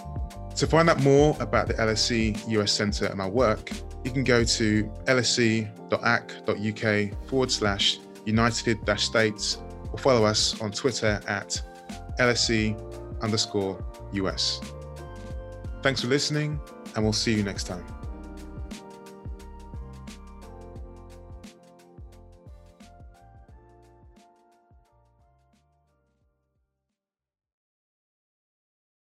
To 0.55 0.65
find 0.65 0.89
out 0.89 1.01
more 1.03 1.35
about 1.41 1.67
the 1.67 1.73
LSE 1.73 2.47
US 2.51 2.71
Centre 2.71 3.07
and 3.07 3.19
our 3.19 3.29
work, 3.29 3.69
you 4.09 4.13
can 4.13 4.23
go 4.23 4.43
to 4.43 4.83
lse.ac.uk 5.05 5.67
forward 7.29 7.51
slash 7.51 7.99
united 8.25 8.99
states 8.99 9.59
or 9.91 9.99
follow 9.99 10.25
us 10.25 10.59
on 10.61 10.71
Twitter 10.71 11.21
at 11.27 11.61
LSE 12.19 12.75
underscore 13.21 13.83
US. 14.13 14.59
Thanks 15.81 16.01
for 16.01 16.07
listening, 16.07 16.59
and 16.95 17.03
we'll 17.03 17.13
see 17.13 17.33
you 17.33 17.43
next 17.43 17.65
time. 17.65 17.98